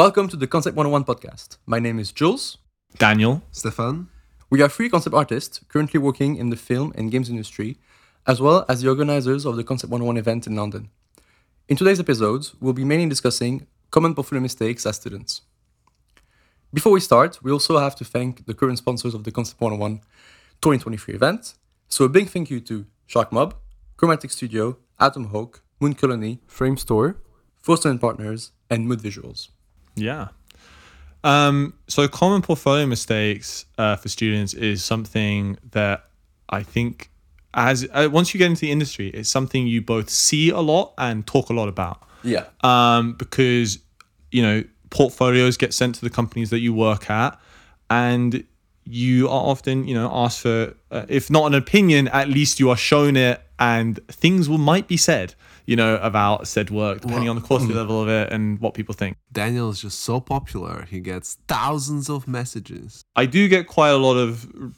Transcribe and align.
Welcome 0.00 0.28
to 0.28 0.36
the 0.36 0.46
Concept 0.46 0.78
101 0.78 1.04
podcast. 1.04 1.58
My 1.66 1.78
name 1.78 1.98
is 1.98 2.10
Jules. 2.10 2.56
Daniel. 2.96 3.42
Stefan? 3.52 4.08
We 4.48 4.62
are 4.62 4.68
three 4.70 4.88
concept 4.88 5.14
artists 5.14 5.60
currently 5.68 6.00
working 6.00 6.36
in 6.36 6.48
the 6.48 6.56
film 6.56 6.94
and 6.96 7.10
games 7.10 7.28
industry, 7.28 7.76
as 8.26 8.40
well 8.40 8.64
as 8.66 8.80
the 8.80 8.88
organizers 8.88 9.44
of 9.44 9.56
the 9.56 9.62
Concept 9.62 9.90
101 9.90 10.16
event 10.16 10.46
in 10.46 10.56
London. 10.56 10.88
In 11.68 11.76
today's 11.76 12.00
episodes, 12.00 12.54
we'll 12.62 12.72
be 12.72 12.82
mainly 12.82 13.10
discussing 13.10 13.66
common 13.90 14.14
portfolio 14.14 14.40
mistakes 14.40 14.86
as 14.86 14.96
students. 14.96 15.42
Before 16.72 16.92
we 16.92 17.00
start, 17.00 17.38
we 17.42 17.52
also 17.52 17.76
have 17.76 17.94
to 17.96 18.04
thank 18.06 18.46
the 18.46 18.54
current 18.54 18.78
sponsors 18.78 19.12
of 19.12 19.24
the 19.24 19.30
Concept 19.30 19.60
101 19.60 19.98
2023 20.62 21.14
event. 21.14 21.52
So 21.88 22.06
a 22.06 22.08
big 22.08 22.30
thank 22.30 22.48
you 22.48 22.60
to 22.60 22.86
Sharkmob, 23.06 23.52
Chromatic 23.98 24.30
Studio, 24.30 24.78
Atomhawk, 24.98 25.60
Moon 25.78 25.92
Colony, 25.92 26.40
Framestore, 26.48 27.16
Foster 27.60 27.90
and 27.90 28.00
Partners, 28.00 28.52
and 28.70 28.88
Mood 28.88 29.00
Visuals. 29.00 29.50
Yeah. 30.00 30.28
Um, 31.22 31.74
so 31.86 32.08
common 32.08 32.42
portfolio 32.42 32.86
mistakes 32.86 33.66
uh, 33.76 33.96
for 33.96 34.08
students 34.08 34.54
is 34.54 34.82
something 34.82 35.58
that 35.72 36.06
I 36.48 36.62
think 36.62 37.10
as 37.52 37.86
uh, 37.92 38.08
once 38.10 38.32
you 38.32 38.38
get 38.38 38.46
into 38.46 38.62
the 38.62 38.70
industry, 38.70 39.08
it's 39.08 39.28
something 39.28 39.66
you 39.66 39.82
both 39.82 40.08
see 40.08 40.50
a 40.50 40.60
lot 40.60 40.94
and 40.98 41.26
talk 41.26 41.50
a 41.50 41.52
lot 41.52 41.68
about. 41.68 42.02
Yeah. 42.22 42.44
Um, 42.62 43.14
because 43.14 43.78
you 44.30 44.42
know 44.42 44.64
portfolios 44.90 45.56
get 45.56 45.74
sent 45.74 45.96
to 45.96 46.02
the 46.02 46.10
companies 46.10 46.50
that 46.50 46.60
you 46.60 46.72
work 46.72 47.10
at, 47.10 47.38
and 47.88 48.44
you 48.84 49.28
are 49.28 49.44
often 49.44 49.86
you 49.86 49.94
know 49.94 50.10
asked 50.12 50.40
for 50.40 50.74
uh, 50.90 51.06
if 51.08 51.30
not 51.30 51.46
an 51.46 51.54
opinion, 51.54 52.08
at 52.08 52.28
least 52.28 52.60
you 52.60 52.70
are 52.70 52.76
shown 52.76 53.16
it, 53.16 53.42
and 53.58 53.98
things 54.08 54.48
will 54.48 54.58
might 54.58 54.86
be 54.86 54.96
said 54.96 55.34
you 55.70 55.76
know 55.76 55.94
about 56.10 56.48
said 56.48 56.68
work 56.70 57.00
depending 57.00 57.28
on 57.28 57.36
the 57.36 57.42
quality 57.48 57.72
level 57.72 58.02
of 58.02 58.08
it 58.08 58.32
and 58.32 58.58
what 58.60 58.74
people 58.74 58.92
think. 59.02 59.16
Daniel 59.30 59.70
is 59.70 59.80
just 59.80 60.00
so 60.00 60.18
popular. 60.34 60.84
He 60.90 60.98
gets 60.98 61.38
thousands 61.46 62.10
of 62.10 62.26
messages. 62.26 63.04
I 63.14 63.26
do 63.26 63.46
get 63.48 63.68
quite 63.68 63.90
a 63.90 63.96
lot 64.08 64.16
of 64.16 64.30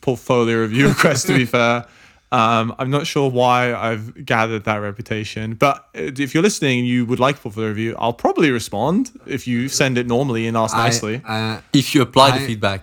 portfolio 0.03 0.59
review 0.59 0.89
requests, 0.95 1.25
to 1.25 1.34
be 1.34 1.47
fair. 1.47 1.87
Um, 2.31 2.75
I'm 2.79 2.91
not 2.91 3.07
sure 3.07 3.31
why 3.31 3.73
I've 3.75 4.25
gathered 4.33 4.65
that 4.65 4.77
reputation, 4.89 5.55
but 5.55 5.87
if 5.95 6.34
you're 6.34 6.43
listening 6.43 6.81
and 6.81 6.89
you 6.89 7.06
would 7.06 7.21
like 7.21 7.37
a 7.37 7.41
portfolio 7.41 7.71
review, 7.71 7.95
I'll 7.99 8.19
probably 8.27 8.51
respond 8.51 9.12
if 9.27 9.47
you 9.47 9.69
send 9.71 9.97
it 9.97 10.06
normally 10.06 10.47
and 10.47 10.56
ask 10.59 10.77
nicely. 10.77 11.23
Uh, 11.27 11.61
If 11.73 11.95
you 11.95 12.03
apply 12.03 12.39
the 12.39 12.45
feedback, 12.47 12.83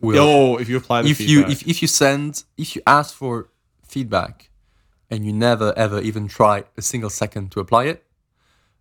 we'll. 0.00 0.18
oh, 0.20 0.56
if 0.56 0.68
you 0.68 0.76
apply 0.82 1.02
the 1.02 1.10
if 1.10 1.20
you 1.20 1.44
if, 1.46 1.66
if 1.66 1.80
you 1.82 1.88
send 1.88 2.42
if 2.56 2.74
you 2.74 2.82
ask 2.86 3.14
for 3.14 3.48
feedback 3.86 4.50
and 5.10 5.24
you 5.26 5.32
never 5.32 5.72
ever 5.76 6.00
even 6.00 6.28
try 6.28 6.64
a 6.76 6.82
single 6.82 7.10
second 7.10 7.52
to 7.52 7.60
apply 7.60 7.84
it, 7.84 8.04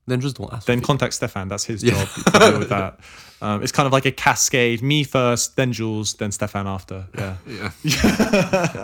then 0.08 0.22
just 0.22 0.38
don't 0.38 0.52
ask. 0.54 0.66
then 0.66 0.78
for 0.78 0.82
feedback. 0.82 0.88
contact 0.88 1.14
Stefan. 1.14 1.48
That's 1.48 1.66
his 1.66 1.82
job 1.82 2.08
to 2.08 2.40
deal 2.40 2.60
with 2.60 2.70
that. 2.70 3.00
Um, 3.42 3.62
it's 3.62 3.74
kind 3.74 3.86
of 3.86 3.92
like 3.92 4.06
a 4.06 4.12
cascade: 4.14 4.82
me 4.82 5.04
first, 5.04 5.58
then 5.58 5.74
Jules, 5.74 6.14
then 6.14 6.32
Stefan 6.32 6.68
after. 6.68 7.06
Yeah. 7.18 7.36
yeah. 7.46 7.72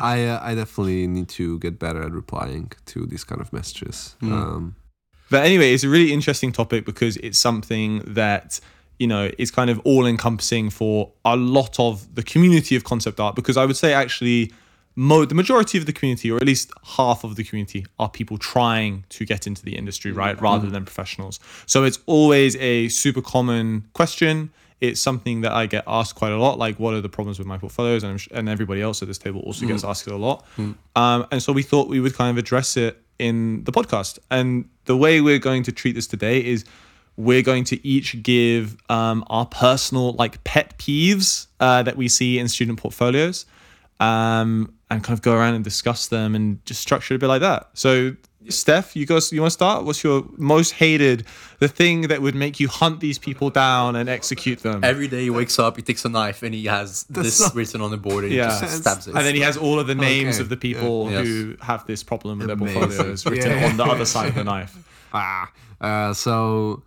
I, 0.01 0.25
uh, 0.27 0.39
I 0.43 0.55
definitely 0.55 1.07
need 1.07 1.29
to 1.29 1.57
get 1.59 1.79
better 1.79 2.03
at 2.03 2.11
replying 2.11 2.71
to 2.87 3.05
these 3.05 3.23
kind 3.23 3.39
of 3.39 3.51
messages. 3.53 4.15
Um, 4.21 4.75
But 5.29 5.45
anyway, 5.45 5.73
it's 5.73 5.85
a 5.85 5.89
really 5.89 6.11
interesting 6.11 6.51
topic 6.51 6.85
because 6.85 7.15
it's 7.17 7.39
something 7.39 8.03
that 8.05 8.59
you 8.99 9.07
know 9.07 9.31
is 9.37 9.51
kind 9.51 9.69
of 9.69 9.79
all 9.85 10.05
encompassing 10.05 10.69
for 10.69 11.13
a 11.23 11.37
lot 11.37 11.79
of 11.79 12.13
the 12.13 12.21
community 12.21 12.75
of 12.75 12.83
concept 12.83 13.21
art. 13.21 13.35
Because 13.35 13.55
I 13.55 13.65
would 13.65 13.77
say 13.77 13.93
actually, 13.93 14.51
mo- 14.95 15.25
the 15.25 15.35
majority 15.35 15.77
of 15.77 15.85
the 15.85 15.93
community, 15.93 16.31
or 16.31 16.37
at 16.37 16.45
least 16.45 16.71
half 16.83 17.23
of 17.23 17.35
the 17.35 17.43
community, 17.43 17.85
are 17.99 18.09
people 18.09 18.37
trying 18.37 19.05
to 19.09 19.25
get 19.25 19.47
into 19.47 19.63
the 19.63 19.75
industry, 19.75 20.11
right, 20.11 20.39
rather 20.41 20.69
than 20.69 20.85
professionals. 20.85 21.39
So 21.65 21.83
it's 21.83 21.99
always 22.05 22.55
a 22.57 22.87
super 22.89 23.21
common 23.21 23.87
question. 23.93 24.51
It's 24.79 24.99
something 24.99 25.41
that 25.41 25.51
I 25.51 25.67
get 25.67 25.83
asked 25.85 26.15
quite 26.15 26.31
a 26.31 26.37
lot, 26.37 26.57
like 26.57 26.79
what 26.79 26.93
are 26.95 27.01
the 27.01 27.09
problems 27.09 27.37
with 27.37 27.47
my 27.47 27.57
portfolios, 27.57 28.03
and, 28.03 28.13
I'm 28.13 28.17
sh- 28.17 28.29
and 28.31 28.49
everybody 28.49 28.81
else 28.81 29.01
at 29.01 29.07
this 29.07 29.19
table 29.19 29.41
also 29.41 29.67
gets 29.67 29.83
asked 29.83 30.07
it 30.07 30.13
a 30.13 30.17
lot. 30.17 30.45
Um, 30.95 31.27
and 31.31 31.41
so 31.41 31.53
we 31.53 31.61
thought 31.61 31.87
we 31.87 31.99
would 31.99 32.15
kind 32.15 32.31
of 32.31 32.37
address 32.37 32.77
it 32.77 32.99
in 33.19 33.63
the 33.65 33.71
podcast. 33.71 34.17
And 34.31 34.67
the 34.85 34.97
way 34.97 35.21
we're 35.21 35.37
going 35.39 35.63
to 35.63 35.71
treat 35.71 35.93
this 35.93 36.07
today 36.07 36.43
is 36.43 36.65
we're 37.15 37.43
going 37.43 37.63
to 37.65 37.87
each 37.87 38.23
give 38.23 38.75
um, 38.89 39.23
our 39.27 39.45
personal 39.45 40.13
like 40.13 40.43
pet 40.43 40.77
peeves 40.79 41.45
uh, 41.59 41.83
that 41.83 41.95
we 41.95 42.07
see 42.07 42.39
in 42.39 42.47
student 42.47 42.79
portfolios 42.79 43.45
um, 43.99 44.73
and 44.91 45.01
kind 45.03 45.17
of 45.17 45.21
go 45.21 45.33
around 45.33 45.55
and 45.55 45.63
discuss 45.63 46.07
them 46.07 46.35
and 46.35 46.63
just 46.65 46.81
structure 46.81 47.13
it 47.13 47.15
a 47.15 47.19
bit 47.19 47.27
like 47.27 47.39
that. 47.41 47.69
So, 47.73 48.15
Steph, 48.49 48.93
you 48.95 49.05
guys, 49.05 49.31
you 49.31 49.39
want 49.39 49.51
to 49.51 49.53
start? 49.53 49.85
What's 49.85 50.03
your 50.03 50.25
most 50.37 50.71
hated, 50.73 51.25
the 51.59 51.67
thing 51.69 52.01
that 52.09 52.21
would 52.21 52.35
make 52.35 52.59
you 52.59 52.67
hunt 52.67 52.99
these 52.99 53.17
people 53.17 53.49
down 53.49 53.95
and 53.95 54.09
execute 54.09 54.59
them? 54.63 54.83
Every 54.83 55.07
day 55.07 55.21
he 55.23 55.29
wakes 55.29 55.57
up, 55.59 55.77
he 55.77 55.81
takes 55.81 56.03
a 56.03 56.09
knife 56.09 56.43
and 56.43 56.53
he 56.53 56.65
has 56.65 57.03
this 57.03 57.39
not- 57.39 57.55
written 57.55 57.79
on 57.81 57.91
the 57.91 57.97
board 57.97 58.25
and 58.25 58.33
Yeah. 58.33 58.53
he 58.53 58.61
just 58.65 58.81
stabs 58.81 59.07
it. 59.07 59.15
and 59.15 59.25
then 59.25 59.33
he 59.35 59.41
has 59.41 59.55
all 59.57 59.79
of 59.79 59.87
the 59.87 59.95
names 59.95 60.35
Okay. 60.35 60.41
of 60.43 60.49
the 60.49 60.57
people 60.57 61.09
Yeah. 61.09 61.21
who 61.21 61.55
have 61.61 61.85
this 61.87 62.03
problem 62.03 62.39
with 62.39 62.47
their 62.47 62.57
portfolios 62.57 63.25
written 63.25 63.51
Yeah. 63.51 63.69
on 63.69 63.77
the 63.77 63.85
other 63.85 64.05
side 64.05 64.29
of 64.29 64.35
the 64.35 64.43
knife. 64.43 64.75
ah, 65.13 65.49
uh, 65.79 66.13
so, 66.13 66.83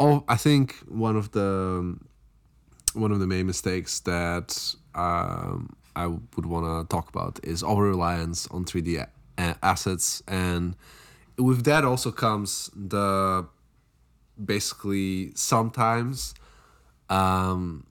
oh, 0.00 0.24
I 0.28 0.36
think 0.36 0.76
one 0.88 1.16
of 1.16 1.32
the 1.32 1.96
one 2.94 3.10
of 3.10 3.20
the 3.20 3.26
main 3.26 3.46
mistakes 3.46 4.00
that 4.00 4.74
um, 4.94 5.70
I 5.94 6.06
would 6.06 6.46
want 6.46 6.64
to 6.66 6.94
talk 6.94 7.08
about 7.08 7.38
is 7.42 7.62
over 7.62 7.82
reliance 7.82 8.46
on 8.48 8.64
3D 8.64 9.06
a- 9.38 9.56
assets, 9.62 10.22
and 10.26 10.74
with 11.38 11.64
that 11.64 11.84
also 11.84 12.10
comes 12.10 12.70
the 12.74 13.46
basically 14.42 15.32
sometimes 15.34 16.34
um, 17.10 17.86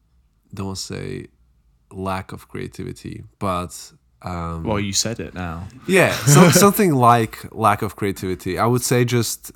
don't 0.53 0.67
want 0.67 0.77
to 0.79 0.83
say 0.83 1.27
lack 1.91 2.31
of 2.31 2.47
creativity, 2.47 3.23
but 3.39 3.91
um, 4.21 4.63
Well, 4.63 4.79
you 4.79 4.93
said 4.93 5.19
it 5.19 5.33
now. 5.33 5.67
yeah, 5.87 6.13
so, 6.25 6.49
something 6.65 6.93
like 6.93 7.45
lack 7.53 7.81
of 7.81 7.95
creativity. 7.95 8.57
I 8.57 8.65
would 8.65 8.81
say 8.81 9.05
just 9.05 9.51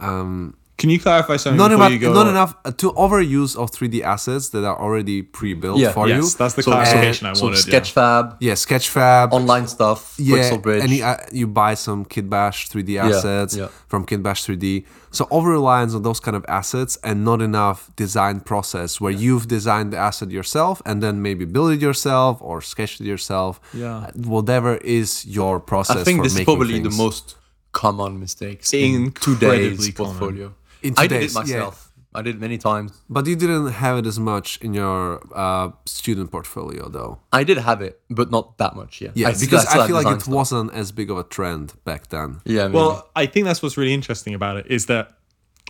um, 0.00 0.56
Can 0.78 0.90
you 0.90 1.00
clarify 1.00 1.36
something 1.36 1.56
not 1.58 1.70
before 1.70 1.86
enough, 1.86 1.92
you 1.92 1.98
go? 1.98 2.12
not 2.14 2.28
enough 2.28 2.54
uh, 2.64 2.70
to 2.70 2.92
overuse 2.92 3.56
of 3.56 3.72
3D 3.72 4.00
assets 4.02 4.50
that 4.50 4.64
are 4.64 4.78
already 4.78 5.22
pre-built 5.22 5.78
Yeah. 5.80 5.90
for 5.90 6.06
Yes, 6.08 6.16
you. 6.22 6.30
that's 6.38 6.54
the 6.54 6.62
So- 6.62 6.70
clarification 6.70 7.26
I 7.26 7.30
wanted. 7.30 7.38
so 7.40 7.46
wanted. 7.46 7.66
Sketchfab, 7.66 8.36
yeah, 8.38 8.52
Sketchfab, 8.52 9.32
online 9.32 9.66
stuff, 9.66 10.14
yeah, 10.18 10.36
Pixel 10.36 10.62
Bridge. 10.62 10.82
and 10.84 10.90
you, 10.92 11.02
uh, 11.04 11.16
you 11.32 11.46
buy 11.48 11.74
some 11.74 12.04
Kitbash 12.04 12.68
3D 12.70 12.96
assets 12.96 13.56
yeah. 13.56 13.66
from 13.88 14.06
Kitbash 14.06 14.40
3D. 14.46 14.84
So 15.10 15.26
over 15.32 15.48
reliance 15.50 15.94
on 15.94 16.02
those 16.02 16.20
kind 16.20 16.36
of 16.36 16.44
assets 16.48 16.96
and 17.02 17.24
not 17.24 17.42
enough 17.42 17.90
design 17.96 18.38
process 18.38 19.00
where 19.00 19.10
you've 19.24 19.48
designed 19.48 19.92
the 19.92 19.96
asset 19.96 20.30
yourself 20.30 20.80
and 20.86 21.02
then 21.02 21.22
maybe 21.22 21.44
build 21.44 21.72
it 21.72 21.80
yourself 21.80 22.38
or 22.40 22.60
sketch 22.60 23.00
it 23.00 23.04
yourself. 23.06 23.60
Yeah. 23.74 23.96
Uh, 23.96 24.10
whatever 24.36 24.76
is 24.98 25.26
your 25.26 25.58
process. 25.58 25.96
I 25.96 26.04
think 26.04 26.18
for 26.18 26.22
this 26.24 26.38
is 26.38 26.44
probably 26.44 26.74
things. 26.74 26.96
the 26.96 27.02
most 27.02 27.34
common 27.72 28.20
mistake 28.20 28.60
in 28.72 28.94
Incredibly 29.06 29.70
today's 29.70 29.94
common. 29.94 30.12
portfolio. 30.18 30.52
In 30.82 30.94
I 30.96 31.06
did 31.06 31.22
it 31.22 31.28
today's, 31.28 31.34
yeah. 31.34 31.40
myself. 31.40 31.84
I 32.14 32.22
did 32.22 32.36
it 32.36 32.40
many 32.40 32.56
times. 32.58 32.92
But 33.10 33.26
you 33.26 33.36
didn't 33.36 33.68
have 33.68 33.98
it 33.98 34.06
as 34.06 34.18
much 34.18 34.58
in 34.62 34.72
your 34.74 35.20
uh, 35.34 35.70
student 35.84 36.32
portfolio, 36.32 36.88
though. 36.88 37.18
I 37.32 37.44
did 37.44 37.58
have 37.58 37.82
it, 37.82 38.00
but 38.08 38.30
not 38.30 38.56
that 38.58 38.74
much. 38.74 39.00
Yeah, 39.02 39.10
Yeah, 39.14 39.28
I, 39.28 39.32
because 39.32 39.68
still 39.68 39.82
I, 39.82 39.86
feel 39.86 39.94
like 39.96 40.06
it 40.16 40.22
stuff. 40.22 40.34
wasn't 40.34 40.72
as 40.72 40.90
big 40.90 41.10
of 41.10 41.18
a 41.18 41.22
trend 41.24 41.74
back 41.84 42.08
then. 42.08 42.40
Yeah, 42.44 42.68
maybe. 42.68 42.76
Well, 42.76 43.10
I 43.14 43.26
think 43.26 43.44
that's 43.44 43.62
what's 43.62 43.76
really 43.76 43.92
interesting 43.92 44.34
about 44.34 44.56
it 44.56 44.66
is 44.68 44.86
that 44.86 45.12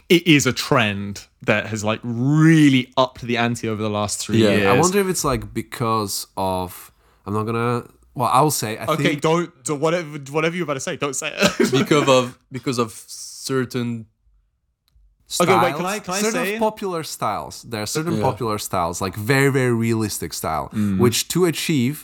it 0.09 0.27
is 0.29 0.47
a 0.47 0.53
trend 0.53 1.27
that 1.43 1.67
has 1.67 1.83
like 1.83 2.01
really 2.05 2.93
upped 2.97 3.23
the 3.23 3.37
ante 3.37 3.69
over 3.69 3.83
the 3.83 3.91
last 3.91 4.21
three 4.21 4.39
Yeah, 4.43 4.49
I 4.51 4.53
years. 4.55 4.67
I 4.67 4.81
wonder 4.81 5.01
if 5.01 5.09
it's 5.09 5.25
like 5.25 5.53
because 5.53 6.29
of. 6.37 6.93
I'm 7.27 7.35
not 7.35 7.45
gonna. 7.45 7.85
Well, 8.15 8.31
I'll 8.33 8.53
say. 8.53 8.79
I 8.79 8.87
Okay, 8.87 9.03
think 9.03 9.21
don't 9.23 9.65
do 9.65 9.75
whatever 9.75 10.19
whatever 10.31 10.55
you're 10.57 10.65
about 10.65 10.75
to 10.75 10.81
say. 10.81 10.97
Don't 10.97 11.15
say 11.17 11.35
it. 11.37 11.71
because 11.73 12.09
of 12.09 12.39
because 12.51 12.79
of 12.79 12.93
certain 12.93 14.07
styles, 15.29 15.51
Okay, 15.51 15.65
wait, 15.67 15.77
can 15.77 15.87
I- 15.87 15.99
can 16.01 16.15
I 16.15 16.21
certain 16.21 16.45
say- 16.47 16.59
popular 16.59 17.03
styles. 17.05 17.63
There 17.63 17.83
are 17.83 17.87
certain 17.99 18.15
Yeah. 18.17 18.23
popular 18.31 18.59
styles, 18.59 19.01
like 19.01 19.15
very 19.17 19.51
very 19.61 19.73
realistic 19.87 20.33
style, 20.33 20.67
Mm. 20.73 20.99
which 20.99 21.19
to 21.29 21.45
achieve. 21.45 21.97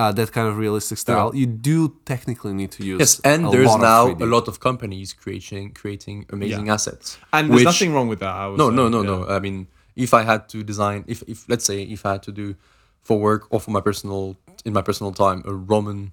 Uh, 0.00 0.10
that 0.10 0.32
kind 0.32 0.48
of 0.48 0.56
realistic 0.58 0.98
style, 0.98 1.30
you 1.40 1.46
do 1.46 1.78
technically 2.04 2.52
need 2.52 2.72
to 2.72 2.82
use. 2.84 2.98
yes, 2.98 3.20
and 3.32 3.46
a 3.46 3.50
there's 3.52 3.68
lot 3.68 3.80
now 3.80 4.02
3D. 4.06 4.24
a 4.24 4.26
lot 4.26 4.48
of 4.48 4.58
companies 4.58 5.12
creating 5.22 5.70
creating 5.80 6.26
amazing 6.36 6.68
assets. 6.68 7.06
and 7.32 7.42
there's 7.48 7.54
which- 7.58 7.64
nothing 7.72 7.90
wrong 7.94 8.08
with 8.08 8.18
that. 8.24 8.34
I 8.42 8.44
would 8.48 8.58
No, 8.58 8.70
say, 8.70 8.74
no, 8.80 8.88
no, 8.88 9.00
yeah. 9.02 9.10
no. 9.12 9.36
I 9.36 9.38
mean, 9.46 9.68
if 9.94 10.12
I 10.12 10.22
had 10.30 10.48
to 10.52 10.64
design, 10.64 11.04
if, 11.06 11.22
if 11.32 11.38
let's 11.48 11.64
say 11.64 11.78
if 11.96 12.00
I 12.04 12.10
had 12.16 12.24
to 12.24 12.32
do 12.32 12.56
for 13.08 13.16
work 13.20 13.42
or 13.52 13.60
for 13.60 13.70
my 13.70 13.80
personal 13.88 14.36
in 14.64 14.72
my 14.72 14.82
personal 14.82 15.12
time 15.12 15.38
a 15.52 15.54
Roman 15.72 16.10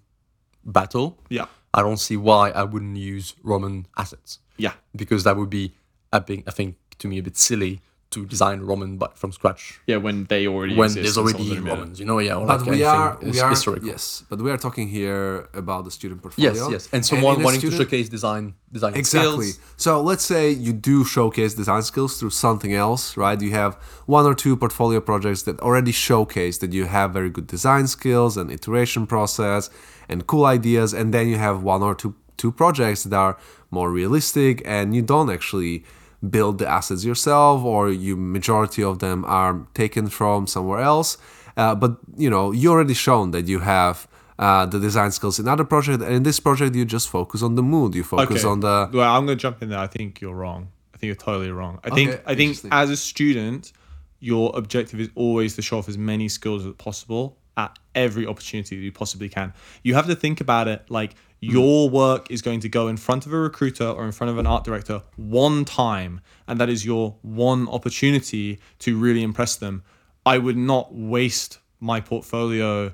battle, 0.63 1.17
Yeah, 1.29 1.45
I 1.73 1.81
don't 1.81 1.97
see 2.07 2.17
why 2.17 2.51
I 2.51 2.63
wouldn't 2.71 2.97
use 2.97 3.33
Roman 3.41 3.87
assets 3.97 4.39
yeah, 4.57 4.73
because 4.95 5.23
that 5.23 5.37
would 5.37 5.49
be, 5.49 5.73
I 6.13 6.19
think, 6.19 6.43
I 6.47 6.51
think 6.51 6.75
to 6.99 7.07
me 7.07 7.17
a 7.19 7.23
bit 7.23 7.37
silly 7.37 7.81
to 8.11 8.25
design 8.25 8.59
Roman 8.59 8.97
but 8.97 9.17
from 9.17 9.31
scratch 9.31 9.79
Yeah, 9.87 9.95
when 9.95 10.25
they 10.25 10.45
already 10.45 10.75
when 10.75 10.87
exist 10.87 11.03
there's 11.03 11.17
already 11.17 11.37
someone's 11.37 11.51
already 11.51 11.63
made 11.63 11.71
it. 11.71 11.75
Romans. 11.79 11.99
You 12.01 12.05
know, 12.05 12.19
yeah. 12.19 12.35
Or 12.35 12.45
But 12.45 12.61
like 12.63 12.69
we 12.69 12.83
are, 12.83 13.17
we 13.21 13.39
are, 13.39 13.49
historical. 13.49 13.87
yes, 13.87 14.25
but 14.29 14.41
we 14.41 14.51
are 14.51 14.57
talking 14.57 14.89
here 14.89 15.47
about 15.53 15.85
the 15.85 15.91
student 15.91 16.21
portfolio. 16.21 16.51
Yes, 16.51 16.67
yes, 16.75 16.89
and 16.91 17.05
someone 17.05 17.35
in 17.35 17.41
a 17.41 17.45
wanting 17.45 17.61
to 17.61 17.71
showcase 17.71 18.09
design, 18.09 18.55
design 18.69 18.95
Exactly. 18.95 19.45
skills. 19.51 19.73
So 19.77 20.01
let's 20.01 20.25
say 20.25 20.49
you 20.49 20.73
do 20.73 21.05
showcase 21.05 21.53
design 21.53 21.83
skills 21.83 22.19
through 22.19 22.31
something 22.31 22.73
else, 22.73 23.15
right? 23.15 23.39
You 23.41 23.51
have 23.51 23.75
one 24.07 24.25
or 24.25 24.35
two 24.35 24.57
portfolio 24.57 24.99
projects 24.99 25.43
that 25.43 25.57
already 25.61 25.93
showcase 25.93 26.57
that 26.57 26.73
you 26.73 26.85
have 26.87 27.13
very 27.13 27.29
good 27.29 27.47
design 27.47 27.87
skills 27.87 28.35
and 28.35 28.51
iteration 28.51 29.07
process 29.07 29.69
and 30.09 30.27
cool 30.27 30.43
ideas, 30.43 30.91
and 30.93 31.13
then 31.13 31.29
you 31.29 31.37
have 31.37 31.63
one 31.63 31.81
or 31.81 31.95
two 31.95 32.15
two 32.35 32.51
projects 32.51 33.03
that 33.05 33.15
are 33.15 33.37
more 33.69 33.89
realistic 33.89 34.61
and 34.65 34.93
you 34.95 35.01
don't 35.01 35.29
actually 35.29 35.85
build 36.29 36.59
the 36.59 36.67
assets 36.67 37.03
yourself 37.03 37.63
or 37.63 37.89
you 37.89 38.15
majority 38.15 38.83
of 38.83 38.99
them 38.99 39.25
are 39.25 39.65
taken 39.73 40.07
from 40.07 40.45
somewhere 40.47 40.79
else 40.79 41.17
uh, 41.57 41.73
but 41.73 41.97
you 42.15 42.29
know 42.29 42.51
you 42.51 42.69
already 42.71 42.93
shown 42.93 43.31
that 43.31 43.47
you 43.47 43.59
have 43.59 44.07
uh, 44.41 44.65
the 44.65 44.79
design 44.79 45.11
skills 45.11 45.39
in 45.39 45.47
other 45.47 45.63
project 45.63 46.01
and 46.01 46.13
in 46.13 46.23
this 46.23 46.39
project 46.39 46.75
you 46.75 46.83
just 46.83 47.09
focus 47.09 47.43
on 47.43 47.55
the 47.55 47.63
mood 47.63 47.93
you 47.93 48.03
focus 48.03 48.43
on 48.43 48.59
the 48.61 48.89
Well, 48.91 49.13
I'm 49.13 49.25
going 49.25 49.37
to 49.37 49.41
jump 49.41 49.61
in 49.61 49.69
there. 49.69 49.79
I 49.79 49.87
think 49.87 50.19
you're 50.19 50.33
wrong. 50.33 50.69
I 50.95 50.97
think 50.97 51.07
you're 51.09 51.15
totally 51.15 51.51
wrong. 51.51 51.79
I 51.83 51.91
think 51.91 52.09
Okay, 52.11 52.21
I 52.25 52.35
think 52.35 52.57
as 52.71 52.89
a 52.89 52.97
student, 52.97 53.71
your 54.19 54.51
objective 54.55 54.99
is 54.99 55.09
always 55.13 55.55
to 55.57 55.61
show 55.61 55.77
off 55.77 55.87
as 55.87 55.97
many 55.97 56.27
skills 56.27 56.65
as 56.65 56.73
possible 56.73 57.37
at 57.55 57.77
every 57.93 58.25
opportunity 58.25 58.75
that 58.77 58.81
you 58.81 58.91
possibly 58.91 59.29
can. 59.29 59.53
You 59.83 59.93
have 59.93 60.07
to 60.07 60.15
think 60.15 60.41
about 60.41 60.67
it 60.67 60.89
like 60.89 61.15
Hmm. 61.43 61.49
your 61.49 61.89
work 61.89 62.29
is 62.29 62.41
going 62.41 62.59
to 62.61 62.69
go 62.69 62.87
in 62.87 62.97
front 62.97 63.25
of 63.25 63.33
a 63.33 63.37
recruiter 63.37 63.87
or 63.87 64.05
in 64.05 64.11
front 64.11 64.29
of 64.29 64.37
an 64.37 64.45
art 64.45 64.63
director 64.63 65.01
one 65.15 65.65
time, 65.65 66.21
and 66.47 66.59
that 66.59 66.69
is 66.69 66.85
your 66.85 67.15
one 67.21 67.67
opportunity 67.67 68.59
to 68.79 68.97
really 68.97 69.23
impress 69.23 69.55
them. 69.55 69.83
I 70.25 70.37
would 70.37 70.57
not 70.57 70.93
waste 70.93 71.59
my 71.79 71.99
portfolio 71.99 72.93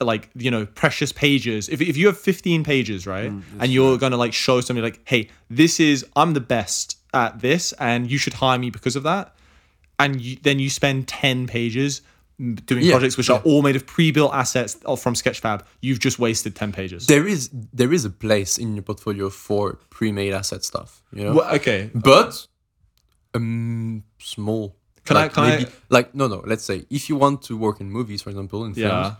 like 0.00 0.28
you 0.34 0.50
know 0.50 0.66
precious 0.66 1.12
pages. 1.12 1.68
If, 1.68 1.80
if 1.80 1.96
you 1.96 2.08
have 2.08 2.18
15 2.18 2.64
pages 2.64 3.06
right 3.06 3.30
mm, 3.30 3.42
and 3.60 3.72
you're 3.72 3.96
gonna 3.96 4.16
like 4.16 4.32
show 4.32 4.60
somebody 4.60 4.84
like 4.84 5.00
hey 5.04 5.28
this 5.48 5.78
is 5.78 6.04
i'm 6.16 6.34
the 6.34 6.40
best 6.40 6.98
at 7.14 7.40
this 7.40 7.72
and 7.74 8.10
you 8.10 8.18
should 8.18 8.34
hire 8.34 8.58
me 8.58 8.70
because 8.70 8.96
of 8.96 9.04
that 9.04 9.34
and 9.98 10.20
you, 10.20 10.36
then 10.42 10.58
you 10.58 10.68
spend 10.68 11.06
10 11.06 11.46
pages 11.46 12.02
doing 12.38 12.82
Yeah, 12.84 12.92
projects 12.94 13.16
which 13.16 13.28
yeah. 13.28 13.36
are 13.36 13.42
all 13.42 13.62
made 13.62 13.76
of 13.76 13.86
pre-built 13.86 14.32
assets 14.34 14.74
from 14.98 15.14
sketchfab 15.14 15.62
you've 15.80 16.00
just 16.00 16.18
wasted 16.18 16.56
10 16.56 16.72
pages 16.72 17.06
There 17.06 17.26
is 17.28 17.48
there 17.72 17.92
is 17.92 18.04
a 18.04 18.10
place 18.10 18.58
in 18.58 18.74
your 18.74 18.82
portfolio 18.82 19.30
for 19.30 19.78
pre-made 19.90 20.32
asset 20.32 20.64
stuff. 20.64 21.02
You 21.12 21.24
know, 21.24 21.34
Well, 21.34 21.54
okay 21.54 21.90
but 21.94 22.46
um 23.34 24.02
small. 24.18 24.76
Can 25.04 25.16
I- 25.16 25.20
like 25.24 25.32
can 25.34 25.44
I- 25.44 25.66
like 25.90 26.14
no 26.14 26.26
no 26.28 26.42
let's 26.46 26.64
say 26.64 26.86
if 26.90 27.08
you 27.08 27.16
want 27.16 27.42
to 27.42 27.56
work 27.56 27.80
in 27.80 27.90
movies 27.90 28.22
for 28.22 28.30
example 28.30 28.64
in 28.64 28.74
films 28.74 29.08
Yeah. 29.08 29.14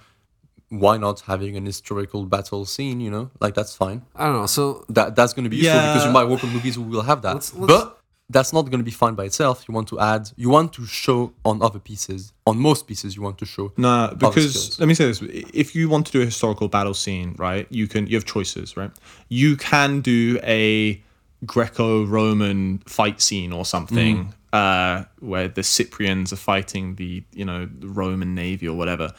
why 0.70 0.96
not 0.96 1.20
having 1.20 1.56
an 1.56 1.66
historical 1.66 2.24
battle 2.24 2.64
scene 2.64 3.00
you 3.00 3.10
know 3.10 3.30
like 3.40 3.54
that's 3.54 3.76
fine 3.76 4.02
i 4.16 4.24
don't 4.24 4.34
know 4.40 4.46
so 4.46 4.84
that 4.88 5.14
that's 5.14 5.32
going 5.34 5.44
to 5.44 5.50
be 5.50 5.58
useful 5.58 5.78
because 5.80 6.04
you 6.06 6.10
might 6.10 6.24
work 6.24 6.42
on 6.42 6.50
movies 6.50 6.74
who 6.76 6.82
will 6.82 7.02
have 7.02 7.20
that 7.22 7.34
Let's- 7.34 7.54
let's- 7.54 7.66
but 7.72 7.93
that's 8.30 8.52
not 8.52 8.62
going 8.62 8.78
to 8.78 8.84
be 8.84 8.90
fine 8.90 9.14
by 9.14 9.24
itself. 9.24 9.64
You 9.68 9.74
want 9.74 9.88
to 9.88 10.00
add 10.00 10.30
you 10.36 10.48
want 10.48 10.72
to 10.74 10.86
show 10.86 11.32
on 11.44 11.62
other 11.62 11.78
pieces 11.78 12.32
on 12.46 12.58
most 12.58 12.86
pieces 12.86 13.16
you 13.16 13.22
want 13.22 13.38
to 13.38 13.46
show 13.46 13.72
No, 13.76 13.88
other 13.88 14.16
because 14.16 14.78
let 14.80 14.88
me 14.88 14.94
say 14.94 15.06
this: 15.06 15.20
if 15.22 15.74
you 15.74 15.88
want 15.88 16.06
to 16.06 16.12
do 16.12 16.22
a 16.22 16.24
historical 16.24 16.68
battle 16.68 16.94
scene, 16.94 17.34
right, 17.38 17.66
you 17.70 17.86
can 17.86 18.06
you 18.06 18.16
have 18.16 18.24
choices, 18.24 18.76
right? 18.76 18.90
You 19.28 19.56
can 19.56 20.00
do 20.00 20.38
a 20.42 21.02
Greco-Roman 21.44 22.78
fight 22.86 23.20
scene 23.20 23.52
or 23.52 23.66
something, 23.66 24.32
uh, 24.52 25.04
where 25.20 25.48
the 25.48 25.62
Cyprians 25.62 26.32
are 26.32 26.36
fighting 26.36 26.94
the 26.94 27.22
you 27.32 27.44
know 27.44 27.66
the 27.66 27.88
Roman 27.88 28.34
navy 28.34 28.66
or 28.66 28.76
whatever, 28.76 29.12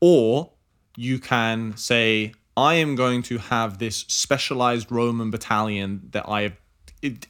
or 0.00 0.50
you 0.96 1.18
can 1.18 1.76
say, 1.76 2.34
I 2.56 2.74
am 2.74 2.94
going 2.94 3.22
to 3.24 3.38
have 3.38 3.78
this 3.78 4.04
specialized 4.08 4.92
Roman 4.92 5.30
battalion 5.30 6.08
that 6.10 6.28
I 6.28 6.42
have 6.42 6.56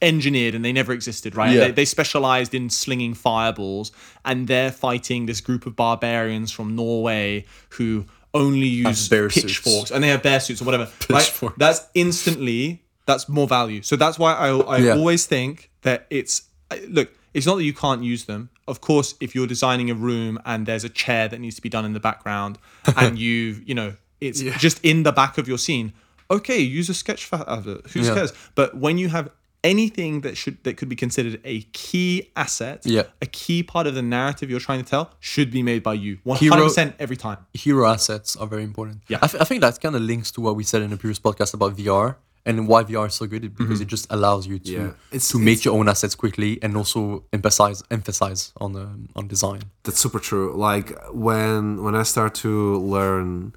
engineered 0.01 0.55
and 0.55 0.63
they 0.63 0.71
never 0.71 0.91
existed, 0.93 1.35
right? 1.35 1.51
Yeah. 1.51 1.65
They, 1.65 1.71
they 1.71 1.85
specialized 1.85 2.53
in 2.53 2.69
slinging 2.69 3.13
fireballs 3.13 3.91
and 4.23 4.47
they're 4.47 4.71
fighting 4.71 5.25
this 5.25 5.41
group 5.41 5.65
of 5.65 5.75
barbarians 5.75 6.51
from 6.51 6.75
Norway 6.75 7.45
who 7.69 8.05
only 8.33 8.67
use 8.67 9.09
pitchforks 9.09 9.91
and 9.91 10.03
they 10.03 10.07
have 10.09 10.23
bear 10.23 10.39
suits 10.39 10.61
or 10.61 10.65
whatever. 10.65 10.85
Right? 11.09 11.19
Pitchforks. 11.23 11.57
That's 11.57 11.81
instantly, 11.93 12.83
that's 13.05 13.27
more 13.29 13.47
value. 13.47 13.81
So 13.81 13.95
that's 13.95 14.17
why 14.19 14.33
I, 14.33 14.49
I 14.49 14.77
Yeah. 14.77 14.95
always 14.95 15.25
think 15.25 15.69
that 15.81 16.05
it's, 16.09 16.43
look, 16.87 17.09
it's 17.33 17.45
not 17.45 17.55
that 17.55 17.63
you 17.63 17.73
can't 17.73 18.03
use 18.03 18.25
them. 18.25 18.49
Of 18.67 18.79
course, 18.79 19.15
if 19.19 19.35
you're 19.35 19.47
designing 19.47 19.89
a 19.89 19.95
room 19.95 20.39
and 20.45 20.65
there's 20.65 20.83
a 20.83 20.89
chair 20.89 21.27
that 21.27 21.39
needs 21.39 21.55
to 21.57 21.61
be 21.61 21.69
done 21.69 21.83
in 21.85 21.93
the 21.93 21.99
background 21.99 22.57
and 22.97 23.17
you've, 23.19 23.67
you 23.67 23.75
know, 23.75 23.95
it's 24.21 24.39
just 24.39 24.79
in 24.85 25.03
the 25.03 25.11
back 25.11 25.37
of 25.37 25.47
your 25.47 25.57
scene. 25.57 25.93
Okay, 26.31 26.59
use 26.59 26.89
a 26.89 26.93
sketch 26.93 27.25
for 27.25 27.35
it. 27.41 27.47
Uh, 27.47 27.57
who 27.89 27.99
Yeah. 28.01 28.13
cares? 28.15 28.31
But 28.55 28.77
when 28.77 28.97
you 28.97 29.09
have 29.09 29.29
anything 29.63 30.21
that 30.21 30.35
should 30.37 30.57
that 30.63 30.77
could 30.77 30.89
be 30.89 30.95
considered 30.95 31.39
a 31.45 31.61
key 31.73 32.29
asset, 32.35 32.81
Yeah. 32.85 33.03
a 33.21 33.25
key 33.25 33.63
part 33.63 33.87
of 33.87 33.95
the 33.95 34.01
narrative 34.01 34.49
you're 34.49 34.59
trying 34.59 34.83
to 34.83 34.89
tell, 34.89 35.11
should 35.19 35.51
be 35.51 35.63
made 35.63 35.81
by 35.83 35.93
you. 35.93 36.17
Hundred 36.27 36.63
percent 36.63 36.95
every 36.99 37.17
time. 37.17 37.37
hero 37.53 37.85
assets 37.87 38.35
are 38.35 38.47
very 38.47 38.63
important. 38.63 39.01
Yeah. 39.07 39.19
I, 39.21 39.27
th- 39.27 39.41
I 39.41 39.45
think 39.45 39.61
that 39.61 39.79
kind 39.81 39.95
of 39.95 40.01
links 40.01 40.31
to 40.31 40.41
what 40.41 40.55
we 40.55 40.63
said 40.63 40.81
in 40.81 40.89
the 40.89 40.97
previous 40.97 41.19
podcast 41.19 41.53
about 41.53 41.75
VR 41.77 42.15
and 42.45 42.67
why 42.67 42.83
VR 42.83 43.07
is 43.07 43.13
so 43.13 43.25
good 43.25 43.55
because 43.55 43.79
it 43.79 43.87
just 43.87 44.05
allows 44.09 44.45
you 44.47 44.59
to 44.59 44.71
Yeah. 44.71 44.79
It's- 45.11 45.29
to 45.29 45.37
it's- 45.37 45.45
make 45.45 45.63
your 45.65 45.75
own 45.79 45.87
assets 45.87 46.13
quickly 46.15 46.59
and 46.61 46.75
also 46.75 47.23
emphasize 47.31 47.81
emphasize 47.89 48.51
on 48.59 48.75
um, 48.75 49.07
on 49.15 49.27
design. 49.27 49.61
That's 49.83 49.99
super 49.99 50.19
true. 50.19 50.53
Like 50.69 50.87
when 51.13 51.83
when 51.83 51.95
I 51.95 52.03
start 52.03 52.35
to 52.45 52.51
learn 52.95 53.53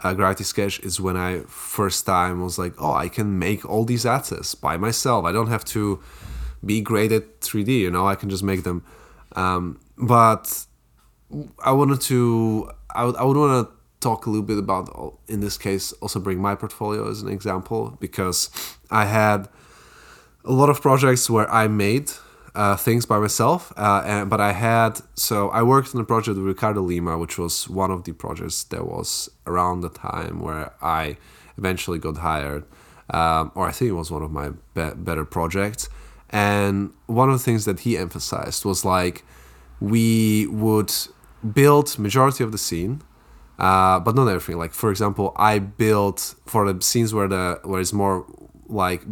uh, 0.00 0.14
Gravity 0.14 0.44
Sketch 0.44 0.80
is 0.80 1.00
when 1.00 1.16
I 1.16 1.40
first 1.48 2.06
time 2.06 2.42
was 2.42 2.58
like, 2.58 2.74
oh, 2.78 2.94
I 2.94 3.08
can 3.08 3.38
make 3.38 3.68
all 3.68 3.84
these 3.84 4.06
assets 4.06 4.54
by 4.54 4.76
myself. 4.76 5.24
I 5.24 5.32
don't 5.32 5.48
have 5.48 5.64
to 5.66 6.00
be 6.64 6.80
great 6.80 7.12
at 7.12 7.40
3D. 7.40 7.80
You 7.80 7.90
know, 7.90 8.06
I 8.06 8.14
can 8.14 8.30
just 8.30 8.42
make 8.42 8.62
them. 8.62 8.84
Um, 9.32 9.80
but 9.96 10.66
I 11.64 11.72
wanted 11.72 12.00
to. 12.02 12.70
I 12.94 13.04
would. 13.04 13.16
I 13.16 13.24
would 13.24 13.36
want 13.36 13.68
to 13.68 13.74
talk 14.00 14.26
a 14.26 14.30
little 14.30 14.46
bit 14.46 14.58
about. 14.58 15.18
In 15.26 15.40
this 15.40 15.58
case, 15.58 15.92
also 15.94 16.20
bring 16.20 16.38
my 16.38 16.54
portfolio 16.54 17.10
as 17.10 17.22
an 17.22 17.28
example 17.28 17.96
because 18.00 18.50
I 18.90 19.04
had 19.06 19.48
a 20.44 20.52
lot 20.52 20.70
of 20.70 20.80
projects 20.80 21.28
where 21.28 21.50
I 21.50 21.68
made 21.68 22.10
uh, 22.54 22.76
things 22.76 23.06
by 23.06 23.18
myself, 23.18 23.72
uh, 23.76 24.02
and, 24.04 24.30
but 24.30 24.40
I 24.40 24.52
had 24.52 25.00
so 25.14 25.48
I 25.50 25.62
worked 25.62 25.94
on 25.94 26.00
a 26.00 26.04
project 26.04 26.36
with 26.36 26.46
Ricardo 26.46 26.80
Lima, 26.80 27.18
which 27.18 27.38
was 27.38 27.68
one 27.68 27.90
of 27.90 28.04
the 28.04 28.12
projects 28.12 28.64
that 28.64 28.86
was 28.86 29.28
around 29.46 29.80
the 29.80 29.90
time 29.90 30.40
where 30.40 30.72
I 30.82 31.16
eventually 31.56 31.98
got 31.98 32.18
hired, 32.18 32.64
um, 33.10 33.52
or 33.54 33.68
I 33.68 33.72
think 33.72 33.90
it 33.90 33.94
was 33.94 34.10
one 34.10 34.22
of 34.22 34.30
my 34.30 34.50
be- 34.74 34.94
better 34.96 35.24
projects. 35.24 35.88
And 36.30 36.92
one 37.06 37.30
of 37.30 37.38
the 37.38 37.42
things 37.42 37.64
that 37.64 37.80
he 37.80 37.96
emphasized 37.96 38.64
was 38.64 38.84
like 38.84 39.24
we 39.80 40.46
would 40.48 40.92
build 41.54 41.98
majority 41.98 42.44
of 42.44 42.52
the 42.52 42.58
scene 42.58 43.02
uh, 43.58 43.98
but 43.98 44.14
not 44.14 44.28
everything. 44.28 44.56
Like 44.56 44.72
for 44.72 44.90
example, 44.90 45.32
I 45.36 45.58
built 45.58 46.34
for 46.46 46.70
the 46.72 46.80
scenes 46.82 47.12
where 47.12 47.28
the 47.28 47.60
where 47.64 47.80
it's 47.80 47.92
more 47.92 48.24
like 48.68 49.02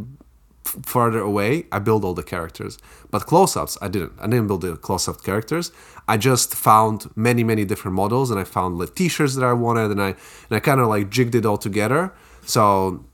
f- 0.66 0.76
further 0.84 1.20
away. 1.20 1.66
I 1.70 1.78
build 1.78 2.04
all 2.04 2.14
the 2.14 2.22
characters, 2.22 2.78
but 3.10 3.26
close-ups 3.26 3.78
I 3.80 3.88
didn't. 3.88 4.12
I 4.18 4.26
didn't 4.26 4.48
build 4.48 4.62
the 4.62 4.76
close-up 4.76 5.22
characters. 5.22 5.72
I 6.08 6.16
just 6.16 6.54
found 6.54 7.10
many 7.16 7.44
many 7.44 7.64
different 7.64 7.94
models, 7.94 8.30
and 8.30 8.38
I 8.38 8.44
found 8.44 8.80
the 8.80 8.86
T-shirts 8.86 9.34
that 9.36 9.44
I 9.44 9.52
wanted, 9.52 9.90
and 9.90 10.02
I 10.02 10.10
and 10.48 10.52
I 10.58 10.60
kind 10.60 10.80
of 10.80 10.88
like 10.88 11.10
jigged 11.10 11.34
it 11.34 11.46
all 11.46 11.58
together. 11.58 12.12
So. 12.44 13.04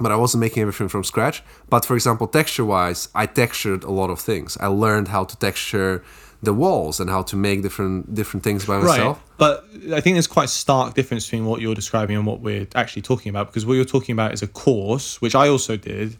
But 0.00 0.12
I 0.12 0.16
wasn't 0.16 0.42
making 0.42 0.60
everything 0.62 0.86
from 0.86 1.02
scratch. 1.02 1.42
But 1.68 1.84
for 1.84 1.96
example, 1.96 2.28
texture 2.28 2.64
wise, 2.64 3.08
I 3.16 3.26
textured 3.26 3.82
a 3.82 3.90
lot 3.90 4.10
of 4.10 4.20
things. 4.20 4.56
I 4.60 4.68
learned 4.68 5.08
how 5.08 5.24
to 5.24 5.36
texture 5.36 6.04
the 6.42 6.54
walls 6.54 7.00
and 7.00 7.10
how 7.10 7.22
to 7.22 7.36
make 7.36 7.62
different 7.62 8.14
different 8.14 8.44
things 8.44 8.64
by 8.64 8.78
myself. 8.78 9.16
Right. 9.18 9.38
But 9.38 9.64
I 9.92 10.00
think 10.00 10.14
there's 10.14 10.26
quite 10.26 10.44
a 10.44 10.48
stark 10.48 10.94
difference 10.94 11.24
between 11.26 11.46
what 11.46 11.60
you're 11.60 11.74
describing 11.74 12.16
and 12.16 12.26
what 12.26 12.40
we're 12.40 12.68
actually 12.74 13.02
talking 13.02 13.30
about 13.30 13.48
because 13.48 13.66
what 13.66 13.74
you're 13.74 13.84
talking 13.84 14.12
about 14.12 14.32
is 14.32 14.42
a 14.42 14.46
course, 14.46 15.20
which 15.20 15.34
I 15.34 15.48
also 15.48 15.76
did, 15.76 16.16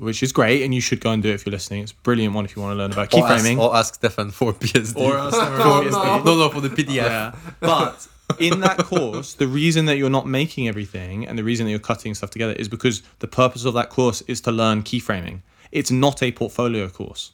which 0.00 0.22
is 0.22 0.32
great, 0.32 0.62
and 0.62 0.74
you 0.74 0.80
should 0.80 1.00
go 1.00 1.10
and 1.12 1.22
do 1.22 1.28
it 1.28 1.34
if 1.34 1.46
you're 1.46 1.52
listening. 1.52 1.82
It's 1.82 1.92
a 1.92 2.02
brilliant 2.02 2.34
one 2.34 2.44
if 2.44 2.56
you 2.56 2.62
want 2.62 2.72
to 2.74 2.78
learn 2.78 2.92
about 2.92 3.12
Or 3.14 3.24
ask, 3.28 3.44
keyframing. 3.44 3.58
or 3.60 3.76
ask 3.76 3.94
Stefan 3.94 4.30
for 4.30 4.52
PSD. 4.52 4.96
Or 4.96 5.16
ask 5.18 5.34
Stefan 5.36 5.56
for 5.56 5.62
For- 5.62 5.88
PSD. 5.90 6.24
No, 6.24 6.36
no, 6.38 6.48
for 6.48 6.60
the 6.60 6.68
PDF. 6.70 6.94
Yeah. 6.94 7.34
But 7.60 8.08
in 8.38 8.60
that 8.60 8.78
course, 8.78 9.34
the 9.34 9.46
reason 9.46 9.84
that 9.86 9.96
you're 9.98 10.10
not 10.10 10.26
making 10.26 10.68
everything 10.68 11.26
and 11.26 11.38
the 11.38 11.44
reason 11.44 11.66
that 11.66 11.70
you're 11.70 11.78
cutting 11.80 12.14
stuff 12.14 12.30
together 12.30 12.52
is 12.54 12.68
because 12.68 13.02
the 13.18 13.28
purpose 13.28 13.64
of 13.64 13.74
that 13.74 13.90
course 13.90 14.22
is 14.22 14.40
to 14.42 14.52
learn 14.52 14.82
keyframing. 14.82 15.42
It's 15.72 15.90
not 15.90 16.22
a 16.22 16.32
portfolio 16.32 16.88
course. 16.88 17.32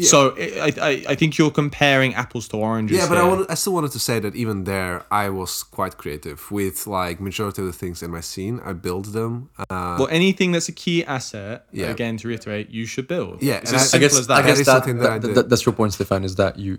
So 0.00 0.34
I, 0.36 0.72
I, 0.80 1.04
I 1.10 1.14
think 1.14 1.38
you're 1.38 1.52
comparing 1.52 2.14
apples 2.14 2.48
to 2.48 2.56
oranges. 2.56 2.98
Yeah, 2.98 3.08
but 3.08 3.16
I 3.16 3.24
wanted, 3.28 3.46
I 3.48 3.54
still 3.54 3.74
wanted 3.74 3.92
to 3.92 3.98
say 4.00 4.18
that 4.18 4.34
even 4.34 4.64
there, 4.64 5.04
I 5.10 5.28
was 5.28 5.62
quite 5.62 5.96
creative 5.98 6.50
with 6.50 6.86
like 6.88 7.20
majority 7.20 7.62
of 7.62 7.66
the 7.66 7.72
things 7.72 8.02
in 8.02 8.10
my 8.10 8.20
scene. 8.20 8.60
I 8.64 8.72
build 8.72 9.06
them. 9.12 9.50
Uh, 9.58 9.96
Well, 9.98 10.08
anything 10.10 10.50
that's 10.52 10.68
a 10.68 10.72
key 10.72 11.04
asset, 11.04 11.66
Yeah. 11.72 11.90
again, 11.90 12.16
to 12.18 12.28
reiterate, 12.28 12.70
you 12.70 12.86
should 12.86 13.06
build. 13.06 13.40
Yeah, 13.42 13.56
it's 13.62 13.72
as 13.72 13.74
I- 13.74 13.84
I 13.84 13.86
simple 13.86 14.00
guess 14.08 14.18
as 14.18 14.30
I 14.30 14.34
that. 14.42 14.46
guess 14.48 14.58
is 14.60 14.66
that, 14.66 14.72
something 14.72 14.98
that 14.98 15.12
I 15.12 15.18
that- 15.18 15.34
that- 15.36 15.48
that's 15.50 15.64
your 15.64 15.74
point, 15.74 15.92
Stefan. 15.92 16.24
Is 16.24 16.34
that 16.36 16.58
you 16.58 16.78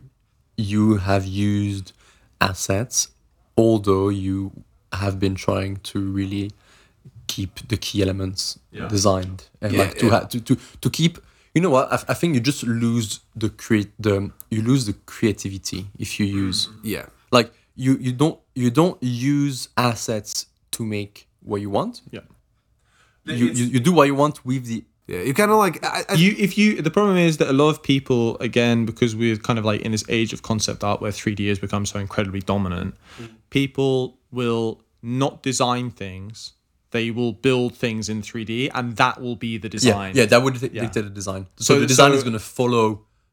you 0.57 0.97
have 0.97 1.25
used 1.25 1.93
assets, 2.41 3.09
although 3.57 4.09
you 4.09 4.51
have 4.93 5.19
been 5.19 5.35
trying 5.35 5.77
to 5.83 5.99
really 5.99 6.51
keep 7.27 7.67
the 7.67 7.77
key 7.77 8.01
elements 8.01 8.59
Yeah. 8.71 8.87
designed 8.87 9.45
and 9.61 9.73
Yeah, 9.73 9.79
like 9.79 9.97
to, 9.99 10.05
yeah. 10.05 10.11
ha- 10.11 10.25
to 10.31 10.39
to 10.41 10.57
to 10.81 10.89
keep. 10.89 11.17
You 11.55 11.61
know 11.61 11.69
what? 11.69 11.91
I, 11.91 11.95
I 12.09 12.13
think 12.13 12.35
you 12.35 12.41
just 12.41 12.63
lose 12.63 13.21
the 13.35 13.49
create 13.49 13.91
the 13.97 14.31
you 14.49 14.61
lose 14.61 14.85
the 14.85 14.93
creativity 14.93 15.87
if 15.97 16.19
you 16.19 16.25
use 16.25 16.69
Yeah. 16.83 17.05
like 17.31 17.51
you 17.75 17.97
you 17.97 18.11
don't 18.11 18.39
you 18.53 18.69
don't 18.69 19.01
use 19.01 19.69
assets 19.77 20.47
to 20.71 20.85
make 20.85 21.27
what 21.41 21.61
you 21.61 21.69
want. 21.69 22.01
Yeah. 22.11 22.21
You, 23.23 23.47
you, 23.47 23.65
you 23.65 23.79
do 23.79 23.91
what 23.93 24.05
you 24.07 24.15
want 24.15 24.45
with 24.45 24.65
the 24.65 24.83
Yeah. 25.07 25.21
You 25.21 25.33
kind 25.33 25.49
of 25.49 25.57
like. 25.57 25.83
I, 25.83 26.03
I, 26.09 26.13
you 26.15 26.35
if 26.37 26.57
you 26.57 26.81
the 26.81 26.91
problem 26.91 27.17
is 27.17 27.37
that 27.37 27.49
a 27.49 27.53
lot 27.53 27.69
of 27.69 27.81
people 27.81 28.37
again 28.39 28.85
because 28.85 29.15
we're 29.15 29.37
kind 29.37 29.57
of 29.57 29.63
like 29.63 29.81
in 29.81 29.91
this 29.91 30.03
age 30.09 30.33
of 30.33 30.41
concept 30.41 30.83
art 30.83 30.99
where 31.01 31.11
3d 31.11 31.47
has 31.47 31.59
become 31.59 31.85
so 31.85 31.99
incredibly 31.99 32.41
dominant 32.41 32.95
mm. 33.19 33.29
people 33.49 34.17
will 34.31 34.81
not 35.01 35.41
design 35.41 35.89
things 35.89 36.53
they 36.95 37.07
will 37.17 37.33
build 37.47 37.71
things 37.85 38.03
in 38.13 38.17
3d 38.29 38.53
and 38.77 38.85
that 39.01 39.15
will 39.23 39.37
be 39.47 39.51
the 39.65 39.71
design 39.77 40.11
yeah 40.19 40.25
that 40.33 40.41
would 40.43 40.55
Yeah. 40.61 40.81
dictate 40.83 41.05
the 41.11 41.15
design. 41.21 41.41
So, 41.57 41.63
So- 41.75 41.79
the 41.83 41.89
design 41.93 42.11
so 42.11 42.17
is 42.19 42.23
going 42.29 42.39
to 42.43 42.47
follow 42.61 42.85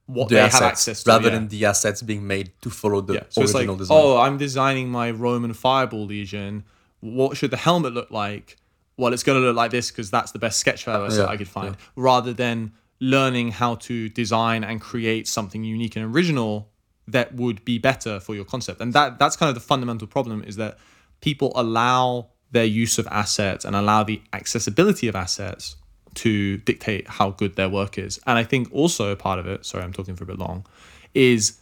what 0.07 0.28
the 0.28 0.35
they 0.37 0.40
assets 0.40 0.59
have 0.62 0.73
access 0.73 0.97
to 1.02 1.11
rather 1.12 1.28
yeah. 1.28 1.35
than 1.37 1.45
the 1.54 1.61
assets 1.73 1.99
being 2.12 2.25
made 2.35 2.49
to 2.64 2.69
follow 2.81 3.00
the 3.09 3.14
yeah 3.19 3.25
so 3.35 3.40
it's 3.42 3.54
like 3.54 3.61
original 3.62 3.76
design. 3.83 3.97
oh 4.00 4.12
i'm 4.25 4.37
designing 4.47 4.87
my 5.00 5.09
roman 5.26 5.52
fireball 5.66 6.04
legion 6.16 6.52
what 7.19 7.31
should 7.38 7.52
the 7.57 7.62
helmet 7.69 7.92
look 7.99 8.11
like 8.25 8.47
well 9.00 9.11
it's 9.14 9.23
going 9.26 9.38
to 9.40 9.45
look 9.47 9.57
like 9.62 9.71
this 9.78 9.87
because 9.92 10.09
that's 10.16 10.33
the 10.37 10.42
best 10.47 10.57
sketch 10.62 10.81
Yeah, 10.87 11.26
i 11.35 11.37
could 11.40 11.52
find 11.59 11.73
rather 12.11 12.33
than 12.45 12.57
learning 13.16 13.49
how 13.61 13.73
to 13.88 13.95
design 14.23 14.61
and 14.69 14.76
create 14.92 15.25
something 15.37 15.62
unique 15.76 15.95
and 15.97 16.04
original 16.14 16.52
that 17.16 17.28
would 17.42 17.59
be 17.71 17.76
better 17.90 18.14
for 18.26 18.33
your 18.38 18.47
concept 18.54 18.78
and 18.83 18.92
that 18.99 19.09
that's 19.21 19.37
kind 19.40 19.49
of 19.52 19.57
the 19.61 19.66
fundamental 19.73 20.07
problem 20.16 20.38
is 20.50 20.54
that 20.62 20.73
people 21.28 21.50
allow 21.64 22.04
their 22.52 22.64
use 22.64 22.99
of 22.99 23.06
assets 23.09 23.64
and 23.64 23.75
allow 23.75 24.02
the 24.02 24.23
accessibility 24.32 25.09
of 25.09 25.16
assets 25.16 25.76
to 26.14 26.59
dictate 26.59 27.09
how 27.09 27.30
good 27.30 27.56
their 27.56 27.68
work 27.68 27.99
is. 27.99 28.21
And 28.26 28.38
i 28.38 28.44
think 28.44 28.68
also 28.73 29.11
a 29.11 29.16
part 29.16 29.38
of 29.38 29.47
it 29.47 29.64
sorry 29.66 29.85
i'm 29.85 29.92
talking 29.92 30.14
for 30.14 30.25
a 30.25 30.26
bit 30.26 30.38
long 30.38 30.66
is 31.14 31.59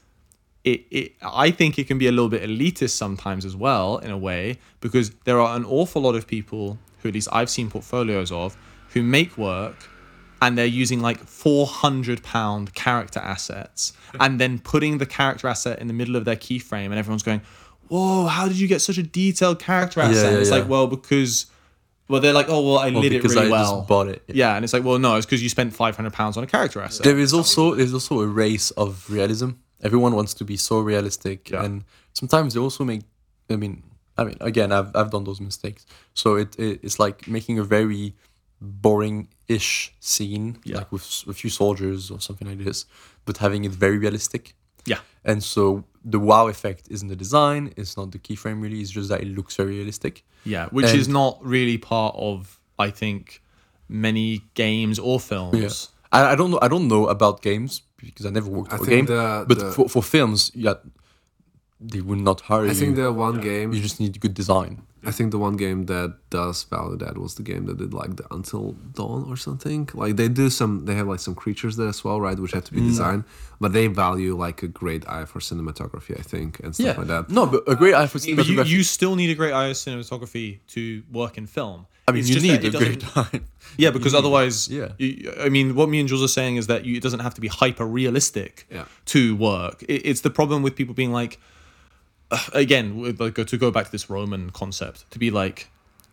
it, 0.64 0.84
it 0.90 1.12
I 1.22 1.50
think 1.50 1.78
it 1.78 1.86
can 1.86 1.98
be 1.98 2.06
a 2.06 2.12
little 2.12 2.28
bit 2.28 2.42
elitist 2.42 2.90
sometimes 2.90 3.44
as 3.44 3.56
well 3.56 3.98
in 3.98 4.10
a 4.10 4.18
way 4.18 4.58
because 4.80 5.10
there 5.24 5.40
are 5.40 5.56
an 5.56 5.64
awful 5.64 6.02
lot 6.02 6.14
of 6.14 6.26
people 6.26 6.78
who 6.98 7.08
at 7.08 7.14
least 7.14 7.28
I've 7.32 7.50
seen 7.50 7.70
portfolios 7.70 8.30
of 8.30 8.56
who 8.90 9.02
make 9.02 9.38
work 9.38 9.88
and 10.42 10.56
they're 10.56 10.66
using 10.66 11.00
like 11.00 11.18
400 11.18 12.22
pound 12.22 12.74
character 12.74 13.20
assets 13.20 13.92
and 14.18 14.40
then 14.40 14.58
putting 14.58 14.98
the 14.98 15.06
character 15.06 15.48
asset 15.48 15.78
in 15.78 15.86
the 15.86 15.94
middle 15.94 16.16
of 16.16 16.24
their 16.24 16.36
keyframe 16.36 16.86
and 16.86 16.94
everyone's 16.94 17.22
going 17.22 17.40
whoa 17.90 18.26
how 18.26 18.44
did 18.48 18.58
you 18.62 18.68
get 18.68 18.80
such 18.80 18.98
a 18.98 19.02
detailed 19.02 19.58
character 19.58 20.00
asset 20.00 20.16
yeah, 20.24 20.30
And 20.30 20.38
it's 20.38 20.50
yeah. 20.50 20.56
like 20.58 20.68
well 20.68 20.86
because 20.86 21.46
well 22.08 22.20
they're 22.22 22.32
like 22.40 22.48
oh 22.48 22.60
well 22.66 22.78
I 22.78 22.90
Well, 22.90 23.02
lit 23.02 23.12
it 23.12 23.22
really 23.24 23.46
I 23.48 23.50
well 23.50 23.76
just 23.78 23.88
bought 23.88 24.08
it. 24.08 24.22
yeah 24.26 24.54
and 24.56 24.64
it's 24.64 24.72
like 24.76 24.84
well 24.84 24.98
no 24.98 25.16
it's 25.16 25.26
because 25.26 25.42
you 25.42 25.48
spent 25.48 25.74
500 25.74 26.12
pounds 26.12 26.36
on 26.38 26.42
a 26.44 26.46
character 26.46 26.80
asset 26.80 27.04
There 27.04 27.18
is 27.18 27.32
also 27.34 27.74
there's 27.74 27.94
also 27.94 28.20
a 28.20 28.26
race 28.44 28.70
of 28.82 28.90
realism. 29.10 29.50
Everyone 29.82 30.14
wants 30.14 30.34
to 30.34 30.44
be 30.44 30.56
so 30.58 30.76
realistic, 30.92 31.38
Yeah. 31.50 31.64
and 31.64 31.84
sometimes 32.20 32.52
they 32.54 32.60
also 32.60 32.84
make. 32.84 33.02
I 33.48 33.56
mean, 33.56 33.82
I 34.18 34.24
mean, 34.26 34.36
again, 34.50 34.70
I've 34.72 34.90
I've 34.98 35.10
done 35.10 35.24
those 35.24 35.40
mistakes. 35.40 35.86
So 36.12 36.26
it, 36.42 36.50
it 36.58 36.80
it's 36.86 36.98
like 37.04 37.26
making 37.36 37.58
a 37.58 37.64
very 37.64 38.14
boring-ish 38.84 39.94
scene, 40.00 40.58
Yeah. 40.64 40.78
like 40.78 40.92
with 40.92 41.24
a 41.28 41.32
few 41.32 41.50
soldiers 41.50 42.10
or 42.10 42.20
something 42.20 42.46
like 42.48 42.62
this, 42.64 42.84
but 43.24 43.38
having 43.38 43.64
it 43.64 43.72
very 43.72 43.98
realistic. 43.98 44.54
Yeah 44.86 44.98
And 45.24 45.42
so 45.42 45.84
the 46.04 46.18
wow 46.18 46.48
effect 46.48 46.82
isn't 46.90 47.08
the 47.08 47.16
design, 47.16 47.72
it's 47.76 47.96
not 47.96 48.10
the 48.12 48.18
keyframe 48.18 48.62
really, 48.62 48.80
it's 48.80 48.90
just 48.90 49.08
that 49.10 49.20
it 49.20 49.28
looks 49.36 49.54
very 49.56 49.74
realistic. 49.78 50.24
Yeah, 50.44 50.68
which 50.70 50.86
And- 50.90 50.98
is 51.00 51.08
not 51.08 51.38
really 51.44 51.76
part 51.78 52.14
of 52.16 52.58
I 52.78 52.90
think 52.90 53.42
many 53.88 54.40
games 54.54 54.98
or 54.98 55.20
films. 55.20 55.88
I, 56.12 56.32
I 56.32 56.34
don't 56.36 56.50
know 56.52 56.58
I 56.62 56.68
don't 56.68 56.88
know 56.88 57.06
about 57.08 57.42
games 57.42 57.82
because 57.98 58.24
I 58.24 58.30
never 58.30 58.48
worked 58.48 58.72
I 58.72 58.76
for 58.78 58.84
a 58.84 58.86
game. 58.94 59.06
the- 59.06 59.44
but 59.48 59.58
the- 59.58 59.72
for, 59.72 59.88
for 59.88 60.02
films, 60.02 60.50
yeah, 60.54 60.74
they 61.80 62.00
would 62.00 62.20
not 62.20 62.40
hire 62.42 62.62
I 62.64 62.68
you. 62.68 62.74
think 62.74 62.96
the 62.96 63.12
one 63.12 63.40
game. 63.40 63.72
you 63.74 63.80
just 63.80 64.00
need 64.00 64.18
good 64.20 64.34
design. 64.34 64.82
I 65.04 65.12
think 65.12 65.30
the 65.30 65.38
one 65.38 65.56
game 65.56 65.86
that 65.86 66.16
does 66.30 66.64
value 66.64 66.96
that 66.98 67.16
was 67.16 67.34
the 67.36 67.42
game 67.42 67.66
that 67.66 67.78
did 67.78 67.94
like 67.94 68.16
the 68.16 68.26
Until 68.30 68.72
Dawn 68.72 69.24
or 69.28 69.36
something. 69.36 69.88
Like 69.94 70.16
they 70.16 70.28
do 70.28 70.50
some, 70.50 70.84
they 70.84 70.94
have 70.94 71.06
like 71.08 71.20
some 71.20 71.34
creatures 71.34 71.76
there 71.76 71.88
as 71.88 72.04
well, 72.04 72.20
right? 72.20 72.38
Which 72.38 72.52
have 72.52 72.64
to 72.64 72.72
be 72.74 72.80
mm. 72.80 72.88
designed, 72.88 73.24
but 73.60 73.72
they 73.72 73.86
value 73.86 74.36
like 74.36 74.62
a 74.62 74.68
great 74.68 75.08
eye 75.08 75.24
for 75.24 75.38
cinematography, 75.40 76.18
I 76.18 76.22
think, 76.22 76.60
and 76.60 76.74
stuff 76.74 76.98
like 76.98 77.06
that. 77.06 77.30
No, 77.30 77.46
but 77.46 77.62
a 77.66 77.76
great 77.76 77.94
eye 77.94 78.06
for 78.06 78.18
But 78.18 78.26
you, 78.26 78.36
cinematography. 78.36 78.66
you 78.68 78.82
still 78.82 79.16
need 79.16 79.30
a 79.30 79.34
great 79.34 79.52
eye 79.54 79.68
for 79.72 79.74
cinematography 79.74 80.58
to 80.68 81.02
work 81.10 81.38
in 81.38 81.46
film. 81.46 81.86
I 82.08 82.12
mean, 82.12 82.20
It's 82.20 82.28
you 82.28 82.34
just 82.34 82.46
need 82.46 82.64
a 82.64 82.68
it 82.68 82.78
great 82.78 83.16
eye. 83.16 83.40
Yeah, 83.76 83.90
because 83.90 84.14
otherwise, 84.14 84.68
yeah. 84.68 84.88
you- 84.98 85.32
I 85.40 85.48
mean, 85.48 85.74
what 85.76 85.88
me 85.88 86.00
and 86.00 86.08
Jules 86.08 86.22
are 86.22 86.28
saying 86.28 86.56
is 86.56 86.66
that 86.66 86.84
you, 86.84 86.96
it 86.96 87.02
doesn't 87.02 87.20
have 87.20 87.34
to 87.34 87.40
be 87.40 87.48
hyper 87.48 87.86
realistic 87.86 88.66
Yeah. 88.70 88.84
to 89.06 89.36
work. 89.36 89.82
It, 89.84 90.02
it's 90.06 90.22
the 90.22 90.30
problem 90.30 90.62
with 90.62 90.74
people 90.74 90.92
being 90.94 91.12
like, 91.12 91.34
ugh, 91.34 91.40
again, 92.52 93.16
like, 93.18 93.34
to 93.34 93.56
go 93.56 93.70
back 93.70 93.86
to 93.86 93.92
this 93.92 94.10
Roman 94.10 94.50
concept, 94.50 95.10
to 95.10 95.18
be 95.18 95.30
like, 95.30 95.68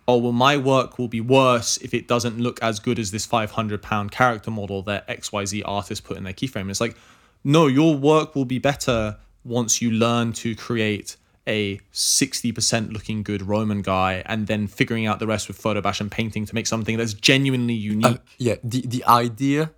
oh 0.08 0.18
well, 0.18 0.32
my 0.32 0.58
work 0.58 0.98
will 0.98 1.08
be 1.08 1.22
worse 1.22 1.78
if 1.78 1.94
it 1.94 2.08
doesn't 2.08 2.40
look 2.40 2.62
as 2.64 2.80
good 2.80 3.00
as 3.00 3.12
this 3.12 3.26
five 3.26 3.52
hundred 3.52 3.82
pound 3.82 4.12
character 4.12 4.52
model 4.52 4.82
that 4.84 5.06
X 5.08 5.32
Y 5.32 5.46
Z 5.46 5.64
artist 5.64 6.04
put 6.04 6.18
in 6.18 6.24
their 6.24 6.34
keyframe. 6.34 6.70
It's 6.70 6.82
like, 6.82 6.96
no, 7.44 7.68
your 7.68 7.96
work 7.96 8.36
will 8.36 8.46
be 8.46 8.60
better 8.60 9.18
once 9.44 9.82
you 9.82 9.92
learn 9.92 10.34
to 10.34 10.56
create 10.56 11.16
a 11.48 11.80
60% 11.94 12.92
looking 12.92 13.24
good 13.24 13.42
Roman 13.42 13.82
guy 13.82 14.22
and 14.26 14.48
then 14.48 14.68
figuring 14.68 15.06
out 15.06 15.20
the 15.20 15.28
rest 15.28 15.48
with 15.48 15.58
Photobash 15.58 16.02
and 16.02 16.12
painting 16.12 16.46
to 16.46 16.54
make 16.54 16.68
something 16.68 16.98
that's 16.98 17.14
genuinely 17.14 17.74
unique. 17.74 18.06
Uh, 18.06 18.18
yeah, 18.38 18.56
the, 18.64 18.82
the 18.82 19.04
idea, 19.06 19.72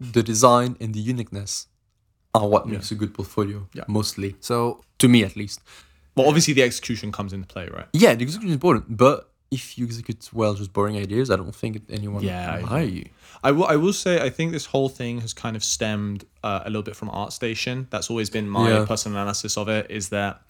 the 0.00 0.24
design, 0.24 0.76
and 0.80 0.92
the 0.92 0.98
uniqueness 0.98 1.68
are 2.34 2.48
what 2.48 2.66
makes 2.68 2.90
a 2.90 2.94
good 2.94 3.14
portfolio, 3.14 3.66
Yeah. 3.74 3.84
mostly. 3.88 4.36
So 4.40 4.82
To 4.98 5.08
me, 5.08 5.22
at 5.24 5.36
least. 5.36 5.60
well, 6.16 6.26
obviously 6.28 6.54
the 6.54 6.62
execution 6.62 7.12
comes 7.12 7.32
into 7.32 7.46
play, 7.46 7.68
right? 7.68 7.86
Yeah, 7.92 8.14
the 8.14 8.24
execution 8.24 8.48
is 8.48 8.54
important, 8.54 8.96
but 8.96 9.30
if 9.50 9.78
you 9.78 9.84
execute 9.86 10.28
well 10.32 10.54
just 10.54 10.72
boring 10.72 10.96
ideas, 10.96 11.30
I 11.30 11.36
don't 11.36 11.54
think 11.54 11.82
anyone 11.88 12.24
Yeah, 12.24 12.58
will 12.58 12.66
hire 12.66 12.84
you. 12.84 13.04
I 13.44 13.50
will. 13.52 13.66
I 13.66 13.76
will 13.76 13.92
say. 13.92 14.20
I 14.20 14.30
think 14.30 14.50
this 14.52 14.66
whole 14.66 14.88
thing 14.88 15.20
has 15.20 15.32
kind 15.32 15.54
of 15.54 15.62
stemmed 15.62 16.24
uh, 16.42 16.62
a 16.64 16.68
little 16.70 16.82
bit 16.82 16.96
from 16.96 17.08
ArtStation. 17.10 17.88
That's 17.90 18.08
always 18.10 18.30
been 18.30 18.48
my 18.48 18.68
Yeah. 18.70 18.84
personal 18.86 19.18
analysis 19.18 19.56
of 19.56 19.68
it. 19.68 19.86
Is 19.90 20.08
that 20.08 20.40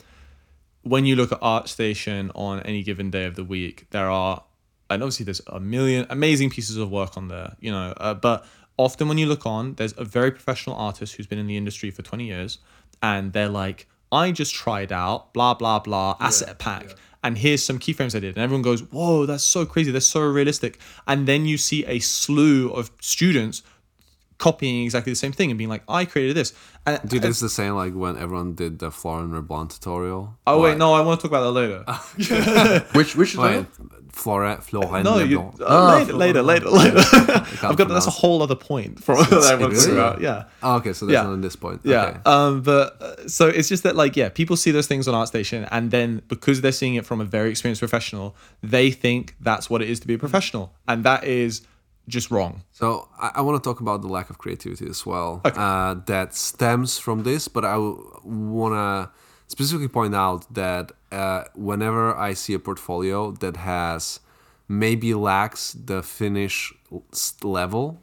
when 0.83 1.05
you 1.05 1.17
look 1.17 1.33
at 1.33 1.41
ArtStation 1.41 2.31
on 2.35 2.61
any 2.61 2.83
given 2.83 3.11
day 3.11 3.25
of 3.25 3.35
the 3.35 3.45
week, 3.45 3.87
there 3.91 4.09
are, 4.11 4.43
and 4.91 5.03
obviously 5.03 5.25
there's 5.25 5.41
a 5.49 5.59
million 5.61 6.07
amazing 6.09 6.50
pieces 6.50 6.76
of 6.76 6.91
work 6.91 7.17
on 7.17 7.29
there. 7.29 7.57
You 7.61 7.73
know, 7.73 7.93
uh, 7.97 8.14
but 8.14 8.47
often 8.76 9.09
when 9.09 9.19
you 9.19 9.26
look 9.26 9.47
on, 9.47 9.75
there's 9.75 9.95
a 9.97 10.04
very 10.04 10.31
professional 10.31 10.76
artist 10.76 11.14
who's 11.14 11.26
been 11.26 11.38
in 11.38 11.47
the 11.47 11.57
industry 11.57 11.90
for 11.90 12.02
20 12.02 12.25
years, 12.25 12.59
and 13.02 13.33
they're 13.33 13.49
like, 13.49 13.87
I 14.12 14.31
just 14.31 14.54
tried 14.54 14.93
out 14.93 15.33
blah 15.33 15.54
blah 15.54 15.81
blah 15.81 16.16
asset 16.21 16.59
pack. 16.59 16.95
And 17.23 17.38
here's 17.38 17.64
some 17.64 17.78
keyframes 17.78 18.14
I 18.14 18.21
did. 18.21 18.37
And 18.37 18.45
everyone 18.45 18.62
goes, 18.62 18.83
Whoa, 18.83 19.25
that's 19.25 19.45
so 19.45 19.64
crazy. 19.64 19.90
That's 19.90 20.07
so 20.07 20.21
realistic. 20.21 20.78
And 21.07 21.26
then 21.26 21.47
you 21.47 21.57
see 21.57 21.85
a 21.87 21.99
slew 21.99 22.71
of 22.71 22.90
students 23.00 23.62
copying 24.38 24.85
exactly 24.85 25.12
the 25.12 25.16
same 25.16 25.33
thing 25.33 25.50
and 25.50 25.57
being 25.57 25.71
like, 25.71 25.83
I 25.88 26.04
created 26.04 26.37
this. 26.37 26.52
And 26.85 27.00
dude, 27.09 27.25
it's 27.25 27.40
the 27.40 27.49
same 27.49 27.75
like 27.75 27.95
when 27.95 28.19
everyone 28.19 28.54
did 28.54 28.78
the 28.78 28.90
Florent 28.90 29.33
Reblon 29.33 29.73
tutorial. 29.73 30.37
oh 30.47 30.61
wait, 30.61 30.76
no, 30.76 30.93
I 30.93 31.00
want 31.00 31.21
to 31.21 31.28
talk 31.28 31.31
about 31.31 31.45
that 31.45 31.52
later. 31.52 32.85
Which 32.93 33.16
which 33.16 33.33
is 33.33 33.38
Wait, 33.38 33.66
Florent 34.14 34.62
Florent 34.62 35.04
no, 35.04 35.18
you, 35.18 35.52
uh, 35.61 35.97
later, 35.99 36.12
later, 36.12 36.40
later, 36.42 36.71
later. 36.71 36.99
I've 37.62 37.76
got 37.76 37.88
that's 37.88 38.06
a 38.06 38.11
whole 38.11 38.42
other 38.42 38.54
point 38.54 39.02
from 39.02 39.16
that 39.25 39.42
I 39.50 39.54
want 39.56 39.73
really? 39.73 39.92
about. 39.92 40.21
Yeah. 40.21 40.44
Oh, 40.62 40.76
okay, 40.76 40.92
so 40.92 41.06
that's 41.06 41.14
Yeah. 41.14 41.23
not 41.25 41.33
on 41.33 41.40
this 41.40 41.56
point. 41.56 41.80
Yeah. 41.83 42.04
Okay. 42.04 42.18
Um, 42.25 42.62
but 42.62 43.02
uh, 43.02 43.28
so 43.28 43.49
it's 43.49 43.68
just 43.68 43.83
that 43.83 43.97
like 43.97 44.16
yeah, 44.16 44.28
people 44.28 44.56
see 44.56 44.71
those 44.71 44.87
things 44.87 45.09
on 45.09 45.14
ArtStation, 45.14 45.66
and 45.73 45.90
then 45.90 46.23
because 46.28 46.61
they're 46.61 46.71
seeing 46.73 46.94
it 46.94 47.04
from 47.04 47.21
a 47.21 47.25
very 47.25 47.50
experienced 47.50 47.80
professional, 47.80 48.37
they 48.62 48.92
think 48.92 49.35
that's 49.40 49.68
what 49.68 49.83
it 49.83 49.90
is 49.90 49.99
to 50.00 50.06
be 50.06 50.14
a 50.14 50.18
professional, 50.18 50.73
and 50.87 51.02
that 51.04 51.25
is 51.25 51.62
just 52.06 52.30
wrong. 52.30 52.62
So 52.71 53.09
I, 53.18 53.33
I 53.37 53.40
want 53.40 53.62
to 53.62 53.68
talk 53.68 53.80
about 53.80 54.00
the 54.02 54.09
lack 54.09 54.30
of 54.30 54.38
creativity 54.38 54.87
as 54.88 55.04
well. 55.04 55.40
Uh, 55.44 55.94
that 56.06 56.35
stems 56.35 56.99
from 56.99 57.25
this, 57.25 57.49
but 57.49 57.64
I 57.64 57.76
want 57.78 58.75
to 58.75 59.11
specifically 59.49 59.89
point 59.89 60.15
out 60.15 60.53
that 60.55 60.93
uh, 61.13 61.45
whenever 61.55 62.15
I 62.17 62.35
see 62.35 62.55
a 62.55 62.59
portfolio 62.59 63.33
that 63.33 63.57
has 63.57 64.21
maybe 64.69 65.15
lacks 65.15 65.73
the 65.73 66.03
finish 66.03 66.73
level 67.43 68.03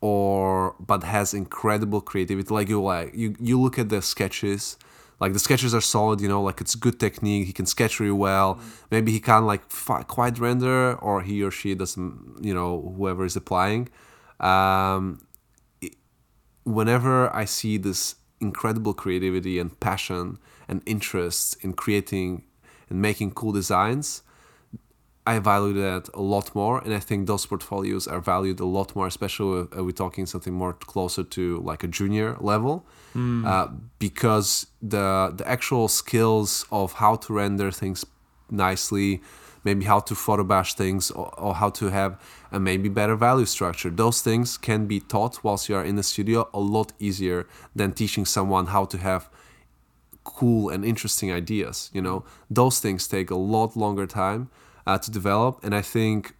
or 0.00 0.74
but 0.80 1.04
has 1.04 1.32
incredible 1.32 2.00
creativity 2.00 2.52
like 2.52 2.68
you 2.68 2.82
like 2.82 3.14
you 3.14 3.36
you 3.38 3.60
look 3.60 3.78
at 3.78 3.88
the 3.88 4.02
sketches 4.02 4.76
like 5.20 5.32
the 5.32 5.38
sketches 5.38 5.72
are 5.72 5.80
solid 5.80 6.20
you 6.20 6.28
know 6.28 6.42
like 6.42 6.60
it's 6.60 6.74
good 6.74 6.98
technique 6.98 7.46
he 7.46 7.52
can 7.52 7.66
sketch 7.66 8.00
really 8.00 8.10
well. 8.10 8.58
Maybe 8.90 9.12
he 9.12 9.20
can't 9.20 9.46
like 9.46 9.70
fi- 9.70 10.02
quite 10.02 10.36
render 10.40 10.94
or 10.94 11.22
he 11.22 11.44
or 11.44 11.52
she 11.52 11.76
doesn't 11.76 12.38
you 12.42 12.52
know 12.52 12.92
whoever 12.96 13.24
is 13.24 13.36
applying. 13.36 13.88
Um, 14.40 15.20
whenever 16.64 17.32
I 17.34 17.44
see 17.44 17.76
this 17.76 18.16
incredible 18.42 18.94
creativity 19.02 19.58
and 19.62 19.70
passion 19.80 20.38
and 20.68 20.82
interest 20.84 21.56
in 21.64 21.72
creating 21.72 22.42
and 22.90 23.00
making 23.00 23.30
cool 23.32 23.52
designs, 23.52 24.22
I 25.24 25.38
value 25.38 25.74
that 25.74 26.08
a 26.14 26.20
lot 26.20 26.52
more, 26.54 26.76
and 26.84 26.92
I 26.92 26.98
think 27.08 27.28
those 27.28 27.46
portfolios 27.46 28.08
are 28.08 28.20
valued 28.20 28.58
a 28.60 28.64
lot 28.78 28.96
more, 28.96 29.06
especially 29.06 29.60
if 29.60 29.78
uh, 29.78 29.84
we're 29.84 29.92
talking 29.92 30.26
something 30.26 30.52
more 30.52 30.72
closer 30.72 31.22
to 31.36 31.60
like 31.70 31.84
a 31.84 31.88
junior 31.98 32.36
level, 32.40 32.84
uh, 33.46 33.68
because 33.98 34.66
the 34.94 35.32
the 35.38 35.46
actual 35.56 35.86
skills 35.88 36.66
of 36.70 36.94
how 36.94 37.14
to 37.24 37.32
render 37.32 37.70
things 37.70 38.04
nicely, 38.50 39.20
maybe 39.64 39.84
how 39.84 40.00
to 40.00 40.14
photo 40.14 40.44
bash 40.44 40.74
things, 40.74 41.10
or, 41.10 41.32
or 41.38 41.54
how 41.54 41.70
to 41.70 41.86
have 41.90 42.20
a 42.50 42.58
maybe 42.58 42.88
better 42.88 43.16
value 43.16 43.46
structure. 43.46 43.90
Those 43.90 44.20
things 44.20 44.58
can 44.58 44.86
be 44.86 45.00
taught 45.00 45.42
whilst 45.44 45.68
you 45.68 45.76
are 45.76 45.84
in 45.84 45.96
the 45.96 46.02
studio 46.02 46.48
a 46.52 46.60
lot 46.60 46.92
easier 46.98 47.46
than 47.74 47.92
teaching 47.92 48.24
someone 48.24 48.66
how 48.66 48.84
to 48.86 48.98
have 48.98 49.28
cool 50.24 50.68
and 50.68 50.84
interesting 50.84 51.32
ideas. 51.32 51.90
You 51.92 52.02
know, 52.02 52.24
those 52.50 52.80
things 52.80 53.06
take 53.06 53.30
a 53.30 53.36
lot 53.36 53.76
longer 53.76 54.06
time 54.06 54.50
uh, 54.86 54.98
to 54.98 55.10
develop, 55.10 55.60
and 55.62 55.74
I 55.74 55.82
think 55.82 56.34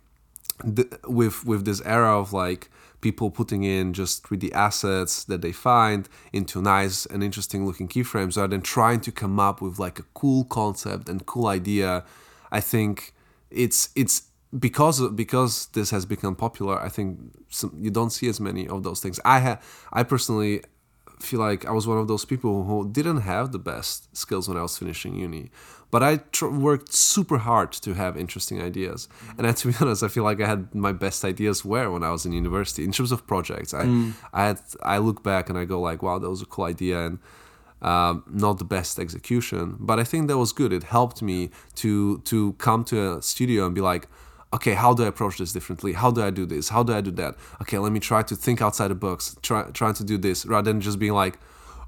th- 0.76 0.92
with 1.06 1.44
with 1.44 1.64
this 1.64 1.80
era 1.82 2.18
of 2.18 2.32
like 2.32 2.70
people 3.00 3.30
putting 3.30 3.64
in 3.64 3.92
just 3.92 4.22
3D 4.22 4.52
assets 4.52 5.24
that 5.24 5.42
they 5.42 5.52
find 5.52 6.08
into 6.32 6.62
nice 6.62 7.04
and 7.04 7.22
interesting 7.22 7.66
looking 7.66 7.88
keyframes 7.88 8.36
rather 8.36 8.48
than 8.48 8.62
trying 8.62 9.00
to 9.00 9.10
come 9.10 9.40
up 9.40 9.60
with 9.60 9.78
like 9.78 9.98
a 9.98 10.04
cool 10.14 10.44
concept 10.44 11.08
and 11.08 11.26
cool 11.26 11.48
idea, 11.48 12.04
I 12.52 12.60
think 12.60 13.12
it's 13.50 13.88
it's 13.96 14.22
because 14.56 15.00
because 15.10 15.66
this 15.72 15.90
has 15.90 16.06
become 16.06 16.36
popular. 16.36 16.80
I 16.80 16.88
think 16.88 17.18
some, 17.48 17.74
you 17.80 17.90
don't 17.90 18.10
see 18.10 18.28
as 18.28 18.38
many 18.38 18.68
of 18.68 18.82
those 18.84 19.00
things. 19.00 19.18
I 19.24 19.40
ha- 19.40 19.58
I 19.92 20.02
personally 20.04 20.62
feel 21.20 21.40
like 21.40 21.64
I 21.64 21.70
was 21.70 21.86
one 21.86 21.98
of 21.98 22.08
those 22.08 22.24
people 22.24 22.64
who 22.64 22.88
didn't 22.90 23.22
have 23.22 23.52
the 23.52 23.58
best 23.58 24.14
skills 24.16 24.48
when 24.48 24.58
I 24.58 24.62
was 24.62 24.76
finishing 24.76 25.14
uni, 25.14 25.50
but 25.90 26.02
I 26.02 26.16
tr- 26.16 26.48
worked 26.48 26.92
super 26.92 27.38
hard 27.38 27.72
to 27.72 27.94
have 27.94 28.16
interesting 28.16 28.60
ideas. 28.60 29.08
And 29.38 29.46
I, 29.46 29.52
to 29.52 29.68
be 29.68 29.74
honest, 29.80 30.02
I 30.02 30.08
feel 30.08 30.24
like 30.24 30.40
I 30.40 30.46
had 30.46 30.74
my 30.74 30.92
best 30.92 31.24
ideas 31.24 31.64
where 31.64 31.90
when 31.90 32.02
I 32.02 32.10
was 32.10 32.26
in 32.26 32.32
university 32.32 32.84
in 32.84 32.92
terms 32.92 33.12
of 33.12 33.26
projects. 33.26 33.72
I 33.72 33.84
mm. 33.84 34.12
I 34.32 34.46
had 34.48 34.60
I 34.82 34.98
look 34.98 35.22
back 35.22 35.48
and 35.48 35.56
I 35.58 35.64
go 35.64 35.80
like, 35.80 36.02
wow, 36.02 36.18
that 36.18 36.28
was 36.28 36.42
a 36.42 36.46
cool 36.46 36.66
idea 36.66 37.06
and. 37.06 37.18
Um, 37.82 38.22
not 38.30 38.58
the 38.58 38.64
best 38.64 39.00
execution, 39.00 39.76
but 39.80 39.98
I 39.98 40.04
think 40.04 40.28
that 40.28 40.38
was 40.38 40.52
good. 40.52 40.72
It 40.72 40.84
helped 40.84 41.20
me 41.20 41.50
to 41.76 42.18
to 42.18 42.52
come 42.54 42.84
to 42.84 43.16
a 43.16 43.22
studio 43.22 43.66
and 43.66 43.74
be 43.74 43.80
like, 43.80 44.06
okay, 44.54 44.74
how 44.74 44.94
do 44.94 45.04
I 45.04 45.08
approach 45.08 45.38
this 45.38 45.52
differently? 45.52 45.92
How 45.94 46.10
do 46.10 46.22
I 46.22 46.30
do 46.30 46.46
this? 46.46 46.68
How 46.68 46.82
do 46.82 46.94
I 46.94 47.00
do 47.00 47.10
that? 47.12 47.34
Okay, 47.62 47.78
let 47.78 47.92
me 47.92 48.00
try 48.00 48.22
to 48.22 48.36
think 48.36 48.62
outside 48.62 48.88
the 48.88 48.94
box, 48.94 49.36
try 49.42 49.64
trying 49.72 49.94
to 49.94 50.04
do 50.04 50.18
this 50.18 50.46
rather 50.46 50.70
than 50.70 50.80
just 50.80 50.98
being 50.98 51.12
like, 51.12 51.38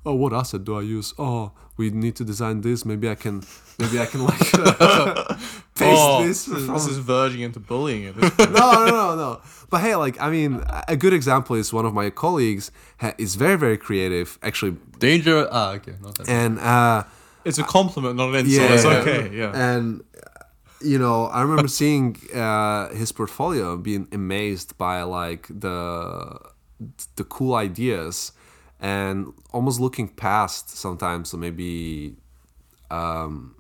oh, 0.07 0.15
what 0.15 0.33
asset 0.33 0.65
do 0.65 0.77
I 0.79 0.83
use? 0.83 1.15
Oh, 1.19 1.53
we 1.77 1.91
need 1.91 2.15
to 2.17 2.25
design 2.25 2.61
this. 2.61 2.85
Maybe 2.85 3.09
I 3.11 3.15
can, 3.15 3.43
maybe 3.79 3.99
I 3.99 4.07
can 4.07 4.25
like 4.25 4.39
paste 5.75 6.01
Oh, 6.01 6.25
this. 6.27 6.45
this, 6.47 6.87
is 6.87 6.99
verging 7.15 7.41
into 7.43 7.61
bullying 7.61 8.07
at 8.07 8.15
this 8.17 8.31
point. 8.31 8.53
no, 8.53 8.85
no, 8.85 8.91
no, 8.91 9.17
no. 9.17 9.41
But 9.71 9.81
hey, 9.81 9.97
like 9.97 10.21
I 10.21 10.31
mean, 10.31 10.63
a 10.89 10.97
good 10.97 11.13
example 11.13 11.57
is 11.57 11.73
one 11.73 11.87
of 11.87 11.95
my 11.95 12.11
colleagues 12.11 12.71
ha- 13.01 13.15
is 13.19 13.35
very, 13.35 13.57
very 13.57 13.77
creative, 13.79 14.39
actually, 14.43 14.77
Danger. 14.99 15.49
Ah, 15.51 15.73
okay. 15.73 15.95
Not 16.03 16.15
that. 16.17 16.29
and. 16.29 16.59
uh 16.61 17.03
It's 17.45 17.59
a 17.59 17.65
compliment, 17.65 18.17
not 18.17 18.29
an 18.31 18.37
insult. 18.47 18.71
Yeah, 18.71 18.75
it's 18.77 18.85
okay. 18.87 19.23
Yeah. 19.41 19.53
And 19.75 20.03
you 20.81 20.99
know, 20.99 21.27
I 21.27 21.41
remember 21.43 21.69
seeing 21.69 22.17
uh, 22.35 22.89
his 23.01 23.13
portfolio, 23.13 23.77
being 23.77 24.07
amazed 24.13 24.77
by 24.79 25.03
like 25.03 25.45
the 25.49 26.39
the 27.17 27.25
cool 27.25 27.55
ideas, 27.55 28.33
and 28.85 29.17
almost 29.57 29.79
looking 29.81 30.09
past 30.27 30.65
sometimes. 30.85 31.25
So 31.31 31.37
maybe, 31.39 32.17
um, 32.91 33.55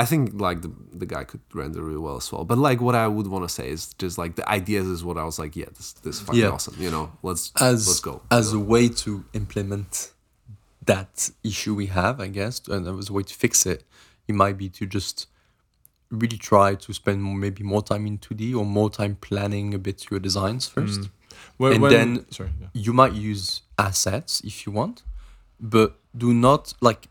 I 0.00 0.04
think 0.10 0.22
like 0.40 0.58
the 0.62 0.70
the 1.02 1.06
guy 1.14 1.24
could 1.30 1.40
render 1.52 1.80
really 1.88 1.98
well 2.06 2.16
as 2.22 2.30
well. 2.32 2.44
But 2.44 2.58
like 2.68 2.80
what 2.86 2.94
I 2.94 3.06
would 3.16 3.26
want 3.34 3.44
to 3.48 3.52
say 3.58 3.66
is 3.76 3.92
just 4.02 4.16
like 4.22 4.32
the 4.40 4.46
ideas 4.60 4.86
is 4.86 5.00
what 5.08 5.16
I 5.18 5.24
was 5.30 5.38
like, 5.42 5.56
yeah, 5.60 5.70
this 5.76 5.88
this 6.04 6.16
is 6.16 6.22
fucking 6.22 6.40
Yeah. 6.42 6.50
awesome. 6.56 6.76
You 6.78 6.90
know, 6.90 7.06
let's 7.28 7.44
as 7.60 7.86
let's 7.88 8.00
go. 8.00 8.14
as 8.30 8.52
a 8.52 8.60
way 8.72 8.88
to 9.04 9.10
implement 9.40 10.12
that 10.86 11.30
issue 11.42 11.74
we 11.74 11.86
have, 11.86 12.20
I 12.20 12.28
guess, 12.28 12.54
and 12.68 12.86
as 12.86 13.08
a 13.10 13.12
way 13.12 13.24
to 13.24 13.34
fix 13.34 13.66
it, 13.66 13.80
it 14.28 14.34
might 14.34 14.56
be 14.56 14.68
to 14.78 14.86
just 14.86 15.26
really 16.10 16.38
try 16.38 16.74
to 16.74 16.92
spend 16.94 17.18
maybe 17.38 17.62
more 17.62 17.82
time 17.82 18.06
in 18.06 18.16
2D 18.18 18.54
or 18.58 18.64
more 18.64 18.88
time 18.88 19.14
planning 19.28 19.74
a 19.74 19.78
bit 19.78 20.06
your 20.10 20.20
designs 20.20 20.66
first. 20.68 21.00
When- 21.58 21.72
and 21.74 21.82
when- 21.82 21.92
then- 21.92 22.26
sorry. 22.30 22.52
Yeah. 22.62 22.68
You 22.72 22.92
might 22.94 23.12
use 23.32 23.62
assets 23.78 24.40
if 24.44 24.66
you 24.66 24.72
want, 24.72 25.02
but 25.60 25.96
do 26.16 26.34
not 26.34 26.74
like 26.80 27.08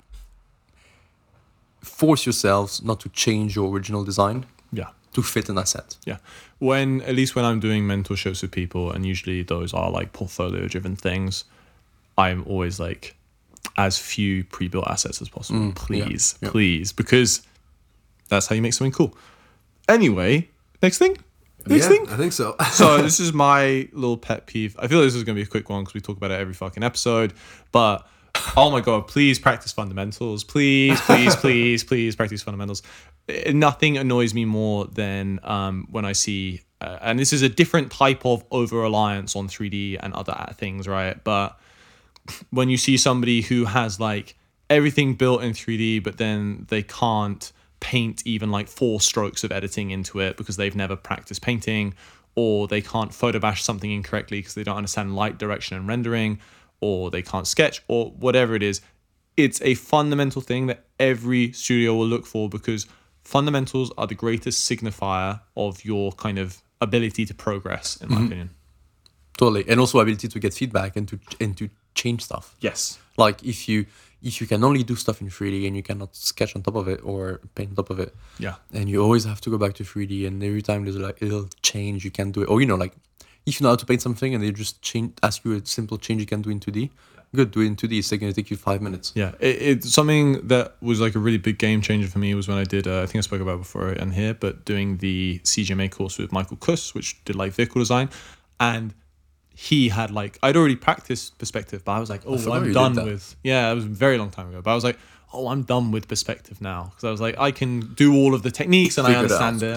force 1.81 2.25
yourselves 2.25 2.83
not 2.83 2.99
to 2.99 3.09
change 3.09 3.55
your 3.55 3.71
original 3.73 4.03
design 4.03 4.45
yeah. 4.71 4.89
to 5.13 5.21
fit 5.23 5.49
an 5.49 5.57
asset. 5.57 5.97
Yeah. 6.05 6.17
When 6.59 7.01
at 7.01 7.15
least 7.15 7.35
when 7.35 7.45
I'm 7.45 7.59
doing 7.59 7.83
mentorships 7.83 8.41
with 8.41 8.51
people, 8.51 8.91
and 8.91 9.05
usually 9.05 9.43
those 9.43 9.73
are 9.73 9.89
like 9.89 10.13
portfolio 10.13 10.67
driven 10.67 10.95
things, 10.95 11.45
I'm 12.17 12.43
always 12.45 12.79
like 12.79 13.15
as 13.77 13.97
few 13.97 14.43
pre-built 14.43 14.87
assets 14.87 15.21
as 15.21 15.29
possible. 15.29 15.59
Mm, 15.59 15.67
yeah, 15.67 15.73
please, 15.75 16.39
yeah. 16.41 16.49
please, 16.49 16.91
because 16.91 17.41
that's 18.29 18.47
how 18.47 18.55
you 18.55 18.61
make 18.61 18.73
something 18.73 18.91
cool. 18.91 19.15
Anyway, 19.87 20.49
next 20.81 20.97
thing. 20.97 21.17
Next 21.67 21.83
yeah, 21.83 21.89
thing. 21.89 22.09
I 22.09 22.17
think 22.17 22.33
so. 22.33 22.55
so 22.71 23.01
this 23.01 23.19
is 23.19 23.33
my 23.33 23.87
little 23.91 24.17
pet 24.17 24.45
peeve. 24.45 24.75
I 24.79 24.87
feel 24.87 24.99
like 24.99 25.07
this 25.07 25.15
is 25.15 25.23
gonna 25.23 25.35
be 25.35 25.43
a 25.43 25.47
quick 25.47 25.69
one 25.69 25.83
because 25.83 25.93
we 25.93 26.01
talk 26.01 26.17
about 26.17 26.31
it 26.31 26.39
every 26.39 26.53
fucking 26.53 26.83
episode. 26.83 27.33
But 27.71 28.07
oh 28.55 28.71
my 28.71 28.81
god, 28.81 29.07
please 29.07 29.39
practice 29.39 29.71
fundamentals. 29.71 30.43
Please, 30.43 30.99
please, 31.01 31.35
please, 31.37 31.83
please 31.83 32.15
practice 32.15 32.41
fundamentals. 32.41 32.83
Eh, 33.27 33.51
Nothing 33.51 33.97
annoys 33.97 34.33
me 34.33 34.45
more 34.45 34.85
than 34.85 35.39
um, 35.43 35.87
when 35.89 36.05
I 36.05 36.13
see, 36.13 36.61
uh, 36.81 36.97
and 37.01 37.19
this 37.19 37.33
is 37.33 37.41
a 37.41 37.49
different 37.49 37.91
type 37.91 38.25
of 38.25 38.43
over 38.51 38.77
reliance 38.77 39.35
on 39.35 39.47
3D 39.47 39.97
and 40.01 40.13
other 40.13 40.35
things, 40.53 40.87
right? 40.87 41.21
But 41.23 41.59
when 42.49 42.69
you 42.69 42.77
see 42.77 42.97
somebody 42.97 43.41
who 43.41 43.65
has 43.65 43.99
like 43.99 44.35
everything 44.69 45.15
built 45.15 45.43
in 45.43 45.51
3D, 45.51 46.03
but 46.03 46.17
then 46.17 46.65
they 46.69 46.83
can't 46.83 47.51
paint 47.79 48.23
even 48.25 48.51
like 48.51 48.67
four 48.67 48.99
strokes 49.01 49.43
of 49.43 49.51
editing 49.51 49.91
into 49.91 50.19
it 50.19 50.37
because 50.37 50.57
they've 50.57 50.75
never 50.75 50.95
practiced 50.95 51.41
painting, 51.41 51.93
or 52.35 52.67
they 52.67 52.81
can't 52.81 53.13
photo 53.13 53.39
bash 53.39 53.63
something 53.63 53.91
incorrectly 53.91 54.39
because 54.39 54.53
they 54.53 54.63
don't 54.63 54.77
understand 54.77 55.15
light 55.15 55.37
direction 55.37 55.77
and 55.77 55.87
rendering, 55.87 56.39
or 56.81 57.09
they 57.09 57.21
can't 57.21 57.47
sketch, 57.47 57.81
or 57.87 58.11
whatever 58.11 58.55
it 58.55 58.63
is. 58.63 58.81
It's 59.35 59.61
a 59.61 59.75
fundamental 59.75 60.41
thing 60.41 60.67
that 60.67 60.85
every 60.99 61.51
studio 61.51 61.95
will 61.95 62.07
look 62.07 62.25
for 62.25 62.49
because 62.49 62.87
fundamentals 63.23 63.91
are 63.97 64.07
the 64.07 64.15
greatest 64.15 64.69
signifier 64.69 65.41
of 65.55 65.85
your 65.85 66.11
kind 66.13 66.39
of 66.39 66.61
ability 66.81 67.25
to 67.25 67.33
progress, 67.33 67.97
in 67.97 68.09
my 68.09 68.15
mm-hmm. 68.15 68.25
opinion. 68.25 68.49
Totally, 69.37 69.65
and 69.67 69.79
also 69.79 69.99
ability 69.99 70.27
to 70.27 70.39
get 70.39 70.53
feedback 70.53 70.95
and 70.95 71.07
to 71.07 71.19
and 71.39 71.55
to 71.57 71.69
change 71.93 72.23
stuff. 72.23 72.55
Yes. 72.59 72.97
Like 73.17 73.43
if 73.43 73.67
you 73.69 73.85
if 74.23 74.41
you 74.41 74.47
can 74.47 74.63
only 74.63 74.83
do 74.83 74.95
stuff 74.95 75.21
in 75.21 75.29
3D 75.29 75.67
and 75.67 75.75
you 75.75 75.83
cannot 75.83 76.15
sketch 76.15 76.55
on 76.55 76.63
top 76.63 76.75
of 76.75 76.87
it 76.87 76.99
or 77.03 77.39
paint 77.55 77.69
on 77.71 77.75
top 77.75 77.89
of 77.89 77.99
it, 77.99 78.15
Yeah. 78.39 78.55
and 78.73 78.89
you 78.89 79.01
always 79.03 79.25
have 79.25 79.41
to 79.41 79.49
go 79.49 79.57
back 79.57 79.73
to 79.75 79.83
3D, 79.83 80.25
and 80.27 80.43
every 80.43 80.61
time 80.61 80.83
there's 80.83 80.97
like 80.97 81.21
a 81.21 81.25
little 81.25 81.49
change 81.61 82.03
you 82.03 82.11
can't 82.11 82.31
do 82.33 82.41
it, 82.41 82.49
or 82.49 82.59
you 82.61 82.67
know 82.67 82.75
like 82.75 82.93
if 83.45 83.59
you 83.59 83.63
know 83.63 83.69
how 83.69 83.75
to 83.77 83.85
paint 83.85 84.01
something 84.01 84.33
and 84.35 84.43
they 84.43 84.51
just 84.51 84.81
change 84.81 85.13
ask 85.23 85.45
you 85.45 85.53
a 85.53 85.65
simple 85.65 85.97
change 85.97 86.19
you 86.21 86.27
can 86.27 86.41
do 86.41 86.49
in 86.49 86.59
2D, 86.59 86.89
good, 87.35 87.51
do 87.51 87.61
it 87.61 87.65
in 87.67 87.75
2D. 87.75 87.99
It's 87.99 88.09
going 88.09 88.19
to 88.21 88.33
take 88.33 88.49
you 88.49 88.57
five 88.57 88.81
minutes. 88.81 89.11
Yeah, 89.15 89.31
it, 89.39 89.55
it's 89.61 89.93
something 89.93 90.47
that 90.47 90.75
was 90.81 90.99
like 90.99 91.15
a 91.15 91.19
really 91.19 91.37
big 91.37 91.57
game 91.57 91.81
changer 91.81 92.07
for 92.09 92.19
me 92.19 92.33
was 92.35 92.47
when 92.47 92.57
I 92.57 92.63
did, 92.63 92.87
uh, 92.87 93.03
I 93.03 93.05
think 93.05 93.17
I 93.17 93.21
spoke 93.21 93.39
about 93.41 93.55
it 93.55 93.59
before 93.59 93.89
and 93.89 94.13
here, 94.13 94.33
but 94.33 94.65
doing 94.65 94.97
the 94.97 95.39
CGMA 95.43 95.91
course 95.91 96.17
with 96.17 96.31
Michael 96.31 96.57
Kuss, 96.57 96.93
which 96.95 97.23
did 97.25 97.35
like 97.35 97.53
vehicle 97.53 97.79
design. 97.79 98.09
And 98.59 98.93
he 99.59 99.89
had 99.89 100.11
like, 100.11 100.37
I'd 100.43 100.55
already 100.55 100.75
practiced 100.75 101.39
perspective, 101.39 101.83
but 101.83 101.93
I 101.93 101.99
was 101.99 102.11
like, 102.11 102.21
oh, 102.27 102.35
I'm 102.53 102.71
done 102.73 102.93
with, 103.05 103.35
yeah, 103.43 103.71
it 103.71 103.73
was 103.73 103.85
a 103.85 103.87
very 103.87 104.19
long 104.19 104.29
time 104.29 104.49
ago, 104.49 104.61
but 104.61 104.69
I 104.69 104.75
was 104.75 104.83
like, 104.83 104.99
oh, 105.33 105.47
I'm 105.47 105.63
done 105.63 105.89
with 105.91 106.07
perspective 106.07 106.61
now. 106.61 106.83
Because 106.91 107.03
I 107.05 107.09
was 107.09 107.19
like, 107.19 107.39
I 107.39 107.49
can 107.49 107.91
do 107.95 108.13
all 108.15 108.35
of 108.35 108.43
the 108.43 108.51
techniques 108.51 108.99
and 108.99 109.07
I 109.07 109.13
understand 109.23 109.63
it. 109.63 109.69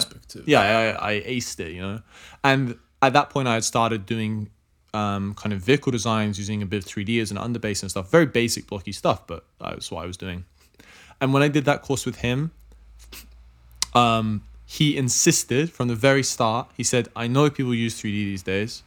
Yeah, 0.47 0.97
I, 1.01 1.12
I 1.12 1.21
aced 1.23 1.61
it, 1.61 1.73
you 1.73 1.81
know. 1.81 2.03
And 2.45 2.77
at 3.01 3.14
that 3.14 3.31
point, 3.31 3.49
I 3.49 3.55
had 3.55 3.64
started 3.64 4.05
doing 4.05 4.51
um, 4.93 5.33
kind 5.35 5.55
of 5.55 5.61
vehicle 5.61 5.93
designs 5.93 6.38
using 6.38 6.61
a 6.61 6.66
bit 6.66 6.85
of 6.85 6.90
3D 6.90 7.19
as 7.23 7.31
an 7.31 7.38
underbase 7.38 7.81
and 7.81 7.90
stuff. 7.90 8.11
Very 8.11 8.27
basic, 8.27 8.66
blocky 8.66 8.93
stuff, 8.93 9.27
but 9.27 9.47
that's 9.59 9.90
what 9.90 10.05
I 10.05 10.07
was 10.07 10.19
doing. 10.19 10.45
And 11.23 11.33
when 11.33 11.43
I 11.43 11.49
did 11.49 11.64
that 11.64 11.81
course 11.81 12.05
with 12.05 12.16
him, 12.16 12.51
um, 13.95 14.43
he 14.66 14.99
insisted 14.99 15.73
from 15.73 15.88
the 15.88 15.95
very 15.95 16.23
start. 16.23 16.71
He 16.77 16.85
said, 16.85 17.09
"I 17.16 17.27
know 17.27 17.49
people 17.49 17.75
use 17.75 17.99
3D 17.99 18.25
these 18.25 18.43
days. 18.43 18.83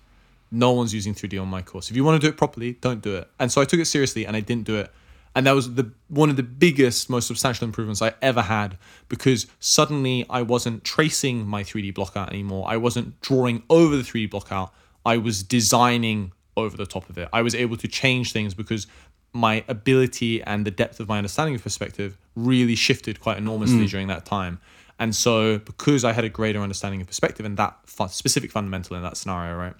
No 0.53 0.71
one's 0.71 0.93
using 0.93 1.13
3D 1.13 1.41
on 1.41 1.49
my 1.49 1.61
course. 1.61 1.89
If 1.89 1.97
you 1.97 2.03
want 2.03 2.21
to 2.21 2.25
do 2.25 2.31
it 2.31 2.37
properly, 2.37 2.73
don't 2.73 3.01
do 3.01 3.15
it." 3.15 3.27
And 3.39 3.51
so 3.51 3.61
I 3.61 3.65
took 3.65 3.79
it 3.79 3.85
seriously, 3.85 4.25
and 4.25 4.35
I 4.37 4.39
didn't 4.39 4.65
do 4.65 4.77
it. 4.77 4.89
And 5.35 5.47
that 5.47 5.53
was 5.53 5.73
the 5.73 5.91
one 6.09 6.29
of 6.29 6.35
the 6.35 6.43
biggest, 6.43 7.09
most 7.09 7.27
substantial 7.27 7.65
improvements 7.65 8.01
I 8.01 8.13
ever 8.21 8.43
had 8.43 8.77
because 9.09 9.47
suddenly 9.59 10.25
I 10.29 10.43
wasn't 10.43 10.83
tracing 10.83 11.47
my 11.47 11.63
3D 11.63 11.93
block 11.93 12.15
out 12.15 12.29
anymore. 12.29 12.65
I 12.69 12.77
wasn't 12.77 13.19
drawing 13.21 13.63
over 13.69 13.95
the 13.95 14.03
3D 14.03 14.29
block 14.29 14.51
out. 14.51 14.73
I 15.05 15.17
was 15.17 15.43
designing 15.43 16.31
over 16.55 16.77
the 16.77 16.85
top 16.85 17.09
of 17.09 17.17
it. 17.17 17.29
I 17.33 17.41
was 17.41 17.55
able 17.55 17.77
to 17.77 17.87
change 17.87 18.31
things 18.31 18.53
because 18.53 18.85
my 19.33 19.63
ability 19.67 20.43
and 20.43 20.65
the 20.65 20.71
depth 20.71 20.99
of 20.99 21.07
my 21.07 21.17
understanding 21.17 21.55
of 21.55 21.63
perspective 21.63 22.17
really 22.35 22.75
shifted 22.75 23.19
quite 23.19 23.37
enormously 23.37 23.85
mm. 23.85 23.89
during 23.89 24.07
that 24.07 24.25
time. 24.25 24.59
And 24.99 25.15
so, 25.15 25.57
because 25.57 26.05
I 26.05 26.13
had 26.13 26.23
a 26.23 26.29
greater 26.29 26.61
understanding 26.61 27.01
of 27.01 27.07
perspective 27.07 27.45
and 27.45 27.57
that 27.57 27.75
specific 28.09 28.51
fundamental 28.51 28.95
in 28.95 29.01
that 29.01 29.17
scenario, 29.17 29.57
right, 29.57 29.73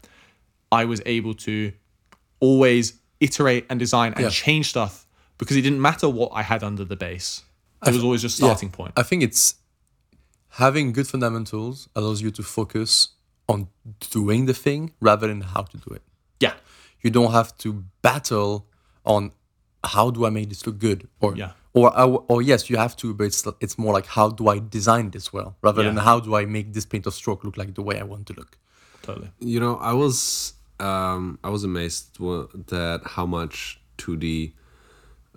I 0.79 0.81
was 0.91 0.99
able 1.17 1.33
to 1.47 1.55
always 2.47 2.85
iterate 3.27 3.63
and 3.69 3.77
design 3.85 4.09
and 4.15 4.23
Yeah. 4.25 4.29
change 4.45 4.65
stuff 4.75 4.93
because 5.39 5.55
it 5.59 5.63
didn't 5.67 5.81
matter 5.89 6.07
what 6.19 6.29
I 6.39 6.43
had 6.51 6.61
under 6.69 6.83
the 6.91 6.95
base. 7.07 7.29
It 7.87 7.93
was 7.97 8.03
always 8.07 8.21
just 8.27 8.35
starting 8.37 8.69
Yeah. 8.69 8.75
point. 8.79 8.93
I 9.01 9.03
think 9.09 9.19
it's 9.27 9.43
having 10.63 10.85
good 10.97 11.07
fundamentals 11.07 11.89
allows 11.95 12.21
you 12.21 12.31
to 12.31 12.43
focus 12.43 13.09
on 13.49 13.67
doing 14.11 14.45
the 14.45 14.53
thing 14.65 14.81
rather 15.01 15.27
than 15.27 15.41
how 15.41 15.63
to 15.71 15.77
do 15.77 15.89
it. 15.97 16.03
Yeah. 16.39 16.53
You 17.01 17.09
don't 17.17 17.31
have 17.39 17.49
to 17.63 17.83
battle 18.01 18.51
on 19.05 19.31
how 19.83 20.05
do 20.11 20.25
I 20.25 20.29
make 20.29 20.47
this 20.49 20.65
look 20.65 20.77
good 20.79 20.99
or 21.19 21.35
Yeah. 21.35 21.51
or 21.73 21.87
or, 21.99 22.23
or 22.31 22.41
yes, 22.41 22.69
you 22.69 22.77
have 22.77 22.95
to, 23.01 23.13
but 23.17 23.25
it's 23.25 23.43
it's 23.65 23.77
more 23.77 23.93
like 23.97 24.07
how 24.17 24.27
do 24.29 24.43
I 24.47 24.59
design 24.59 25.05
this 25.15 25.33
well 25.35 25.49
rather 25.61 25.83
than 25.83 25.97
how 26.09 26.17
do 26.25 26.35
I 26.41 26.45
make 26.45 26.67
this 26.75 26.85
paint 26.85 27.05
or 27.07 27.11
stroke 27.11 27.43
look 27.45 27.57
like 27.57 27.71
the 27.79 27.81
way 27.89 27.95
I 27.99 28.03
want 28.13 28.23
to 28.27 28.33
look. 28.39 28.51
Totally. 29.01 29.29
You 29.39 29.59
know, 29.59 29.75
I 29.91 29.93
was 30.03 30.53
um, 30.79 31.39
I 31.43 31.49
was 31.49 31.63
amazed 31.63 32.17
that 32.19 33.01
how 33.05 33.25
much 33.25 33.79
2D 33.97 34.53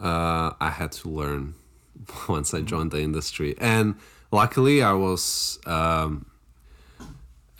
uh, 0.01 0.53
I 0.61 0.71
had 0.71 0.93
to 0.93 1.09
learn 1.09 1.55
once 2.29 2.55
I 2.55 2.61
joined 2.61 2.91
the 2.91 3.01
industry, 3.01 3.55
and 3.59 3.97
luckily 4.31 4.83
I 4.83 4.93
was 4.93 5.59
um, 5.67 6.27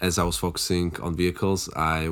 as 0.01 0.19
I 0.19 0.25
was 0.25 0.37
focusing 0.37 0.97
on 1.01 1.17
vehicles, 1.17 1.71
I 1.75 2.11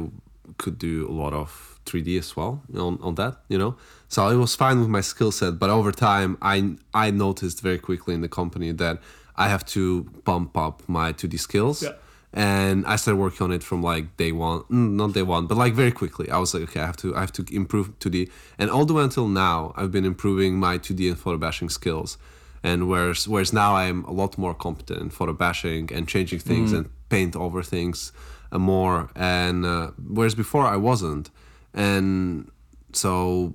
could 0.58 0.78
do 0.78 1.08
a 1.08 1.12
lot 1.12 1.32
of 1.32 1.78
3D 1.86 2.18
as 2.18 2.36
well 2.36 2.62
on, 2.74 2.98
on 3.02 3.14
that, 3.16 3.36
you 3.48 3.58
know. 3.58 3.76
So 4.08 4.28
it 4.28 4.36
was 4.36 4.54
fine 4.54 4.80
with 4.80 4.88
my 4.88 5.00
skill 5.00 5.32
set, 5.32 5.58
but 5.58 5.70
over 5.70 5.92
time, 5.92 6.38
I 6.40 6.76
I 6.94 7.10
noticed 7.10 7.60
very 7.60 7.78
quickly 7.78 8.14
in 8.14 8.20
the 8.20 8.28
company 8.28 8.72
that 8.72 9.00
I 9.36 9.48
have 9.48 9.64
to 9.66 10.04
bump 10.24 10.56
up 10.56 10.82
my 10.88 11.12
2D 11.12 11.38
skills 11.38 11.82
Yeah. 11.82 11.92
And 12.36 12.84
I 12.84 12.96
started 12.96 13.20
working 13.20 13.44
on 13.44 13.52
it 13.52 13.62
from 13.62 13.80
like 13.80 14.16
day 14.16 14.32
one, 14.32 14.62
mm, 14.62 14.90
not 14.90 15.12
day 15.12 15.22
one, 15.22 15.46
but 15.46 15.56
like 15.56 15.72
very 15.72 15.92
quickly. 15.92 16.28
I 16.28 16.38
was 16.38 16.52
like, 16.52 16.64
okay, 16.64 16.80
I 16.80 16.86
have 16.86 16.96
to, 16.98 17.14
I 17.14 17.20
have 17.20 17.32
to 17.34 17.46
improve 17.52 17.96
2D, 18.00 18.28
and 18.58 18.68
all 18.70 18.84
the 18.84 18.92
way 18.92 19.04
until 19.04 19.28
now, 19.28 19.72
I've 19.76 19.92
been 19.92 20.04
improving 20.04 20.58
my 20.58 20.76
2D 20.76 21.08
and 21.08 21.18
photo 21.18 21.38
bashing 21.38 21.68
skills. 21.68 22.18
And 22.64 22.88
whereas, 22.88 23.28
whereas 23.28 23.52
now 23.52 23.76
I'm 23.76 24.04
a 24.06 24.10
lot 24.10 24.38
more 24.38 24.54
competent 24.54 25.00
in 25.00 25.10
photo 25.10 25.34
bashing 25.34 25.92
and 25.92 26.08
changing 26.08 26.38
things 26.40 26.72
and 26.72 26.88
paint 27.10 27.36
over 27.36 27.62
things 27.62 28.10
uh, 28.50 28.58
more, 28.58 29.10
and 29.14 29.64
uh, 29.64 29.90
whereas 29.98 30.34
before 30.34 30.66
I 30.66 30.76
wasn't, 30.76 31.30
and 31.72 32.50
so 32.92 33.54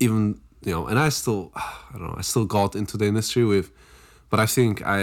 even 0.00 0.40
you 0.64 0.72
know, 0.72 0.86
and 0.86 0.98
I 0.98 1.10
still, 1.10 1.52
I 1.54 1.92
don't 1.92 2.08
know, 2.08 2.14
I 2.18 2.22
still 2.22 2.46
got 2.46 2.74
into 2.74 2.96
the 2.96 3.04
industry 3.06 3.44
with. 3.44 3.70
But 4.34 4.40
I 4.46 4.48
think 4.56 4.74
I 4.96 4.98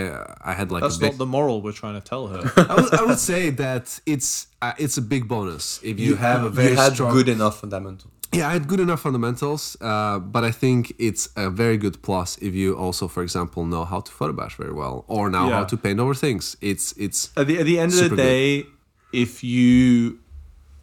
I 0.52 0.54
had 0.60 0.68
like 0.74 0.84
That's 0.84 0.98
big, 1.04 1.12
not 1.14 1.18
the 1.26 1.32
moral 1.38 1.56
we're 1.64 1.80
trying 1.84 1.98
to 2.02 2.06
tell 2.14 2.24
her. 2.34 2.42
I 2.72 2.74
would, 2.82 2.94
I 3.02 3.04
would 3.10 3.22
say 3.32 3.44
that 3.64 3.86
it's 4.14 4.30
uh, 4.66 4.84
it's 4.84 4.98
a 5.04 5.06
big 5.14 5.24
bonus 5.34 5.66
if 5.92 5.96
you, 6.04 6.12
have 6.28 6.42
a 6.44 6.50
very 6.60 6.72
you 6.72 6.76
had 6.86 6.94
strong. 6.94 7.14
good 7.18 7.30
enough 7.36 7.56
fundamentals. 7.62 8.12
yeah, 8.38 8.50
I 8.50 8.54
had 8.58 8.66
good 8.72 8.82
enough 8.88 9.02
fundamentals, 9.08 9.64
uh, 9.92 10.18
but 10.36 10.44
I 10.52 10.52
think 10.64 10.82
it's 11.08 11.24
a 11.46 11.48
very 11.64 11.78
good 11.86 11.96
plus 12.08 12.30
if 12.48 12.54
you 12.62 12.68
also, 12.86 13.04
for 13.16 13.22
example, 13.28 13.62
know 13.74 13.84
how 13.92 14.00
to 14.08 14.12
photo 14.20 14.34
bash 14.42 14.56
very 14.64 14.76
well 14.82 14.96
or 15.16 15.30
know 15.36 15.46
how 15.58 15.64
to 15.72 15.76
paint 15.86 16.00
over 16.04 16.16
things. 16.26 16.44
It's 16.70 16.86
it's 17.06 17.20
at 17.40 17.46
the 17.50 17.56
at 17.62 17.66
the 17.72 17.78
end 17.84 17.92
of 17.94 17.98
the 17.98 18.04
Super 18.10 18.16
good. 18.16 18.24
day, 18.36 18.48
if 19.24 19.32
you 19.54 20.20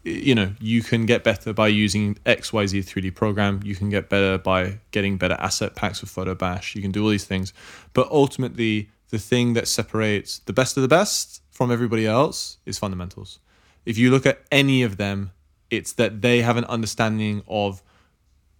you 0.08 0.34
know 0.34 0.52
you 0.60 0.82
can 0.82 1.06
get 1.06 1.24
better 1.24 1.52
by 1.52 1.68
using 1.68 2.14
XYZ 2.26 2.84
3D 2.84 3.14
program, 3.14 3.60
you 3.64 3.74
can 3.74 3.90
get 3.90 4.08
better 4.08 4.38
by 4.38 4.80
getting 4.90 5.18
better 5.18 5.34
asset 5.34 5.74
packs 5.74 6.00
with 6.00 6.10
Photo 6.10 6.34
Bash. 6.34 6.74
You 6.74 6.82
can 6.82 6.92
do 6.92 7.04
all 7.04 7.10
these 7.10 7.24
things, 7.24 7.52
but 7.92 8.08
ultimately, 8.10 8.90
the 9.10 9.18
thing 9.18 9.54
that 9.54 9.68
separates 9.68 10.40
the 10.40 10.52
best 10.52 10.76
of 10.76 10.82
the 10.82 10.88
best 10.88 11.42
from 11.50 11.72
everybody 11.72 12.06
else 12.06 12.58
is 12.66 12.78
fundamentals. 12.78 13.38
If 13.84 13.96
you 13.98 14.10
look 14.10 14.26
at 14.26 14.42
any 14.52 14.82
of 14.82 14.96
them, 14.96 15.32
it's 15.70 15.92
that 15.94 16.22
they 16.22 16.42
have 16.42 16.56
an 16.56 16.64
understanding 16.64 17.42
of 17.48 17.82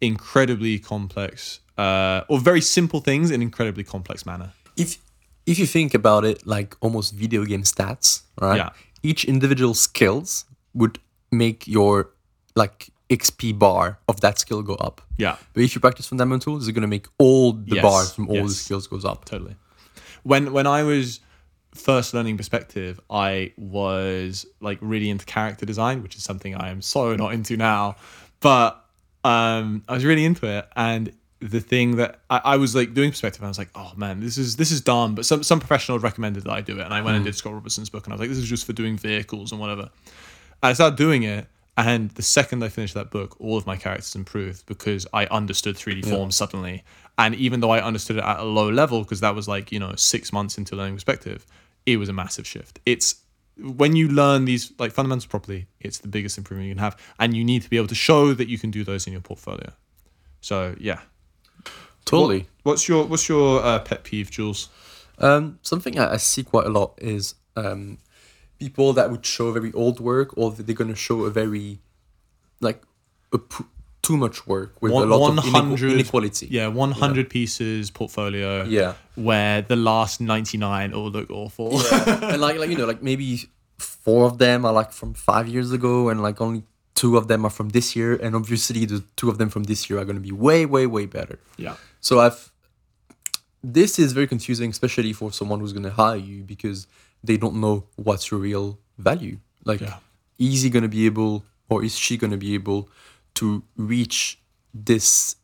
incredibly 0.01 0.79
complex 0.79 1.61
uh, 1.77 2.23
or 2.29 2.39
very 2.41 2.61
simple 2.61 3.01
things 3.01 3.31
in 3.31 3.43
incredibly 3.43 3.85
complex 3.85 4.27
manner. 4.27 4.53
if 4.77 4.99
if 5.47 5.59
you 5.59 5.67
think 5.67 5.95
about 5.95 6.25
it 6.27 6.47
like 6.47 6.77
almost 6.81 7.15
video 7.15 7.43
game 7.45 7.63
stats, 7.63 8.23
right? 8.39 8.57
Yeah. 8.57 8.71
Each 9.03 9.25
individual 9.25 9.73
skills 9.73 10.45
would 10.75 10.99
make 11.31 11.67
your 11.67 12.11
like 12.55 12.91
XP 13.11 13.59
bar 13.59 13.99
of 14.09 14.21
that 14.21 14.39
skill 14.39 14.63
go 14.63 14.75
up. 14.75 15.01
Yeah. 15.17 15.37
But 15.55 15.63
if 15.63 15.75
you 15.75 15.81
practice 15.81 16.07
fundamentals, 16.07 16.67
it's 16.69 16.75
gonna 16.75 16.87
make 16.87 17.07
all 17.19 17.53
the 17.53 17.77
Yes, 17.77 17.83
bars 17.83 18.13
from 18.13 18.29
all 18.29 18.43
the 18.47 18.51
skills 18.55 18.87
goes 18.87 19.05
up. 19.05 19.25
totally. 19.25 19.57
When 20.25 20.53
when 20.53 20.67
I 20.67 20.83
was 20.83 21.21
first 21.75 22.13
learning 22.13 22.37
perspective, 22.37 23.01
I 23.09 23.53
was 23.57 24.45
like 24.61 24.79
really 24.81 25.11
into 25.11 25.25
character 25.25 25.65
design, 25.65 26.03
which 26.03 26.17
is 26.17 26.23
something 26.25 26.55
I 26.55 26.71
am 26.71 26.83
so 26.83 27.15
not 27.17 27.33
into 27.33 27.57
now. 27.57 27.97
But 28.41 28.85
um, 29.25 29.85
I 29.89 29.95
was 29.95 30.05
really 30.05 30.25
into 30.25 30.47
it, 30.47 30.69
and 30.77 31.13
the 31.41 31.61
thing 31.61 31.97
that 31.97 32.21
I, 32.31 32.41
I 32.45 32.57
was 32.57 32.75
like 32.75 32.95
doing 32.95 33.11
perspective, 33.11 33.41
and 33.41 33.47
I 33.47 33.51
was 33.51 33.59
like, 33.59 33.71
oh 33.75 33.93
man, 33.97 34.21
this 34.21 34.39
is 34.39 34.57
this 34.57 34.71
is 34.71 34.81
dumb. 34.81 35.15
But 35.15 35.25
some 35.25 35.43
some 35.43 35.61
professional 35.61 35.99
recommended 35.99 36.45
that 36.45 36.53
I 36.53 36.61
do 36.61 36.79
it, 36.79 36.83
and 36.85 36.93
I 36.93 37.01
went 37.01 37.17
and 37.17 37.25
did 37.25 37.35
Scott 37.37 37.55
Robertson's 37.55 37.91
book, 37.91 38.05
and 38.05 38.13
I 38.13 38.15
was 38.15 38.21
like, 38.21 38.29
this 38.29 38.39
is 38.39 38.49
just 38.49 38.67
for 38.67 38.73
doing 38.73 38.97
vehicles 38.99 39.53
and 39.53 39.61
whatever. 39.61 39.89
I 40.63 40.73
started 40.73 40.97
doing 40.97 41.23
it, 41.23 41.47
and 41.77 42.11
the 42.11 42.23
second 42.23 42.65
I 42.65 42.69
finished 42.69 42.95
that 42.95 43.11
book, 43.11 43.37
all 43.39 43.57
of 43.57 43.67
my 43.67 43.77
characters 43.77 44.15
improved 44.17 44.67
because 44.67 45.07
I 45.13 45.27
understood 45.27 45.77
3D 45.77 46.09
forms 46.09 46.35
suddenly. 46.35 46.83
And 47.17 47.35
even 47.37 47.61
though 47.61 47.71
I 47.71 47.81
understood 47.81 48.17
it 48.17 48.25
at 48.25 48.41
a 48.41 48.45
low 48.45 48.69
level, 48.69 49.03
because 49.03 49.21
that 49.21 49.35
was 49.35 49.47
like, 49.47 49.71
you 49.71 49.79
know, 49.79 49.95
six 49.97 50.33
months 50.33 50.59
into 50.59 50.75
learning 50.75 50.95
perspective, 50.95 51.47
it 51.87 51.97
was 51.97 52.09
a 52.09 52.13
massive 52.13 52.47
shift. 52.47 52.81
It's 52.85 53.17
when 53.61 53.97
you 53.97 54.09
learn 54.09 54.45
these 54.45 54.73
like 54.79 54.93
fundamentals 54.93 55.27
properly, 55.27 55.67
it's 55.81 55.99
the 55.99 56.09
biggest 56.09 56.39
improvement 56.39 56.69
you 56.69 56.75
can 56.75 56.83
have. 56.83 56.97
And 57.19 57.37
you 57.37 57.45
need 57.45 57.63
to 57.63 57.71
be 57.71 57.77
able 57.77 57.89
to 57.89 57.95
show 57.95 58.35
that 58.35 58.49
you 58.49 58.59
can 58.59 58.71
do 58.71 58.83
those 58.83 59.07
in 59.07 59.13
your 59.13 59.23
portfolio. 59.23 59.73
So 60.41 60.75
yeah. 60.79 61.01
Totally. 62.05 62.49
What's 62.63 62.89
your 62.89 63.05
what's 63.05 63.29
your 63.29 63.63
uh, 63.63 63.79
pet 63.81 64.03
peeve, 64.03 64.31
Jules? 64.31 64.69
Um, 65.19 65.59
something 65.63 65.99
I, 65.99 66.15
I 66.15 66.17
see 66.17 66.43
quite 66.43 66.67
a 66.67 66.71
lot 66.71 66.95
is 66.99 67.35
um, 67.57 67.99
people 68.59 68.93
that 68.95 69.11
would 69.11 69.25
show 69.25 69.53
very 69.53 69.73
old 69.73 70.01
work, 70.01 70.37
or 70.37 70.51
they're 70.53 70.75
gonna 70.75 70.95
show 70.95 71.25
a 71.25 71.31
very 71.31 71.79
like 72.61 72.83
a 73.33 73.39
p- 73.39 73.65
too 74.03 74.17
much 74.17 74.47
work 74.47 74.81
with 74.81 74.93
a 74.93 74.95
lot 74.95 75.37
of 75.39 75.45
inequ- 75.45 75.93
inequality. 75.93 76.49
Yeah, 76.51 76.69
100 76.69 77.29
pieces 77.29 77.91
portfolio. 77.91 78.65
Yeah. 78.65 78.95
Where 79.17 79.63
the 79.63 79.77
last 79.77 80.21
99 80.21 80.93
all 80.95 81.11
look 81.11 81.31
awful. 81.31 81.81
and 81.93 82.41
like 82.41 82.59
like 82.59 82.71
you 82.71 82.77
know 82.77 82.87
like 82.87 83.03
maybe 83.03 83.49
four 83.79 84.27
of 84.27 84.39
them 84.39 84.65
are 84.65 84.73
like 84.73 84.93
from 84.93 85.15
five 85.15 85.47
years 85.49 85.73
ago, 85.73 86.09
and 86.09 86.23
like 86.23 86.41
only 86.41 86.63
two 86.95 87.17
of 87.17 87.29
them 87.29 87.45
are 87.45 87.51
from 87.51 87.69
this 87.71 87.95
year, 87.95 88.15
and 88.17 88.35
obviously 88.35 88.85
the 88.85 89.05
two 89.17 89.29
of 89.31 89.39
them 89.39 89.51
from 89.51 89.65
this 89.65 89.89
year 89.89 89.99
are 90.01 90.05
gonna 90.05 90.21
be 90.21 90.33
way 90.33 90.67
way 90.67 90.87
way 90.87 91.07
better. 91.07 91.39
yeah. 91.57 91.75
So 92.01 92.21
I've 92.21 92.51
this 93.63 93.99
is 93.99 94.13
very 94.13 94.27
confusing, 94.29 94.71
especially 94.71 95.13
for 95.13 95.33
someone 95.33 95.61
who's 95.61 95.73
gonna 95.73 95.91
hire 95.91 96.17
you 96.17 96.45
because 96.45 96.87
they 97.25 97.37
don't 97.37 97.57
know 97.57 97.87
what's 97.97 98.31
your 98.31 98.41
real 98.41 98.79
value. 98.99 99.39
Like, 99.65 99.81
Yeah. 99.81 99.99
is 100.39 100.63
he 100.63 100.71
gonna 100.71 100.89
be 100.89 101.07
able, 101.07 101.45
or 101.69 101.85
is 101.85 101.97
she 101.99 102.17
gonna 102.17 102.37
be 102.37 102.55
able 102.55 102.89
to 103.35 103.63
reach 103.77 104.39
this 104.75 105.37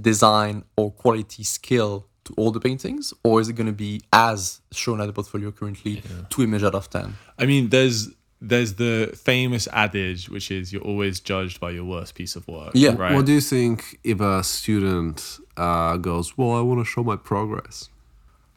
design 0.00 0.64
or 0.76 0.90
quality 0.92 1.42
skill 1.44 2.06
to 2.24 2.34
all 2.36 2.50
the 2.50 2.60
paintings, 2.60 3.12
or 3.24 3.40
is 3.40 3.48
it 3.48 3.54
gonna 3.54 3.72
be 3.72 4.02
as 4.12 4.60
shown 4.72 5.00
at 5.00 5.06
the 5.06 5.12
portfolio 5.12 5.50
currently, 5.50 6.02
two 6.28 6.42
image 6.42 6.62
out 6.62 6.74
of 6.74 6.88
ten? 6.90 7.14
I 7.38 7.46
mean, 7.46 7.68
there's 7.70 8.08
there's 8.42 8.74
the 8.76 9.12
famous 9.22 9.68
adage 9.70 10.30
which 10.30 10.50
is 10.50 10.72
you're 10.72 10.80
always 10.82 11.20
judged 11.20 11.60
by 11.60 11.70
your 11.70 11.84
worst 11.84 12.14
piece 12.14 12.36
of 12.36 12.48
work. 12.48 12.70
Yeah. 12.74 12.94
Right. 12.96 13.14
What 13.14 13.26
do 13.26 13.32
you 13.32 13.40
think 13.42 13.98
if 14.02 14.18
a 14.20 14.42
student 14.42 15.38
uh, 15.58 15.98
goes, 15.98 16.38
"Well, 16.38 16.52
I 16.52 16.60
want 16.62 16.80
to 16.80 16.84
show 16.86 17.04
my 17.04 17.16
progress 17.16 17.90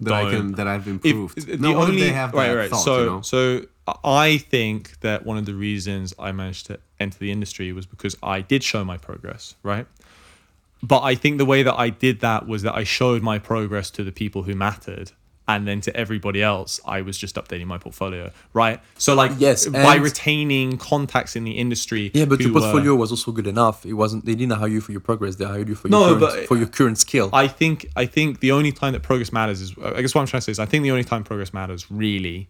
that 0.02 0.14
I 0.14 0.24
Don't. 0.24 0.32
can 0.32 0.52
that 0.54 0.68
I've 0.68 0.88
if, 0.88 1.06
improved"? 1.06 1.48
the 1.48 1.58
no, 1.58 1.72
if 1.72 1.90
only 1.90 2.02
they 2.02 2.10
have 2.12 2.34
right, 2.34 2.56
right. 2.56 2.70
thought, 2.70 2.84
so, 2.84 3.00
you 3.00 3.06
know? 3.06 3.22
so 3.22 3.66
I 4.04 4.38
think 4.38 5.00
that 5.02 5.26
one 5.26 5.38
of 5.38 5.46
the 5.46 5.54
reasons 5.54 6.14
I 6.18 6.32
managed 6.32 6.68
to 6.68 6.80
enter 7.00 7.18
the 7.20 7.32
industry 7.32 7.72
was 7.74 7.86
because 7.86 8.16
I 8.24 8.42
did 8.42 8.64
show 8.64 8.84
my 8.84 8.98
progress, 8.98 9.56
right? 9.64 9.88
But 10.82 11.02
I 11.04 11.16
think 11.16 11.38
the 11.38 11.46
way 11.46 11.64
that 11.64 11.78
I 11.80 11.90
did 11.90 12.20
that 12.22 12.48
was 12.48 12.62
that 12.64 12.76
I 12.76 12.84
showed 12.84 13.22
my 13.22 13.40
progress 13.40 13.90
to 13.92 14.04
the 14.04 14.12
people 14.12 14.44
who 14.44 14.56
mattered. 14.56 15.12
And 15.46 15.68
then 15.68 15.82
to 15.82 15.94
everybody 15.96 16.42
else, 16.42 16.80
I 16.86 17.02
was 17.02 17.18
just 17.18 17.36
updating 17.36 17.66
my 17.66 17.78
portfolio, 17.78 18.32
right? 18.54 18.80
So, 18.98 19.14
like, 19.14 19.34
Yes, 19.40 19.68
by 19.68 19.96
retaining 19.96 20.78
contacts 20.78 21.36
in 21.36 21.44
the 21.44 21.52
industry. 21.52 22.12
Yeah, 22.14 22.24
but 22.26 22.40
your 22.40 22.54
were- 22.54 22.62
portfolio 22.62 22.96
was 22.96 23.12
also 23.12 23.34
good 23.34 23.48
enough. 23.48 23.86
It 23.86 23.94
wasn't. 23.94 24.26
They 24.26 24.36
didn't 24.36 24.54
hire 24.58 24.70
you 24.70 24.80
for 24.80 24.94
your 24.94 25.02
progress. 25.02 25.36
They 25.36 25.44
hired 25.46 25.68
you 25.68 25.76
for 25.76 25.90
No, 25.90 26.00
your 26.12 26.20
current, 26.20 26.22
but- 26.22 26.48
for 26.48 26.56
your 26.58 26.68
current 26.68 26.98
skill. 26.98 27.30
I 27.34 27.48
think 27.50 27.88
I 27.98 28.06
think 28.06 28.40
the 28.40 28.52
only 28.54 28.72
time 28.72 28.94
that 28.94 29.04
progress 29.04 29.34
matters 29.34 29.60
is 29.60 29.74
I 29.84 30.02
guess 30.02 30.16
what 30.16 30.22
I'm 30.22 30.28
trying 30.28 30.40
to 30.40 30.46
say 30.46 30.52
is 30.54 30.60
I 30.60 30.66
think 30.66 30.84
the 30.84 30.92
only 30.92 31.04
time 31.04 31.24
progress 31.26 31.54
matters 31.54 31.92
really 31.92 32.48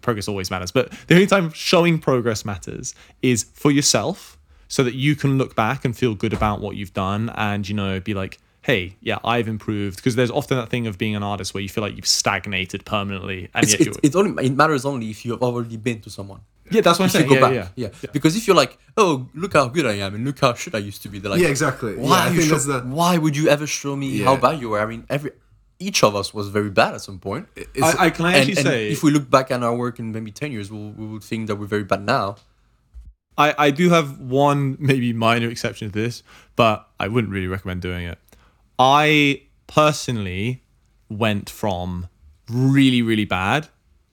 progress 0.00 0.28
always 0.28 0.50
matters, 0.50 0.70
but 0.70 0.90
the 1.08 1.14
only 1.14 1.26
time 1.26 1.50
showing 1.52 1.98
progress 1.98 2.44
matters 2.44 2.94
is 3.22 3.44
for 3.54 3.70
yourself 3.70 4.38
so 4.68 4.82
that 4.82 4.94
you 4.94 5.14
can 5.16 5.38
look 5.38 5.54
back 5.54 5.84
and 5.84 5.96
feel 5.96 6.14
good 6.14 6.32
about 6.32 6.60
what 6.60 6.76
you've 6.76 6.92
done 6.94 7.30
and 7.36 7.68
you 7.68 7.74
know 7.74 8.00
be 8.00 8.12
like 8.14 8.38
hey 8.68 8.94
yeah 9.00 9.18
i've 9.24 9.48
improved 9.48 9.96
because 9.96 10.14
there's 10.14 10.30
often 10.30 10.56
that 10.58 10.68
thing 10.68 10.86
of 10.86 10.98
being 10.98 11.16
an 11.16 11.22
artist 11.22 11.54
where 11.54 11.62
you 11.62 11.70
feel 11.74 11.82
like 11.82 11.96
you've 11.96 12.06
stagnated 12.22 12.84
permanently 12.84 13.48
and 13.54 13.64
It's, 13.64 13.72
yet 13.72 13.80
it, 13.80 13.86
you're, 13.86 13.94
it 14.02 14.14
only 14.14 14.44
it 14.46 14.54
matters 14.62 14.84
only 14.84 15.08
if 15.14 15.24
you 15.24 15.30
have 15.32 15.42
already 15.42 15.78
been 15.78 16.00
to 16.02 16.10
someone. 16.10 16.40
yeah 16.70 16.82
that's 16.82 16.98
what 16.98 17.06
i'm 17.06 17.10
saying 17.10 17.28
go 17.28 17.34
yeah, 17.36 17.40
back, 17.40 17.72
yeah, 17.76 17.88
yeah. 18.02 18.10
Because 18.12 18.36
if 18.36 18.46
you're 18.46 18.60
like, 18.64 18.78
oh, 18.98 19.26
look 19.42 19.54
how 19.54 19.66
good 19.76 19.86
I 19.86 19.94
am, 20.04 20.14
and 20.14 20.22
look 20.26 20.38
how 20.44 20.52
shit 20.62 20.74
I 20.74 20.82
used 20.90 21.00
to 21.04 21.08
be, 21.08 21.18
they're 21.18 21.30
like, 21.34 21.40
Yeah, 21.40 21.48
exactly. 21.56 21.92
Why, 21.96 22.26
Yeah, 22.26 22.32
you 22.34 22.42
show- 22.42 22.58
the- 22.58 22.82
why 23.00 23.12
would 23.22 23.34
you 23.40 23.48
ever 23.48 23.66
show 23.66 23.96
me 23.96 24.08
how 24.28 24.36
bad 24.36 24.60
you 24.60 24.68
were? 24.70 24.80
I 24.80 24.86
mean, 24.92 25.02
every 25.16 25.30
each 25.78 26.00
of 26.08 26.12
us 26.20 26.34
was 26.38 26.46
very 26.58 26.72
bad 26.80 26.92
at 26.96 27.00
some 27.08 27.18
point. 27.28 27.44
It's- 27.56 27.96
I, 27.96 28.06
I 28.06 28.10
can 28.10 28.26
I 28.26 28.32
actually 28.38 28.58
and 28.60 28.66
say 28.66 28.90
if 28.94 29.02
we 29.02 29.10
look 29.16 29.30
back 29.36 29.50
at 29.54 29.62
our 29.62 29.74
work 29.84 29.98
in 29.98 30.12
maybe 30.12 30.30
ten 30.42 30.50
years, 30.52 30.70
we'll, 30.70 30.90
we 31.00 31.06
will 31.10 31.20
think 31.30 31.46
that 31.48 31.56
we're 31.56 31.72
very 31.76 31.84
bad 31.84 32.02
now. 32.04 32.36
I, 33.38 33.54
I 33.66 33.70
do 33.70 33.88
have 33.96 34.18
one 34.18 34.76
maybe 34.90 35.12
minor 35.14 35.48
exception 35.48 35.90
to 35.90 35.98
this, 36.04 36.22
but 36.56 36.86
I 37.00 37.06
wouldn't 37.08 37.32
really 37.32 37.46
recommend 37.56 37.80
doing 37.80 38.04
it. 38.12 38.18
I 38.78 39.42
personally 39.66 40.62
went 41.08 41.50
from 41.50 42.08
really, 42.48 43.02
really 43.02 43.24
bad 43.24 43.68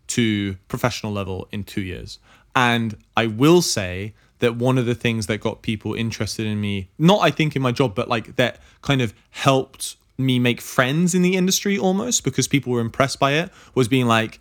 to 0.08 0.56
professional 0.68 1.12
level 1.12 1.48
in 1.52 1.64
two 1.64 1.82
years. 1.82 2.20
And 2.56 2.98
I 3.18 3.28
will 3.28 3.62
say 3.62 4.14
that 4.40 4.56
one 4.56 4.78
of 4.78 4.86
the 4.86 4.96
things 4.96 5.28
that 5.28 5.40
got 5.40 5.62
people 5.62 5.94
interested 5.94 6.46
in 6.46 6.60
me, 6.60 6.90
not 6.98 7.22
I 7.22 7.32
think 7.32 7.56
in 7.56 7.62
my 7.62 7.72
job, 7.72 7.96
but 7.96 8.08
like 8.08 8.36
that 8.36 8.60
kind 8.82 9.02
of 9.02 9.14
helped 9.32 9.96
me 10.18 10.40
make 10.40 10.62
friends 10.62 11.14
in 11.14 11.22
the 11.22 11.36
industry 11.36 11.78
almost 11.78 12.24
because 12.24 12.48
people 12.48 12.72
were 12.72 12.80
impressed 12.80 13.20
by 13.20 13.34
it, 13.34 13.50
was 13.74 13.88
being 13.88 14.06
like, 14.06 14.40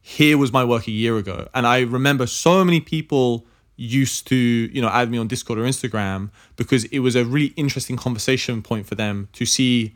here 0.00 0.38
was 0.38 0.52
my 0.52 0.64
work 0.64 0.86
a 0.86 0.92
year 0.92 1.16
ago. 1.16 1.48
And 1.54 1.66
I 1.66 1.80
remember 1.80 2.26
so 2.26 2.64
many 2.64 2.80
people 2.80 3.46
used 3.76 4.26
to, 4.28 4.36
you 4.36 4.80
know, 4.80 4.88
add 4.88 5.10
me 5.10 5.18
on 5.18 5.28
Discord 5.28 5.58
or 5.58 5.62
Instagram 5.62 6.30
because 6.56 6.84
it 6.84 7.00
was 7.00 7.14
a 7.14 7.24
really 7.24 7.52
interesting 7.56 7.96
conversation 7.96 8.62
point 8.62 8.86
for 8.86 8.94
them 8.94 9.28
to 9.34 9.44
see, 9.44 9.94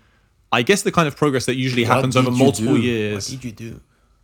I 0.52 0.62
guess, 0.62 0.82
the 0.82 0.92
kind 0.92 1.08
of 1.08 1.16
progress 1.16 1.46
that 1.46 1.56
usually 1.56 1.84
happens 1.84 2.16
over 2.16 2.30
multiple 2.30 2.74
do? 2.74 2.80
years. 2.80 3.30
What 3.30 3.40
did 3.40 3.44
you 3.44 3.52
do? 3.52 3.80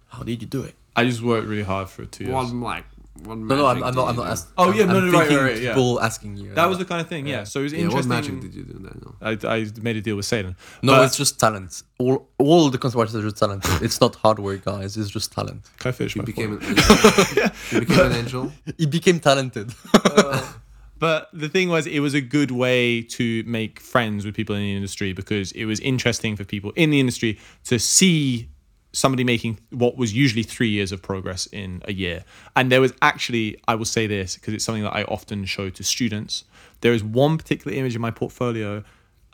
How 0.08 0.22
did 0.22 0.42
you 0.42 0.48
do 0.48 0.62
it? 0.62 0.74
I 0.94 1.04
just 1.04 1.22
worked 1.22 1.46
really 1.46 1.62
hard 1.62 1.88
for 1.88 2.04
two 2.06 2.24
years. 2.24 2.34
one 2.34 2.60
like 2.60 2.84
one. 3.24 3.46
No, 3.46 3.56
no, 3.56 3.66
I'm, 3.66 3.82
I'm 3.82 3.94
not. 3.94 4.08
I'm 4.08 4.16
not 4.16 4.24
do? 4.24 4.30
asking. 4.30 4.52
Oh, 4.58 4.72
yeah, 4.72 4.82
I'm, 4.84 4.88
no, 4.88 4.98
I'm 4.98 5.10
no, 5.12 5.18
right, 5.18 5.28
right, 5.30 5.40
right, 5.42 5.60
yeah. 5.62 5.70
people 5.74 6.00
asking 6.00 6.36
you. 6.36 6.54
That 6.54 6.68
was 6.68 6.78
the 6.78 6.84
kind 6.84 7.00
of 7.00 7.08
thing, 7.08 7.26
yeah. 7.26 7.44
So 7.44 7.60
it 7.60 7.64
was 7.64 7.72
Yeah, 7.72 7.78
what 7.88 8.04
interesting. 8.04 8.08
magic 8.10 8.40
did 8.40 8.54
you 8.54 8.64
do, 8.64 8.72
Daniel? 8.74 9.16
I, 9.20 9.38
I 9.56 9.66
made 9.82 9.96
a 9.96 10.00
deal 10.00 10.16
with 10.16 10.26
Satan. 10.26 10.56
no, 10.82 10.92
But- 10.92 11.06
it's 11.06 11.16
just 11.16 11.38
talent. 11.40 11.82
All 11.98 12.28
all 12.38 12.68
the 12.70 12.78
concept 12.78 12.98
artists 12.98 13.16
are 13.18 13.22
just 13.22 13.38
talented. 13.38 13.82
it's 13.82 14.00
not 14.00 14.14
hard 14.16 14.38
work, 14.38 14.64
guys. 14.64 14.96
It's 14.96 15.10
just 15.10 15.32
talent. 15.32 15.62
Can 15.78 15.88
I 15.88 15.92
finish 15.92 16.14
You 16.16 16.22
my 16.22 16.26
became 16.26 16.58
point? 16.58 16.62
an 16.70 16.76
angel. 16.78 17.50
You 17.72 17.80
became 17.80 18.06
an 18.06 18.12
angel. 18.12 18.52
He 18.78 18.86
became 18.86 19.18
talented. 19.20 19.72
Uh, 19.94 20.52
but 20.98 21.28
the 21.32 21.48
thing 21.48 21.68
was, 21.68 21.86
it 21.86 22.00
was 22.00 22.14
a 22.14 22.20
good 22.22 22.50
way 22.50 23.02
to 23.02 23.42
make 23.44 23.80
friends 23.80 24.24
with 24.24 24.34
people 24.34 24.54
in 24.54 24.62
the 24.62 24.74
industry 24.74 25.12
because 25.12 25.52
it 25.52 25.66
was 25.66 25.78
interesting 25.80 26.36
for 26.36 26.44
people 26.44 26.72
in 26.74 26.90
the 26.90 27.00
industry 27.00 27.38
to 27.64 27.78
see 27.78 28.48
somebody 28.96 29.24
making 29.24 29.58
what 29.70 29.98
was 29.98 30.14
usually 30.14 30.42
three 30.42 30.70
years 30.70 30.90
of 30.90 31.02
progress 31.02 31.46
in 31.52 31.82
a 31.84 31.92
year. 31.92 32.24
And 32.56 32.72
there 32.72 32.80
was 32.80 32.94
actually, 33.02 33.60
I 33.68 33.74
will 33.74 33.84
say 33.84 34.06
this 34.06 34.36
because 34.36 34.54
it's 34.54 34.64
something 34.64 34.84
that 34.84 34.94
I 34.94 35.02
often 35.02 35.44
show 35.44 35.68
to 35.68 35.84
students. 35.84 36.44
There 36.80 36.94
is 36.94 37.04
one 37.04 37.36
particular 37.36 37.76
image 37.76 37.94
in 37.94 38.00
my 38.00 38.10
portfolio 38.10 38.84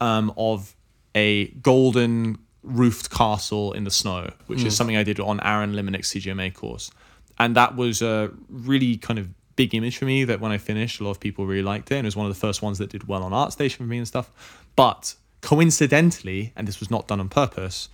um, 0.00 0.34
of 0.36 0.74
a 1.14 1.46
golden 1.48 2.38
roofed 2.64 3.10
castle 3.10 3.72
in 3.72 3.84
the 3.84 3.90
snow, 3.92 4.32
which 4.48 4.64
is 4.64 4.76
something 4.76 4.96
I 4.96 5.04
did 5.04 5.20
on 5.20 5.40
Aaron 5.40 5.74
Limonick's 5.74 6.12
CGMA 6.12 6.52
course. 6.54 6.90
And 7.38 7.54
that 7.54 7.76
was 7.76 8.02
a 8.02 8.32
really 8.48 8.96
kind 8.96 9.20
of 9.20 9.28
big 9.54 9.76
image 9.76 9.96
for 9.96 10.06
me 10.06 10.24
that 10.24 10.40
when 10.40 10.50
I 10.50 10.58
finished, 10.58 11.00
a 11.00 11.04
lot 11.04 11.12
of 11.12 11.20
people 11.20 11.46
really 11.46 11.62
liked 11.62 11.92
it. 11.92 11.96
And 11.96 12.04
it 12.04 12.08
was 12.08 12.16
one 12.16 12.26
of 12.26 12.34
the 12.34 12.40
first 12.40 12.62
ones 12.62 12.78
that 12.78 12.90
did 12.90 13.06
well 13.06 13.22
on 13.22 13.30
ArtStation 13.30 13.76
for 13.76 13.82
me 13.84 13.98
and 13.98 14.08
stuff. 14.08 14.30
But 14.74 15.14
coincidentally, 15.40 16.52
and 16.56 16.66
this 16.66 16.80
was 16.80 16.90
not 16.90 17.06
done 17.06 17.20
on 17.20 17.28
purpose, 17.28 17.88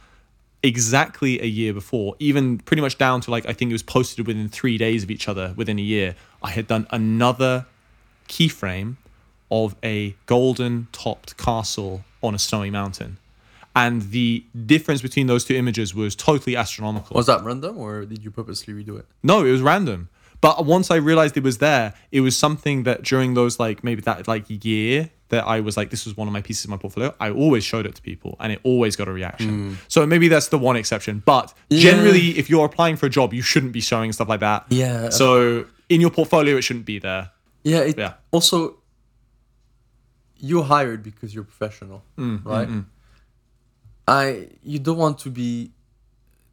exactly 0.62 1.40
a 1.40 1.46
year 1.46 1.72
before, 1.72 2.14
even 2.18 2.58
pretty 2.58 2.82
much 2.82 2.98
down 2.98 3.20
to 3.22 3.30
like, 3.30 3.46
I 3.46 3.52
think 3.52 3.70
it 3.70 3.74
was 3.74 3.82
posted 3.82 4.26
within 4.26 4.48
three 4.48 4.78
days 4.78 5.02
of 5.02 5.10
each 5.10 5.28
other 5.28 5.54
within 5.56 5.78
a 5.78 5.82
year, 5.82 6.16
I 6.42 6.50
had 6.50 6.66
done 6.66 6.86
another 6.90 7.66
keyframe 8.28 8.96
of 9.50 9.76
a 9.82 10.14
golden 10.26 10.88
topped 10.92 11.36
castle 11.36 12.04
on 12.22 12.34
a 12.34 12.38
snowy 12.38 12.70
mountain. 12.70 13.18
And 13.74 14.10
the 14.10 14.44
difference 14.66 15.02
between 15.02 15.28
those 15.28 15.44
two 15.44 15.54
images 15.54 15.94
was 15.94 16.16
totally 16.16 16.56
astronomical. 16.56 17.14
was 17.14 17.26
that 17.26 17.44
random 17.44 17.78
or 17.78 18.04
did 18.04 18.24
you 18.24 18.30
purposely 18.30 18.74
redo 18.74 18.98
it? 18.98 19.06
No, 19.22 19.44
it 19.44 19.52
was 19.52 19.62
random. 19.62 20.08
But 20.40 20.64
once 20.64 20.90
I 20.90 20.96
realized 20.96 21.36
it 21.36 21.42
was 21.42 21.58
there, 21.58 21.94
it 22.12 22.20
was 22.20 22.36
something 22.36 22.84
that 22.84 23.02
during 23.02 23.34
those 23.34 23.58
like 23.58 23.82
maybe 23.82 24.00
that 24.02 24.28
like 24.28 24.44
year 24.48 25.10
that 25.30 25.46
I 25.46 25.60
was 25.60 25.76
like, 25.76 25.90
this 25.90 26.04
was 26.06 26.16
one 26.16 26.26
of 26.26 26.32
my 26.32 26.40
pieces 26.40 26.64
of 26.64 26.70
my 26.70 26.76
portfolio. 26.76 27.14
I 27.20 27.30
always 27.30 27.64
showed 27.64 27.86
it 27.86 27.94
to 27.96 28.02
people, 28.02 28.36
and 28.40 28.52
it 28.52 28.60
always 28.62 28.96
got 28.96 29.08
a 29.08 29.12
reaction. 29.12 29.48
Hmm. 29.48 29.74
So 29.88 30.06
maybe 30.06 30.28
that's 30.28 30.48
the 30.48 30.58
one 30.58 30.76
exception. 30.76 31.22
But 31.24 31.52
generally, 31.70 32.38
if 32.38 32.48
you're 32.48 32.64
applying 32.64 32.96
for 32.96 33.06
a 33.06 33.10
job, 33.10 33.34
you 33.34 33.42
shouldn't 33.42 33.72
be 33.72 33.80
showing 33.80 34.12
stuff 34.12 34.28
like 34.28 34.40
that. 34.40 34.66
Yeah. 34.70 35.10
So 35.10 35.66
in 35.88 36.00
your 36.00 36.10
portfolio, 36.10 36.56
it 36.56 36.62
shouldn't 36.62 36.86
be 36.86 36.98
there. 36.98 37.30
Yeah. 37.62 37.80
It, 37.80 37.98
Yeah. 37.98 38.14
Also, 38.30 38.78
you're 40.38 40.64
hired 40.64 41.02
because 41.02 41.34
you're 41.34 41.44
professional, 41.44 42.04
Mm, 42.16 42.44
right? 42.44 42.68
Mm, 42.68 42.74
mm. 42.74 42.84
I 44.06 44.48
you 44.62 44.78
don't 44.78 44.96
want 44.96 45.18
to 45.20 45.30
be 45.30 45.72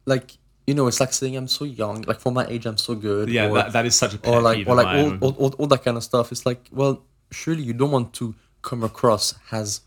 like 0.04 0.32
you 0.66 0.74
know 0.74 0.86
it's 0.86 1.00
like 1.00 1.12
saying 1.12 1.36
I'm 1.36 1.48
so 1.48 1.64
young, 1.64 2.02
like 2.02 2.20
for 2.20 2.32
my 2.32 2.46
age 2.46 2.66
I'm 2.66 2.76
so 2.78 2.94
good. 2.94 3.28
Yeah, 3.28 3.48
or, 3.50 3.54
that, 3.54 3.72
that 3.72 3.86
is 3.86 3.94
such 3.96 4.14
a 4.14 4.18
pet 4.18 4.34
or 4.34 4.40
like 4.42 4.66
or 4.66 4.74
like 4.74 4.86
all, 4.86 5.18
all, 5.24 5.34
all, 5.38 5.54
all 5.58 5.66
that 5.68 5.84
kind 5.84 5.96
of 5.96 6.04
stuff. 6.04 6.32
It's 6.32 6.44
like 6.46 6.68
well, 6.72 7.02
surely 7.30 7.62
you 7.62 7.72
don't 7.72 7.90
want 7.90 8.12
to 8.14 8.34
come 8.62 8.82
across 8.82 9.34
as 9.52 9.80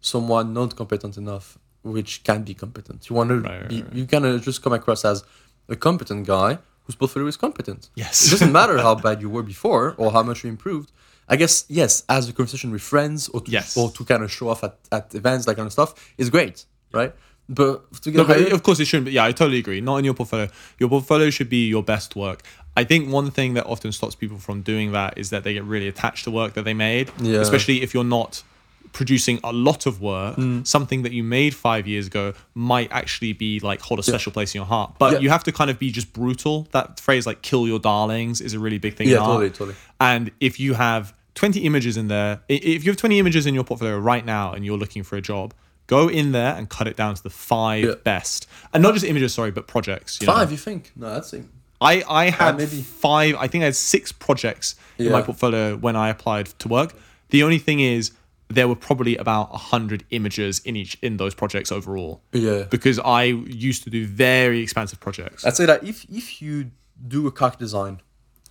someone 0.00 0.52
not 0.54 0.76
competent 0.76 1.16
enough, 1.16 1.58
which 1.82 2.22
can 2.24 2.42
be 2.42 2.54
competent. 2.54 3.08
You 3.10 3.16
want 3.16 3.30
to 3.30 3.40
Right, 3.40 3.60
right, 3.60 3.68
be, 3.68 3.82
right. 3.82 3.92
you 3.92 4.06
kind 4.06 4.24
of 4.24 4.42
just 4.42 4.62
come 4.62 4.72
across 4.72 5.04
as 5.04 5.24
a 5.68 5.76
competent 5.76 6.26
guy 6.26 6.58
whose 6.84 6.94
portfolio 6.96 7.28
is 7.28 7.36
competent. 7.36 7.90
Yes. 7.94 8.26
it 8.26 8.30
doesn't 8.30 8.52
matter 8.52 8.78
how 8.78 8.94
bad 8.94 9.20
you 9.20 9.28
were 9.28 9.42
before 9.42 9.94
or 9.98 10.10
how 10.12 10.22
much 10.22 10.44
you 10.44 10.50
improved. 10.50 10.90
I 11.28 11.36
guess 11.36 11.64
yes, 11.68 12.02
as 12.08 12.28
a 12.28 12.32
conversation 12.32 12.70
with 12.72 12.82
friends 12.82 13.28
or 13.28 13.40
to, 13.42 13.50
Yes. 13.50 13.76
or 13.76 13.90
to 13.92 14.04
kind 14.04 14.22
of 14.24 14.32
show 14.32 14.48
off 14.48 14.64
at, 14.64 14.76
at 14.90 15.14
events, 15.14 15.46
that 15.46 15.54
kind 15.56 15.66
of 15.66 15.72
stuff 15.72 16.12
is 16.18 16.28
great, 16.30 16.64
right? 16.92 17.14
But 17.52 17.92
to 18.02 18.10
get 18.12 18.18
No, 18.18 18.24
but 18.24 18.52
of 18.52 18.62
course 18.62 18.78
it 18.80 18.84
shouldn't. 18.86 19.06
But 19.06 19.12
yeah, 19.12 19.24
I 19.24 19.32
totally 19.32 19.58
agree. 19.58 19.80
Not 19.80 19.96
in 19.96 20.04
your 20.04 20.14
portfolio. 20.14 20.48
Your 20.78 20.88
portfolio 20.88 21.30
should 21.30 21.48
be 21.50 21.68
your 21.68 21.82
best 21.82 22.14
work. 22.14 22.42
I 22.76 22.84
think 22.84 23.10
one 23.12 23.30
thing 23.32 23.54
that 23.54 23.66
often 23.66 23.90
stops 23.92 24.14
people 24.14 24.38
from 24.38 24.62
doing 24.62 24.92
that 24.92 25.18
is 25.18 25.30
that 25.30 25.42
they 25.42 25.52
get 25.54 25.64
really 25.64 25.88
attached 25.88 26.24
to 26.24 26.30
work 26.30 26.54
that 26.54 26.62
they 26.64 26.74
made. 26.74 27.10
Yeah. 27.20 27.40
Especially 27.40 27.82
if 27.82 27.92
you're 27.92 28.04
not 28.04 28.44
producing 28.92 29.38
a 29.44 29.52
lot 29.52 29.86
of 29.86 30.00
work, 30.00 30.36
Hmm. 30.36 30.62
something 30.64 31.02
that 31.02 31.12
you 31.12 31.22
made 31.22 31.54
five 31.54 31.86
years 31.86 32.06
ago 32.06 32.34
might 32.54 32.90
actually 32.92 33.32
be 33.32 33.60
like 33.60 33.80
hold 33.80 34.00
a 34.00 34.02
special 34.02 34.32
place 34.32 34.54
in 34.54 34.60
your 34.60 34.66
heart. 34.66 34.94
But 34.98 35.14
Yeah. 35.14 35.18
you 35.20 35.30
have 35.30 35.44
to 35.44 35.52
kind 35.52 35.70
of 35.70 35.78
be 35.78 35.90
just 35.92 36.12
brutal. 36.12 36.68
That 36.72 36.98
phrase 37.00 37.26
like 37.26 37.42
"kill 37.42 37.66
your 37.68 37.78
darlings" 37.78 38.40
is 38.40 38.52
a 38.54 38.58
really 38.58 38.78
big 38.78 38.94
thing. 38.96 39.08
Yeah, 39.08 39.16
in 39.16 39.22
art. 39.22 39.28
totally, 39.28 39.50
totally. 39.50 39.76
And 40.00 40.30
if 40.40 40.58
you 40.60 40.74
have 40.74 41.12
20 41.34 41.60
images 41.60 41.96
in 41.96 42.08
there, 42.08 42.40
if 42.48 42.84
you 42.84 42.90
have 42.90 42.96
20 42.96 43.18
images 43.18 43.46
in 43.46 43.54
your 43.54 43.64
portfolio 43.64 43.98
right 43.98 44.24
now 44.24 44.52
and 44.52 44.64
you're 44.64 44.78
looking 44.78 45.02
for 45.04 45.16
a 45.16 45.20
job, 45.22 45.54
go 45.90 46.08
in 46.08 46.30
there 46.30 46.54
and 46.54 46.68
cut 46.70 46.86
it 46.86 46.96
down 46.96 47.16
to 47.16 47.22
the 47.22 47.30
five 47.30 47.84
Yeah. 47.84 47.94
best. 48.04 48.46
And 48.72 48.80
not 48.82 48.94
just 48.94 49.04
images, 49.04 49.34
sorry, 49.34 49.50
but 49.50 49.66
projects. 49.66 50.20
You 50.20 50.28
know? 50.28 50.34
five, 50.34 50.52
you 50.52 50.56
think? 50.56 50.92
No, 50.94 51.12
that's 51.14 51.32
it. 51.32 51.44
I, 51.80 52.02
I 52.08 52.28
uh, 52.28 52.32
had 52.32 52.56
maybe. 52.58 52.82
five, 52.82 53.34
I 53.34 53.48
think 53.48 53.62
I 53.62 53.66
had 53.66 53.76
six 53.76 54.12
projects 54.12 54.76
in 54.98 55.10
my 55.10 55.22
portfolio 55.22 55.76
when 55.76 55.96
I 55.96 56.08
applied 56.08 56.46
to 56.62 56.68
work. 56.68 56.94
The 57.30 57.42
only 57.42 57.58
thing 57.58 57.80
is, 57.80 58.12
there 58.48 58.68
were 58.68 58.76
probably 58.76 59.16
about 59.16 59.50
100 59.52 60.04
images 60.10 60.60
in 60.64 60.74
each 60.76 60.96
in 61.02 61.16
those 61.16 61.34
projects 61.34 61.70
overall. 61.72 62.20
Yeah. 62.32 62.64
Because 62.76 62.98
I 62.98 63.22
used 63.68 63.82
to 63.84 63.90
do 63.90 64.06
very 64.06 64.60
expansive 64.60 64.98
projects. 65.00 65.46
I'd 65.46 65.56
say 65.56 65.66
that 65.66 65.84
if 65.84 66.04
if 66.10 66.42
you 66.42 66.70
do 67.16 67.26
a 67.26 67.32
character 67.32 67.60
design 67.60 67.94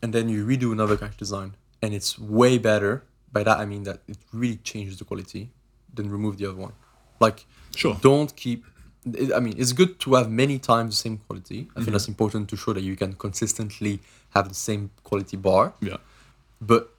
and 0.01 0.13
then 0.13 0.29
you 0.29 0.45
redo 0.45 0.71
another 0.71 0.95
character 0.97 1.19
design 1.19 1.49
and 1.81 1.93
it's 1.93 2.17
way 2.17 2.57
better, 2.57 3.03
by 3.31 3.43
that 3.43 3.57
I 3.59 3.65
mean 3.65 3.83
that 3.83 3.97
it 4.07 4.17
really 4.31 4.59
changes 4.71 4.97
the 4.97 5.05
quality, 5.05 5.43
then 5.93 6.09
remove 6.09 6.37
the 6.37 6.45
other 6.49 6.61
one. 6.67 6.73
Like, 7.19 7.45
Sure. 7.75 7.97
don't 8.01 8.35
keep. 8.35 8.65
I 9.35 9.39
mean, 9.39 9.55
it's 9.57 9.71
good 9.71 9.99
to 10.01 10.15
have 10.15 10.29
many 10.29 10.59
times 10.59 10.95
the 10.95 11.01
same 11.09 11.17
quality. 11.25 11.67
I 11.75 11.79
think 11.79 11.91
that's 11.91 12.07
important 12.07 12.49
to 12.49 12.57
show 12.57 12.73
that 12.73 12.83
you 12.83 12.95
can 12.95 13.13
consistently 13.13 13.99
have 14.31 14.49
the 14.49 14.55
same 14.55 14.91
quality 15.03 15.37
bar. 15.37 15.73
yeah. 15.81 15.97
But 16.61 16.93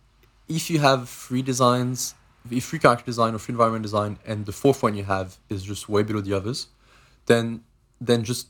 if 0.49 0.71
you 0.71 0.79
have 0.81 1.09
three 1.09 1.43
designs, 1.43 2.15
if 2.51 2.65
free 2.65 2.79
character 2.79 3.05
design 3.05 3.35
or 3.35 3.39
free 3.39 3.53
environment 3.53 3.83
design, 3.83 4.19
and 4.27 4.47
the 4.47 4.53
fourth 4.53 4.83
one 4.83 4.95
you 4.97 5.05
have 5.05 5.37
is 5.51 5.63
just 5.63 5.89
way 5.89 6.03
below 6.03 6.21
the 6.23 6.33
others, 6.33 6.69
then 7.27 7.63
then 8.01 8.25
just 8.25 8.49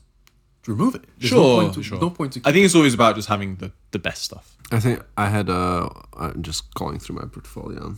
remove 0.67 0.95
it. 0.95 1.03
There's 1.19 1.33
no 1.33 1.59
point 1.59 1.73
to, 1.73 1.83
sure. 1.83 1.99
No 1.99 2.09
point 2.09 2.33
to. 2.33 2.41
I 2.45 2.51
think 2.53 2.65
it's 2.65 2.75
always 2.75 2.93
about 2.93 3.15
just 3.17 3.27
having 3.27 3.57
the, 3.57 3.71
the 3.91 3.99
best 3.99 4.21
stuff. 4.23 4.55
I 4.71 4.79
think 4.79 5.03
I 5.17 5.27
had 5.27 5.49
uh, 5.49 5.89
I'm 6.17 6.41
just 6.41 6.73
calling 6.73 6.97
through 6.99 7.17
my 7.17 7.25
portfolio. 7.27 7.97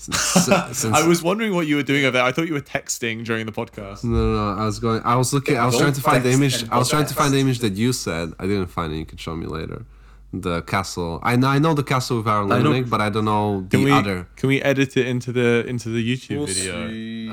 Since, 0.00 0.18
since, 0.78 0.84
I 0.84 1.06
was 1.06 1.22
wondering 1.22 1.52
what 1.54 1.66
you 1.66 1.76
were 1.76 1.82
doing 1.82 2.04
over 2.06 2.12
there. 2.12 2.24
I 2.24 2.32
thought 2.32 2.46
you 2.46 2.54
were 2.54 2.60
texting 2.76 3.22
during 3.24 3.44
the 3.44 3.52
podcast. 3.52 4.02
no, 4.02 4.10
no, 4.16 4.54
no, 4.54 4.60
I 4.62 4.64
was 4.64 4.78
going. 4.78 5.02
I 5.02 5.16
was 5.16 5.32
looking. 5.34 5.56
I 5.58 5.66
was 5.66 5.76
trying 5.78 5.92
to 5.92 6.00
find 6.00 6.22
the 6.24 6.30
image. 6.30 6.68
I 6.70 6.78
was 6.78 6.88
trying 6.88 7.06
to 7.06 7.14
find 7.14 7.34
the 7.34 7.38
image 7.38 7.58
that 7.58 7.74
you 7.74 7.92
said. 7.92 8.32
I 8.38 8.44
didn't 8.46 8.68
find 8.68 8.92
it. 8.92 8.96
You 8.96 9.04
could 9.04 9.20
show 9.20 9.36
me 9.36 9.46
later. 9.46 9.84
the 10.32 10.62
castle. 10.62 11.18
I 11.24 11.34
know, 11.36 11.48
I 11.48 11.58
know 11.58 11.74
the 11.74 11.82
castle 11.82 12.18
of 12.20 12.26
our 12.28 12.46
know. 12.46 12.58
Link, 12.70 12.88
but 12.88 13.00
I 13.00 13.10
don't 13.10 13.24
know 13.24 13.62
the 13.62 13.68
Can 13.76 13.82
we 13.84 13.90
other. 13.92 14.28
can 14.36 14.48
we 14.48 14.62
edit 14.62 14.96
it 14.96 15.06
into 15.08 15.32
the 15.32 15.66
into 15.66 15.88
the 15.96 16.02
YouTube 16.10 16.38
We'll 16.38 16.46
video? 16.46 16.88
see. 16.88 17.28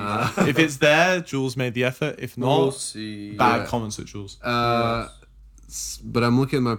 if 0.52 0.58
it's 0.60 0.78
there, 0.78 1.22
Jules 1.22 1.56
made 1.56 1.74
the 1.76 1.84
effort. 1.92 2.16
If 2.20 2.38
not, 2.38 2.48
we'll 2.58 2.72
see. 2.72 3.36
bad 3.36 3.58
Yeah. 3.62 3.66
comments 3.68 4.00
at 4.00 4.06
Jules. 4.08 4.38
Uh, 4.44 5.08
s- 5.68 6.00
but 6.04 6.24
I'm 6.24 6.40
looking 6.40 6.58
at 6.58 6.64
my 6.64 6.78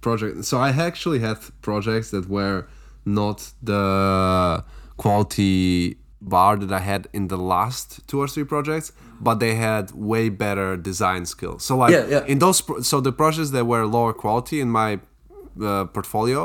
project. 0.00 0.44
So 0.44 0.58
I 0.58 0.70
actually 0.70 1.20
had 1.20 1.38
projects 1.62 2.10
that 2.10 2.28
were 2.28 2.66
not 3.06 3.38
the 3.62 4.64
quality 5.02 5.96
bar 6.34 6.52
that 6.62 6.72
I 6.80 6.82
had 6.92 7.02
in 7.18 7.24
the 7.28 7.40
last 7.54 7.86
two 8.08 8.18
or 8.24 8.28
three 8.34 8.44
projects, 8.54 8.88
but 9.26 9.36
they 9.44 9.54
had 9.68 9.84
way 10.10 10.24
better 10.44 10.68
design 10.90 11.22
skills. 11.34 11.60
So 11.68 11.72
like 11.82 11.92
Yeah, 11.96 12.06
yeah. 12.14 12.32
in 12.32 12.38
those, 12.44 12.58
pro- 12.66 12.82
so 12.90 12.96
the 13.08 13.12
projects 13.22 13.50
that 13.56 13.64
were 13.72 13.84
lower 13.98 14.12
quality 14.24 14.58
in 14.64 14.68
my 14.80 14.90
uh, 15.70 15.84
portfolio 15.96 16.40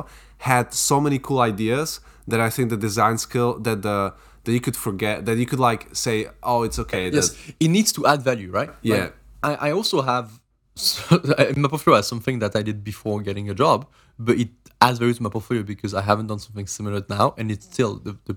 had 0.52 0.66
so 0.74 0.96
many 1.06 1.18
cool 1.28 1.42
ideas 1.54 1.88
that 2.32 2.40
I 2.48 2.50
think 2.56 2.66
the 2.76 2.82
design 2.90 3.18
skill 3.18 3.50
that 3.68 3.80
the 3.88 3.98
that 4.46 4.54
you 4.58 4.62
could 4.66 4.78
forget 4.88 5.16
that 5.28 5.38
you 5.42 5.48
could 5.52 5.60
like 5.70 5.82
say, 6.06 6.18
oh, 6.52 6.60
it's 6.68 6.80
okay. 6.84 7.04
Yes, 7.10 7.30
that- 7.30 7.56
it 7.64 7.70
needs 7.78 7.92
to 7.98 8.02
add 8.12 8.20
value, 8.32 8.50
right? 8.60 8.70
Yeah. 8.82 8.96
Like, 8.96 9.14
I, 9.50 9.52
I 9.68 9.70
also 9.80 9.98
have 10.12 10.28
in 11.56 11.62
my 11.64 11.70
portfolio 11.74 11.98
has 12.02 12.08
something 12.14 12.38
that 12.44 12.54
I 12.60 12.62
did 12.70 12.78
before 12.92 13.18
getting 13.28 13.50
a 13.50 13.56
job, 13.64 13.80
but 14.18 14.38
it 14.40 14.50
adds 14.82 15.00
value 15.00 15.14
to 15.14 15.24
my 15.24 15.30
portfolio 15.30 15.64
because 15.64 15.94
I 15.94 16.02
haven't 16.02 16.28
done 16.28 16.40
something 16.40 16.68
similar 16.68 17.04
now, 17.10 17.34
and 17.38 17.52
it's 17.52 17.66
still 17.66 17.96
the 17.96 18.18
the, 18.26 18.36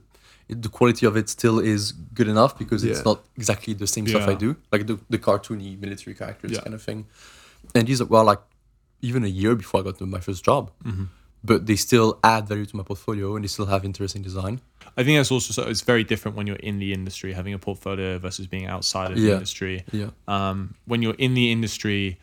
the 0.48 0.68
quality 0.68 1.04
of 1.06 1.16
it 1.16 1.28
still 1.28 1.58
is 1.58 1.92
good 1.92 2.28
enough 2.28 2.58
because 2.58 2.82
it's 2.84 3.04
not 3.04 3.24
exactly 3.36 3.74
the 3.74 3.86
same 3.86 4.06
stuff 4.06 4.26
I 4.28 4.34
do, 4.34 4.56
like 4.72 4.86
the 4.86 4.98
the 5.10 5.18
cartoony 5.18 5.78
military 5.78 6.14
characters 6.14 6.52
Yeah. 6.52 6.60
kind 6.60 6.74
of 6.74 6.82
thing. 6.82 7.06
And 7.74 7.86
these 7.86 8.00
are 8.00 8.06
well, 8.06 8.24
like 8.24 8.40
even 9.02 9.24
a 9.24 9.28
year 9.28 9.54
before 9.54 9.80
I 9.80 9.84
got 9.84 9.98
to 9.98 10.06
my 10.06 10.20
first 10.20 10.44
job, 10.44 10.70
Mm-hmm. 10.84 11.04
but 11.44 11.66
they 11.66 11.76
still 11.76 12.18
add 12.24 12.48
value 12.48 12.66
to 12.66 12.76
my 12.76 12.82
portfolio 12.82 13.36
and 13.36 13.44
they 13.44 13.48
still 13.48 13.66
have 13.66 13.84
interesting 13.84 14.22
design. 14.22 14.60
I 14.96 15.04
think 15.04 15.18
that's 15.18 15.30
also 15.30 15.52
so 15.52 15.68
it's 15.68 15.82
very 15.82 16.02
different 16.02 16.36
when 16.36 16.46
you're 16.48 16.56
in 16.70 16.78
the 16.78 16.92
industry 16.92 17.32
having 17.34 17.54
a 17.54 17.58
portfolio 17.58 18.18
versus 18.18 18.46
being 18.46 18.66
outside 18.66 19.10
of 19.12 19.16
the 19.18 19.22
Yeah. 19.28 19.34
industry. 19.34 19.84
Yeah. 19.92 20.10
Um, 20.26 20.74
when 20.86 21.02
you're 21.02 21.14
in 21.26 21.34
the 21.34 21.52
industry, 21.52 22.18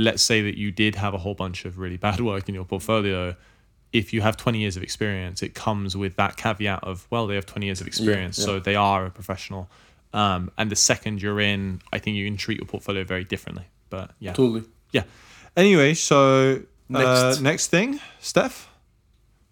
let's 0.00 0.22
say 0.22 0.42
that 0.42 0.56
you 0.58 0.70
did 0.72 0.94
have 0.96 1.14
a 1.14 1.18
whole 1.18 1.34
bunch 1.34 1.64
of 1.64 1.78
really 1.78 1.96
bad 1.96 2.20
work 2.30 2.48
in 2.48 2.54
your 2.54 2.64
portfolio. 2.64 3.36
If 3.92 4.12
you 4.12 4.20
have 4.20 4.36
20 4.36 4.58
years 4.58 4.76
of 4.76 4.82
experience, 4.82 5.42
it 5.42 5.54
comes 5.54 5.96
with 5.96 6.14
that 6.16 6.36
caveat 6.36 6.84
of 6.84 7.06
well, 7.10 7.26
they 7.26 7.34
have 7.34 7.46
20 7.46 7.66
years 7.66 7.80
of 7.80 7.86
experience, 7.86 8.38
yeah. 8.38 8.44
so 8.44 8.60
they 8.60 8.76
are 8.76 9.06
a 9.06 9.10
professional. 9.10 9.68
Um, 10.12 10.50
and 10.58 10.70
the 10.70 10.76
second 10.76 11.22
you're 11.22 11.40
in, 11.40 11.80
I 11.92 11.98
think 11.98 12.16
you 12.16 12.24
can 12.26 12.36
treat 12.36 12.58
your 12.58 12.66
portfolio 12.66 13.04
very 13.04 13.24
differently. 13.24 13.64
But 13.90 14.10
yeah, 14.20 14.32
Totally. 14.32 14.64
yeah. 14.92 15.02
Anyway, 15.56 15.94
so 15.94 16.62
next, 16.88 17.04
Next. 17.22 17.38
uh, 17.38 17.42
next 17.42 17.66
thing, 17.68 18.00
Steph. 18.20 18.68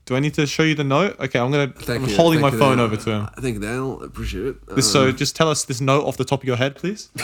Do 0.05 0.17
I 0.17 0.21
need 0.21 0.33
to 0.35 0.47
show 0.47 0.63
you 0.63 0.75
the 0.75 0.85
note? 0.85 1.21
Okay, 1.21 1.39
I'm 1.39 1.51
gonna. 1.51 1.69
Thank 1.71 2.05
I'm 2.05 2.09
you, 2.09 2.17
holding 2.17 2.41
my 2.41 2.51
phone 2.51 2.79
Daniel. 2.79 2.87
over 2.87 2.97
to 2.97 3.11
him. 3.11 3.29
I 3.37 3.41
think 3.43 3.61
Daniel 3.61 4.03
appreciate 4.03 4.47
it. 4.47 4.57
Um, 4.71 4.81
so 4.81 5.13
just 5.13 5.37
tell 5.37 5.51
us 5.51 5.65
this 5.65 5.81
note 5.83 6.05
off 6.07 6.17
the 6.17 6.25
top 6.25 6.41
of 6.43 6.47
your 6.47 6.57
head, 6.57 6.77
please. 6.77 7.11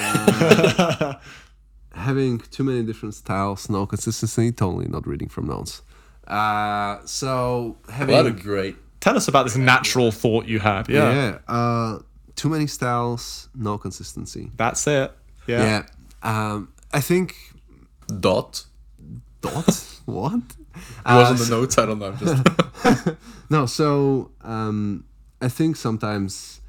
having 1.95 2.39
too 2.39 2.65
many 2.65 2.83
different 2.83 3.15
styles, 3.15 3.69
no 3.71 3.87
consistency, 3.87 4.53
totally 4.53 4.87
not 4.89 5.07
reading 5.07 5.29
from 5.29 5.47
notes. 5.47 5.83
Uh, 6.27 6.99
so 7.05 7.77
having 7.91 8.15
What 8.15 8.27
a 8.27 8.31
great. 8.31 8.77
Tell 9.01 9.17
us 9.17 9.29
about 9.29 9.45
this 9.45 9.57
natural 9.57 10.11
thought 10.11 10.47
you 10.47 10.59
had. 10.61 10.89
Yeah, 10.89 11.13
yeah, 11.15 11.39
uh, 11.47 11.99
too 12.37 12.49
many 12.49 12.67
styles, 12.67 13.49
no 13.55 13.77
consistency. 13.79 14.51
that's 14.57 14.87
it. 14.87 15.13
Yeah. 15.47 15.63
Yeah, 15.63 15.83
um, 16.23 16.73
I 16.93 17.01
think 17.01 17.37
Dot. 18.21 18.65
dot 19.43 19.85
what? 20.07 20.35
It 20.35 21.05
was 21.07 21.29
Uh, 21.29 21.31
on 21.31 21.37
the 21.37 21.47
notes. 21.51 21.79
I 21.79 21.87
don't 21.87 21.99
know. 21.99 22.13
Just 22.13 23.17
No, 23.51 23.67
so 23.67 24.31
um, 24.43 25.05
I 25.41 25.49
think 25.49 25.77
sometimes, 25.77 26.61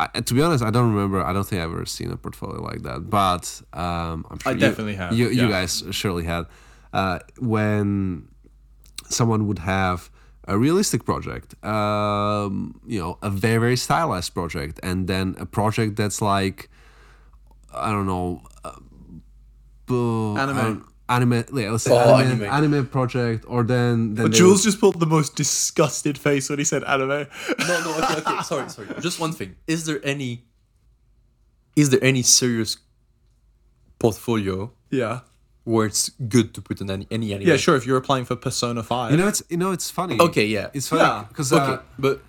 I, 0.00 0.06
to 0.20 0.32
be 0.34 0.42
honest, 0.42 0.62
I 0.62 0.70
don't 0.70 0.94
remember. 0.94 1.20
I 1.24 1.32
don't 1.32 1.44
think 1.44 1.60
I've 1.60 1.72
ever 1.72 1.84
seen 1.84 2.10
a 2.12 2.16
portfolio 2.16 2.62
like 2.62 2.82
that. 2.82 3.10
But 3.10 3.44
um, 3.72 4.24
I'm 4.30 4.38
sure 4.38 4.52
I 4.52 4.54
you- 4.54 4.60
definitely 4.60 4.94
have, 4.94 5.12
You, 5.12 5.28
you 5.28 5.48
guys 5.48 5.82
surely 5.90 6.24
had 6.24 6.46
uh, 6.92 7.18
when 7.40 8.28
someone 9.10 9.46
would 9.48 9.58
have 9.58 10.08
a 10.46 10.56
realistic 10.56 11.04
project, 11.04 11.54
um, 11.64 12.80
you 12.86 12.98
know, 13.00 13.18
a 13.22 13.28
very 13.30 13.58
very 13.58 13.76
stylized 13.76 14.32
project, 14.34 14.78
and 14.82 15.06
then 15.08 15.34
a 15.38 15.44
project 15.46 15.96
that's 15.96 16.22
like, 16.22 16.70
I 17.74 17.90
don't 17.90 18.06
know, 18.06 18.42
uh, 18.64 18.72
Anime. 20.38 20.84
I 21.08 21.18
don't- 21.18 21.32
Anime, 21.32 21.58
yeah, 21.58 21.70
let's 21.70 21.84
say 21.84 21.90
Oh, 21.92 22.16
anime, 22.16 22.42
anime. 22.44 22.74
anime 22.74 22.86
project, 22.86 23.44
or 23.48 23.62
then, 23.62 24.14
then 24.14 24.30
they 24.30 24.36
Jules 24.38 24.62
just 24.62 24.78
pulled 24.78 25.00
the 25.00 25.06
most 25.06 25.36
disgusted 25.36 26.18
face 26.18 26.50
when 26.50 26.58
he 26.58 26.64
said 26.64 26.84
anime. 26.84 27.08
no, 27.08 27.24
no. 27.84 27.98
Okay, 28.02 28.16
okay. 28.16 28.42
Sorry, 28.42 28.68
sorry. 28.68 28.88
Just 29.00 29.18
one 29.18 29.32
thing. 29.32 29.56
Is 29.66 29.86
there 29.86 30.00
any? 30.04 30.44
Is 31.76 31.88
there 31.90 32.02
any 32.02 32.22
serious 32.22 32.76
portfolio 33.98 34.72
yeah. 34.90 35.20
where 35.64 35.86
it's 35.86 36.10
good 36.10 36.54
to 36.54 36.60
put 36.60 36.80
in 36.80 36.90
any 36.90 37.06
any 37.10 37.32
anime? 37.32 37.48
Yeah, 37.48 37.56
sure. 37.56 37.76
If 37.76 37.86
you're 37.86 37.96
applying 37.96 38.24
for 38.24 38.36
Persona 38.36 38.82
5. 38.82 39.10
You 39.12 39.16
know, 39.16 39.28
it's 39.28 39.42
you 39.48 39.56
know, 39.56 39.72
it's 39.72 39.90
funny. 39.90 40.18
Okay, 40.20 40.46
yeah. 40.46 40.68
it's 40.74 40.88
funny 40.88 41.02
Yeah, 41.02 41.24
because 41.28 41.52
Okay, 41.52 41.72
uh, 41.74 41.78
but 41.98 42.20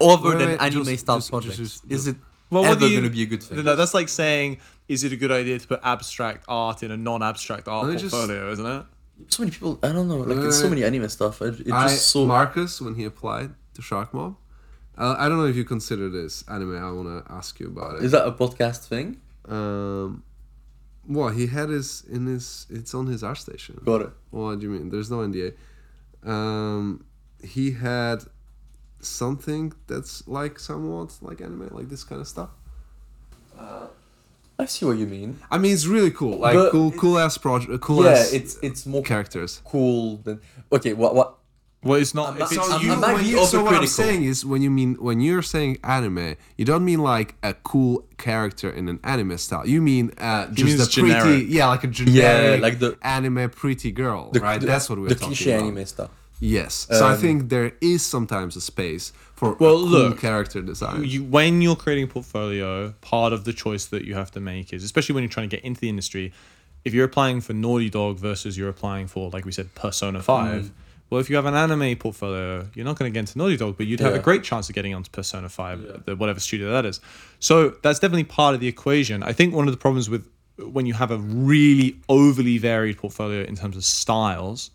other 0.00 0.30
wait, 0.30 0.38
than 0.38 0.48
wait, 0.50 0.60
anime 0.60 0.84
just- 0.84 1.00
style 1.00 1.18
just- 1.18 1.30
projects, 1.30 1.56
just- 1.56 1.84
is 1.88 2.06
it 2.08 2.16
Well, 2.54 2.64
ever 2.64 2.74
what 2.74 2.80
do 2.80 2.86
you- 2.88 3.00
going 3.00 3.10
to 3.10 3.16
be 3.16 3.22
a 3.22 3.26
good 3.26 3.42
thing? 3.42 3.64
No, 3.64 3.74
that's 3.76 3.94
like 3.94 4.08
saying, 4.08 4.58
is 4.88 5.04
it 5.04 5.12
a 5.12 5.16
good 5.16 5.32
idea 5.32 5.58
to 5.58 5.66
put 5.66 5.80
abstract 5.82 6.44
art 6.48 6.82
in 6.82 6.90
a 6.90 6.96
non-abstract 6.96 7.68
art 7.68 7.86
Let 7.86 7.94
me 7.94 8.00
just- 8.00 8.14
portfolio, 8.14 8.50
isn't 8.52 8.66
it? 8.66 8.84
so 9.28 9.42
many 9.42 9.52
people. 9.52 9.78
I 9.82 9.92
don't 9.92 10.08
know. 10.08 10.16
Like, 10.18 10.38
there's 10.38 10.58
so 10.60 10.68
many 10.68 10.82
anime 10.84 11.08
stuff. 11.08 11.40
It, 11.40 11.60
it 11.60 11.72
I, 11.72 11.88
just 11.88 12.08
so. 12.08 12.26
Marcus 12.26 12.80
when 12.80 12.94
he 12.96 13.04
applied 13.04 13.50
to 13.74 13.80
Sharkmob. 13.82 14.36
Uh, 14.98 15.14
I 15.18 15.28
don't 15.28 15.38
know 15.38 15.46
if 15.46 15.56
you 15.56 15.64
consider 15.64 16.08
this 16.08 16.44
anime. 16.48 16.76
I 16.76 16.90
want 16.90 17.08
to 17.26 17.32
ask 17.32 17.58
you 17.60 17.66
about 17.68 17.96
it. 17.96 18.04
is 18.04 18.12
that 18.12 18.26
a 18.26 18.32
podcast 18.32 18.86
thing? 18.88 19.20
Um, 19.48 20.22
well, 21.08 21.28
he 21.28 21.46
had 21.46 21.68
his 21.68 22.04
in 22.10 22.26
his. 22.26 22.66
It's 22.70 22.92
on 22.94 23.06
his 23.06 23.22
ArtStation. 23.22 23.84
Got 23.84 24.02
it. 24.02 24.10
What 24.30 24.58
do 24.60 24.66
you 24.66 24.72
mean? 24.72 24.90
There's 24.90 25.10
no 25.10 25.18
NDA. 25.18 25.54
Um, 26.24 27.04
he 27.42 27.72
had 27.72 28.24
something 29.08 29.72
that's 29.86 30.26
like 30.28 30.58
somewhat 30.58 31.16
like 31.22 31.40
anime, 31.40 31.68
like 31.72 31.88
this 31.88 32.04
kind 32.04 32.20
of 32.20 32.28
stuff. 32.28 32.50
I 34.56 34.66
see 34.66 34.86
what 34.86 34.96
you 34.98 35.06
mean. 35.06 35.38
I 35.50 35.58
mean, 35.58 35.72
it's 35.72 35.86
really 35.86 36.10
cool. 36.12 36.38
Like 36.38 36.54
But 36.54 36.70
cool, 36.70 36.92
cool 36.92 37.18
ass 37.18 37.36
project. 37.38 37.80
Cool 37.80 38.04
yeah, 38.04 38.10
ass 38.12 38.32
it's 38.32 38.56
it's 38.62 38.86
more 38.86 39.02
characters. 39.02 39.60
cool 39.64 40.18
than. 40.18 40.40
Okay, 40.72 40.92
what 40.92 41.14
what? 41.14 41.34
Well, 41.82 42.00
it's 42.00 42.14
not. 42.14 42.28
I'm 42.28 42.34
if 42.34 42.40
not- 42.40 42.52
it's 42.52 42.66
So, 42.66 42.72
I'm- 42.72 42.80
you, 42.86 42.92
I 42.92 42.96
might 42.96 43.12
when 43.14 43.22
be 43.24 43.30
you, 43.30 43.44
so 43.46 43.62
what 43.64 43.74
I'm 43.74 43.86
saying 43.86 44.24
is 44.24 44.44
when 44.46 44.62
you 44.62 44.70
mean 44.70 44.94
when 44.94 45.20
you're 45.20 45.42
saying 45.42 45.78
anime, 45.82 46.36
you 46.56 46.64
don't 46.64 46.84
mean 46.84 47.00
like 47.00 47.34
a 47.42 47.52
cool 47.54 48.06
character 48.16 48.70
in 48.70 48.88
an 48.88 49.00
anime 49.04 49.36
style. 49.38 49.66
You 49.68 49.82
mean 49.82 50.12
uh, 50.18 50.46
just 50.52 50.64
means 50.64 50.80
a 50.96 51.00
pretty, 51.00 51.44
yeah, 51.46 51.66
like 51.68 51.84
a 51.84 51.88
generic, 51.88 52.62
like 52.62 52.78
the- 52.78 52.96
anime 53.02 53.50
pretty 53.50 53.90
girl, 53.92 54.30
The, 54.32 54.40
right? 54.40 54.60
the- 54.60 54.66
That's 54.68 54.88
what 54.88 54.98
we're 55.00 55.08
the 55.08 55.14
talking 55.16 55.34
cliche 55.34 55.52
anime 55.52 55.84
stuff. 55.84 56.10
Yes. 56.40 56.86
So 56.90 57.06
I 57.06 57.12
Um, 57.14 57.18
think 57.20 57.48
there 57.48 57.72
is 57.80 58.04
sometimes 58.04 58.56
a 58.56 58.60
space 58.60 59.12
for 59.34 59.54
Well, 59.58 59.78
cool 59.78 59.86
look, 59.86 60.20
character 60.20 60.60
design. 60.62 61.04
you, 61.04 61.22
when 61.24 61.62
you're 61.62 61.76
creating 61.76 62.04
a 62.04 62.08
portfolio, 62.08 62.94
part 63.00 63.32
of 63.32 63.44
the 63.44 63.52
choice 63.52 63.84
that 63.86 64.04
you 64.04 64.14
have 64.14 64.30
to 64.32 64.40
make 64.40 64.72
is, 64.72 64.82
especially 64.84 65.14
when 65.14 65.22
you're 65.24 65.30
trying 65.30 65.48
to 65.48 65.56
get 65.56 65.64
into 65.64 65.80
the 65.80 65.88
industry, 65.88 66.32
if 66.84 66.92
you're 66.92 67.04
applying 67.06 67.40
for 67.40 67.52
Naughty 67.54 67.88
Dog 67.88 68.18
versus 68.18 68.58
you're 68.58 68.68
applying 68.68 69.06
for, 69.06 69.30
like 69.30 69.44
we 69.46 69.52
said, 69.52 69.74
Persona 69.74 70.22
5, 70.22 70.70
well, 71.10 71.20
if 71.20 71.30
you 71.30 71.36
have 71.36 71.46
an 71.46 71.54
anime 71.54 71.96
portfolio, 71.96 72.66
you're 72.74 72.84
not 72.84 72.98
going 72.98 73.10
to 73.10 73.14
get 73.14 73.20
into 73.20 73.38
Naughty 73.38 73.56
Dog, 73.56 73.76
but 73.76 73.86
you'd 73.86 74.00
have 74.00 74.14
a 74.14 74.18
great 74.18 74.42
chance 74.42 74.68
of 74.68 74.74
getting 74.74 74.92
onto 74.94 75.10
Persona 75.10 75.48
5, 75.48 76.04
the, 76.06 76.16
whatever 76.16 76.40
studio 76.40 76.70
that 76.72 76.84
is. 76.84 77.00
So 77.40 77.70
that's 77.82 77.98
definitely 78.00 78.24
part 78.24 78.54
of 78.54 78.60
the 78.60 78.68
equation. 78.68 79.22
I 79.22 79.32
think 79.32 79.54
one 79.54 79.66
of 79.68 79.72
the 79.72 79.78
problems 79.78 80.10
with 80.10 80.26
when 80.58 80.86
you 80.86 80.94
have 80.94 81.10
a 81.10 81.18
really 81.18 81.96
overly 82.08 82.58
varied 82.58 82.98
portfolio 82.98 83.44
in 83.44 83.56
terms 83.56 83.76
of 83.76 83.84
styles, 83.84 84.70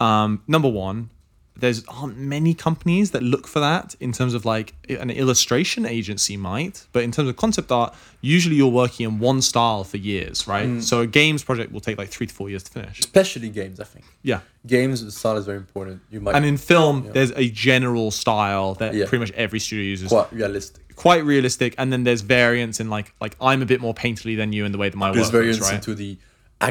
um, 0.00 0.42
number 0.46 0.68
one, 0.68 1.10
there's 1.56 1.84
aren't 1.86 2.16
many 2.18 2.52
companies 2.52 3.12
that 3.12 3.22
look 3.22 3.46
for 3.46 3.60
that 3.60 3.94
in 4.00 4.10
terms 4.10 4.34
of 4.34 4.44
like 4.44 4.74
an 4.88 5.08
illustration 5.10 5.86
agency 5.86 6.36
might, 6.36 6.86
but 6.92 7.04
in 7.04 7.12
terms 7.12 7.28
of 7.28 7.36
concept 7.36 7.70
art, 7.70 7.94
usually 8.20 8.56
you're 8.56 8.66
working 8.66 9.06
in 9.06 9.18
one 9.20 9.40
style 9.40 9.84
for 9.84 9.96
years, 9.96 10.48
right? 10.48 10.66
Mm. 10.66 10.82
So 10.82 11.02
a 11.02 11.06
games 11.06 11.44
project 11.44 11.70
will 11.70 11.80
take 11.80 11.96
like 11.96 12.08
three 12.08 12.26
to 12.26 12.34
four 12.34 12.50
years 12.50 12.64
to 12.64 12.72
finish. 12.72 12.98
Especially 12.98 13.48
games, 13.50 13.78
I 13.78 13.84
think. 13.84 14.04
Yeah. 14.22 14.40
Games 14.66 15.04
the 15.04 15.12
style 15.12 15.36
is 15.36 15.46
very 15.46 15.58
important. 15.58 16.00
You 16.10 16.20
might 16.20 16.34
And 16.34 16.44
in 16.44 16.56
film, 16.56 17.08
there's 17.12 17.30
a 17.36 17.48
general 17.50 18.10
style 18.10 18.74
that 18.74 18.92
Yeah. 18.92 19.06
pretty 19.06 19.20
much 19.20 19.30
every 19.32 19.60
studio 19.60 19.84
uses. 19.84 20.08
quite 20.08 20.32
realistic. 20.32 20.82
Quite 20.96 21.24
realistic, 21.24 21.74
and 21.78 21.92
then 21.92 22.02
there's 22.04 22.20
variants 22.22 22.80
in 22.80 22.88
like 22.90 23.12
like 23.20 23.36
I'm 23.40 23.62
a 23.62 23.66
bit 23.66 23.80
more 23.80 23.94
painterly 23.94 24.36
than 24.36 24.52
you 24.52 24.64
in 24.64 24.72
the 24.72 24.78
way 24.78 24.88
that 24.88 24.96
my 24.96 25.12
There's 25.12 25.32
work 25.32 25.44
is, 25.44 25.60
right? 25.60 25.74
into 25.74 25.94
the 25.94 26.18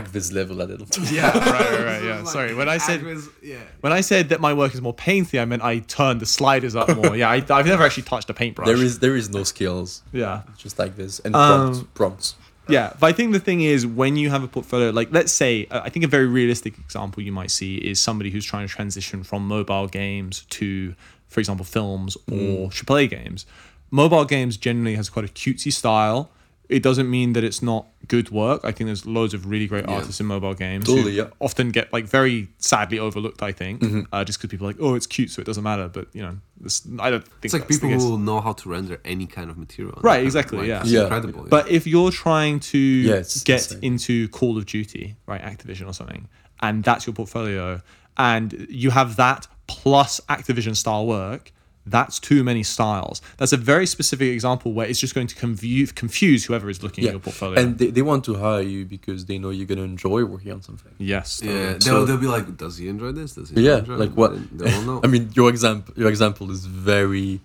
Agvis 0.02 0.34
level 0.34 0.62
a 0.62 0.64
little. 0.72 0.88
yeah, 1.14 1.28
right, 1.38 1.46
right, 1.72 1.86
right, 1.86 2.04
yeah. 2.10 2.24
Sorry, 2.24 2.54
when 2.56 2.70
I 2.70 2.78
said 2.78 3.04
yeah. 3.42 3.58
when 3.82 3.94
I 3.94 4.02
said 4.02 4.30
that 4.30 4.40
my 4.42 4.54
work 4.54 4.74
is 4.74 4.82
more 4.82 4.94
painterly, 4.96 5.42
I 5.42 5.46
meant 5.46 5.62
I 5.62 5.80
turned 5.80 6.20
the 6.20 6.26
sliders 6.26 6.76
up 6.76 6.96
more. 6.96 7.16
Yeah, 7.16 7.30
I, 7.30 7.36
I've 7.50 7.68
never 7.68 7.84
actually 7.84 8.04
touched 8.04 8.30
a 8.30 8.34
paintbrush. 8.34 8.68
there 8.68 8.78
is 8.88 9.00
there 9.00 9.16
is 9.16 9.30
no 9.30 9.44
skills. 9.44 10.02
yeah. 10.12 10.42
Just 10.58 10.80
like 10.80 10.96
this 10.96 11.20
and 11.20 11.36
Um, 11.36 11.72
prompts. 11.72 11.84
prompts. 11.94 12.36
Yeah, 12.70 12.94
but 13.00 13.08
I 13.08 13.12
think 13.14 13.34
the 13.34 13.42
thing 13.42 13.60
is 13.62 13.86
when 13.86 14.16
you 14.16 14.30
have 14.30 14.42
a 14.42 14.48
portfolio, 14.48 14.90
like 14.92 15.10
let's 15.12 15.34
say, 15.34 15.68
uh, 15.70 15.82
I 15.84 15.90
think 15.90 16.06
a 16.06 16.08
very 16.08 16.28
realistic 16.28 16.78
example 16.80 17.22
you 17.22 17.34
might 17.34 17.52
see 17.52 17.76
is 17.76 18.00
somebody 18.00 18.30
who's 18.32 18.46
trying 18.46 18.66
to 18.66 18.74
transition 18.74 19.22
from 19.24 19.46
mobile 19.46 19.88
games 19.88 20.46
to, 20.52 20.96
for 21.28 21.42
example, 21.42 21.66
films 21.66 22.16
or 22.32 22.70
AAA 22.70 23.10
games. 23.10 23.46
Mobile 23.92 24.24
games 24.24 24.56
generally 24.56 24.96
has 24.96 25.10
quite 25.10 25.26
a 25.26 25.34
cutesy 25.34 25.74
style. 25.74 26.32
It 26.70 26.82
doesn't 26.82 27.10
mean 27.10 27.34
that 27.34 27.44
it's 27.44 27.62
not 27.62 27.88
good 28.08 28.30
work. 28.32 28.62
I 28.64 28.72
think 28.72 28.88
there's 28.88 29.06
loads 29.06 29.34
of 29.34 29.46
really 29.48 29.68
great 29.68 29.86
artists 29.88 30.20
in 30.22 30.26
mobile 30.26 30.54
games 30.54 30.88
who 30.88 31.08
yeah. 31.10 31.26
often 31.40 31.72
get 31.72 31.92
like 31.92 32.06
very 32.06 32.48
sadly 32.58 32.98
overlooked. 33.00 33.44
I 33.44 33.52
think 33.52 33.82
Mm-hmm. 33.82 34.02
uh, 34.14 34.24
just 34.24 34.40
because 34.40 34.50
people 34.50 34.68
are 34.68 34.70
like, 34.72 34.80
oh, 34.80 34.96
it's 34.96 35.06
cute, 35.06 35.30
so 35.30 35.42
it 35.42 35.46
doesn't 35.46 35.64
matter. 35.64 35.90
But 35.90 36.08
you 36.14 36.22
know, 36.22 36.38
this, 36.60 36.88
I 37.00 37.10
don't 37.10 37.24
think 37.28 37.46
It's 37.46 37.54
like 37.54 37.68
people 37.68 37.90
case. 37.90 38.02
who 38.02 38.18
know 38.18 38.40
how 38.40 38.54
to 38.54 38.70
render 38.70 38.98
any 39.04 39.28
kind 39.28 39.50
of 39.50 39.58
material. 39.58 40.00
Right, 40.02 40.24
exactly, 40.24 40.60
Like, 40.60 40.68
yeah. 40.68 40.82
it's 40.82 40.90
Yeah. 40.92 41.02
incredible. 41.04 41.46
But 41.50 41.70
if 41.70 41.86
you're 41.86 42.12
trying 42.12 42.62
to 42.62 42.78
it's 43.20 43.44
get 43.44 43.62
insane. 43.64 43.80
into 43.84 44.28
Call 44.30 44.58
of 44.58 44.66
Duty, 44.66 45.16
right, 45.28 45.42
Activision 45.42 45.88
or 45.88 45.94
something, 45.94 46.28
and 46.62 46.82
that's 46.84 47.06
your 47.06 47.14
portfolio, 47.14 47.82
and 48.18 48.68
you 48.70 48.92
have 48.92 49.18
that 49.18 49.48
plus 49.68 50.22
Activision 50.30 50.76
style 50.78 51.06
work, 51.06 51.52
that's 51.86 52.18
too 52.20 52.44
many 52.44 52.64
styles. 52.64 53.22
That's 53.38 53.52
a 53.52 53.58
very 53.58 53.86
specific 53.86 54.30
example 54.32 54.72
where 54.74 54.88
it's 54.88 55.00
just 55.00 55.14
going 55.14 55.28
to 55.28 55.36
confuse, 55.36 55.92
confuse 55.92 56.46
whoever 56.46 56.70
is 56.70 56.82
looking 56.82 57.04
at 57.06 57.12
your 57.12 57.20
portfolio. 57.20 57.60
And 57.60 57.78
they, 57.78 57.88
they 57.92 58.02
want 58.02 58.24
to 58.26 58.36
hire 58.36 58.62
you 58.62 58.86
because 58.86 59.26
they 59.26 59.38
know 59.38 59.50
you're 59.50 59.66
gonna 59.68 59.82
enjoy 59.82 60.24
working 60.24 60.52
on 60.54 60.62
something. 60.62 60.94
yes, 60.98 61.42
yeah, 61.44 61.52
totally. 61.52 61.68
they'll, 61.72 61.80
So- 61.82 62.06
they'll 62.06 62.18
be 62.18 62.28
like, 62.28 62.56
"Does 62.58 62.78
he 62.78 62.88
enjoy 62.88 63.12
this? 63.12 63.36
Does 63.36 63.50
he 63.50 63.62
Yeah, 63.62 63.80
enjoy 63.80 63.96
like 63.98 64.10
it?" 64.12 64.16
what? 64.16 64.32
They, 64.58 64.66
they 64.66 64.72
won't 64.72 64.86
know. 64.88 65.02
I 65.04 65.08
mean, 65.08 65.30
your 65.34 65.50
example, 65.50 65.94
your 65.98 66.10
example 66.10 66.52
is 66.52 66.66
very, 66.66 67.42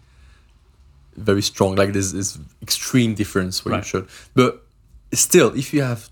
very 1.17 1.43
strong. 1.43 1.75
Like 1.77 1.93
there's 1.93 2.13
this 2.13 2.39
extreme 2.63 3.15
difference 3.15 3.65
where 3.65 3.73
Right. 3.73 3.79
you 3.85 3.89
should, 3.89 4.09
but 4.35 4.65
still, 5.13 5.53
if 5.55 5.75
you 5.75 5.83
have, 5.83 6.09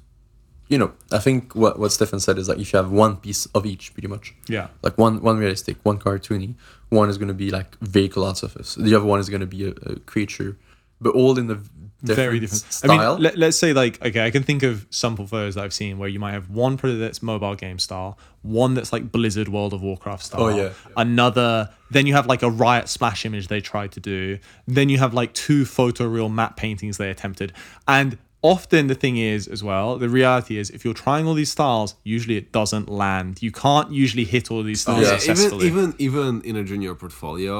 you 0.68 0.78
know, 0.78 0.92
I 1.12 1.18
think 1.18 1.54
what 1.54 1.78
what 1.78 1.92
Stefan 1.92 2.20
said 2.20 2.38
is 2.38 2.48
like 2.48 2.58
if 2.58 2.72
you 2.72 2.76
have 2.76 2.90
one 2.90 3.16
piece 3.16 3.46
of 3.46 3.66
each, 3.66 3.92
pretty 3.94 4.08
much. 4.08 4.34
Yeah. 4.48 4.68
Like 4.82 4.98
one 4.98 5.22
one 5.22 5.38
realistic, 5.38 5.76
one 5.82 5.98
cartoony, 5.98 6.54
one 6.88 7.08
is 7.08 7.18
gonna 7.18 7.34
be 7.34 7.50
like 7.50 7.76
vehicle 7.78 8.24
art 8.24 8.38
surface. 8.38 8.74
The 8.74 8.94
other 8.94 9.04
one 9.04 9.20
is 9.20 9.28
gonna 9.28 9.46
be 9.46 9.68
a, 9.68 9.70
a 9.70 9.98
creature, 10.00 10.56
but 11.00 11.14
all 11.14 11.38
in 11.38 11.46
the 11.46 11.60
different 12.04 12.26
very 12.26 12.40
different 12.40 12.72
style. 12.72 12.90
I 12.90 13.12
mean, 13.14 13.22
let, 13.22 13.38
let's 13.38 13.56
say 13.56 13.72
like 13.72 14.04
okay, 14.04 14.24
I 14.24 14.30
can 14.30 14.42
think 14.42 14.62
of 14.62 14.86
some 14.90 15.16
portfolios 15.16 15.54
that 15.54 15.64
I've 15.64 15.72
seen 15.72 15.98
where 15.98 16.08
you 16.08 16.18
might 16.18 16.32
have 16.32 16.50
one 16.50 16.76
product 16.76 17.00
that's 17.00 17.22
mobile 17.22 17.54
game 17.54 17.78
style, 17.78 18.18
one 18.42 18.74
that's 18.74 18.92
like 18.92 19.12
Blizzard 19.12 19.48
World 19.48 19.72
of 19.72 19.82
Warcraft 19.82 20.24
style. 20.24 20.42
Oh, 20.42 20.48
yeah. 20.48 20.72
Another, 20.96 21.70
then 21.90 22.06
you 22.06 22.14
have 22.14 22.26
like 22.26 22.42
a 22.42 22.50
Riot 22.50 22.88
splash 22.88 23.24
image 23.24 23.48
they 23.48 23.60
tried 23.60 23.92
to 23.92 24.00
do. 24.00 24.38
Then 24.66 24.88
you 24.88 24.98
have 24.98 25.14
like 25.14 25.32
two 25.32 25.64
photoreal 25.64 26.32
map 26.32 26.56
paintings 26.56 26.98
they 26.98 27.10
attempted, 27.10 27.52
and 27.86 28.18
often 28.54 28.82
the 28.92 28.98
thing 29.04 29.16
is 29.34 29.40
as 29.56 29.60
well 29.68 29.88
the 30.04 30.10
reality 30.20 30.54
is 30.62 30.66
if 30.76 30.80
you're 30.84 31.00
trying 31.06 31.24
all 31.28 31.36
these 31.42 31.52
styles 31.58 31.88
usually 32.14 32.36
it 32.42 32.48
doesn't 32.58 32.88
land 33.02 33.32
you 33.46 33.52
can't 33.64 33.88
usually 34.04 34.26
hit 34.34 34.44
all 34.52 34.62
these 34.70 34.80
styles 34.84 35.02
Yeah. 35.02 35.14
even 35.14 35.20
successfully 35.20 35.66
even 35.70 35.86
even 36.08 36.30
in 36.50 36.54
a 36.62 36.64
junior 36.70 36.94
portfolio, 37.02 37.54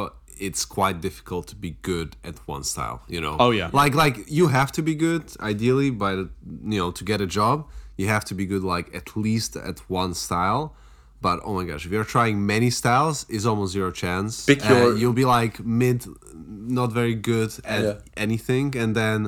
it's 0.49 0.64
quite 0.78 0.97
difficult 1.09 1.45
to 1.53 1.57
be 1.66 1.70
good 1.93 2.09
at 2.30 2.37
one 2.55 2.64
style. 2.72 2.99
You 3.14 3.20
know. 3.24 3.34
Oh, 3.45 3.53
yeah. 3.61 3.68
Like 3.82 3.95
like 4.05 4.16
you 4.39 4.45
have 4.59 4.70
to 4.78 4.82
be 4.91 4.95
good 5.09 5.24
ideally 5.53 5.91
by 6.05 6.12
the 6.18 6.26
you 6.72 6.78
know 6.80 6.91
to 6.99 7.03
get 7.11 7.18
a 7.26 7.28
job. 7.39 7.57
You 8.01 8.07
have 8.16 8.24
to 8.30 8.34
be 8.41 8.45
good 8.53 8.64
like 8.74 8.87
at 9.01 9.07
least 9.26 9.51
at 9.70 9.78
one 10.03 10.12
style. 10.26 10.64
But 11.26 11.37
oh 11.47 11.55
my 11.59 11.64
gosh, 11.70 11.82
if 11.87 11.91
you're 11.95 12.11
trying 12.16 12.37
many 12.55 12.68
styles, 12.80 13.16
it's 13.34 13.47
almost 13.51 13.70
zero 13.76 13.91
chance. 14.05 14.32
Pick 14.51 14.61
Uh, 14.62 14.68
your- 14.74 14.95
you'll 14.99 15.20
be 15.24 15.28
like 15.39 15.55
mid, 15.82 15.99
not 16.78 16.89
very 17.01 17.16
good 17.32 17.53
at 17.76 17.82
Yeah. 17.84 18.24
anything, 18.24 18.66
and 18.82 18.91
then 19.01 19.18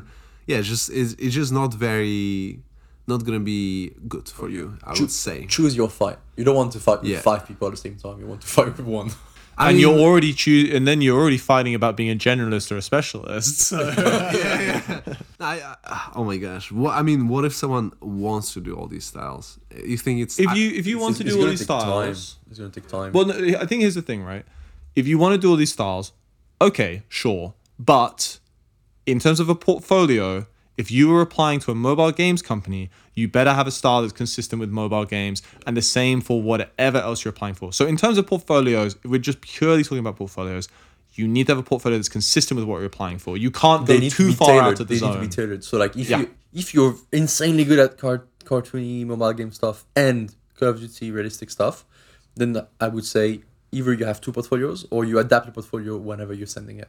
yeah, 0.48 0.58
it's 0.60 0.68
just 0.74 0.86
it's, 0.90 1.12
it's 1.24 1.34
just 1.40 1.52
not 1.52 1.70
very 1.74 2.60
not 3.06 3.24
gonna 3.24 3.40
be 3.56 3.92
good 4.14 4.28
for 4.28 4.48
you. 4.50 4.64
I 4.82 4.92
would 5.00 5.10
say. 5.24 5.46
choose 5.46 5.74
your 5.80 5.88
fight. 6.00 6.18
You 6.36 6.44
don't 6.44 6.56
want 6.62 6.72
to 6.72 6.80
fight 6.80 7.00
with 7.02 7.10
Yeah. 7.12 7.20
five 7.30 7.42
people 7.48 7.68
at 7.68 7.72
the 7.76 7.82
same 7.86 7.96
time. 8.04 8.16
You 8.20 8.26
want 8.32 8.40
to 8.42 8.48
fight 8.56 8.66
with 8.76 8.80
one. 9.00 9.10
I 9.60 9.68
and 9.70 9.76
mean- 9.76 9.80
you're 9.88 9.98
already 10.06 10.32
choose 10.34 10.66
and 10.74 10.86
then 10.88 11.00
you're 11.04 11.18
already 11.20 11.38
fighting 11.52 11.74
about 11.74 11.96
being 11.96 12.10
a 12.10 12.18
generalist 12.28 12.70
or 12.72 12.76
a 12.76 12.82
specialist 12.92 13.58
so 13.70 13.78
I, 15.40 15.76
I, 15.84 16.12
oh 16.16 16.24
my 16.24 16.36
gosh! 16.36 16.70
What 16.72 16.94
I 16.94 17.02
mean, 17.02 17.28
what 17.28 17.44
if 17.44 17.54
someone 17.54 17.92
wants 18.00 18.52
to 18.54 18.60
do 18.60 18.74
all 18.76 18.86
these 18.86 19.04
styles? 19.12 19.58
You 19.84 19.96
think 19.96 20.20
it's 20.20 20.38
if 20.38 20.48
I- 20.48 20.54
you 20.54 20.70
if 20.80 20.86
you 20.86 20.98
want 20.98 21.16
to 21.16 21.24
do 21.24 21.40
all 21.40 21.46
these 21.46 21.60
take 21.60 21.68
time. 21.68 21.80
styles 21.80 22.36
It's 22.50 22.58
gonna 22.58 22.70
take 22.70 22.88
time. 22.88 23.12
Well, 23.12 23.26
no, 23.26 23.34
I 23.62 23.66
think 23.66 23.82
here's 23.82 23.94
the 23.94 24.02
thing, 24.02 24.22
right? 24.22 24.44
If 24.94 25.06
you 25.06 25.18
want 25.18 25.32
to 25.34 25.38
do 25.38 25.50
all 25.50 25.56
these 25.56 25.72
styles, 25.72 26.12
okay, 26.60 27.02
sure. 27.08 27.54
But 27.78 28.38
in 29.08 29.18
terms 29.18 29.40
of 29.40 29.48
a 29.48 29.54
portfolio, 29.54 30.46
if 30.76 30.90
you 30.90 31.12
are 31.14 31.20
applying 31.22 31.58
to 31.60 31.70
a 31.70 31.74
mobile 31.74 32.12
games 32.12 32.40
company, 32.42 32.90
you 33.14 33.26
better 33.26 33.52
have 33.52 33.66
a 33.66 33.70
style 33.70 34.00
that's 34.02 34.12
consistent 34.12 34.60
with 34.60 34.70
mobile 34.70 35.04
games 35.04 35.42
and 35.66 35.76
the 35.76 35.82
same 35.82 36.20
for 36.20 36.40
whatever 36.40 36.98
else 36.98 37.24
you're 37.24 37.30
applying 37.30 37.54
for. 37.54 37.72
So, 37.72 37.86
in 37.86 37.96
terms 37.96 38.16
of 38.18 38.26
portfolios, 38.26 38.94
if 39.02 39.10
we're 39.10 39.18
just 39.18 39.40
purely 39.40 39.82
talking 39.82 39.98
about 39.98 40.16
portfolios, 40.16 40.68
you 41.14 41.26
need 41.26 41.46
to 41.46 41.52
have 41.52 41.58
a 41.58 41.62
portfolio 41.64 41.98
that's 41.98 42.08
consistent 42.08 42.56
with 42.58 42.68
what 42.68 42.76
you're 42.76 42.84
applying 42.86 43.18
for. 43.18 43.36
You 43.36 43.50
can't 43.50 43.86
go 43.86 43.92
they 43.92 43.98
need 43.98 44.12
too 44.12 44.24
to 44.26 44.28
be 44.30 44.34
far 44.36 44.48
tailored. 44.48 44.64
out 44.64 44.80
of 44.80 44.88
the 44.88 44.94
they 44.94 44.98
zone. 45.00 45.08
need 45.10 45.14
to 45.16 45.20
be 45.28 45.28
tailored. 45.42 45.64
So 45.64 45.78
like 45.78 45.96
if 45.96 46.08
Yeah. 46.10 46.18
you 46.20 46.30
if 46.54 46.72
you're 46.74 46.94
insanely 47.12 47.64
good 47.64 47.78
at 47.80 47.98
car- 47.98 48.26
cartoony 48.44 49.04
mobile 49.04 49.32
game 49.32 49.52
stuff 49.52 49.84
and 49.96 50.34
Call 50.58 50.68
of 50.68 50.80
Duty 50.80 51.10
realistic 51.10 51.50
stuff, 51.50 51.84
then 52.36 52.50
I 52.80 52.88
would 52.88 53.04
say 53.04 53.40
either 53.72 53.92
you 53.94 54.04
have 54.04 54.20
two 54.20 54.32
portfolios 54.32 54.86
or 54.90 55.04
you 55.04 55.18
adapt 55.18 55.46
your 55.46 55.52
portfolio 55.54 55.96
whenever 55.96 56.32
you're 56.32 56.46
sending 56.46 56.78
it. 56.78 56.88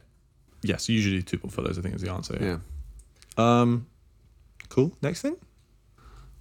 Yes, 0.62 0.88
usually 0.88 1.22
two 1.22 1.38
portfolios, 1.38 1.78
I 1.78 1.82
think 1.82 1.94
is 1.94 2.02
the 2.02 2.12
answer. 2.12 2.36
yeah. 2.40 2.58
Um, 3.36 3.86
cool. 4.68 4.96
Next 5.02 5.22
thing. 5.22 5.36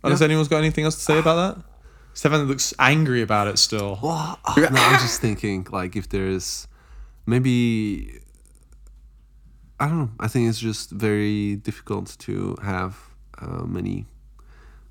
Unless 0.04 0.22
anyone's 0.22 0.48
got 0.48 0.58
anything 0.58 0.86
else 0.86 0.96
to 0.96 1.02
say 1.02 1.20
about 1.20 1.36
that. 1.56 1.64
Stefan 2.14 2.48
looks 2.48 2.74
angry 2.80 3.22
about 3.22 3.48
it 3.48 3.58
still. 3.60 4.00
Well, 4.02 4.40
no, 4.58 4.68
I'm 4.72 5.00
just 5.00 5.22
thinking 5.22 5.68
like 5.72 5.96
if 5.96 6.10
there's 6.10 6.68
maybe 7.26 8.20
I 9.80 9.88
don't 9.88 9.98
know. 10.00 10.10
I 10.20 10.28
think 10.28 10.50
it's 10.50 10.60
just 10.60 10.92
very 10.92 11.56
difficult 11.56 12.18
to 12.20 12.58
have 12.62 12.98
uh, 13.42 13.64
many 13.66 14.06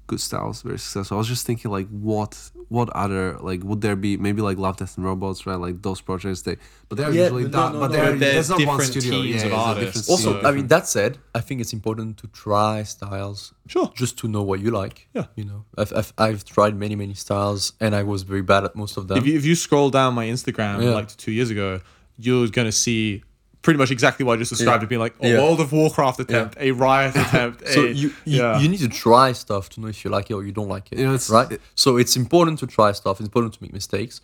good 0.09 0.21
styles 0.21 0.63
very 0.63 0.79
successful. 0.79 1.17
I 1.17 1.19
was 1.19 1.29
just 1.29 1.47
thinking 1.47 1.71
like 1.71 1.89
what 1.89 2.33
what 2.69 2.91
other 2.91 3.39
like 3.39 3.63
would 3.63 3.81
there 3.81 3.97
be 3.97 4.17
maybe 4.17 4.43
like 4.43 4.59
Love 4.59 4.77
Death 4.77 4.97
and 4.97 5.07
Robots 5.07 5.47
right 5.47 5.55
like 5.67 5.81
those 5.83 6.01
projects 6.03 6.43
they 6.43 6.57
but 6.89 6.99
they're 6.99 7.11
Yeah, 7.13 7.23
usually 7.25 7.45
but 7.45 7.53
done 7.53 7.73
no, 7.75 7.81
but 7.81 7.91
no, 7.91 7.97
they're 7.97 8.11
but 8.13 8.19
there's 8.21 8.49
there's 8.49 8.51
not 8.51 8.59
one 8.67 8.79
different 8.79 8.91
studio 9.03 9.23
teams 9.23 9.43
yeah, 9.43 9.47
of 9.47 9.53
artists. 9.55 10.09
Also, 10.11 10.31
studio. 10.33 10.49
I 10.49 10.53
mean 10.57 10.67
that 10.75 10.87
said, 10.89 11.13
I 11.35 11.41
think 11.41 11.61
it's 11.63 11.73
important 11.73 12.17
to 12.19 12.27
try 12.29 12.83
styles 12.83 13.55
Sure. 13.69 13.91
just 13.95 14.19
to 14.21 14.29
know 14.29 14.43
what 14.43 14.59
you 14.61 14.71
like. 14.71 15.09
Yeah. 15.15 15.27
You 15.37 15.45
know, 15.45 15.65
I've, 15.77 15.93
I've, 16.01 16.13
I've 16.19 16.45
tried 16.45 16.75
many 16.85 16.97
many 16.97 17.15
styles 17.15 17.73
and 17.81 17.95
I 17.95 18.03
was 18.03 18.23
very 18.33 18.43
bad 18.53 18.65
at 18.65 18.75
most 18.75 18.97
of 18.97 19.09
them. 19.09 19.19
If 19.19 19.27
you, 19.27 19.37
if 19.37 19.45
you 19.45 19.55
scroll 19.55 19.91
down 19.91 20.15
my 20.15 20.27
Instagram 20.27 20.83
Yeah. 20.83 20.91
like 21.01 21.09
two 21.25 21.33
years 21.33 21.51
ago, 21.51 21.81
you're 22.19 22.49
gonna 22.49 22.73
see 22.73 23.23
pretty 23.63 23.79
much 23.79 23.91
exactly 23.91 24.25
what 24.25 24.35
I 24.35 24.37
just 24.39 24.51
described. 24.51 24.83
Yeah. 24.83 24.87
It 24.87 24.89
being 24.89 25.01
like 25.01 25.15
a 25.21 25.29
Yeah. 25.29 25.39
World 25.43 25.61
of 25.61 25.73
Warcraft 25.73 26.21
attempt, 26.21 26.57
a 26.61 26.71
Riot 26.73 27.17
attempt. 27.25 27.67
so 27.69 27.85
a, 27.85 27.89
you, 27.89 28.09
you, 28.25 28.41
yeah. 28.43 28.59
you 28.61 28.69
need 28.69 28.81
to 28.81 28.89
try 28.89 29.33
stuff 29.33 29.69
to 29.71 29.81
know 29.81 29.89
if 29.89 30.05
you 30.05 30.11
like 30.11 30.31
it 30.31 30.35
or 30.35 30.45
you 30.45 30.53
don't 30.53 30.69
like 30.69 30.91
it 30.93 30.99
You 30.99 31.05
know, 31.07 31.15
it's- 31.15 31.31
right 31.31 31.51
it- 31.53 31.61
so 31.75 31.97
it's 31.97 32.17
important 32.17 32.59
to 32.61 32.67
try 32.67 32.93
stuff 32.93 33.19
it's 33.21 33.27
important 33.27 33.55
to 33.55 33.63
make 33.63 33.73
mistakes 33.73 34.21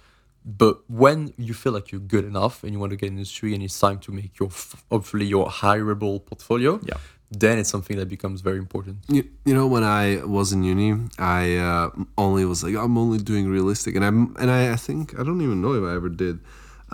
but 0.46 0.78
when 0.88 1.32
you 1.38 1.54
feel 1.54 1.72
like 1.72 1.90
you're 1.90 2.00
good 2.14 2.24
enough 2.26 2.62
and 2.62 2.72
you 2.72 2.78
want 2.78 2.90
to 2.90 2.96
get 2.96 3.06
in 3.08 3.14
the 3.14 3.20
industry 3.20 3.54
and 3.54 3.62
it's 3.62 3.78
time 3.80 3.98
to 4.00 4.12
make 4.12 4.38
your 4.38 4.50
hopefully 4.90 5.24
your 5.26 5.46
hireable 5.48 6.24
portfolio 6.24 6.78
Yeah. 6.84 6.98
then 7.30 7.58
it's 7.58 7.70
something 7.70 7.96
that 7.96 8.08
becomes 8.08 8.40
very 8.42 8.58
important 8.58 8.98
You, 9.08 9.24
you 9.46 9.54
know 9.54 9.66
when 9.66 9.82
I 9.82 10.22
was 10.24 10.52
in 10.52 10.62
uni, 10.62 10.90
I 11.18 11.56
uh, 11.56 11.90
only 12.18 12.44
was 12.44 12.62
like 12.62 12.76
I'm 12.76 12.96
only 12.98 13.18
doing 13.18 13.48
realistic, 13.48 13.96
and 13.96 14.04
I'm 14.04 14.36
and 14.40 14.48
I, 14.50 14.72
I 14.72 14.76
think 14.76 15.18
I 15.18 15.22
don't 15.26 15.40
even 15.40 15.60
know 15.64 15.72
if 15.74 15.82
I 15.90 15.94
ever 15.96 16.08
did 16.10 16.38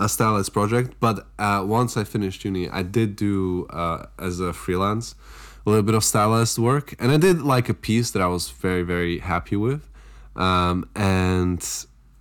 a 0.01 0.09
stylist 0.09 0.51
project. 0.51 0.95
But 0.99 1.27
uh, 1.39 1.63
once 1.65 1.95
I 1.95 2.03
finished 2.03 2.43
uni, 2.43 2.67
I 2.69 2.83
did 2.83 3.15
do 3.15 3.67
uh, 3.69 4.07
as 4.19 4.39
a 4.39 4.51
freelance 4.51 5.15
a 5.65 5.69
little 5.69 5.83
bit 5.83 5.93
of 5.93 6.03
stylist 6.03 6.57
work, 6.57 6.95
and 6.99 7.11
I 7.11 7.17
did 7.17 7.41
like 7.43 7.69
a 7.69 7.73
piece 7.75 8.11
that 8.11 8.21
I 8.21 8.27
was 8.27 8.49
very 8.49 8.81
very 8.81 9.19
happy 9.19 9.55
with, 9.55 9.89
um, 10.35 10.89
and 10.95 11.61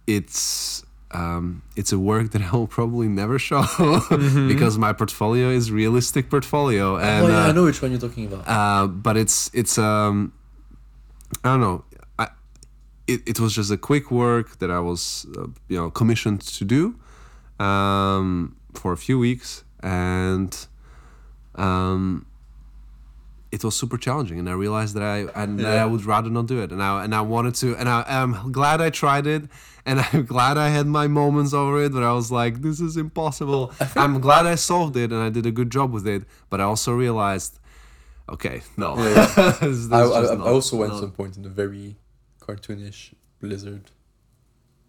it's. 0.07 0.85
Um, 1.12 1.62
it's 1.74 1.91
a 1.91 1.99
work 1.99 2.31
that 2.31 2.43
I 2.53 2.53
will 2.53 2.68
probably 2.68 3.09
never 3.09 3.37
show 3.37 3.64
because 4.47 4.78
my 4.78 4.93
portfolio 4.93 5.49
is 5.49 5.72
realistic 5.72 6.31
portfolio 6.31 6.99
and 6.99 7.26
oh 7.26 7.28
yeah 7.28 7.47
uh, 7.47 7.49
i 7.49 7.51
know 7.51 7.64
which 7.64 7.83
one 7.83 7.91
you're 7.91 7.99
talking 7.99 8.26
about 8.26 8.45
uh, 8.47 8.87
but 8.87 9.16
it's 9.16 9.51
it's 9.53 9.76
um 9.76 10.33
I 11.45 11.49
don't 11.49 11.61
know. 11.61 11.85
I 12.18 12.28
it, 13.07 13.20
it 13.26 13.41
was 13.41 13.55
just 13.55 13.70
a 13.70 13.76
quick 13.76 14.11
work 14.11 14.59
that 14.59 14.70
I 14.70 14.81
was 14.81 15.26
uh, 15.37 15.47
you 15.68 15.78
know 15.78 15.91
commissioned 15.91 16.41
to 16.43 16.64
do 16.64 16.95
um, 17.61 18.57
for 18.75 18.93
a 18.93 18.97
few 18.97 19.19
weeks 19.19 19.65
and 19.83 20.67
um 21.57 22.27
it 23.53 23.65
was 23.65 23.75
super 23.75 23.99
challenging 23.99 24.39
and 24.39 24.49
I 24.49 24.53
realized 24.53 24.95
that 24.95 25.03
I 25.03 25.19
and 25.43 25.59
that 25.59 25.79
I 25.79 25.85
would 25.85 26.05
rather 26.05 26.31
not 26.31 26.47
do 26.47 26.63
it 26.63 26.71
and 26.71 26.81
I 26.83 27.03
and 27.05 27.13
I 27.15 27.21
wanted 27.35 27.55
to 27.63 27.75
and 27.77 27.89
I 27.89 28.05
am 28.07 28.53
glad 28.53 28.81
I 28.81 28.91
tried 28.91 29.27
it 29.27 29.43
and 29.85 29.99
I'm 30.13 30.25
glad 30.25 30.57
I 30.57 30.69
had 30.69 30.87
my 30.87 31.09
moments 31.09 31.53
over 31.53 31.83
it 31.85 31.93
where 31.93 32.05
I 32.05 32.13
was 32.13 32.31
like 32.31 32.63
this 32.63 32.79
is 32.81 32.97
impossible 32.97 33.73
I'm 33.97 34.21
glad 34.21 34.47
I 34.47 34.55
solved 34.55 34.97
it 34.97 35.11
and 35.11 35.21
I 35.21 35.31
did 35.31 35.47
a 35.47 35.51
good 35.51 35.71
job 35.71 35.93
with 35.93 36.07
it 36.07 36.23
but 36.51 36.61
I 36.61 36.65
also 36.65 36.93
realized 36.95 37.57
Okay, 38.29 38.63
no. 38.77 38.97
Yeah, 38.97 39.27
This- 39.61 39.89
this 39.89 39.93
I, 39.93 40.03
I, 40.05 40.21
just 40.21 40.33
I 40.35 40.37
also 40.57 40.77
went 40.77 40.93
not- 40.93 41.01
some 41.01 41.11
point 41.11 41.37
in 41.37 41.45
a 41.45 41.49
very 41.49 41.97
cartoonish 42.41 43.13
Blizzard 43.41 43.91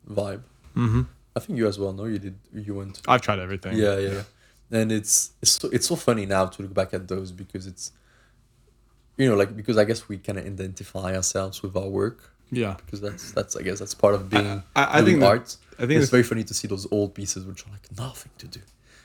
vibe. 0.08 0.44
Mm-hmm. 0.78 1.02
I 1.36 1.40
think 1.40 1.58
you 1.58 1.68
as 1.68 1.80
well. 1.80 1.94
No, 1.94 2.06
you 2.06 2.20
did. 2.20 2.38
You 2.54 2.76
went. 2.76 3.02
I've 3.08 3.22
tried 3.22 3.40
everything. 3.40 3.78
Yeah, 3.78 3.98
yeah, 3.98 4.10
yeah. 4.10 4.24
And 4.80 4.92
it's 4.92 5.32
it's 5.42 5.52
so, 5.52 5.70
it's 5.72 5.88
so 5.88 5.96
funny 5.96 6.26
now 6.26 6.46
to 6.46 6.62
look 6.62 6.74
back 6.74 6.94
at 6.94 7.08
those 7.08 7.32
because 7.32 7.68
it's, 7.68 7.92
you 9.18 9.30
know, 9.30 9.36
like 9.36 9.56
because 9.56 9.78
I 9.78 9.84
guess 9.84 10.08
we 10.10 10.18
kind 10.18 10.38
of 10.40 10.46
identify 10.46 11.16
ourselves 11.16 11.62
with 11.62 11.76
our 11.76 11.88
work 11.88 12.32
Yeah. 12.52 12.76
because 12.86 13.02
that's 13.02 13.32
that's 13.32 13.56
I 13.56 13.62
guess 13.64 13.80
that's 13.80 13.94
part 13.94 14.16
of 14.16 14.30
being 14.30 14.64
I- 14.76 14.98
I 15.00 15.02
doing 15.02 15.06
think 15.06 15.20
that- 15.22 15.28
art. 15.28 15.58
I 15.80 15.88
think 15.88 16.00
it's 16.02 16.12
very 16.12 16.24
funny 16.24 16.44
to 16.44 16.54
see 16.54 16.68
those 16.68 16.86
old 16.92 17.16
pieces 17.16 17.44
which 17.46 17.66
are 17.66 17.72
like 17.72 17.88
nothing 17.98 18.32
to 18.38 18.48
do, 18.48 18.60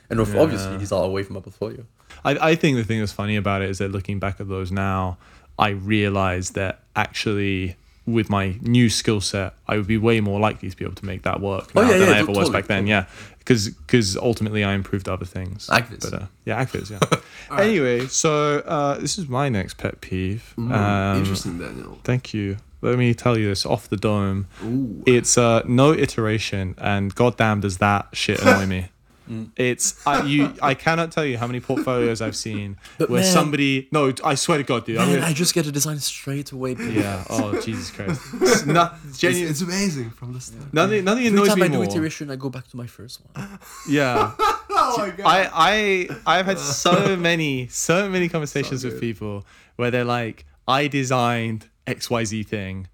and 0.09 0.19
Yeah. 0.19 0.39
obviously 0.39 0.77
these 0.77 0.91
are 0.91 1.03
away 1.03 1.23
from 1.23 1.33
my 1.35 1.41
portfolio. 1.41 1.85
I, 2.23 2.51
I 2.51 2.55
think 2.55 2.77
the 2.77 2.83
thing 2.83 2.99
that's 2.99 3.11
funny 3.11 3.35
about 3.35 3.61
it 3.61 3.69
is 3.69 3.79
that 3.79 3.91
looking 3.91 4.19
back 4.19 4.39
at 4.39 4.47
those 4.47 4.71
now, 4.71 5.17
I 5.57 5.69
realize 5.69 6.51
that 6.51 6.83
actually 6.95 7.75
with 8.07 8.29
my 8.29 8.57
new 8.61 8.89
skill 8.89 9.21
set, 9.21 9.53
I 9.67 9.75
would 9.77 9.85
be 9.87 9.97
way 9.97 10.21
more 10.21 10.39
likely 10.39 10.69
to 10.69 10.75
be 10.77 10.85
able 10.85 10.95
to 10.95 11.05
make 11.05 11.21
that 11.23 11.41
work 11.41 11.71
Oh, 11.75 11.81
yeah, 11.81 11.97
than 11.97 12.07
yeah, 12.07 12.15
I 12.15 12.19
ever 12.19 12.31
was 12.31 12.49
back 12.49 12.65
then. 12.67 12.85
totally. 12.87 12.89
Yeah, 12.91 13.05
because 13.39 13.69
because 13.69 14.15
ultimately 14.17 14.63
I 14.63 14.73
improved 14.73 15.07
other 15.09 15.25
things. 15.25 15.67
Acvids. 15.69 16.09
But 16.09 16.21
uh, 16.21 16.25
yeah, 16.45 16.63
Acvids. 16.63 16.89
Yeah. 16.89 16.99
Anyway, 17.49 18.07
so 18.07 18.59
uh, 18.59 18.97
this 18.99 19.17
is 19.17 19.29
my 19.29 19.47
next 19.47 19.77
pet 19.77 20.01
peeve. 20.01 20.53
Mm, 20.57 20.71
Um, 20.73 21.17
interesting, 21.19 21.57
Daniel. 21.59 21.97
Thank 22.03 22.33
you. 22.33 22.57
Let 22.81 22.97
me 22.99 23.13
tell 23.13 23.37
you 23.37 23.47
this 23.47 23.65
off 23.65 23.87
the 23.87 23.95
dome. 23.95 24.47
Ooh. 24.63 25.01
It's 25.05 25.37
uh, 25.37 25.63
no 25.65 25.93
iteration, 25.93 26.75
and 26.77 27.15
goddamn 27.15 27.61
does 27.61 27.77
that 27.77 28.09
shit 28.13 28.41
annoy 28.41 28.65
me. 28.65 28.89
Mm. 29.29 29.51
It's 29.57 30.05
I 30.07 30.23
you 30.23 30.53
I 30.61 30.73
cannot 30.73 31.11
tell 31.11 31.25
you 31.25 31.37
how 31.37 31.47
many 31.47 31.59
portfolios 31.59 32.21
I've 32.21 32.35
seen 32.35 32.77
But 32.97 33.09
where 33.09 33.21
man- 33.21 33.31
somebody 33.33 33.87
no 33.91 34.13
I 34.23 34.35
swear 34.35 34.57
to 34.57 34.63
God 34.63 34.85
dude 34.85 34.97
Man, 34.97 35.15
gonna, 35.15 35.25
I 35.27 35.33
just 35.33 35.53
get 35.53 35.67
a 35.67 35.71
design 35.71 35.99
straight 35.99 36.51
away. 36.51 36.75
please. 36.75 36.95
yeah 36.95 37.23
oh 37.29 37.59
Jesus 37.61 37.91
Christ 37.91 38.21
it's 38.41 38.65
not 38.65 38.95
It's, 39.07 39.17
genuine 39.19 39.49
it's 39.51 39.61
amazing 39.61 40.09
from 40.11 40.33
the 40.33 40.39
start. 40.41 40.73
nothing 40.73 41.03
nothing 41.03 41.25
Every 41.27 41.37
annoys 41.39 41.49
time 41.49 41.59
me 41.59 41.65
I 41.65 41.67
do 41.67 41.73
more 41.75 41.83
iteration, 41.85 42.31
I 42.31 42.35
go 42.37 42.49
back 42.49 42.67
to 42.69 42.77
my 42.77 42.87
first 42.87 43.21
one. 43.33 43.59
yeah 43.89 44.33
Oh 44.79 44.95
my 44.99 45.09
god. 45.09 45.25
I 45.25 45.49
I 45.53 46.37
I've 46.37 46.45
had 46.45 46.59
so 46.59 47.15
many 47.17 47.67
so 47.67 48.07
many 48.09 48.29
conversations 48.29 48.81
So 48.83 48.89
with 48.89 48.99
people 49.01 49.45
where 49.75 49.89
they're 49.91 50.05
like, 50.19 50.45
I 50.67 50.87
designed 50.87 51.69
X 51.87 52.09
Y 52.09 52.23
Z 52.25 52.43
thing, 52.43 52.87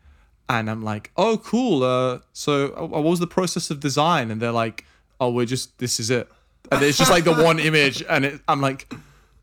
and 0.47 0.69
I'm 0.69 0.81
like, 0.83 1.11
oh 1.17 1.37
cool. 1.37 1.83
Uh, 1.83 2.19
so 2.31 2.73
uh, 2.77 2.85
what 2.85 3.03
was 3.03 3.19
the 3.19 3.27
process 3.27 3.69
of 3.69 3.79
design? 3.79 4.31
And 4.31 4.41
they're 4.41 4.51
like, 4.65 4.85
oh, 5.23 5.29
we're 5.31 5.45
just 5.45 5.77
this 5.77 5.99
is 5.99 6.09
it, 6.09 6.27
and 6.71 6.81
it's 6.83 6.97
just 6.97 7.11
like 7.11 7.23
the 7.23 7.33
one 7.33 7.59
image, 7.69 8.03
and 8.09 8.25
it, 8.25 8.41
I'm 8.47 8.61
like, 8.61 8.91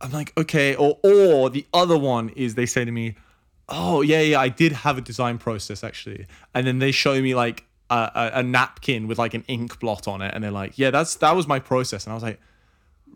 I'm 0.00 0.12
like, 0.12 0.32
okay. 0.36 0.74
Or 0.74 0.98
or 1.02 1.50
the 1.50 1.64
other 1.72 1.98
one 1.98 2.28
is 2.30 2.54
they 2.54 2.66
say 2.66 2.84
to 2.84 2.92
me, 2.92 3.14
oh 3.68 4.02
yeah 4.02 4.20
yeah 4.20 4.40
I 4.40 4.48
did 4.48 4.72
have 4.72 4.98
a 4.98 5.00
design 5.00 5.38
process 5.38 5.82
actually, 5.82 6.26
and 6.54 6.66
then 6.66 6.78
they 6.78 6.92
show 6.92 7.20
me 7.20 7.34
like. 7.34 7.64
A, 7.92 8.12
a, 8.14 8.38
a 8.38 8.42
napkin 8.44 9.08
with 9.08 9.18
like 9.18 9.34
an 9.34 9.42
ink 9.48 9.80
blot 9.80 10.06
on 10.06 10.22
it, 10.22 10.32
and 10.32 10.44
they're 10.44 10.52
like, 10.52 10.78
"Yeah, 10.78 10.92
that's 10.92 11.16
that 11.16 11.34
was 11.34 11.48
my 11.48 11.58
process," 11.58 12.04
and 12.04 12.12
I 12.12 12.14
was 12.14 12.22
like, 12.22 12.38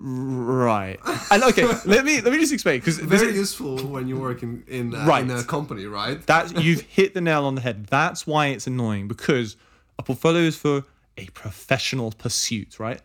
Right. 0.00 0.98
And 1.30 1.44
okay, 1.44 1.64
let 1.84 2.04
me 2.04 2.20
let 2.20 2.32
me 2.32 2.38
just 2.40 2.52
explain 2.52 2.80
because 2.80 2.98
Very 2.98 3.34
useful 3.34 3.76
when 3.86 4.08
you 4.08 4.18
work 4.18 4.42
in 4.42 4.64
in, 4.66 4.94
uh, 4.94 5.06
Right. 5.06 5.22
in 5.22 5.30
a 5.30 5.44
company, 5.44 5.86
right? 5.86 6.24
that 6.26 6.60
you've 6.60 6.80
hit 6.80 7.14
the 7.14 7.20
nail 7.20 7.44
on 7.44 7.54
the 7.54 7.60
head. 7.60 7.86
That's 7.86 8.26
why 8.26 8.48
it's 8.48 8.66
annoying 8.66 9.06
because 9.06 9.56
a 9.96 10.02
portfolio 10.02 10.42
is 10.42 10.56
for 10.56 10.82
a 11.16 11.26
professional 11.26 12.12
pursuit, 12.12 12.78
right? 12.78 13.00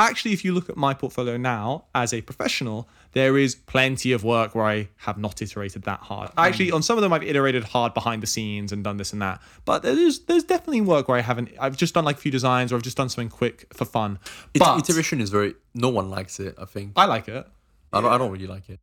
Actually, 0.00 0.32
if 0.32 0.44
you 0.44 0.52
look 0.52 0.70
at 0.70 0.76
my 0.76 0.94
portfolio 0.94 1.36
now 1.36 1.86
as 1.92 2.14
a 2.14 2.22
professional, 2.22 2.88
there 3.12 3.36
is 3.36 3.56
plenty 3.56 4.12
of 4.12 4.22
work 4.22 4.54
where 4.54 4.64
I 4.64 4.88
have 4.98 5.18
not 5.18 5.42
iterated 5.42 5.82
that 5.82 5.98
hard. 5.98 6.30
Mm. 6.30 6.34
Actually, 6.36 6.70
on 6.70 6.84
some 6.84 6.96
of 6.96 7.02
them, 7.02 7.12
I've 7.12 7.24
iterated 7.24 7.64
hard 7.64 7.94
behind 7.94 8.22
the 8.22 8.28
scenes 8.28 8.70
and 8.70 8.84
done 8.84 8.96
this 8.96 9.12
and 9.12 9.20
that. 9.22 9.42
But 9.64 9.82
there's 9.82 10.20
there's 10.20 10.44
definitely 10.44 10.82
work 10.82 11.08
where 11.08 11.18
I 11.18 11.20
haven't. 11.20 11.50
I've 11.58 11.76
just 11.76 11.94
done 11.94 12.04
like 12.04 12.16
a 12.16 12.20
few 12.20 12.30
designs 12.30 12.72
or 12.72 12.76
I've 12.76 12.82
just 12.82 12.96
done 12.96 13.08
something 13.08 13.28
quick 13.28 13.66
for 13.74 13.84
fun. 13.84 14.20
But 14.56 14.78
iteration 14.78 15.20
is 15.20 15.30
very. 15.30 15.54
No 15.74 15.88
one 15.88 16.10
likes 16.10 16.38
it. 16.38 16.54
I 16.58 16.64
think. 16.64 16.92
I 16.94 17.06
like 17.06 17.26
it. 17.26 17.44
I 17.92 18.00
don't. 18.00 18.12
I 18.12 18.18
don't 18.18 18.30
really 18.30 18.46
like 18.46 18.68
it. 18.68 18.78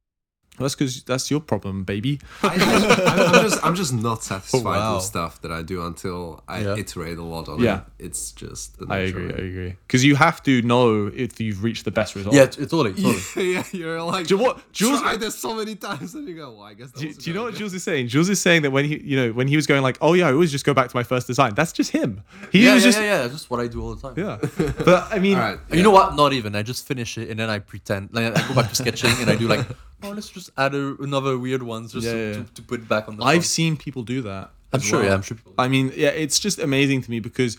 That's 0.57 0.75
because 0.75 1.03
that's 1.03 1.29
your 1.29 1.39
problem, 1.41 1.83
baby. 1.83 2.19
I, 2.43 2.53
am 2.55 3.43
just 3.43 3.65
I'm 3.65 3.75
just 3.75 3.93
not 3.93 4.17
oh, 4.19 4.21
satisfied 4.21 4.63
wow. 4.63 4.95
with 4.95 5.03
stuff 5.03 5.41
that 5.41 5.51
I 5.51 5.61
do 5.63 5.85
until 5.85 6.43
I 6.47 6.59
Yeah. 6.61 6.75
iterate 6.77 7.17
a 7.17 7.23
lot 7.23 7.49
on 7.49 7.59
Yeah. 7.61 7.81
it. 7.99 8.05
It's 8.05 8.31
just 8.31 8.77
I 8.89 8.99
agree. 8.99 9.25
of 9.29 9.39
I 9.39 9.43
agree. 9.43 9.75
Because 9.87 10.03
you 10.05 10.15
have 10.15 10.41
to 10.43 10.61
know 10.61 11.07
if 11.07 11.39
you've 11.41 11.63
reached 11.63 11.85
the 11.85 11.91
best 11.91 12.15
result. 12.15 12.33
Yeah, 12.35 12.45
t- 12.45 12.65
totally. 12.65 12.93
totally. 12.93 13.53
yeah, 13.53 13.63
you're 13.71 14.01
like 14.01 14.27
Do 14.27 14.35
you 14.37 14.43
what- 14.43 14.71
Jules- 14.71 15.01
tried 15.01 15.19
this 15.19 15.35
so 15.37 15.53
many 15.55 15.75
times 15.75 16.15
and 16.15 16.27
you 16.27 16.35
go, 16.35 16.51
well, 16.51 16.63
I 16.63 16.73
guess. 16.73 16.91
That 16.91 16.99
Do, 17.01 17.13
do 17.13 17.29
you 17.29 17.33
know 17.35 17.43
what. 17.43 17.55
Jules 17.55 17.73
is 17.73 17.83
saying? 17.83 18.07
Jules 18.07 18.29
is 18.29 18.41
saying 18.41 18.61
that 18.63 18.71
when 18.71 18.85
he, 18.85 18.99
you 19.01 19.17
know, 19.17 19.31
when 19.33 19.47
he 19.47 19.55
was 19.55 19.67
going 19.67 19.81
like, 19.81 19.97
"Oh 20.01 20.13
yeah, 20.13 20.27
I 20.29 20.31
always 20.33 20.51
just 20.51 20.65
go 20.65 20.73
back 20.73 20.89
to 20.89 20.95
my 20.95 21.03
first 21.03 21.27
design." 21.27 21.53
That's 21.55 21.71
just 21.73 21.91
him. 21.91 22.21
He 22.51 22.65
Yeah, 22.65 22.73
was 22.75 22.83
yeah, 22.83 22.87
just, 22.89 22.99
yeah, 22.99 23.05
yeah. 23.05 23.17
That's 23.23 23.33
just 23.33 23.49
what 23.49 23.59
I 23.59 23.67
do 23.67 23.81
all 23.81 23.95
the 23.95 24.01
time. 24.01 24.13
yeah. 24.17 24.71
But 24.85 25.11
I 25.11 25.19
mean, 25.19 25.37
All 25.37 25.43
right. 25.43 25.59
You 25.71 25.83
know 25.83 25.91
what? 25.91 26.15
Not 26.15 26.33
even. 26.33 26.55
I 26.55 26.63
just 26.63 26.87
finish 26.87 27.17
it 27.17 27.29
and 27.29 27.39
then 27.39 27.49
I 27.49 27.59
pretend. 27.59 28.09
Like 28.11 28.35
I 28.37 28.47
go 28.47 28.53
back 28.55 28.69
to 28.69 28.75
sketching 28.75 29.11
and 29.19 29.29
I 29.29 29.35
do 29.35 29.47
like, 29.47 29.65
oh, 30.03 30.09
let's 30.11 30.29
just 30.29 30.49
add 30.57 30.73
a, 30.75 30.95
another 31.01 31.37
weird 31.37 31.63
ones 31.63 31.93
just 31.93 32.05
Yeah, 32.05 32.13
to, 32.13 32.19
yeah, 32.27 32.33
To, 32.33 32.43
to 32.55 32.61
put 32.61 32.87
back 32.87 33.07
on 33.07 33.17
the. 33.17 33.23
I've 33.23 33.35
front. 33.37 33.45
seen 33.45 33.77
people 33.77 34.03
do 34.03 34.21
that. 34.23 34.51
I'm 34.73 34.79
sure. 34.81 34.99
well. 34.99 35.07
Yeah, 35.07 35.13
I'm 35.15 35.21
sure. 35.21 35.37
People, 35.37 35.53
I 35.57 35.67
mean, 35.67 35.91
yeah, 35.95 36.09
it's 36.09 36.39
just 36.39 36.59
amazing 36.59 37.01
to 37.03 37.11
me 37.11 37.19
because 37.19 37.57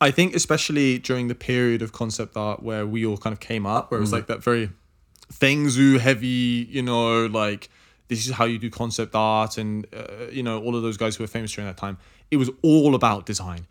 I 0.00 0.10
think, 0.10 0.34
especially 0.34 0.98
during 0.98 1.28
the 1.28 1.34
period 1.34 1.82
of 1.82 1.92
concept 1.92 2.36
art 2.36 2.62
where 2.62 2.86
we 2.86 3.04
all 3.04 3.16
kind 3.18 3.32
of 3.32 3.40
came 3.40 3.66
up, 3.66 3.90
where 3.90 3.98
it 3.98 4.00
was 4.00 4.12
like 4.12 4.26
that 4.28 4.42
very 4.42 4.70
Feng 5.30 5.66
Zhu 5.66 5.98
heavy, 5.98 6.66
you 6.70 6.82
know, 6.82 7.26
like 7.26 7.68
this 8.08 8.26
is 8.26 8.32
how 8.32 8.44
you 8.46 8.58
do 8.58 8.70
concept 8.70 9.14
art, 9.14 9.58
and 9.58 9.86
uh, 9.94 10.26
you 10.30 10.42
know, 10.42 10.62
all 10.62 10.74
of 10.76 10.82
those 10.82 10.96
guys 10.96 11.16
who 11.16 11.24
were 11.24 11.28
famous 11.28 11.52
during 11.52 11.66
that 11.68 11.76
time. 11.76 11.98
It 12.30 12.36
was 12.36 12.50
all 12.62 12.94
about 12.94 13.26
design, 13.26 13.66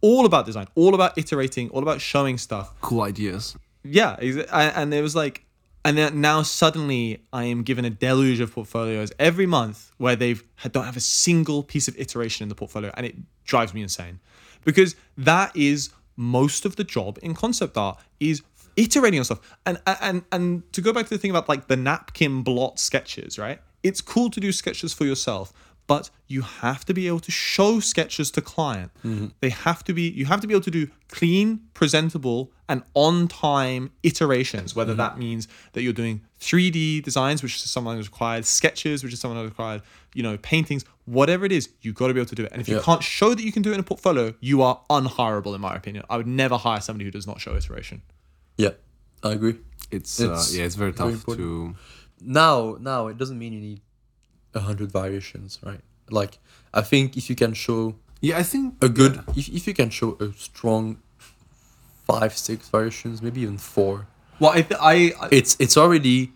all 0.00 0.26
about 0.26 0.44
design, 0.46 0.66
all 0.74 0.94
about 0.94 1.16
iterating, 1.16 1.70
all 1.70 1.82
about 1.82 2.00
showing 2.00 2.38
stuff 2.38 2.72
cool 2.80 3.02
ideas. 3.02 3.56
yeah 3.82 4.16
and 4.52 4.92
it 4.92 5.00
was 5.00 5.16
like 5.16 5.44
and 5.84 5.96
then 5.96 6.20
now 6.20 6.42
suddenly 6.42 7.22
i 7.32 7.44
am 7.44 7.62
given 7.62 7.84
a 7.84 7.90
deluge 7.90 8.40
of 8.40 8.52
portfolios 8.52 9.12
every 9.18 9.46
month 9.46 9.92
where 9.98 10.16
they've 10.16 10.42
don't 10.72 10.84
have 10.84 10.96
a 10.96 11.00
single 11.00 11.62
piece 11.62 11.88
of 11.88 11.98
iteration 11.98 12.42
in 12.42 12.48
the 12.48 12.54
portfolio 12.54 12.90
and 12.96 13.06
it 13.06 13.16
drives 13.50 13.74
me 13.74 13.82
insane. 13.82 14.20
Because 14.64 14.96
that 15.18 15.54
is 15.56 15.90
most 16.16 16.64
of 16.64 16.76
the 16.76 16.84
job 16.84 17.18
in 17.22 17.34
concept 17.34 17.76
art 17.76 17.98
is 18.20 18.42
iterating 18.76 19.18
on 19.18 19.24
stuff. 19.24 19.56
And 19.66 19.78
and 19.86 20.22
and 20.32 20.72
to 20.72 20.80
go 20.80 20.92
back 20.92 21.04
to 21.06 21.10
the 21.10 21.18
thing 21.18 21.30
about 21.30 21.48
like 21.48 21.66
the 21.66 21.76
napkin 21.76 22.42
blot 22.42 22.78
sketches 22.78 23.38
right? 23.38 23.60
It's 23.82 24.00
cool 24.00 24.30
to 24.30 24.40
do 24.40 24.52
sketches 24.52 24.92
for 24.94 25.04
yourself 25.04 25.52
but 25.90 26.08
you 26.28 26.42
have 26.42 26.84
to 26.84 26.94
be 26.94 27.08
able 27.08 27.18
to 27.28 27.32
show 27.32 27.80
sketches 27.80 28.30
to 28.30 28.40
client. 28.40 28.90
They 29.40 29.50
have 29.50 29.82
to 29.88 29.92
be 29.92 30.02
you 30.20 30.24
have 30.32 30.40
to 30.40 30.46
be 30.46 30.54
able 30.54 30.62
to 30.70 30.76
do 30.80 30.86
clean, 31.08 31.48
presentable, 31.74 32.52
and 32.68 32.82
on 32.94 33.26
time 33.26 33.90
iterations. 34.04 34.76
Whether 34.78 34.94
that 35.02 35.18
means 35.18 35.48
that 35.72 35.82
you're 35.82 35.92
doing 36.04 36.16
3D 36.38 37.02
designs, 37.02 37.42
which 37.42 37.56
is 37.56 37.62
something 37.74 37.96
that's 37.96 38.06
required, 38.06 38.44
sketches, 38.46 39.02
which 39.02 39.12
is 39.12 39.18
something 39.20 39.36
that's 39.38 39.50
required, 39.50 39.82
you 40.14 40.22
know, 40.22 40.36
paintings, 40.38 40.84
whatever 41.06 41.44
it 41.44 41.50
is, 41.58 41.64
you've 41.82 41.96
got 41.96 42.06
to 42.06 42.14
be 42.14 42.20
able 42.20 42.28
to 42.28 42.36
do 42.36 42.44
it. 42.44 42.52
And 42.52 42.60
if 42.62 42.68
you 42.68 42.76
Yeah. 42.76 42.82
can't 42.88 43.02
show 43.02 43.34
that 43.34 43.42
you 43.42 43.50
can 43.56 43.62
do 43.62 43.70
it 43.72 43.74
in 43.74 43.80
a 43.80 43.88
portfolio, 43.92 44.32
you 44.40 44.62
are 44.62 44.76
unhireable, 44.88 45.52
in 45.56 45.60
my 45.60 45.74
opinion. 45.74 46.04
I 46.08 46.16
would 46.18 46.28
never 46.44 46.56
hire 46.56 46.80
somebody 46.80 47.04
who 47.06 47.10
does 47.18 47.26
not 47.26 47.40
show 47.40 47.56
iteration. 47.56 48.02
yeah, 48.56 48.74
I 49.24 49.32
agree. 49.32 49.56
It's, 49.90 50.20
It's 50.20 50.54
uh, 50.54 50.56
yeah, 50.56 50.64
it's 50.66 50.76
very 50.76 50.92
very 50.92 51.14
tough 51.14 51.26
to. 51.36 51.74
Now, 52.20 52.76
now 52.80 53.08
it 53.08 53.16
doesn't 53.18 53.38
mean 53.42 53.52
you 53.54 53.60
need 53.70 53.80
a 54.54 54.60
hundred 54.60 54.90
variations, 54.92 55.58
right? 55.62 55.80
Like 56.10 56.38
I 56.74 56.82
think 56.82 57.16
if 57.16 57.28
you 57.30 57.36
can 57.36 57.52
show 57.54 57.94
Yeah, 58.20 58.38
I 58.38 58.42
think 58.42 58.74
a 58.82 58.88
good, 58.88 59.22
if 59.36 59.48
if 59.48 59.66
you 59.66 59.74
can 59.74 59.90
show 59.90 60.16
a 60.20 60.32
strong 60.36 60.98
five, 62.06 62.36
six 62.36 62.68
variations, 62.68 63.22
maybe 63.22 63.40
even 63.42 63.58
four, 63.58 64.06
Well, 64.40 64.50
I, 64.50 64.62
th- 64.62 64.80
I, 64.80 64.94
I 65.24 65.28
it's 65.30 65.56
it's 65.60 65.76
already 65.76 66.32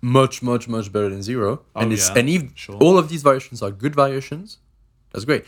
much 0.00 0.42
much 0.42 0.68
much 0.68 0.92
better 0.92 1.08
than 1.08 1.22
zero. 1.22 1.62
And 1.74 1.90
Oh, 1.90 1.94
it's 1.94 2.08
yeah, 2.08 2.18
and 2.18 2.28
if 2.28 2.42
sure. 2.54 2.76
all 2.76 2.98
of 2.98 3.08
these 3.08 3.22
variations 3.22 3.62
are 3.62 3.70
good 3.70 3.94
variations 3.94 4.58
that's 5.12 5.24
great. 5.24 5.44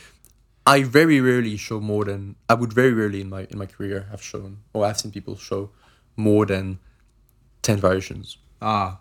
I 0.66 0.82
very 0.82 1.20
rarely 1.20 1.56
show 1.56 1.80
more 1.80 2.04
than 2.04 2.36
i 2.48 2.54
would 2.54 2.72
very 2.72 2.92
rarely 2.92 3.20
in 3.20 3.28
my 3.28 3.42
in 3.50 3.58
my 3.58 3.66
career 3.66 4.06
have 4.10 4.22
shown 4.22 4.58
or 4.72 4.84
i've 4.86 4.98
seen 5.00 5.10
people 5.12 5.36
show 5.36 5.70
more 6.16 6.44
than 6.46 6.78
10 7.62 7.78
variations. 7.78 8.38
Ah, 8.62 8.98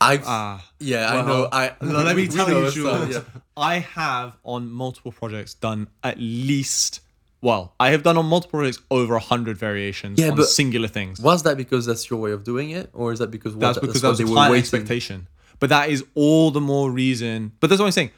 i 0.00 0.18
ah. 0.24 0.66
yeah 0.78 1.12
i 1.12 1.26
know 1.26 1.48
i 1.52 1.72
Let 1.80 2.16
me 2.16 2.26
tell 2.26 2.48
you, 2.48 2.70
Jules. 2.70 3.08
yeah. 3.10 3.20
I 3.56 3.80
have 3.80 4.32
on 4.44 4.70
multiple 4.70 5.12
projects 5.12 5.52
done 5.54 5.88
at 6.02 6.16
least. 6.18 7.00
Well, 7.42 7.74
I 7.80 7.90
have 7.90 8.02
done 8.02 8.16
on 8.16 8.26
multiple 8.26 8.58
projects 8.60 8.82
over 8.90 9.14
a 9.14 9.20
hundred 9.20 9.56
variations 9.56 10.18
Yeah, 10.18 10.30
on 10.30 10.36
but- 10.36 10.48
singular 10.48 10.88
things. 10.88 11.20
was 11.20 11.42
that 11.44 11.56
because 11.56 11.86
that's 11.86 12.08
your 12.10 12.18
way 12.20 12.32
of 12.32 12.44
doing 12.44 12.70
it 12.70 12.90
or 12.92 13.12
is 13.12 13.18
that 13.18 13.30
because 13.30 13.54
what, 13.54 13.60
That's 13.60 13.78
because 13.78 14.00
that's 14.02 14.20
a 14.20 14.24
client 14.24 14.56
expectation. 14.56 15.28
But 15.58 15.68
that 15.68 15.90
is 15.90 16.04
all 16.14 16.50
the 16.50 16.60
more 16.60 16.90
reason. 16.90 17.52
But 17.60 17.68
that's 17.68 17.80
what 17.80 17.86
I'm 17.86 17.92
saying. 17.92 18.10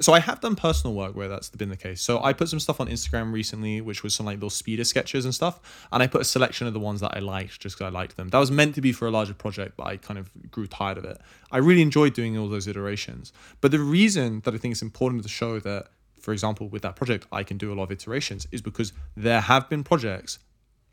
So 0.00 0.12
I 0.12 0.20
have 0.20 0.40
done 0.40 0.56
personal 0.56 0.94
work 0.94 1.14
where 1.14 1.28
that's 1.28 1.50
been 1.50 1.68
the 1.68 1.76
case. 1.76 2.02
So 2.02 2.22
I 2.22 2.32
put 2.32 2.48
some 2.48 2.60
stuff 2.60 2.80
on 2.80 2.88
Instagram 2.88 3.32
recently, 3.32 3.80
which 3.80 4.02
was 4.02 4.14
some 4.14 4.26
like 4.26 4.36
little 4.36 4.50
speeder 4.50 4.84
sketches 4.84 5.24
and 5.24 5.34
stuff, 5.34 5.86
and 5.92 6.02
I 6.02 6.06
put 6.06 6.20
a 6.20 6.24
selection 6.24 6.66
of 6.66 6.72
the 6.72 6.80
ones 6.80 7.00
that 7.00 7.16
I 7.16 7.20
liked 7.20 7.60
just 7.60 7.76
because 7.76 7.92
I 7.92 7.96
liked 7.96 8.16
them. 8.16 8.28
That 8.28 8.38
was 8.38 8.50
meant 8.50 8.74
to 8.74 8.80
be 8.80 8.92
for 8.92 9.06
a 9.06 9.10
larger 9.10 9.34
project, 9.34 9.76
but 9.76 9.86
I 9.86 9.96
kind 9.96 10.18
of 10.18 10.30
grew 10.50 10.66
tired 10.66 10.98
of 10.98 11.04
it. 11.04 11.18
I 11.50 11.58
really 11.58 11.82
enjoyed 11.82 12.14
doing 12.14 12.36
all 12.36 12.48
those 12.48 12.66
iterations, 12.66 13.32
but 13.60 13.70
the 13.70 13.80
reason 13.80 14.40
that 14.44 14.54
I 14.54 14.58
think 14.58 14.72
it's 14.72 14.82
important 14.82 15.22
to 15.22 15.28
show 15.28 15.58
that, 15.60 15.88
for 16.20 16.32
example, 16.32 16.68
with 16.68 16.82
that 16.82 16.96
project, 16.96 17.26
I 17.32 17.42
can 17.42 17.58
do 17.58 17.72
a 17.72 17.74
lot 17.74 17.84
of 17.84 17.92
iterations 17.92 18.46
is 18.52 18.62
because 18.62 18.92
there 19.16 19.40
have 19.40 19.68
been 19.68 19.84
projects 19.84 20.38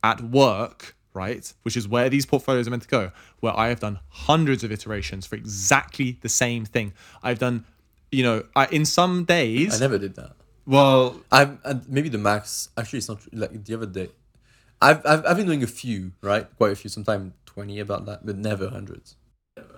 at 0.03 0.21
work 0.21 0.95
right? 1.13 1.51
Which 1.63 1.75
is 1.75 1.87
where 1.87 2.09
these 2.09 2.25
portfolios 2.25 2.67
are 2.67 2.71
meant 2.71 2.83
to 2.83 2.89
go, 2.89 3.11
where 3.39 3.57
I 3.57 3.69
have 3.69 3.79
done 3.79 3.99
hundreds 4.09 4.63
of 4.63 4.71
iterations 4.71 5.25
for 5.25 5.35
exactly 5.35 6.17
the 6.21 6.29
same 6.29 6.65
thing. 6.65 6.93
I've 7.23 7.39
done, 7.39 7.65
you 8.11 8.23
know, 8.23 8.43
I, 8.55 8.65
in 8.67 8.85
some 8.85 9.23
days. 9.25 9.75
I 9.75 9.79
never 9.79 9.97
did 9.97 10.15
that. 10.15 10.33
well, 10.65 11.19
I've 11.31 11.57
uh, 11.63 11.75
maybe 11.87 12.09
the 12.09 12.17
max. 12.17 12.69
Actually, 12.77 12.99
it's 12.99 13.09
not 13.09 13.19
like 13.33 13.63
the 13.65 13.73
other 13.75 13.85
day. 13.85 14.09
I've, 14.81 15.05
I've 15.05 15.25
I've 15.25 15.37
been 15.37 15.45
doing 15.45 15.63
a 15.63 15.67
few, 15.67 16.11
right? 16.21 16.47
Quite 16.57 16.71
a 16.71 16.75
few. 16.75 16.89
Sometimes 16.89 17.33
twenty 17.45 17.79
about 17.79 18.05
that, 18.07 18.25
but 18.25 18.37
never 18.37 18.69
hundreds. 18.69 19.15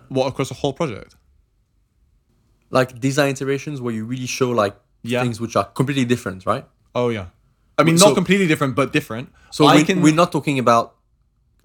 what 0.09 0.27
across 0.27 0.51
a 0.51 0.53
whole 0.55 0.73
project? 0.73 1.15
Like 2.69 2.99
design 2.99 3.29
iterations 3.31 3.81
where 3.81 3.93
you 3.93 4.05
really 4.05 4.27
show 4.27 4.49
like 4.51 4.75
Yeah. 5.03 5.21
things 5.23 5.39
which 5.41 5.55
are 5.55 5.65
completely 5.65 6.05
different, 6.05 6.45
right? 6.45 6.65
Oh 6.95 7.09
yeah. 7.09 7.27
I 7.77 7.83
mean, 7.83 7.97
So- 7.97 8.07
not 8.07 8.15
completely 8.15 8.47
different, 8.47 8.75
but 8.75 8.93
different. 8.93 9.29
So 9.51 9.65
I 9.65 9.75
we, 9.77 9.83
can. 9.83 10.01
we're 10.01 10.13
not 10.23 10.31
talking 10.31 10.59
about 10.59 10.95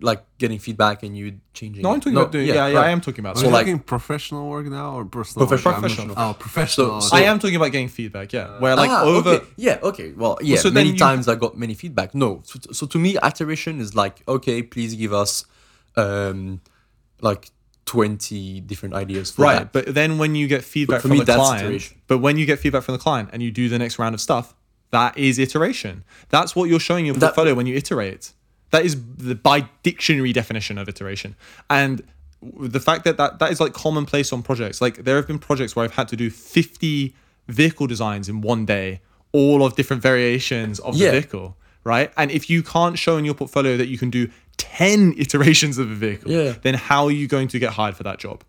like 0.00 0.22
getting 0.36 0.58
feedback 0.58 1.02
and 1.02 1.16
you 1.16 1.38
changing. 1.54 1.82
no, 1.82 1.90
it. 1.90 1.94
I'm 1.94 2.00
talking 2.00 2.16
about 2.18 2.30
doing. 2.32 2.46
Yeah, 2.48 2.54
yeah, 2.68 2.76
right. 2.78 2.86
I 2.88 2.90
am 2.90 3.00
talking 3.00 3.20
about. 3.20 3.36
Are 3.36 3.40
that. 3.40 3.46
we 3.46 3.52
like- 3.52 3.64
talking 3.66 3.78
professional 3.78 4.48
work 4.50 4.66
now 4.66 4.92
or 4.94 5.04
personal? 5.06 5.46
Professional. 5.46 5.72
work? 5.74 5.76
I'm 5.76 5.82
Professional. 5.90 6.14
Oh, 6.18 6.34
professional. 6.38 7.00
So- 7.00 7.16
I 7.16 7.20
am 7.22 7.38
talking 7.38 7.56
about 7.56 7.72
getting 7.72 7.88
feedback. 7.88 8.32
Yeah, 8.32 8.58
where 8.58 8.76
like 8.76 8.90
Ah, 8.90 9.04
over. 9.04 9.30
okay. 9.30 9.46
Yeah. 9.56 9.78
Okay. 9.82 10.12
Well, 10.12 10.38
yeah. 10.42 10.58
so 10.58 10.70
many 10.70 10.90
you- 10.90 10.98
times 10.98 11.28
I 11.28 11.34
got 11.34 11.56
many 11.56 11.72
feedback. 11.74 12.14
No. 12.14 12.42
So, 12.44 12.58
so 12.72 12.86
to 12.86 12.98
me, 12.98 13.16
iteration 13.24 13.80
is 13.80 13.94
like 13.94 14.22
okay, 14.28 14.62
please 14.62 14.94
give 14.94 15.12
us, 15.14 15.46
um, 15.96 16.60
like 17.22 17.50
twenty 17.86 18.60
different 18.60 18.94
ideas 18.94 19.30
for 19.30 19.42
Right, 19.42 19.58
that. 19.60 19.72
but 19.72 19.94
then 19.94 20.18
when 20.18 20.34
you 20.34 20.46
get 20.48 20.64
feedback 20.64 21.00
from 21.02 21.12
me, 21.12 21.20
the 21.20 21.34
client, 21.36 21.62
iteration. 21.64 21.96
but 22.06 22.18
when 22.18 22.36
you 22.36 22.44
get 22.44 22.58
feedback 22.58 22.82
from 22.82 22.92
the 22.94 22.98
client 22.98 23.30
and 23.32 23.42
you 23.42 23.50
do 23.50 23.68
the 23.68 23.78
next 23.78 23.98
round 23.98 24.14
of 24.14 24.20
stuff, 24.20 24.54
that 24.90 25.16
is 25.16 25.38
iteration. 25.38 26.04
That's 26.28 26.54
what 26.56 26.68
you're 26.68 26.80
showing 26.80 27.06
your 27.06 27.14
That- 27.14 27.28
portfolio 27.28 27.54
when 27.54 27.66
you 27.66 27.74
iterate. 27.76 28.32
That 28.70 28.84
is 28.84 28.96
the 29.16 29.34
by 29.34 29.68
dictionary 29.82 30.32
definition 30.32 30.78
of 30.78 30.88
iteration. 30.88 31.36
And 31.70 32.02
the 32.58 32.80
fact 32.80 33.04
that, 33.04 33.16
that 33.16 33.38
that 33.38 33.50
is 33.50 33.60
like 33.60 33.72
commonplace 33.72 34.32
on 34.32 34.42
projects. 34.42 34.80
Like 34.80 35.04
there 35.04 35.16
have 35.16 35.26
been 35.26 35.38
projects 35.38 35.74
where 35.74 35.84
I've 35.84 35.94
had 35.94 36.08
to 36.08 36.16
do 36.16 36.30
50 36.30 37.14
vehicle 37.48 37.86
designs 37.86 38.28
in 38.28 38.40
one 38.40 38.66
day, 38.66 39.00
all 39.32 39.64
of 39.64 39.76
different 39.76 40.02
variations 40.02 40.78
of 40.80 40.96
Yeah. 40.96 41.06
the 41.12 41.20
vehicle, 41.20 41.56
right? 41.84 42.12
And 42.16 42.30
if 42.30 42.50
you 42.50 42.62
can't 42.62 42.98
show 42.98 43.16
in 43.16 43.24
your 43.24 43.34
portfolio 43.34 43.76
that 43.76 43.88
you 43.88 43.98
can 43.98 44.10
do 44.10 44.28
10 44.58 45.14
iterations 45.18 45.78
of 45.78 45.90
a 45.90 45.94
vehicle, 45.94 46.30
Yeah. 46.30 46.54
then 46.62 46.74
how 46.74 47.04
are 47.06 47.10
you 47.10 47.26
going 47.26 47.48
to 47.48 47.58
get 47.58 47.72
hired 47.72 47.96
for 47.96 48.02
that 48.02 48.18
job? 48.18 48.42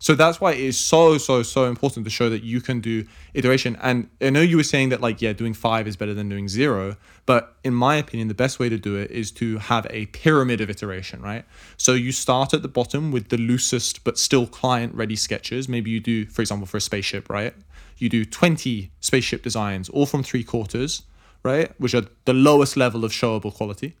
So 0.00 0.14
that's 0.14 0.40
why 0.40 0.52
it 0.52 0.60
is 0.60 0.78
so 0.78 1.18
so 1.18 1.42
so 1.42 1.66
important 1.66 2.06
to 2.06 2.10
show 2.10 2.30
that 2.30 2.42
you 2.42 2.62
can 2.62 2.80
do 2.80 3.04
iteration. 3.34 3.76
And 3.82 4.08
I 4.20 4.30
know 4.30 4.40
you 4.40 4.56
were 4.56 4.64
saying 4.64 4.88
that 4.88 5.02
like 5.02 5.20
yeah, 5.20 5.34
doing 5.34 5.52
five 5.52 5.86
is 5.86 5.94
better 5.94 6.14
than 6.14 6.28
doing 6.30 6.48
zero, 6.48 6.96
but 7.26 7.54
in 7.62 7.74
my 7.74 7.96
opinion, 7.96 8.28
the 8.28 8.34
best 8.34 8.58
way 8.58 8.70
to 8.70 8.78
do 8.78 8.96
it 8.96 9.10
is 9.10 9.30
to 9.32 9.58
have 9.58 9.86
a 9.90 10.06
pyramid 10.06 10.62
of 10.62 10.70
iteration, 10.70 11.20
right? 11.20 11.44
So 11.76 11.92
you 11.92 12.12
start 12.12 12.54
at 12.54 12.62
the 12.62 12.68
bottom 12.68 13.12
with 13.12 13.28
the 13.28 13.36
loosest 13.36 14.02
but 14.02 14.18
still 14.18 14.46
client 14.46 14.94
ready 14.94 15.16
sketches. 15.16 15.68
Maybe 15.68 15.90
you 15.90 16.00
do, 16.00 16.24
for 16.26 16.40
example, 16.40 16.66
for 16.66 16.78
a 16.78 16.80
spaceship, 16.80 17.28
right? 17.28 17.54
You 17.98 18.08
do 18.08 18.24
20 18.24 18.90
spaceship 19.00 19.42
designs, 19.42 19.90
all 19.90 20.06
from 20.06 20.22
three 20.22 20.42
quarters, 20.42 21.02
right? 21.42 21.70
Which 21.78 21.94
are 21.94 22.06
the 22.24 22.32
lowest 22.32 22.74
level 22.74 23.04
of 23.04 23.12
showable 23.12 23.52
quality. 23.52 23.96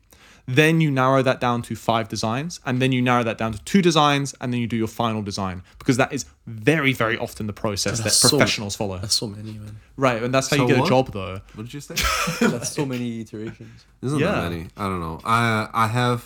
Then 0.54 0.80
you 0.80 0.90
narrow 0.90 1.22
that 1.22 1.38
down 1.40 1.62
to 1.68 1.76
five 1.76 2.08
designs, 2.08 2.60
and 2.66 2.80
then 2.82 2.90
you 2.92 3.00
narrow 3.02 3.22
that 3.24 3.38
down 3.38 3.52
to 3.52 3.62
two 3.64 3.82
designs, 3.82 4.34
and 4.40 4.52
then 4.52 4.60
you 4.60 4.66
do 4.66 4.76
your 4.76 4.88
final 5.02 5.22
design 5.22 5.62
because 5.78 5.96
that 5.98 6.12
is 6.12 6.24
very, 6.46 6.92
very 6.92 7.16
often 7.18 7.46
the 7.46 7.52
process 7.52 7.98
that 7.98 8.04
That's 8.04 8.16
so- 8.16 8.30
professionals 8.30 8.74
follow. 8.76 8.98
That's 8.98 9.14
so 9.14 9.26
many, 9.26 9.52
man. 9.52 9.76
Right, 9.96 10.22
and 10.22 10.32
that's 10.34 10.48
how 10.50 10.56
So 10.56 10.62
you 10.62 10.68
get 10.68 10.78
what? 10.78 10.86
a 10.86 10.88
job, 10.90 11.12
though. 11.12 11.40
What 11.54 11.64
did 11.66 11.74
you 11.74 11.80
say? 11.80 11.94
That's 12.54 12.70
so 12.72 12.84
many 12.86 13.20
iterations. 13.20 13.84
Isn't 14.02 14.18
Yeah. 14.18 14.32
that 14.32 14.50
many? 14.50 14.62
I 14.76 14.84
don't 14.90 15.00
know. 15.00 15.20
I 15.24 15.68
I 15.72 15.86
have 15.88 16.22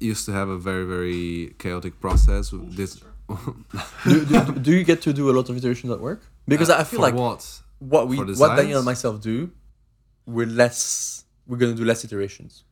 used 0.00 0.24
to 0.26 0.32
have 0.32 0.48
a 0.48 0.58
very 0.58 0.84
very 0.94 1.54
chaotic 1.62 1.94
process 2.00 2.52
with 2.52 2.74
this. 2.76 3.00
do, 4.04 4.24
do, 4.26 4.52
do 4.66 4.72
you 4.78 4.84
get 4.84 5.00
to 5.02 5.12
do 5.12 5.30
a 5.30 5.34
lot 5.38 5.48
of 5.48 5.56
iterations 5.56 5.90
at 5.92 6.00
work? 6.00 6.20
Because 6.46 6.70
uh, 6.70 6.76
I 6.80 6.84
feel 6.84 6.98
For 6.98 7.06
like 7.06 7.14
what? 7.14 7.40
what 7.78 8.08
we 8.08 8.16
what 8.18 8.56
Daniel 8.56 8.78
and 8.78 8.84
myself 8.84 9.20
do, 9.20 9.50
we're 10.26 10.46
less. 10.62 11.24
We're 11.46 11.56
gonna 11.62 11.74
do 11.82 11.84
less 11.84 12.04
iterations. 12.04 12.64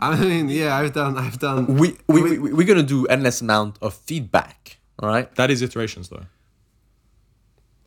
I 0.00 0.16
mean, 0.20 0.48
yeah, 0.48 0.76
I've 0.76 0.92
done 0.92 1.16
I've 1.16 1.38
done. 1.38 1.76
We 1.76 1.96
we, 2.08 2.22
we 2.22 2.38
we- 2.38 2.52
we're 2.52 2.66
gonna 2.66 2.82
do 2.82 3.06
endless 3.06 3.40
amount 3.40 3.78
of 3.80 3.94
feedback. 3.94 4.78
All 4.98 5.08
right. 5.08 5.32
That 5.34 5.50
is 5.50 5.62
iterations, 5.62 6.08
though. 6.08 6.24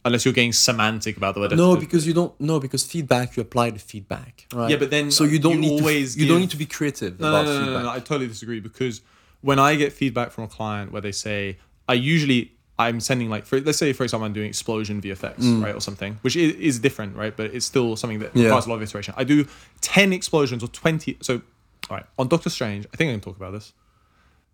Unless 0.05 0.23
you're 0.23 0.33
getting 0.33 0.53
semantic 0.53 1.17
about 1.17 1.35
the 1.35 1.41
word. 1.41 1.57
No, 1.57 1.75
because 1.75 2.07
you 2.07 2.13
don't. 2.13 2.39
No, 2.39 2.59
because 2.59 2.85
feedback. 2.85 3.35
You 3.35 3.41
apply 3.41 3.71
the 3.71 3.79
feedback. 3.79 4.47
Right? 4.53 4.71
Yeah, 4.71 4.77
but 4.77 4.89
then 4.89 5.11
so 5.11 5.25
you 5.25 5.39
don't 5.39 5.55
you 5.55 5.69
need 5.69 5.81
always 5.81 6.15
to. 6.15 6.21
You 6.21 6.27
don't 6.27 6.39
need 6.39 6.51
to 6.51 6.57
be 6.57 6.65
creative 6.65 7.19
no, 7.19 7.27
about 7.29 7.45
no, 7.45 7.53
no, 7.53 7.59
no, 7.59 7.65
feedback. 7.65 7.83
no, 7.83 7.89
I 7.89 7.99
totally 7.99 8.27
disagree 8.27 8.59
because 8.61 9.01
when 9.41 9.59
I 9.59 9.75
get 9.75 9.91
feedback 9.91 10.31
from 10.31 10.45
a 10.45 10.47
client 10.47 10.91
where 10.91 11.01
they 11.01 11.11
say, 11.11 11.57
I 11.89 11.93
usually 11.93 12.53
I'm 12.79 12.99
sending 12.99 13.29
like 13.29 13.45
for 13.45 13.59
let's 13.59 13.77
say 13.77 13.91
for 13.91 14.03
example 14.03 14.25
I'm 14.25 14.33
doing 14.33 14.47
explosion 14.47 15.01
VFX 15.01 15.35
mm. 15.39 15.63
right 15.63 15.73
or 15.73 15.81
something 15.81 16.19
which 16.21 16.35
is, 16.35 16.53
is 16.55 16.79
different 16.79 17.15
right 17.15 17.35
but 17.35 17.53
it's 17.53 17.65
still 17.65 17.95
something 17.95 18.19
that 18.19 18.35
Yeah. 18.35 18.45
requires 18.45 18.65
a 18.65 18.69
lot 18.69 18.75
of 18.75 18.83
iteration. 18.83 19.13
I 19.17 19.23
do 19.23 19.47
ten 19.81 20.13
explosions 20.13 20.63
or 20.63 20.67
twenty. 20.67 21.17
So 21.21 21.41
all 21.89 21.97
right 21.97 22.05
on 22.19 22.27
Doctor 22.27 22.49
Strange 22.49 22.85
I 22.93 22.97
think 22.97 23.09
I 23.09 23.13
can 23.13 23.21
talk 23.21 23.37
about 23.37 23.51
this. 23.53 23.73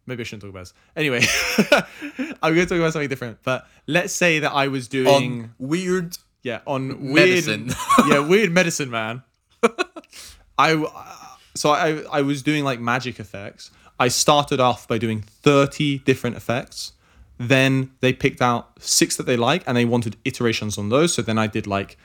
Maybe 0.06 0.22
I 0.22 0.24
shouldn't 0.26 0.42
talk 0.42 0.50
about 0.50 0.62
this. 0.66 0.74
Anyway, 0.98 1.22
I'm 2.44 2.54
going 2.54 2.66
to 2.66 2.66
talk 2.66 2.78
about 2.78 2.92
something 2.92 3.08
different. 3.08 3.38
But 3.44 3.66
let's 3.88 4.12
say 4.14 4.40
that 4.40 4.52
I 4.52 4.68
was 4.68 4.90
doing 4.90 5.44
On 5.44 5.56
weird. 5.60 6.18
yeah, 6.42 6.60
on 6.68 7.14
weird, 7.14 7.48
Medicine. 7.48 7.72
yeah, 8.10 8.20
weird 8.20 8.52
medicine, 8.52 8.90
man. 8.90 9.24
I 10.58 10.74
uh, 10.76 11.06
so 11.56 11.70
I 11.72 12.02
I 12.12 12.22
was 12.22 12.42
doing 12.44 12.64
like 12.66 12.80
magic 12.82 13.20
effects. 13.20 13.72
I 14.00 14.10
started 14.10 14.60
off 14.60 14.88
by 14.90 14.98
doing 14.98 15.22
thirty 15.22 16.00
different 16.00 16.36
effects. 16.36 16.92
Then 17.38 17.92
they 18.02 18.12
picked 18.14 18.42
out 18.42 18.72
six 18.84 19.16
that 19.16 19.26
they 19.26 19.38
like, 19.38 19.64
and 19.66 19.76
they 19.78 19.86
wanted 19.86 20.18
iterations 20.26 20.78
on 20.78 20.90
those. 20.90 21.14
So 21.14 21.22
then 21.22 21.38
I 21.38 21.48
did 21.48 21.66
like 21.66 21.98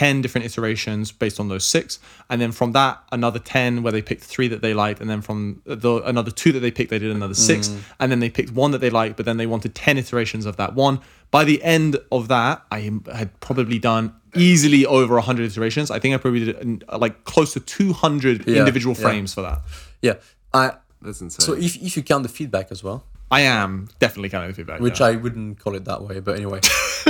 ten 0.00 0.22
different 0.22 0.46
iterations 0.46 1.12
based 1.12 1.38
on 1.38 1.48
those 1.48 1.64
six, 1.66 1.98
and 2.30 2.40
then 2.40 2.50
from 2.52 2.72
that 2.72 3.02
another 3.12 3.38
ten 3.38 3.82
where 3.82 3.92
they 3.92 4.00
picked 4.02 4.22
three 4.24 4.48
that 4.48 4.62
they 4.62 4.72
liked, 4.72 5.00
and 5.02 5.10
then 5.10 5.20
from 5.20 5.60
the 5.66 6.02
another 6.04 6.30
two 6.30 6.50
that 6.52 6.60
they 6.60 6.70
picked, 6.70 6.90
they 6.90 6.98
did 6.98 7.14
another 7.14 7.34
six, 7.34 7.68
and 8.00 8.10
then 8.10 8.20
they 8.20 8.30
picked 8.30 8.52
one 8.52 8.70
that 8.70 8.78
they 8.80 8.90
liked, 8.90 9.16
but 9.16 9.26
then 9.26 9.36
they 9.36 9.46
wanted 9.46 9.74
ten 9.74 9.98
iterations 9.98 10.46
of 10.46 10.56
that 10.56 10.74
one. 10.74 11.00
By 11.30 11.44
the 11.44 11.62
end 11.62 11.96
of 12.10 12.28
that, 12.28 12.64
I 12.70 12.78
had 13.12 13.28
probably 13.40 13.78
done 13.78 14.14
easily 14.34 14.84
over 14.86 15.14
100 15.14 15.50
iterations. 15.50 15.90
I 15.90 15.98
think 15.98 16.14
I 16.14 16.18
probably 16.18 16.44
did 16.46 16.84
uh, 16.88 16.98
like 16.98 17.24
close 17.24 17.52
to 17.54 17.60
200 17.60 18.46
Yeah, 18.46 18.60
individual 18.60 18.94
yeah. 18.94 19.02
frames 19.02 19.34
for 19.34 19.42
that. 19.42 19.60
Yeah. 20.02 20.14
I. 20.52 20.72
That's 21.00 21.20
insane. 21.20 21.44
So 21.46 21.52
if 21.54 21.76
if 21.82 21.96
you 21.96 22.02
count 22.02 22.22
the 22.22 22.28
feedback 22.28 22.70
as 22.70 22.82
well, 22.84 23.04
I 23.32 23.40
am 23.40 23.88
definitely 23.98 24.28
counting 24.28 24.50
the 24.50 24.54
feedback. 24.54 24.80
which 24.80 25.00
yeah. 25.00 25.06
I 25.06 25.16
wouldn't 25.16 25.58
call 25.58 25.74
it 25.74 25.86
that 25.86 26.02
way, 26.02 26.20
but 26.20 26.36
anyway. 26.36 26.60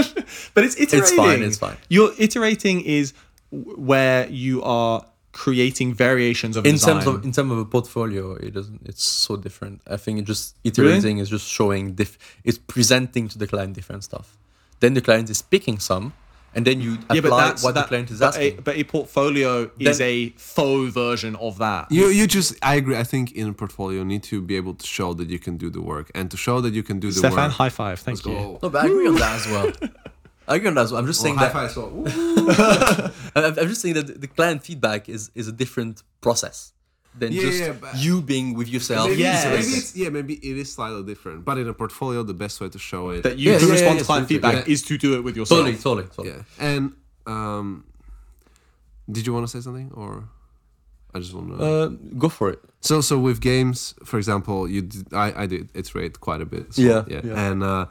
but 0.55 0.65
it's 0.65 0.79
iterating. 0.79 1.01
It's 1.01 1.13
fine, 1.13 1.43
it's 1.43 1.59
fine. 1.59 1.77
You're 1.89 2.13
iterating 2.17 2.81
is 2.83 3.13
where 3.51 4.29
you 4.29 4.63
are 4.63 5.05
creating 5.33 5.95
variations 5.95 6.57
of 6.57 6.65
in 6.65 6.75
design. 6.75 6.95
terms 6.95 7.07
of 7.07 7.25
in 7.25 7.33
terms 7.33 7.51
of 7.51 7.59
a 7.59 7.65
portfolio 7.65 8.35
it 8.35 8.53
doesn't 8.53 8.83
it's 8.85 9.03
so 9.03 9.35
different 9.35 9.81
i 9.87 9.97
think 9.97 10.19
it 10.19 10.27
just 10.27 10.55
iterating 10.63 11.17
is 11.17 11.31
just 11.31 11.49
showing 11.49 11.95
diff 11.95 12.19
it's 12.45 12.59
presenting 12.59 13.29
to 13.29 13.39
the 13.39 13.47
client 13.47 13.73
different 13.73 14.05
stuff 14.05 14.37
then 14.81 14.93
the 14.93 15.01
client 15.01 15.31
is 15.31 15.41
picking 15.41 15.79
some 15.79 16.13
and 16.55 16.67
then 16.67 16.81
you 16.81 16.95
apply 16.95 17.15
yeah, 17.15 17.21
but 17.21 17.37
that's 17.37 17.65
what 17.65 17.75
that, 17.75 17.83
the 17.83 17.89
client 17.89 18.11
is 18.11 18.21
but 18.21 18.29
asking 18.29 18.59
A, 18.59 18.61
but 18.61 18.77
a 18.77 18.85
portfolio 18.85 19.71
is 19.79 20.01
a 20.01 20.31
faux 20.31 20.93
version 20.93 21.37
of 21.37 21.59
that. 21.59 21.91
You 21.91 22.09
you 22.09 22.27
just 22.27 22.55
I 22.63 22.75
agree. 22.77 22.97
I 22.97 23.05
think 23.05 23.33
in 23.33 23.49
a 23.49 23.53
portfolio 23.53 24.01
you 24.01 24.05
need 24.05 24.23
to 24.25 24.41
be 24.43 24.57
able 24.57 24.75
to 24.75 24.87
show 24.87 25.15
that 25.15 25.29
you 25.29 25.39
can 25.39 25.57
do 25.57 25.71
the 25.71 25.81
work, 25.81 26.11
and 26.15 26.31
to 26.31 26.37
show 26.37 26.61
that 26.61 26.75
you 26.75 26.83
can 26.83 27.01
do 27.01 27.09
the 27.09 27.19
Stefan, 27.19 27.37
work. 27.37 27.53
high 27.53 27.69
five. 27.69 28.01
Thank 28.01 28.25
you. 28.25 28.33
go. 28.33 28.59
no 28.63 28.71
but 28.71 28.85
i 28.85 28.87
agree 28.87 29.09
on 29.09 29.15
that 29.17 29.35
as 29.41 29.47
well 29.47 29.73
i 30.49 30.57
agree 30.57 30.69
on 30.69 30.75
that 30.75 30.83
as 30.83 30.93
well 30.93 31.01
i'm 31.01 31.07
just 31.07 31.21
oh, 31.21 31.25
saying 31.25 31.37
high 31.37 31.45
that 31.45 31.53
five, 31.53 31.71
so, 31.71 31.83
ooh. 31.89 32.07
I'm, 33.37 33.59
I'm 33.59 33.69
just 33.69 33.81
saying 33.81 33.95
that 33.95 34.21
the 34.21 34.27
client 34.27 34.63
feedback 34.63 35.09
is 35.09 35.31
is 35.35 35.49
a 35.49 35.53
different 35.53 36.03
process 36.21 36.73
than 37.19 37.33
Yeah, 37.33 37.43
just 37.43 37.61
yeah, 37.61 37.73
but- 37.73 37.97
you 37.97 38.23
being 38.23 38.55
with 38.55 38.69
yourself 38.69 39.09
Maybe, 39.09 39.21
Yes. 39.21 39.45
maybe 39.45 39.73
it's, 39.79 39.97
yeah, 39.97 40.09
maybe 40.09 40.35
it 40.35 40.57
is 40.59 40.73
slightly 40.73 41.03
different. 41.03 41.45
But 41.45 41.59
in 41.59 41.69
a 41.69 41.75
portfolio, 41.75 42.23
the 42.23 42.35
best 42.35 42.61
way 42.61 42.69
to 42.71 42.79
show 42.79 43.11
it. 43.11 43.23
That 43.23 43.39
you 43.39 43.53
Yeah, 43.53 43.59
can 43.59 43.69
yeah, 43.69 43.73
respond 43.75 43.95
yeah, 43.97 44.01
to 44.01 44.07
client 44.07 44.29
feedback 44.29 44.55
Yeah. 44.67 44.73
is 44.73 44.83
to 44.83 44.97
do 44.99 45.15
it 45.17 45.23
with 45.25 45.37
yourself. 45.37 45.59
totally 45.61 45.77
totally 45.77 46.05
totally 46.17 46.29
yeah, 46.31 46.69
and 46.71 46.93
um, 47.27 47.85
did 49.11 49.27
you 49.27 49.33
want 49.33 49.47
to 49.47 49.51
say 49.57 49.61
something 49.61 49.91
or? 49.95 50.25
I 51.15 51.19
just 51.19 51.35
want 51.35 51.49
to. 51.59 51.63
uh, 51.65 51.89
go 52.17 52.29
for 52.31 52.49
it 52.49 52.59
So 52.81 53.03
so 53.03 53.19
with 53.19 53.39
games, 53.43 53.95
for 54.03 54.17
example, 54.17 54.67
you 54.75 54.81
did, 54.83 55.13
I 55.13 55.43
I 55.43 55.47
did 55.47 55.69
iterate 55.75 56.15
quite 56.21 56.41
a 56.41 56.47
bit. 56.47 56.73
so, 56.75 56.81
Yeah, 56.83 57.05
yeah, 57.07 57.21
yeah. 57.23 57.47
and 57.51 57.63
uh, 57.63 57.85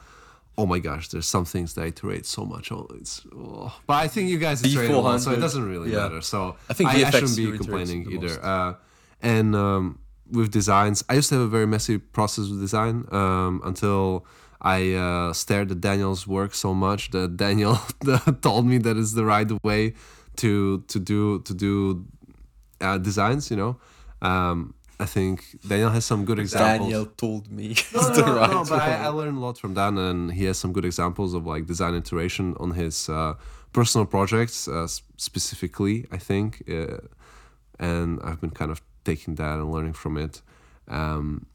oh 0.58 0.66
my 0.66 0.80
gosh, 0.80 1.10
there's 1.10 1.28
some 1.36 1.46
things 1.46 1.74
that 1.76 1.84
I 1.84 1.88
iterate 1.94 2.26
so 2.26 2.46
much 2.46 2.72
on. 2.72 2.88
It's, 3.00 3.22
oh. 3.36 3.72
but 3.86 3.98
I 4.06 4.08
think 4.08 4.30
you 4.32 4.40
guys 4.40 4.64
iterate 4.64 4.90
a 4.92 5.00
lot, 5.00 5.22
so 5.22 5.32
it 5.32 5.40
doesn't 5.40 5.64
really 5.74 5.92
yeah. 5.92 6.02
matter. 6.04 6.22
So 6.22 6.56
I 6.70 6.74
think 6.74 6.90
I, 6.90 6.96
VFX 6.96 7.12
shouldn't 7.12 7.38
be 7.38 7.58
complaining 7.58 8.04
the 8.06 8.12
either. 8.16 8.78
And 9.22 9.56
um, 9.56 10.00
with 10.32 10.52
designs, 10.52 11.04
I 11.10 11.16
used 11.16 11.30
to 11.30 11.36
have 11.36 11.44
a 11.44 11.48
very 11.48 11.68
messy 11.68 11.98
process 11.98 12.50
with 12.50 12.60
design 12.60 13.06
um, 13.12 13.62
until 13.64 14.26
I 14.62 14.94
uh, 14.94 15.34
stared 15.34 15.72
at 15.72 15.82
Daniel's 15.82 16.28
work 16.28 16.54
so 16.54 16.74
much 16.74 17.12
that 17.12 17.38
Daniel 17.46 17.76
told 18.42 18.66
me 18.66 18.78
that 18.80 18.98
is 18.98 19.14
the 19.14 19.26
right 19.26 19.52
way 19.64 19.94
to 20.38 20.82
to 20.88 21.00
do 21.00 21.40
to 21.40 21.54
do 21.54 22.06
uh, 22.80 22.98
designs. 22.98 23.50
You 23.52 23.58
know, 23.58 23.78
um, 24.22 24.74
I 25.00 25.06
think 25.06 25.58
Daniel 25.68 25.90
has 25.90 26.06
some 26.06 26.26
good 26.26 26.40
examples. 26.40 26.90
Daniel 26.90 27.06
told 27.06 27.52
me. 27.52 27.68
No, 27.68 27.72
it's 27.74 27.94
no, 27.94 28.14
the 28.14 28.26
no, 28.26 28.36
right 28.36 28.52
no, 28.52 28.66
but 28.66 28.82
I. 28.82 29.06
I 29.06 29.08
learned 29.08 29.38
a 29.38 29.40
lot 29.40 29.58
from 29.58 29.74
Dan, 29.74 29.98
and 29.98 30.32
he 30.32 30.46
has 30.46 30.58
some 30.58 30.72
good 30.74 30.86
examples 30.86 31.34
of 31.34 31.46
like 31.46 31.66
design 31.66 31.96
iteration 31.96 32.56
on 32.60 32.72
his 32.72 33.10
uh, 33.10 33.34
personal 33.74 34.06
projects, 34.06 34.68
uh, 34.68 34.88
specifically. 35.18 36.06
I 36.12 36.18
think, 36.18 36.64
uh, 36.70 36.98
and 37.80 38.20
I've 38.24 38.40
been 38.40 38.52
kind 38.52 38.72
of 38.72 38.82
taking 39.04 39.36
that 39.36 39.60
and 39.60 39.72
learning 39.72 39.93
from 39.93 40.18
it. 40.18 40.41
Um, 40.88 41.45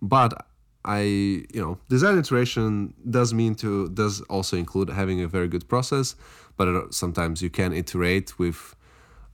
but 0.00 0.46
I, 0.84 1.00
you 1.00 1.60
know, 1.60 1.78
design 1.88 2.18
iteration 2.18 2.94
does 3.08 3.34
mean 3.34 3.54
to 3.56 3.88
does 3.90 4.20
also 4.22 4.56
include 4.56 4.90
having 4.90 5.20
a 5.20 5.28
very 5.28 5.48
good 5.48 5.68
process, 5.68 6.16
but 6.56 6.94
sometimes 6.94 7.42
you 7.42 7.50
can 7.50 7.72
iterate 7.72 8.38
with 8.38 8.74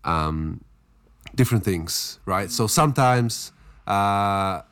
um, 0.04 0.62
different 1.34 1.64
things, 1.64 2.18
right? 2.26 2.50
So 2.50 2.66
sometimes. 2.66 3.52
Uh, 3.86 4.62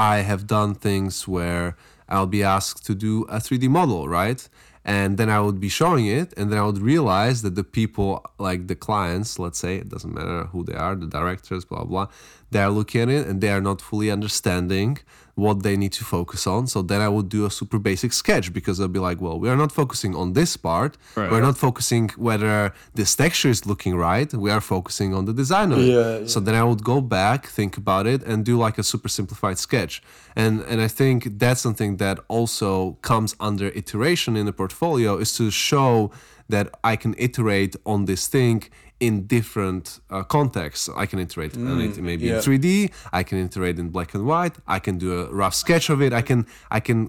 I 0.00 0.18
have 0.22 0.46
done 0.46 0.74
things 0.74 1.28
where 1.28 1.76
I'll 2.08 2.26
be 2.26 2.42
asked 2.42 2.86
to 2.86 2.94
do 2.94 3.24
a 3.24 3.36
3D 3.36 3.68
model, 3.68 4.08
right? 4.08 4.48
And 4.84 5.18
then 5.18 5.28
I 5.28 5.40
would 5.40 5.60
be 5.60 5.68
showing 5.68 6.06
it, 6.06 6.32
and 6.38 6.50
then 6.50 6.58
I 6.58 6.64
would 6.64 6.78
realize 6.78 7.42
that 7.42 7.54
the 7.54 7.64
people, 7.64 8.24
like 8.38 8.66
the 8.66 8.74
clients, 8.74 9.38
let's 9.38 9.58
say, 9.58 9.76
it 9.76 9.90
doesn't 9.90 10.14
matter 10.14 10.44
who 10.44 10.64
they 10.64 10.74
are, 10.74 10.94
the 10.96 11.06
directors, 11.06 11.66
blah, 11.66 11.84
blah, 11.84 12.08
they 12.50 12.62
are 12.62 12.70
looking 12.70 13.02
at 13.02 13.08
it 13.10 13.26
and 13.26 13.40
they 13.40 13.50
are 13.50 13.60
not 13.60 13.82
fully 13.82 14.10
understanding 14.10 14.98
what 15.40 15.56
they 15.66 15.76
need 15.82 15.92
to 16.00 16.04
focus 16.16 16.42
on. 16.54 16.66
So 16.66 16.78
then 16.90 17.00
I 17.00 17.08
would 17.14 17.28
do 17.28 17.40
a 17.50 17.52
super 17.60 17.78
basic 17.90 18.12
sketch 18.22 18.46
because 18.58 18.74
they'll 18.76 18.98
be 19.00 19.04
like, 19.08 19.18
well, 19.24 19.38
we 19.42 19.48
are 19.52 19.56
not 19.56 19.72
focusing 19.80 20.12
on 20.22 20.26
this 20.38 20.52
part. 20.68 20.92
Right. 21.16 21.30
We're 21.30 21.46
not 21.50 21.56
focusing 21.66 22.06
whether 22.26 22.54
this 22.94 23.10
texture 23.22 23.50
is 23.56 23.60
looking 23.70 23.94
right. 23.96 24.28
We 24.46 24.50
are 24.50 24.60
focusing 24.60 25.10
on 25.18 25.22
the 25.28 25.32
design 25.42 25.68
of 25.72 25.78
it. 25.78 25.84
Yeah, 25.84 26.18
yeah. 26.18 26.26
So 26.26 26.38
then 26.46 26.54
I 26.54 26.64
would 26.68 26.82
go 26.92 27.00
back, 27.00 27.40
think 27.58 27.72
about 27.76 28.06
it, 28.06 28.20
and 28.22 28.44
do 28.44 28.54
like 28.66 28.76
a 28.78 28.84
super 28.92 29.08
simplified 29.08 29.58
sketch. 29.58 30.02
And 30.36 30.54
and 30.70 30.78
I 30.80 30.88
think 31.00 31.18
that's 31.42 31.62
something 31.66 31.96
that 32.04 32.16
also 32.28 32.72
comes 33.10 33.30
under 33.48 33.66
iteration 33.82 34.36
in 34.40 34.44
the 34.46 34.56
portfolio 34.62 35.10
is 35.24 35.30
to 35.38 35.50
show 35.50 36.10
that 36.48 36.66
I 36.92 36.96
can 36.96 37.14
iterate 37.18 37.76
on 37.84 38.04
this 38.04 38.26
thing 38.26 38.58
in 39.00 39.26
different 39.26 39.98
uh, 40.10 40.22
contexts. 40.22 40.88
I 40.94 41.06
can 41.06 41.18
iterate 41.18 41.56
on 41.56 41.80
it 41.80 41.96
maybe 41.96 42.26
yeah. 42.26 42.36
in 42.36 42.40
3D. 42.40 42.92
I 43.12 43.22
can 43.22 43.38
iterate 43.38 43.78
in 43.78 43.88
black 43.88 44.14
and 44.14 44.26
white. 44.26 44.56
I 44.68 44.78
can 44.78 44.98
do 44.98 45.20
a 45.20 45.32
rough 45.32 45.54
sketch 45.54 45.88
of 45.88 46.02
it. 46.02 46.12
I 46.12 46.22
can 46.22 46.46
I 46.70 46.80
can 46.80 47.08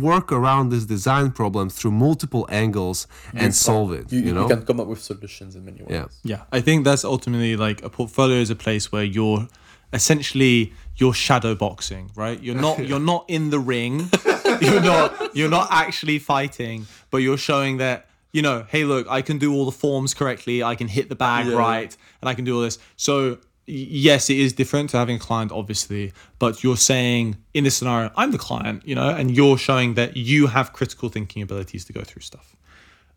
work 0.00 0.30
around 0.32 0.70
this 0.70 0.86
design 0.86 1.32
problem 1.32 1.68
through 1.68 1.90
multiple 1.90 2.46
angles 2.48 3.08
and 3.34 3.54
solve 3.54 3.92
it. 3.92 4.12
You, 4.12 4.20
You, 4.20 4.40
you 4.40 4.48
can 4.48 4.64
come 4.64 4.80
up 4.80 4.86
with 4.86 5.02
solutions 5.02 5.56
in 5.56 5.64
many 5.64 5.82
ways. 5.82 5.90
yeah. 5.90 6.06
Yeah, 6.22 6.42
I 6.52 6.60
think 6.60 6.84
that's 6.84 7.04
ultimately 7.04 7.56
like 7.56 7.82
a 7.82 7.90
portfolio 7.90 8.38
is 8.38 8.50
a 8.50 8.56
place 8.56 8.92
where 8.92 9.04
you're 9.04 9.48
essentially 9.92 10.72
you're 10.96 11.14
shadow 11.14 11.54
boxing, 11.54 12.10
right? 12.14 12.40
You're 12.40 12.60
not 12.60 12.78
you're 12.88 13.00
not 13.00 13.24
in 13.28 13.50
the 13.50 13.58
ring. 13.58 14.10
you're 14.60 14.80
not 14.80 15.34
you're 15.36 15.50
not 15.50 15.68
actually 15.70 16.18
fighting, 16.18 16.86
but 17.10 17.18
you're 17.18 17.38
showing 17.38 17.78
that 17.78 18.06
you 18.36 18.42
know, 18.42 18.66
hey, 18.68 18.84
look, 18.84 19.06
I 19.18 19.20
can 19.22 19.38
do 19.38 19.48
all 19.54 19.64
the 19.64 19.78
forms 19.84 20.12
correctly. 20.20 20.56
I 20.62 20.74
can 20.80 20.88
hit 20.88 21.08
the 21.08 21.16
bag 21.16 21.46
Yeah. 21.46 21.56
right, 21.68 21.92
and 22.20 22.28
I 22.28 22.34
can 22.34 22.44
do 22.44 22.52
all 22.56 22.62
this. 22.68 22.78
So 22.96 23.38
yes, 23.66 24.28
it 24.30 24.38
is 24.46 24.52
different 24.52 24.90
to 24.90 24.96
having 24.98 25.16
a 25.16 25.18
client, 25.28 25.50
obviously, 25.60 26.12
but 26.38 26.62
you're 26.62 26.76
saying 26.92 27.24
in 27.54 27.64
this 27.64 27.76
scenario, 27.78 28.10
I'm 28.14 28.30
the 28.30 28.42
client, 28.48 28.78
you 28.88 28.94
know, 28.94 29.08
and 29.18 29.26
you're 29.36 29.58
showing 29.58 29.94
that 29.94 30.16
you 30.16 30.46
have 30.56 30.72
critical 30.78 31.08
thinking 31.08 31.40
abilities 31.42 31.84
to 31.86 31.92
go 31.98 32.02
through 32.08 32.22
stuff. 32.22 32.54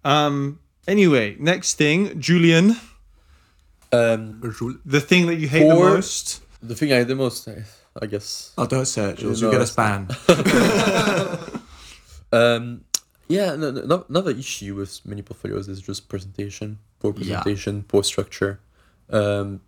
Um. 0.05 0.59
Anyway, 0.87 1.35
next 1.39 1.75
thing, 1.75 2.19
Julian 2.27 2.65
Um, 3.91 4.39
the 4.85 5.01
thing 5.09 5.27
that 5.27 5.35
you 5.41 5.47
hate 5.55 5.67
the 5.67 5.75
most. 5.75 6.41
the 6.63 6.75
thing 6.79 6.89
I 6.93 6.97
hate 6.99 7.07
the 7.13 7.15
most, 7.25 7.47
I, 7.47 7.63
I 8.01 8.05
guess. 8.13 8.53
Oh, 8.57 8.65
don't 8.65 8.85
say 8.85 9.03
it, 9.11 9.17
Jules. 9.19 9.41
You'll 9.41 9.51
get 9.51 9.61
us 9.61 9.69
it's 9.69 9.75
banned. 9.75 10.09
Um, 12.31 12.85
yeah, 13.29 13.55
no, 13.55 13.71
no, 13.71 13.81
no- 13.91 14.05
another 14.09 14.31
issue 14.31 14.75
with 14.75 14.99
many 15.05 15.21
portfolios 15.21 15.67
is 15.69 15.79
just 15.81 16.09
presentation, 16.09 16.79
poor 16.99 17.11
Yeah. 17.13 17.17
presentation, 17.41 17.83
poor 17.91 18.03
structure, 18.03 18.59
um, 19.09 19.61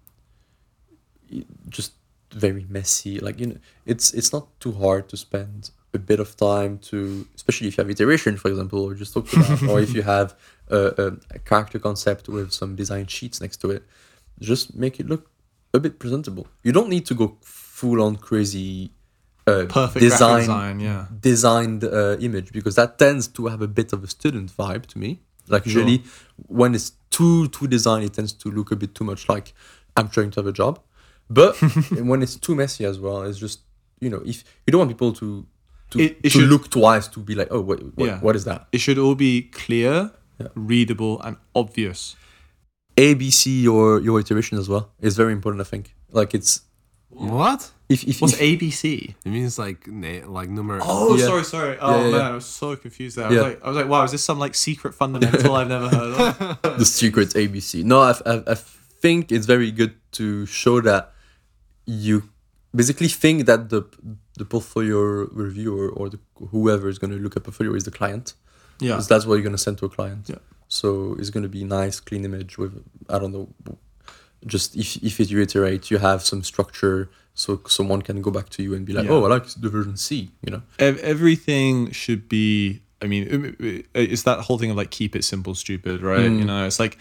just 1.70 1.93
very 2.34 2.66
messy. 2.70 3.20
Like 3.20 3.39
you 3.39 3.47
know, 3.47 3.57
it's 3.86 4.14
it's 4.14 4.32
not 4.34 4.45
too 4.59 4.72
hard 4.74 5.07
to 5.09 5.18
spend 5.18 5.72
a 5.93 5.99
bit 5.99 6.20
of 6.20 6.36
time 6.38 6.78
to, 6.89 7.28
especially 7.36 7.68
if 7.68 7.78
you 7.78 7.82
have 7.84 7.89
iteration, 7.91 8.38
for 8.38 8.47
example, 8.49 8.80
or 8.86 8.93
just 8.93 9.14
talk 9.14 9.32
about, 9.34 9.62
or 9.70 9.80
if 9.82 9.93
you 9.93 10.01
have 10.03 10.36
a, 10.70 11.14
a 11.32 11.39
character 11.39 11.80
concept 11.80 12.30
with 12.30 12.51
some 12.53 12.76
design 12.76 13.05
sheets 13.07 13.41
next 13.41 13.57
to 13.57 13.70
it, 13.72 13.84
just 14.39 14.74
make 14.76 14.99
it 15.01 15.07
look 15.07 15.30
a 15.74 15.80
bit 15.80 15.99
presentable. 15.99 16.47
You 16.64 16.72
don't 16.72 16.89
need 16.89 17.05
to 17.07 17.14
go 17.14 17.38
full 17.41 18.01
on 18.01 18.16
crazy. 18.16 18.91
Uh, 19.48 19.66
Perfect 19.66 20.02
design, 20.02 20.39
design, 20.42 20.80
yeah. 20.80 21.06
designed 21.20 21.84
uh, 21.84 22.16
image 22.20 22.52
because 22.52 22.76
that 22.76 23.00
tends 23.00 23.28
to 23.28 23.48
have 23.48 23.62
a 23.62 23.68
bit 23.68 23.92
of 23.94 24.04
a 24.04 24.08
student 24.08 24.52
vibe 24.56 24.86
to 24.88 25.00
me. 25.00 25.20
Like 25.48 25.66
usually, 25.66 26.04
when 26.48 26.76
it's 26.76 26.92
too 27.10 27.48
too 27.48 27.68
designed, 27.68 28.04
it 28.06 28.14
tends 28.14 28.34
to 28.34 28.50
look 28.52 28.72
a 28.72 28.76
bit 28.76 28.94
too 28.94 29.04
much 29.04 29.28
like 29.28 29.54
I'm 29.98 30.08
trying 30.10 30.32
to 30.32 30.39
have 30.42 30.48
a 30.48 30.52
job. 30.54 30.80
But 31.30 31.56
when 32.10 32.22
it's 32.22 32.36
too 32.36 32.56
messy 32.56 32.86
as 32.86 33.00
well, 33.00 33.24
it's 33.24 33.39
just 33.39 33.62
you 34.00 34.10
know 34.12 34.22
if 34.26 34.44
you 34.66 34.72
don't 34.72 34.80
want 34.80 34.92
people 34.92 35.12
to 35.14 35.46
to, 35.92 36.00
It- 36.00 36.18
it 36.24 36.24
to 36.24 36.30
should- 36.30 36.50
look 36.50 36.70
twice 36.70 37.08
to 37.10 37.20
be 37.20 37.34
like 37.36 37.48
oh 37.52 37.62
wait 37.62 37.82
what, 37.96 38.08
Yeah. 38.08 38.20
what 38.22 38.36
is 38.36 38.44
that 38.46 38.68
It 38.72 38.80
should 38.80 39.00
all 39.00 39.16
be 39.16 39.42
clear, 39.42 40.12
Yeah. 40.39 40.48
readable, 40.56 41.20
and 41.26 41.36
obvious. 41.56 42.16
ABC 42.98 43.62
your 43.64 44.00
your 44.02 44.20
iteration 44.20 44.58
as 44.60 44.68
well 44.70 44.92
is 45.02 45.16
very 45.18 45.34
important. 45.34 45.62
I 45.62 45.70
think 45.70 45.96
like 46.12 46.34
it's 46.34 46.62
What? 47.10 47.72
If 47.92 48.04
if, 48.08 48.22
What's 48.22 48.34
if 48.34 48.39
ABC? 48.39 49.16
It 49.26 49.30
means 49.30 49.58
like 49.60 49.88
na- 49.88 50.26
like 50.28 50.50
number. 50.50 50.80
Oh, 50.82 51.16
Yeah. 51.18 51.26
sorry, 51.26 51.44
sorry. 51.44 51.78
Oh 51.80 51.92
Yeah, 52.00 52.06
yeah, 52.06 52.12
man. 52.18 52.32
I 52.32 52.36
was 52.36 52.46
so 52.46 52.76
confused 52.76 53.18
there. 53.18 53.26
I 53.26 53.30
was, 53.30 53.42
like, 53.42 53.64
I 53.64 53.68
was 53.70 53.78
like, 53.78 53.88
wow, 53.88 54.04
is 54.04 54.12
this 54.12 54.24
some 54.24 54.39
like 54.39 54.56
secret 54.56 54.94
fundamental 54.96 55.56
I've 55.56 55.68
never 55.68 55.89
heard 55.89 56.14
of? 56.20 56.62
the 56.80 56.86
secret 56.86 57.30
ABC. 57.30 57.84
No, 57.84 58.02
I, 58.02 58.14
I, 58.26 58.44
I 58.48 58.56
think 58.56 59.32
it's 59.32 59.46
very 59.46 59.72
good 59.72 59.94
to 60.14 60.46
show 60.46 60.82
that 60.82 61.12
you 61.86 62.24
basically 62.76 63.08
think 63.10 63.46
that 63.46 63.70
the 63.70 63.84
the 64.38 64.46
portfolio 64.46 65.00
reviewer 65.32 65.89
or 65.89 66.10
the 66.10 66.20
whoever 66.52 66.88
is 66.89 66.98
going 66.98 67.12
to 67.12 67.18
look 67.20 67.36
at 67.38 67.44
portfolio 67.44 67.74
is 67.74 67.84
the 67.84 67.92
client. 67.92 68.34
Yeah. 68.80 68.94
Because 68.94 69.08
that's 69.08 69.26
what 69.26 69.36
you're 69.36 69.44
going 69.44 69.60
to 69.62 69.66
send 69.68 69.78
to 69.80 69.86
a 69.86 69.89
client. 69.89 70.28
Yeah. 70.28 70.38
So 70.68 71.16
it's 71.20 71.30
going 71.30 71.44
to 71.44 71.50
be 71.50 71.64
nice, 71.64 72.00
clean 72.00 72.24
image 72.26 72.58
with 72.58 72.74
I 73.10 73.20
don't 73.20 73.34
know, 73.34 73.50
just 74.46 74.76
if 74.76 74.96
if 75.04 75.20
it 75.20 75.32
reiterates, 75.32 75.92
you 75.92 75.98
have 76.00 76.24
some 76.24 76.42
structure, 76.44 77.10
so 77.42 77.60
someone 77.68 78.02
can 78.02 78.22
go 78.22 78.32
back 78.38 78.48
to 78.56 78.60
you 78.64 78.72
and 78.76 78.86
be 78.86 78.94
like, 78.94 79.06
Yeah. 79.06 79.12
oh, 79.16 79.26
I 79.26 79.30
like 79.36 79.46
the 79.64 79.70
version 79.70 79.96
C. 79.98 80.30
You 80.46 80.52
know. 80.54 80.62
Everything 81.16 81.92
should 81.92 82.24
be 82.30 82.82
i 83.04 83.08
mean 83.08 83.24
it- 83.36 83.56
it- 83.72 83.86
it's 84.14 84.24
that 84.30 84.39
whole 84.46 84.58
thing 84.60 84.70
of 84.74 84.78
like 84.78 84.92
keep 85.00 85.16
it 85.16 85.24
simple 85.24 85.54
stupid 85.56 85.98
right 86.12 86.30
Mm. 86.30 86.38
you 86.39 86.46
know 86.46 86.62
it's 86.70 86.80
like 86.86 86.96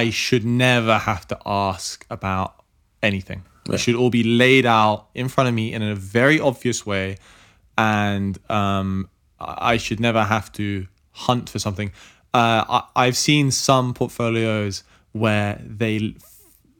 i 0.00 0.10
should 0.10 0.44
never 0.44 0.96
have 1.10 1.22
to 1.32 1.36
ask 1.46 2.04
about 2.18 2.50
anything 3.02 3.40
Yeah. 3.66 3.74
it 3.76 3.80
should 3.84 3.94
all 4.00 4.10
be 4.20 4.24
laid 4.44 4.66
out 4.66 4.98
in 5.14 5.26
front 5.34 5.48
of 5.50 5.54
me 5.54 5.66
in 5.76 5.80
a 5.82 5.94
very 6.18 6.38
obvious 6.50 6.84
way 6.92 7.16
and 7.78 8.32
um 8.50 9.08
i 9.40 9.76
should 9.84 10.00
never 10.08 10.22
have 10.34 10.46
to 10.60 10.86
hunt 11.26 11.48
for 11.52 11.58
something 11.66 11.88
uh 12.34 12.62
I, 12.76 12.78
i've 13.02 13.16
seen 13.16 13.50
some 13.50 13.94
portfolios 13.94 14.74
where 15.12 15.50
they 15.82 16.14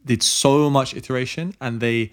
did 0.04 0.22
so 0.22 0.68
much 0.78 0.94
iteration 1.00 1.54
and 1.64 1.80
they 1.80 2.12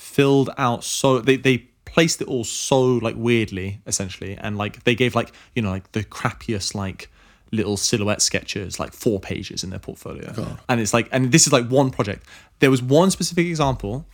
filled 0.00 0.48
out 0.56 0.82
so 0.82 1.20
they, 1.20 1.36
they 1.36 1.58
placed 1.84 2.22
it 2.22 2.26
all 2.26 2.42
so 2.42 2.80
like 2.80 3.14
weirdly 3.18 3.80
essentially 3.86 4.34
and 4.38 4.56
like 4.56 4.82
they 4.84 4.94
gave 4.94 5.14
like 5.14 5.30
you 5.54 5.60
know 5.60 5.70
like 5.70 5.92
the 5.92 6.02
crappiest 6.02 6.74
like 6.74 7.10
little 7.52 7.76
silhouette 7.76 8.22
sketches 8.22 8.80
like 8.80 8.94
four 8.94 9.20
pages 9.20 9.62
in 9.62 9.70
their 9.70 9.78
portfolio. 9.78 10.32
And 10.68 10.80
it's 10.80 10.94
like 10.94 11.08
and 11.12 11.32
this 11.32 11.46
is 11.46 11.52
like 11.52 11.68
one 11.68 11.90
project. 11.90 12.24
There 12.60 12.70
was 12.70 12.82
one 12.82 13.10
specific 13.10 13.46
example 13.46 14.06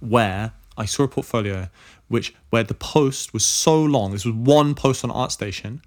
where 0.00 0.52
I 0.76 0.86
saw 0.86 1.04
a 1.04 1.08
portfolio 1.08 1.68
which 2.08 2.34
where 2.50 2.64
the 2.64 2.74
post 2.74 3.32
was 3.32 3.46
so 3.46 3.80
long 3.80 4.10
this 4.12 4.24
was 4.24 4.34
one 4.34 4.74
post 4.74 5.04
on 5.04 5.10
ArtStation 5.10 5.80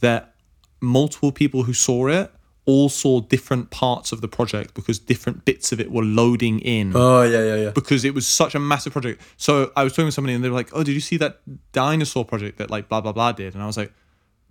that 0.00 0.34
multiple 0.80 1.32
people 1.32 1.64
who 1.64 1.74
saw 1.74 2.06
it 2.06 2.32
all 2.68 2.90
saw 2.90 3.18
different 3.20 3.70
parts 3.70 4.12
of 4.12 4.20
the 4.20 4.28
project 4.28 4.74
because 4.74 4.98
different 4.98 5.46
bits 5.46 5.72
of 5.72 5.80
it 5.80 5.90
were 5.90 6.04
loading 6.04 6.60
in 6.60 6.92
Oh 6.94 7.22
yeah, 7.22 7.42
yeah, 7.42 7.56
yeah. 7.56 7.70
because 7.70 8.04
it 8.04 8.14
was 8.14 8.26
such 8.26 8.54
a 8.54 8.58
massive 8.58 8.92
project. 8.92 9.22
So 9.38 9.72
I 9.74 9.84
was 9.84 9.94
talking 9.94 10.08
to 10.08 10.12
somebody 10.12 10.34
and 10.34 10.44
they 10.44 10.50
were 10.50 10.54
like, 10.54 10.68
"Oh, 10.74 10.84
did 10.84 10.92
you 10.92 11.00
see 11.00 11.16
that 11.16 11.40
dinosaur 11.72 12.26
project 12.26 12.58
that 12.58 12.70
like 12.70 12.90
blah 12.90 13.00
blah 13.00 13.12
blah 13.12 13.32
did?" 13.32 13.54
And 13.54 13.62
I 13.62 13.66
was 13.66 13.78
like, 13.78 13.92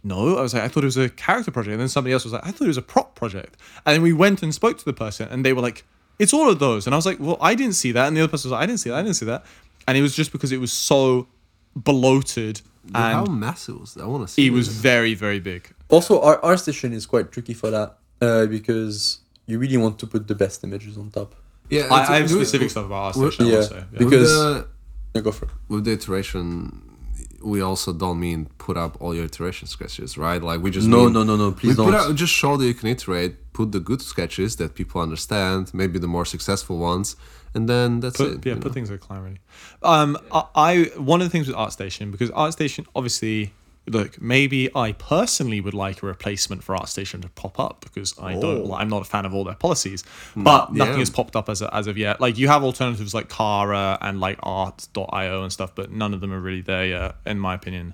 no. 0.03 0.37
I 0.37 0.41
was 0.41 0.53
like, 0.53 0.63
I 0.63 0.67
thought 0.67 0.83
it 0.83 0.91
was 0.93 0.97
a 0.97 1.09
character 1.09 1.51
project. 1.51 1.73
And 1.73 1.81
then 1.81 1.89
somebody 1.89 2.13
else 2.13 2.23
was 2.23 2.33
like, 2.33 2.45
I 2.45 2.51
thought 2.51 2.65
it 2.65 2.67
was 2.67 2.77
a 2.77 2.81
prop 2.83 3.15
project. 3.15 3.59
And 3.85 3.95
then 3.95 4.01
we 4.01 4.13
went 4.13 4.41
and 4.43 4.53
spoke 4.53 4.77
to 4.77 4.85
the 4.85 4.93
person, 4.93 5.27
and 5.29 5.45
they 5.45 5.53
were 5.53 5.61
like, 5.61 5.85
it's 6.19 6.33
all 6.33 6.49
of 6.49 6.59
those. 6.59 6.87
And 6.87 6.93
I 6.95 6.97
was 6.97 7.05
like, 7.05 7.19
well, 7.19 7.37
I 7.41 7.55
didn't 7.55 7.75
see 7.75 7.91
that. 7.91 8.07
And 8.07 8.17
the 8.17 8.21
other 8.21 8.31
person 8.31 8.49
was 8.49 8.53
like, 8.53 8.63
I 8.63 8.65
didn't 8.65 8.79
see 8.79 8.89
that. 8.89 8.97
I 8.97 9.03
didn't 9.03 9.15
see 9.15 9.25
that. 9.27 9.45
And 9.87 9.97
it 9.97 10.01
was 10.01 10.15
just 10.15 10.31
because 10.31 10.51
it 10.51 10.59
was 10.59 10.71
so 10.71 11.27
bloated 11.75 12.61
How 12.93 13.25
and 13.25 13.39
massive 13.39 13.79
was 13.79 13.93
that? 13.93 14.03
I 14.03 14.07
want 14.07 14.27
to 14.27 14.33
see. 14.33 14.47
it 14.47 14.51
was 14.51 14.67
very, 14.67 15.13
very 15.13 15.39
big. 15.39 15.71
Also, 15.89 16.19
our, 16.21 16.39
ArtStation 16.41 16.91
is 16.93 17.05
quite 17.05 17.31
tricky 17.31 17.53
for 17.53 17.69
that 17.69 17.97
uh, 18.21 18.45
because 18.45 19.19
you 19.45 19.59
really 19.59 19.77
want 19.77 19.97
to 19.99 20.07
put 20.07 20.27
the 20.27 20.35
best 20.35 20.63
images 20.63 20.97
on 20.97 21.09
top. 21.11 21.35
Yeah, 21.69 21.87
I, 21.91 22.13
I 22.13 22.19
have 22.19 22.31
we- 22.31 22.37
specific 22.37 22.69
stuff 22.69 22.85
about 22.85 23.15
our 23.15 23.21
we- 23.23 23.31
station. 23.31 23.45
I 23.45 23.49
yeah, 23.49 23.57
will. 23.59 23.69
Yeah. 23.75 23.83
With 23.91 23.99
because- 23.99 24.29
the, 24.31 24.67
Yeah, 25.15 25.21
go 25.21 25.31
for 25.31 25.45
it. 25.45 25.51
with 25.69 25.83
the 25.85 25.91
iteration, 25.91 26.81
we 27.43 27.61
also 27.61 27.93
don't 27.93 28.19
mean 28.19 28.47
put 28.57 28.77
up 28.77 28.97
all 29.01 29.13
your 29.15 29.25
iteration 29.25 29.67
sketches, 29.67 30.17
right? 30.17 30.41
Like 30.41 30.61
we 30.61 30.71
just 30.71 30.87
No, 30.87 31.03
mean- 31.05 31.13
no, 31.13 31.23
no, 31.23 31.35
no, 31.35 31.51
please 31.51 31.75
don't. 31.77 31.93
out, 31.93 32.13
just 32.15 32.33
show 32.33 32.57
that 32.57 32.65
you 32.65 32.73
can 32.73 32.89
iterate, 32.89 33.35
put 33.53 33.71
the 33.71 33.79
good 33.79 34.01
sketches 34.01 34.55
that 34.57 34.75
people 34.75 35.01
understand, 35.01 35.71
maybe 35.73 35.99
the 35.99 36.07
more 36.07 36.25
successful 36.25 36.77
ones, 36.77 37.15
and 37.53 37.67
then 37.69 37.99
that's 38.01 38.17
put, 38.17 38.27
it. 38.31 38.45
yeah, 38.45 38.55
put 38.55 38.65
know? 38.65 38.71
things 38.71 38.89
with 38.91 38.99
client 39.01 39.23
ready. 39.25 39.39
Um, 39.83 40.17
I, 40.31 40.43
I 40.55 40.83
one 40.97 41.21
of 41.21 41.25
the 41.27 41.31
things 41.31 41.47
with 41.47 41.55
ArtStation 41.55 42.11
because 42.11 42.29
ArtStation 42.31 42.85
obviously 42.95 43.53
look 43.87 44.21
maybe 44.21 44.69
I 44.75 44.91
personally 44.91 45.61
would 45.61 45.73
like 45.73 46.03
a 46.03 46.05
replacement 46.05 46.63
for 46.63 46.75
ArtStation 46.75 47.21
to 47.21 47.29
pop 47.29 47.59
up 47.59 47.81
because 47.81 48.13
I 48.19 48.33
don't 48.39 48.71
I'm 48.73 48.89
not 48.89 49.01
a 49.01 49.05
fan 49.05 49.25
of 49.25 49.33
all 49.33 49.43
their 49.43 49.55
policies, 49.55 50.03
but 50.35 50.73
nothing 50.73 50.99
has 50.99 51.09
popped 51.09 51.35
up 51.35 51.49
as, 51.49 51.61
as 51.61 51.87
of 51.87 51.97
yet. 51.97 52.19
Like 52.19 52.37
you 52.37 52.47
have 52.47 52.63
alternatives 52.63 53.13
like 53.13 53.29
Cara 53.29 53.97
and 54.01 54.19
like 54.19 54.39
Art.io 54.43 55.43
and 55.43 55.51
stuff, 55.51 55.73
but 55.73 55.91
none 55.91 56.13
of 56.13 56.21
them 56.21 56.33
are 56.33 56.39
really 56.39 56.61
there 56.61 56.85
yet, 56.85 57.15
in 57.25 57.39
my 57.39 57.53
opinion. 57.53 57.93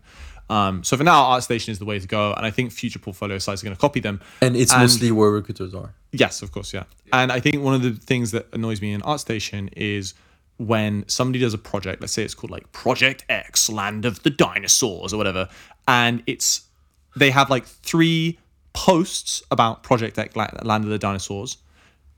Um, 0.49 0.83
so 0.83 0.97
for 0.97 1.03
now, 1.03 1.23
ArtStation 1.23 1.69
is 1.69 1.79
the 1.79 1.85
way 1.85 1.99
to 1.99 2.07
go, 2.07 2.33
and 2.33 2.45
I 2.45 2.51
think 2.51 2.71
future 2.71 2.99
portfolio 2.99 3.37
sites 3.37 3.63
are 3.63 3.65
going 3.65 3.75
to 3.75 3.79
copy 3.81 3.99
them. 3.99 4.21
And 4.41 4.55
it's 4.55 4.71
And- 4.71 4.81
mostly 4.81 5.11
where 5.11 5.31
recruiters 5.31 5.73
are. 5.73 5.93
Yes, 6.11 6.41
of 6.41 6.51
course, 6.51 6.73
yeah. 6.73 6.83
And 7.11 7.31
I 7.31 7.39
think 7.39 7.63
one 7.63 7.73
of 7.73 7.81
the 7.81 7.91
things 7.91 8.31
that 8.31 8.47
annoys 8.53 8.81
me 8.81 8.91
in 8.93 9.01
ArtStation 9.01 9.69
is 9.75 10.13
when 10.57 11.03
somebody 11.07 11.39
does 11.39 11.53
a 11.53 11.57
project, 11.57 12.01
let's 12.01 12.13
say 12.13 12.23
it's 12.23 12.35
called 12.35 12.51
like 12.51 12.71
Project 12.71 13.25
X, 13.29 13.69
Land 13.69 14.05
of 14.05 14.21
the 14.21 14.29
Dinosaurs 14.29 15.11
or 15.13 15.17
whatever, 15.17 15.49
and 15.87 16.23
it's 16.27 16.67
they 17.15 17.31
have 17.31 17.49
like 17.49 17.65
three 17.65 18.39
posts 18.73 19.43
about 19.51 19.83
Project 19.83 20.17
X, 20.17 20.35
La- 20.35 20.47
Land 20.63 20.83
of 20.83 20.89
the 20.89 20.97
Dinosaurs, 20.97 21.57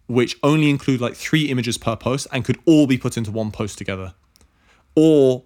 which 0.07 0.37
only 0.43 0.69
include 0.69 1.01
like 1.01 1.15
three 1.15 1.49
images 1.49 1.77
per 1.77 1.95
post 1.95 2.27
and 2.31 2.45
could 2.45 2.57
all 2.65 2.87
be 2.87 2.97
put 2.97 3.17
into 3.17 3.31
one 3.31 3.51
post 3.51 3.77
together. 3.77 4.13
Or 4.95 5.43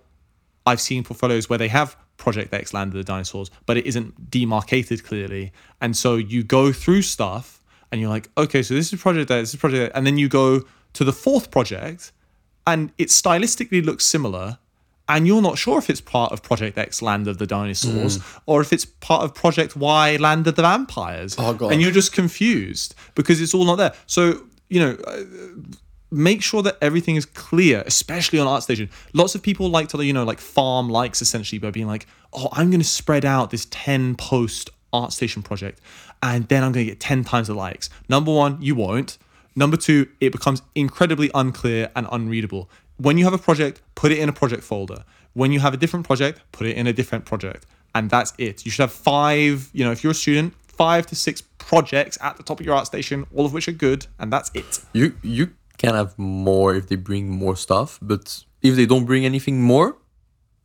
I've 0.65 0.81
seen 0.81 1.03
portfolios 1.03 1.49
where 1.49 1.57
they 1.57 1.69
have 1.69 1.97
Project 2.17 2.53
X 2.53 2.73
Land 2.73 2.91
of 2.91 2.97
the 2.97 3.03
Dinosaurs, 3.03 3.49
but 3.65 3.77
it 3.77 3.85
isn't 3.87 4.29
demarcated 4.29 5.03
clearly. 5.03 5.51
And 5.81 5.97
so 5.97 6.15
you 6.15 6.43
go 6.43 6.71
through 6.71 7.01
stuff 7.01 7.63
and 7.91 7.99
you're 7.99 8.09
like, 8.09 8.29
okay, 8.37 8.61
so 8.61 8.75
this 8.75 8.93
is 8.93 9.01
Project 9.01 9.31
X, 9.31 9.41
this 9.41 9.53
is 9.55 9.59
Project 9.59 9.89
X. 9.89 9.91
And 9.95 10.05
then 10.05 10.17
you 10.17 10.29
go 10.29 10.61
to 10.93 11.03
the 11.03 11.13
fourth 11.13 11.49
project 11.49 12.11
and 12.67 12.91
it 12.97 13.07
stylistically 13.07 13.83
looks 13.83 14.05
similar. 14.05 14.59
And 15.09 15.27
you're 15.27 15.41
not 15.41 15.57
sure 15.57 15.79
if 15.79 15.89
it's 15.89 15.99
part 15.99 16.31
of 16.31 16.43
Project 16.43 16.77
X 16.77 17.01
Land 17.01 17.27
of 17.27 17.39
the 17.39 17.47
Dinosaurs 17.47 18.19
mm. 18.19 18.39
or 18.45 18.61
if 18.61 18.71
it's 18.71 18.85
part 18.85 19.23
of 19.23 19.33
Project 19.33 19.75
Y 19.75 20.15
Land 20.17 20.47
of 20.47 20.55
the 20.55 20.61
Vampires. 20.61 21.35
Oh, 21.37 21.53
God. 21.53 21.73
And 21.73 21.81
you're 21.81 21.91
just 21.91 22.13
confused 22.13 22.95
because 23.15 23.41
it's 23.41 23.53
all 23.53 23.65
not 23.65 23.75
there. 23.75 23.93
So, 24.05 24.43
you 24.69 24.79
know, 24.79 24.97
uh, 25.05 25.23
make 26.11 26.43
sure 26.43 26.61
that 26.61 26.77
everything 26.81 27.15
is 27.15 27.25
clear, 27.25 27.83
especially 27.85 28.39
on 28.39 28.47
ArtStation. 28.47 28.89
Lots 29.13 29.35
of 29.35 29.41
people 29.41 29.69
like 29.69 29.89
to, 29.89 30.05
you 30.05 30.13
know, 30.13 30.23
like 30.23 30.39
farm 30.39 30.89
likes 30.89 31.21
essentially 31.21 31.59
by 31.59 31.71
being 31.71 31.87
like, 31.87 32.07
oh, 32.31 32.47
I'm 32.51 32.69
going 32.69 32.81
to 32.81 32.87
spread 32.87 33.25
out 33.25 33.49
this 33.49 33.67
10 33.71 34.15
post 34.15 34.69
ArtStation 34.93 35.43
project 35.43 35.81
and 36.21 36.47
then 36.47 36.63
I'm 36.63 36.71
going 36.71 36.85
to 36.85 36.91
get 36.91 36.99
10 36.99 37.23
times 37.23 37.47
the 37.47 37.53
likes. 37.53 37.89
Number 38.07 38.31
one, 38.31 38.61
you 38.61 38.75
won't. 38.75 39.17
Number 39.55 39.77
two, 39.77 40.07
it 40.19 40.31
becomes 40.31 40.61
incredibly 40.75 41.31
unclear 41.33 41.89
and 41.95 42.07
unreadable. 42.11 42.69
When 42.99 43.17
you 43.17 43.23
have 43.23 43.33
a 43.33 43.37
project, 43.37 43.81
put 43.95 44.11
it 44.11 44.19
in 44.19 44.27
a 44.29 44.33
project 44.33 44.63
folder. 44.63 45.03
When 45.33 45.51
you 45.51 45.61
have 45.61 45.73
a 45.73 45.77
different 45.77 46.05
project, 46.05 46.41
put 46.51 46.67
it 46.67 46.75
in 46.75 46.85
a 46.85 46.93
different 46.93 47.25
project. 47.25 47.65
And 47.95 48.09
that's 48.09 48.33
it. 48.37 48.65
You 48.65 48.71
should 48.71 48.83
have 48.83 48.91
five, 48.91 49.69
you 49.73 49.85
know, 49.85 49.91
if 49.91 50.03
you're 50.03 50.11
a 50.11 50.21
student, 50.25 50.53
five 50.67 51.07
to 51.07 51.15
six 51.15 51.41
projects 51.57 52.17
at 52.21 52.37
the 52.37 52.43
top 52.43 52.59
of 52.59 52.65
your 52.65 52.75
ArtStation, 52.75 53.25
all 53.33 53.45
of 53.45 53.53
which 53.53 53.67
are 53.67 53.77
good, 53.87 54.07
and 54.19 54.31
that's 54.33 54.51
it. 54.53 54.81
You 54.93 55.15
you 55.23 55.51
can 55.77 55.95
have 55.95 56.17
more 56.17 56.75
if 56.75 56.87
they 56.89 56.97
bring 56.97 57.29
more 57.29 57.55
stuff, 57.55 57.99
but 58.01 58.43
if 58.61 58.75
they 58.75 58.85
don't 58.85 59.05
bring 59.05 59.25
anything 59.25 59.61
more, 59.61 59.97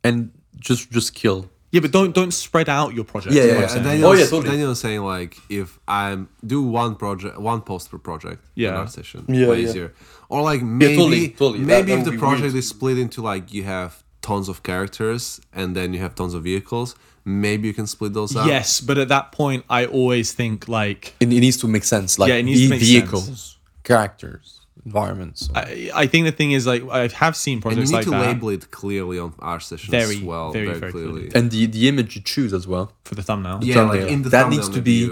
and 0.03 0.31
just 0.59 0.91
just 0.91 1.13
kill. 1.13 1.49
Yeah, 1.75 1.81
but 1.85 1.91
don't 1.91 2.13
don't 2.19 2.31
spread 2.45 2.69
out 2.69 2.89
your 2.97 3.03
project. 3.13 3.35
Yeah, 3.35 3.41
is 3.43 3.47
yeah, 3.47 3.53
what 3.53 3.57
I'm 3.57 3.61
yeah. 3.61 3.67
saying. 3.67 3.85
And 3.85 3.87
Oh, 3.87 3.91
Daniel's, 4.13 4.19
yeah, 4.19 4.25
totally. 4.33 4.51
Daniel's 4.51 4.79
saying 4.85 5.01
like 5.15 5.37
if 5.49 5.79
I'm 5.87 6.19
do 6.53 6.59
one 6.83 6.93
project, 6.95 7.33
one 7.51 7.61
post 7.69 7.85
per 7.91 7.97
project, 8.09 8.39
Yeah. 8.55 8.69
in 8.81 8.87
ArtStation, 8.87 9.21
Yeah, 9.27 9.47
way 9.49 9.59
yeah. 9.61 9.67
easier. 9.69 9.93
Or 10.29 10.41
like 10.51 10.61
maybe 10.63 10.95
totally, 10.95 11.27
totally. 11.29 11.59
Maybe 11.73 11.91
that 11.91 11.99
if 11.99 12.05
would 12.05 12.13
the 12.13 12.17
project 12.25 12.43
weird. 12.53 12.55
is 12.63 12.67
split 12.75 12.97
into 12.97 13.21
like 13.31 13.53
you 13.53 13.63
have 13.63 13.91
tons 14.21 14.47
of 14.49 14.63
characters 14.63 15.39
and 15.53 15.75
then 15.75 15.93
you 15.93 15.99
have 15.99 16.13
tons 16.15 16.33
of 16.33 16.41
vehicles, 16.43 16.95
maybe 17.25 17.67
you 17.67 17.73
can 17.73 17.87
split 17.87 18.13
those 18.13 18.35
up. 18.35 18.47
Yes, 18.47 18.81
but 18.81 18.97
at 18.97 19.09
that 19.09 19.31
point, 19.31 19.65
I 19.69 19.85
always 19.85 20.27
think 20.39 20.67
like 20.79 21.13
It, 21.19 21.27
it 21.31 21.41
needs 21.45 21.57
to 21.57 21.67
make 21.67 21.83
sense. 21.83 22.17
Like 22.17 22.29
Yeah, 22.29 22.35
it 22.41 22.43
needs 22.43 22.61
the 22.61 22.67
to 22.67 22.73
make 22.75 22.81
vehicles, 22.81 23.25
sense. 23.25 23.57
characters, 23.83 24.54
environments. 24.85 25.49
I, 25.55 25.89
I 25.93 26.07
think 26.07 26.25
the 26.25 26.31
thing 26.31 26.51
is 26.51 26.67
like 26.67 26.83
I 26.89 27.07
have 27.07 27.35
seen 27.35 27.61
projects 27.61 27.89
And 27.89 27.89
you 27.89 27.91
projects 27.91 27.91
need 27.91 27.95
like 27.95 28.03
to 28.05 28.09
that 28.11 28.35
label 28.35 28.49
it 28.49 28.71
clearly 28.71 29.19
on 29.19 29.31
ArtStation 29.33 29.89
Very, 29.89 30.17
as 30.17 30.21
well, 30.21 30.51
very, 30.51 30.65
very, 30.67 30.79
very 30.79 30.91
clearly. 30.91 31.11
clearly. 31.29 31.31
and 31.35 31.51
the 31.51 31.65
the 31.67 31.87
image 31.87 32.15
you 32.15 32.21
choose 32.21 32.53
as 32.53 32.67
well. 32.67 32.91
for 33.03 33.15
the 33.15 33.23
thumbnail. 33.23 33.59
Yeah, 33.63 33.75
thumbnail. 33.75 34.01
like 34.03 34.11
in 34.11 34.21
the 34.23 34.29
That 34.29 34.49
needs 34.49 34.69
to 34.69 34.81
be- 34.81 35.09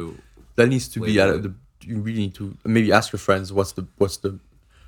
That 0.55 0.67
needs 0.69 0.87
to 0.89 0.99
be 0.99 1.19
uh, 1.19 1.35
at 1.35 1.43
the. 1.43 1.53
You 1.81 1.97
really 1.99 2.19
need 2.19 2.35
to 2.35 2.55
maybe 2.63 2.91
ask 2.93 3.11
your 3.11 3.19
friends 3.19 3.51
what's 3.51 3.73
the 3.73 3.85
what's 3.97 4.17
the 4.17 4.39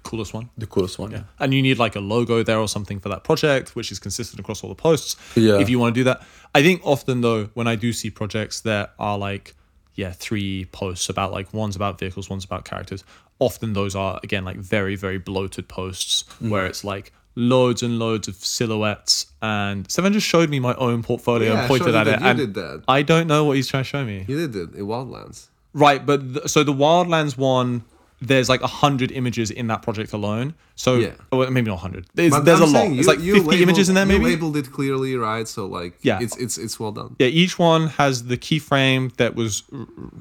Coolest 0.03 0.33
one. 0.35 0.49
the 0.55 0.67
coolest 0.67 0.99
one. 0.99 1.11
Yeah. 1.11 1.23
And 1.39 1.51
you 1.51 1.61
need 1.63 1.79
like 1.79 1.95
a 1.95 1.99
logo 1.99 2.43
there 2.43 2.59
or 2.59 2.67
something 2.67 2.99
for 2.99 3.09
that 3.09 3.23
project, 3.23 3.75
which 3.75 3.91
is 3.91 3.97
consistent 3.99 4.39
across 4.39 4.63
all 4.63 4.69
the 4.69 4.75
posts. 4.75 5.15
Yeah. 5.35 5.57
If 5.59 5.67
you 5.67 5.79
want 5.79 5.95
to 5.95 5.99
do 5.99 6.03
that. 6.03 6.21
I 6.53 6.61
think 6.61 6.81
often 6.83 7.21
though, 7.21 7.45
when 7.55 7.65
I 7.67 7.75
do 7.75 7.91
see 7.91 8.11
projects 8.11 8.61
that 8.61 8.93
are 8.99 9.17
like, 9.17 9.55
yeah, 9.95 10.11
three 10.11 10.65
posts 10.65 11.09
about 11.09 11.31
like 11.31 11.53
one's 11.53 11.75
about 11.75 11.99
vehicles, 11.99 12.29
one's 12.29 12.45
about 12.45 12.65
characters. 12.65 13.03
Often 13.39 13.73
those 13.73 13.95
are 13.95 14.19
again 14.23 14.45
like 14.45 14.57
very, 14.57 14.95
very 14.95 15.17
bloated 15.17 15.67
posts 15.67 16.23
Mm. 16.41 16.49
where 16.49 16.65
it's 16.65 16.83
like 16.83 17.11
loads 17.35 17.83
and 17.83 17.99
loads 17.99 18.27
of 18.29 18.35
silhouettes. 18.35 19.25
And 19.41 19.89
Seven 19.91 20.13
just 20.13 20.25
showed 20.27 20.49
me 20.49 20.59
my 20.59 20.73
own 20.75 21.03
portfolio 21.03 21.53
Yeah, 21.53 21.59
and 21.59 21.67
pointed 21.67 21.93
at 21.95 22.07
it. 22.07 22.19
you 22.21 22.25
and 22.25 22.37
did 22.37 22.53
that. 22.53 22.83
I 22.87 23.01
don't 23.01 23.27
know 23.27 23.43
what 23.45 23.55
he's 23.57 23.67
trying 23.67 23.83
to 23.83 23.89
show 23.89 24.05
me. 24.05 24.25
You 24.27 24.47
did 24.47 24.55
it 24.55 24.73
in 24.75 24.85
Wildlands. 24.85 25.47
Right, 25.73 26.05
but 26.05 26.33
th- 26.33 26.47
so 26.47 26.63
the 26.63 26.71
Wildlands 26.73 27.37
one, 27.37 27.83
there's 28.27 28.49
like 28.49 28.61
a 28.61 28.67
hundred 28.67 29.11
images 29.11 29.51
in 29.51 29.67
that 29.67 29.81
project 29.81 30.13
alone. 30.13 30.53
So 30.75 30.95
Yeah. 30.95 31.11
oh, 31.31 31.37
well, 31.39 31.51
maybe 31.51 31.69
not 31.71 31.79
hundred. 31.79 32.05
There's, 32.13 32.33
there's 32.43 32.59
a 32.59 32.65
lot. 32.65 32.89
you- 32.89 33.03
like 33.03 33.19
you 33.19 33.33
50 33.35 33.49
labeled- 33.49 33.61
images 33.61 33.89
in 33.89 33.95
there, 33.95 34.05
maybe. 34.05 34.23
You 34.23 34.29
labeled 34.31 34.57
it 34.57 34.71
clearly, 34.71 35.15
right? 35.15 35.47
So 35.47 35.65
like, 35.65 35.97
Yeah. 36.01 36.19
it's 36.21 36.35
it's 36.37 36.57
it's 36.57 36.79
well 36.79 36.91
done. 36.91 37.15
yeah, 37.19 37.27
each 37.27 37.57
one 37.59 37.87
has 37.87 38.25
the 38.25 38.37
keyframe 38.37 39.15
that 39.17 39.35
was 39.35 39.63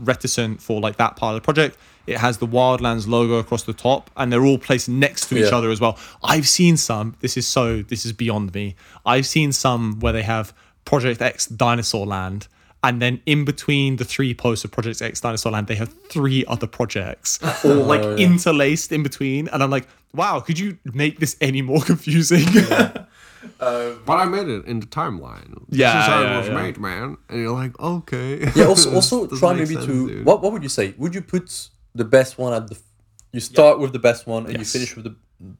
reticent 0.00 0.60
for 0.62 0.80
like 0.80 0.96
that 0.96 1.16
part 1.16 1.34
of 1.36 1.42
the 1.42 1.44
project. 1.44 1.76
It 2.06 2.18
has 2.18 2.38
the 2.38 2.46
Wildlands 2.46 3.08
logo 3.08 3.34
across 3.38 3.62
the 3.62 3.72
top, 3.72 4.10
and 4.16 4.30
they're 4.32 4.44
all 4.44 4.58
placed 4.58 4.88
next 4.88 5.28
to 5.28 5.36
each 5.38 5.50
Yeah. 5.50 5.56
other 5.56 5.70
as 5.70 5.80
well. 5.80 5.98
I've 6.22 6.46
seen 6.46 6.76
some. 6.76 7.16
This 7.20 7.36
is 7.36 7.46
so. 7.46 7.82
This 7.82 8.04
is 8.04 8.12
beyond 8.12 8.52
me. 8.54 8.76
I've 9.06 9.26
seen 9.26 9.52
some 9.52 9.98
where 10.00 10.12
they 10.12 10.22
have 10.22 10.52
Project 10.84 11.22
X 11.22 11.46
Dinosaur 11.46 12.04
Land, 12.06 12.46
and 12.84 13.00
then 13.00 13.20
in 13.24 13.46
between 13.46 13.96
the 13.96 14.04
three 14.04 14.34
posts 14.34 14.64
of 14.64 14.70
Project 14.70 15.00
X 15.00 15.20
Dinosaur 15.22 15.52
Land, 15.52 15.68
they 15.68 15.74
have 15.74 15.92
three 16.10 16.44
other 16.46 16.66
projects, 16.66 17.38
oh, 17.42 17.60
all 17.64 17.84
like 17.86 18.02
Oh, 18.02 18.14
yeah. 18.16 18.26
interlaced 18.26 18.92
in 18.92 19.02
between. 19.02 19.48
And 19.48 19.62
I'm 19.62 19.70
like, 19.70 19.88
wow, 20.12 20.40
could 20.40 20.58
you 20.58 20.76
make 20.84 21.18
this 21.18 21.36
any 21.40 21.62
more 21.62 21.80
confusing? 21.92 22.46
Uh, 23.60 23.92
but 24.06 24.14
I 24.14 24.24
made 24.24 24.48
it 24.48 24.64
in 24.64 24.80
the 24.80 24.86
timeline. 24.86 25.62
Yeah, 25.68 25.92
this 25.92 26.02
is 26.02 26.08
how 26.08 26.22
yeah, 26.22 26.34
it 26.34 26.38
was 26.38 26.48
yeah. 26.48 26.62
made, 26.62 26.78
man. 26.78 27.18
And 27.28 27.40
you're 27.42 27.52
like, 27.52 27.78
okay. 27.78 28.50
Yeah. 28.56 28.64
Also, 28.64 28.94
also 28.94 29.26
try 29.26 29.52
maybe 29.52 29.74
sense, 29.74 29.84
to 29.84 30.08
dude. 30.08 30.24
what 30.24 30.42
what 30.42 30.50
would 30.52 30.62
you 30.62 30.70
say? 30.70 30.94
Would 30.96 31.14
you 31.14 31.20
put 31.20 31.68
the 31.94 32.06
best 32.06 32.38
one 32.38 32.54
at 32.54 32.68
the? 32.68 32.78
You 33.32 33.40
start 33.40 33.80
with 33.80 33.92
the 33.92 33.98
best 33.98 34.26
one 34.26 34.46
and 34.46 34.58
you 34.58 34.64
finish 34.64 34.96
with 34.96 35.04
the, 35.04 35.14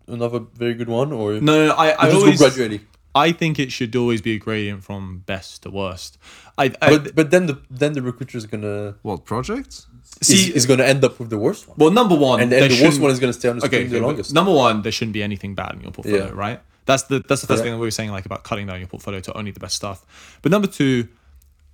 another 0.09 0.39
very 0.55 0.73
good 0.73 0.89
one, 0.89 1.13
or 1.13 1.35
no, 1.35 1.41
no, 1.41 1.67
no, 1.67 1.75
I, 1.75 1.91
I 1.91 2.07
you 2.07 2.13
just 2.13 2.23
always, 2.23 2.39
go 2.41 2.47
gradually. 2.47 2.81
I 3.15 3.31
think 3.33 3.59
it 3.59 3.71
should 3.71 3.95
always 3.95 4.21
be 4.21 4.33
a 4.35 4.39
gradient 4.39 4.83
from 4.83 5.23
best 5.27 5.63
to 5.63 5.71
worst. 5.71 6.19
I, 6.59 6.73
I 6.83 6.91
But 6.99 7.15
but 7.15 7.31
then 7.31 7.47
the 7.47 7.59
then 7.71 7.93
the 7.93 8.03
recruiter 8.03 8.37
is 8.39 8.47
gonna 8.47 8.95
What 9.03 9.25
projects? 9.25 9.87
see. 10.23 10.35
is, 10.35 10.49
is 10.51 10.67
gonna 10.67 10.85
end 10.85 11.05
up 11.05 11.19
with 11.21 11.31
the 11.31 11.39
worst 11.39 11.69
one, 11.69 11.77
well, 11.79 11.91
number 11.91 12.15
one, 12.17 12.41
and, 12.41 12.53
and 12.53 12.71
the 12.73 12.83
worst 12.85 13.01
one 13.01 13.11
is 13.11 13.21
gonna 13.21 13.33
stay 13.33 13.49
on 13.49 13.59
the 13.59 13.67
okay, 13.67 13.77
screen 13.77 13.83
okay, 13.87 13.95
the 13.95 14.01
but 14.01 14.07
longest. 14.07 14.35
number 14.35 14.53
one, 14.53 14.83
there 14.83 14.93
shouldn't 14.93 15.13
be 15.15 15.23
anything 15.23 15.55
bad 15.55 15.75
in 15.75 15.81
your 15.83 15.93
portfolio, 15.93 16.27
Yeah. 16.27 16.31
right? 16.47 16.61
That's 16.87 17.05
the 17.05 17.21
that's 17.29 17.41
the 17.41 17.47
first 17.47 17.61
Yeah. 17.61 17.65
thing 17.65 17.73
that 17.75 17.79
we 17.79 17.87
were 17.87 17.91
saying, 17.91 18.11
like 18.11 18.27
about 18.27 18.43
cutting 18.45 18.67
down 18.67 18.79
your 18.79 18.89
portfolio 18.89 19.21
to 19.21 19.37
only 19.37 19.51
the 19.53 19.61
best 19.61 19.77
stuff. 19.77 20.39
But 20.43 20.51
number 20.53 20.67
two, 20.69 21.09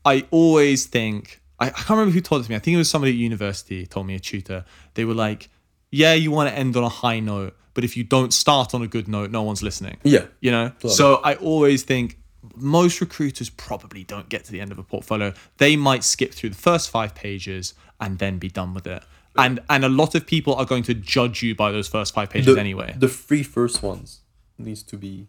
I 0.05 0.25
always 0.31 0.87
think 0.87 1.41
I, 1.59 1.67
I 1.67 1.71
can't 1.71 1.91
remember 1.91 2.13
who 2.13 2.21
told 2.21 2.41
it 2.43 2.45
to 2.45 2.51
me. 2.51 2.57
I 2.57 2.59
think 2.61 2.75
it 2.75 2.79
was 2.79 2.89
somebody 2.91 3.13
at 3.13 3.19
university 3.19 3.87
told 3.87 4.07
me 4.07 4.15
a 4.15 4.21
tutor. 4.21 4.65
They 4.95 5.05
were 5.05 5.15
like, 5.15 5.49
"Yeah, 5.91 6.15
you 6.15 6.31
want 6.31 6.49
to 6.51 6.57
end 6.57 6.77
on 6.77 6.85
a 6.85 6.89
high 6.89 7.21
note, 7.21 7.55
but 7.75 7.85
if 7.85 7.97
you 7.97 8.05
don't 8.05 8.33
start 8.33 8.75
on 8.75 8.83
a 8.83 8.87
good 8.87 9.09
note, 9.09 9.31
no 9.31 9.43
one's 9.43 9.63
listening." 9.63 9.99
Yeah. 10.03 10.27
you 10.41 10.51
know. 10.51 10.73
So 10.89 11.17
I 11.25 11.35
always 11.35 11.83
think 11.83 12.19
most 12.57 13.01
recruiters 13.01 13.51
probably 13.51 14.05
don't 14.05 14.29
get 14.29 14.45
to 14.45 14.53
the 14.53 14.61
end 14.61 14.73
of 14.73 14.79
a 14.79 14.83
portfolio. 14.83 15.33
They 15.59 15.77
might 15.77 16.05
skip 16.05 16.33
through 16.33 16.51
the 16.51 16.57
first 16.57 16.91
five 16.91 17.15
pages 17.15 17.75
and 18.01 18.19
then 18.19 18.39
be 18.39 18.49
done 18.49 18.75
with 18.75 18.87
it. 18.87 19.03
And 19.37 19.61
and 19.69 19.85
a 19.85 19.89
lot 19.89 20.15
of 20.15 20.27
people 20.27 20.55
are 20.55 20.65
going 20.65 20.83
to 20.85 20.95
judge 20.95 21.43
you 21.43 21.55
by 21.55 21.71
those 21.71 21.89
first 21.89 22.15
five 22.15 22.31
pages 22.31 22.55
the, 22.55 22.61
anyway. 22.61 22.95
The 22.99 23.09
three 23.09 23.43
first 23.43 23.83
ones 23.83 24.21
needs 24.59 24.83
to 24.85 24.97
be 24.97 25.29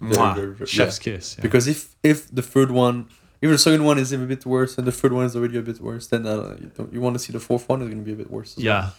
very, 0.00 0.34
very, 0.34 0.54
very- 0.54 0.66
Chef's 0.66 0.98
yeah. 0.98 1.14
kiss. 1.14 1.36
yeah. 1.36 1.42
Because 1.42 1.66
if 1.68 1.96
if 2.02 2.34
the 2.34 2.42
third 2.42 2.70
one, 2.70 3.08
if 3.40 3.50
the 3.50 3.58
second 3.58 3.84
one 3.84 3.98
is 3.98 4.12
a 4.12 4.18
bit 4.18 4.46
worse 4.46 4.78
and 4.78 4.86
the 4.86 4.92
third 4.92 5.12
one 5.12 5.26
is 5.26 5.36
already 5.36 5.58
a 5.58 5.62
bit 5.62 5.80
worse, 5.80 6.06
then 6.06 6.26
uh, 6.26 6.56
you, 6.60 6.70
don't, 6.74 6.92
you 6.92 7.00
want 7.00 7.14
to 7.14 7.18
see 7.18 7.32
the 7.32 7.40
fourth 7.40 7.68
one 7.68 7.82
is 7.82 7.88
going 7.88 7.98
to 7.98 8.04
be 8.04 8.12
a 8.12 8.16
bit 8.16 8.30
worse. 8.30 8.56
as 8.56 8.64
well. 8.64 8.94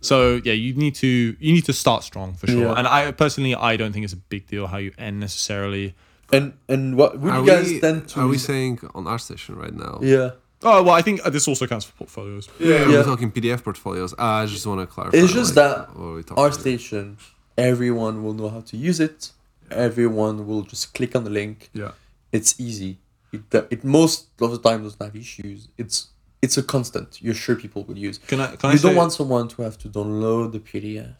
Yeah. 0.00 0.06
So 0.08 0.40
yeah, 0.44 0.52
you 0.54 0.74
need 0.74 0.94
to 0.96 1.06
you 1.38 1.52
need 1.52 1.64
to 1.66 1.72
start 1.72 2.04
strong 2.04 2.34
for 2.34 2.46
sure. 2.46 2.64
Yeah. 2.66 2.74
And 2.78 2.86
I 2.88 3.12
personally 3.12 3.54
I 3.54 3.76
don't 3.76 3.92
think 3.92 4.04
it's 4.04 4.14
a 4.14 4.22
big 4.28 4.46
deal 4.46 4.66
how 4.66 4.78
you 4.78 4.92
end 4.98 5.20
necessarily. 5.20 5.94
And 6.32 6.52
and 6.68 6.96
what 6.96 7.18
would 7.20 7.32
Are 7.32 7.40
you 7.40 7.46
guys 7.46 7.68
we, 7.68 7.80
tend 7.80 8.08
to? 8.08 8.20
are 8.20 8.28
we 8.28 8.38
saying 8.38 8.80
on 8.94 9.04
ArtStation 9.04 9.56
right 9.56 9.74
now? 9.74 9.98
yeah. 10.02 10.30
Oh 10.62 10.82
well, 10.82 10.94
I 10.94 11.02
think 11.02 11.20
uh, 11.24 11.30
this 11.30 11.48
also 11.48 11.66
counts 11.66 11.86
for 11.86 11.92
portfolios. 11.94 12.48
Yeah, 12.58 12.80
Yeah. 12.80 12.88
we're 12.88 13.04
talking 13.04 13.30
PDF 13.32 13.62
portfolios. 13.64 14.12
Uh, 14.12 14.42
I 14.42 14.46
just 14.46 14.66
want 14.66 14.80
to 14.80 14.86
clarify. 14.86 15.16
It's 15.16 15.32
just 15.32 15.56
like, 15.56 15.64
that 15.76 15.96
what 15.98 16.14
we 16.16 16.22
talking 16.22 16.38
Our 16.42 16.48
about. 16.48 16.60
station, 16.60 17.16
everyone 17.56 18.22
will 18.22 18.34
know 18.34 18.48
how 18.50 18.60
to 18.60 18.76
use 18.76 19.00
it. 19.00 19.32
Everyone 19.70 20.46
will 20.46 20.62
just 20.62 20.94
click 20.94 21.14
on 21.16 21.24
the 21.24 21.30
link. 21.30 21.70
Yeah. 21.72 21.92
It's 22.32 22.60
easy. 22.60 22.98
It, 23.32 23.42
it 23.70 23.84
most 23.84 24.28
of 24.40 24.50
the 24.50 24.58
time 24.58 24.82
doesn't 24.82 25.00
have 25.02 25.14
issues. 25.16 25.68
It's 25.78 26.08
it's 26.42 26.56
a 26.56 26.62
constant. 26.62 27.20
You're 27.22 27.34
sure 27.34 27.56
people 27.56 27.84
will 27.84 27.98
use. 27.98 28.18
Can 28.18 28.40
I? 28.40 28.56
Can 28.56 28.72
you 28.72 28.78
say, 28.78 28.88
don't 28.88 28.96
want 28.96 29.12
someone 29.12 29.48
to 29.48 29.62
have 29.62 29.78
to 29.78 29.88
download 29.88 30.52
the 30.52 30.60
PDF. 30.60 31.14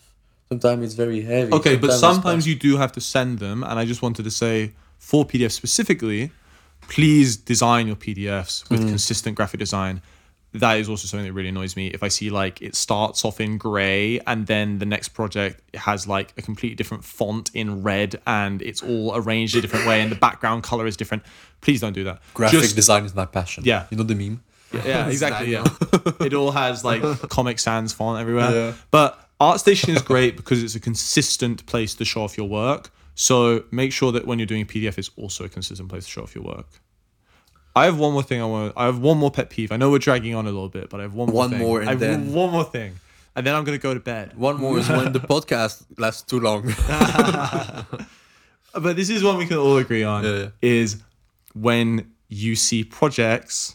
Sometimes 0.49 0.85
it's 0.85 0.95
very 0.95 1.23
heavy. 1.23 1.53
Okay, 1.53 1.77
but 1.77 1.93
sometimes 1.93 2.47
you 2.47 2.57
do 2.57 2.77
have 2.77 2.93
to 2.93 3.01
send 3.01 3.39
them, 3.39 3.62
and 3.62 3.79
I 3.79 3.85
just 3.85 4.03
wanted 4.03 4.25
to 4.25 4.31
say 4.31 4.73
for 4.99 5.25
PDF 5.25 5.53
specifically, 5.53 6.33
please 6.83 7.37
design 7.37 7.87
your 7.87 7.97
PDFs 7.97 8.68
with 8.68 8.83
mm. 8.83 8.89
consistent 8.89 9.37
graphic 9.37 9.61
design. 9.61 10.03
That 10.53 10.79
is 10.79 10.89
also 10.89 11.07
something 11.07 11.27
that 11.27 11.33
really 11.33 11.51
annoys 11.51 11.77
me. 11.77 11.87
If 11.89 12.03
I 12.03 12.09
see 12.09 12.29
like 12.29 12.61
it 12.61 12.75
starts 12.75 13.25
off 13.25 13.41
in 13.41 13.57
gray 13.57 14.18
and 14.27 14.49
then 14.49 14.81
the 14.81 14.87
next 14.87 15.11
project 15.11 15.62
has 15.77 16.09
like 16.09 16.35
a 16.37 16.43
completely 16.43 16.75
different 16.75 17.05
font 17.05 17.53
in 17.55 17.85
red 17.85 18.21
and 18.27 18.61
it's 18.61 18.83
all 18.83 19.14
arranged 19.14 19.55
a 19.55 19.61
different 19.61 19.87
way 19.87 20.01
and 20.01 20.11
the 20.11 20.16
background 20.16 20.64
color 20.64 20.89
is 20.89 20.97
different, 20.97 21.23
please 21.61 21.81
don't 21.81 21.93
do 21.93 22.03
that. 22.03 22.21
graphic 22.35 22.61
Just- 22.61 22.75
design 22.75 23.05
is 23.05 23.14
my 23.14 23.27
passion. 23.27 23.62
Yeah. 23.64 23.87
you 23.91 23.97
know 23.97 24.03
the 24.03 24.16
meme. 24.16 24.43
Yeah, 24.73 25.09
exactly. 25.14 25.53
Yeah, 25.53 25.64
it 26.21 26.35
all 26.35 26.51
has 26.53 26.85
like 26.85 27.03
Comic 27.29 27.59
Sans 27.59 27.93
font 27.93 28.21
everywhere. 28.21 28.51
Yeah. 28.51 28.73
But 28.91 29.18
ArtStation 29.41 29.95
is 29.95 30.03
great 30.03 30.37
because 30.37 30.62
it's 30.62 30.75
a 30.75 30.81
consistent 30.81 31.64
place 31.66 31.95
to 31.97 32.05
show 32.05 32.23
off 32.23 32.37
your 32.37 32.49
work. 32.49 32.91
So 33.14 33.64
make 33.71 33.93
sure 33.93 34.12
that 34.12 34.27
when 34.27 34.39
you're 34.39 34.47
doing 34.47 34.62
a 34.62 34.66
PDF, 34.66 34.97
it's 34.99 35.11
also 35.16 35.45
a 35.45 35.49
consistent 35.49 35.89
place 35.89 36.05
to 36.05 36.11
show 36.11 36.23
off 36.23 36.35
your 36.35 36.45
work. 36.45 36.66
I 37.77 37.85
have 37.85 37.99
one 37.99 38.12
more 38.12 38.23
thing 38.23 38.41
I 38.43 38.47
want. 38.47 38.73
I 38.77 38.87
have 38.87 38.99
one 38.99 39.18
more 39.18 39.31
pet 39.31 39.51
peeve. 39.51 39.71
I 39.73 39.77
know 39.77 39.91
we're 39.91 39.99
dragging 39.99 40.35
on 40.35 40.47
a 40.47 40.51
little 40.51 40.68
bit, 40.68 40.91
but 40.91 41.01
I 41.01 41.05
have 41.05 41.14
one 41.14 41.29
more. 41.29 41.37
One 41.37 41.51
thing. 41.51 41.59
more 41.61 41.81
and 41.81 41.89
I 41.89 41.93
have 41.93 42.01
then- 42.01 42.33
one 42.33 42.51
more 42.51 42.64
thing, 42.64 42.95
and 43.37 43.47
then 43.47 43.55
I'm 43.55 43.64
gonna 43.64 43.79
go 43.79 43.95
to 43.95 44.01
bed. 44.01 44.37
One 44.37 44.57
more 44.57 44.79
is 44.79 44.89
when 44.89 45.12
the 45.12 45.21
podcast 45.35 45.85
lasts 45.99 46.23
too 46.23 46.41
long. 46.41 46.62
But 48.73 48.95
this 48.97 49.11
is 49.11 49.23
one 49.25 49.37
we 49.37 49.47
can 49.47 49.57
all 49.59 49.77
agree 49.79 50.05
on: 50.05 50.25
Yeah, 50.25 50.37
yeah. 50.39 50.49
is 50.62 51.03
when 51.55 52.12
you 52.29 52.55
see 52.55 52.85
projects 52.85 53.75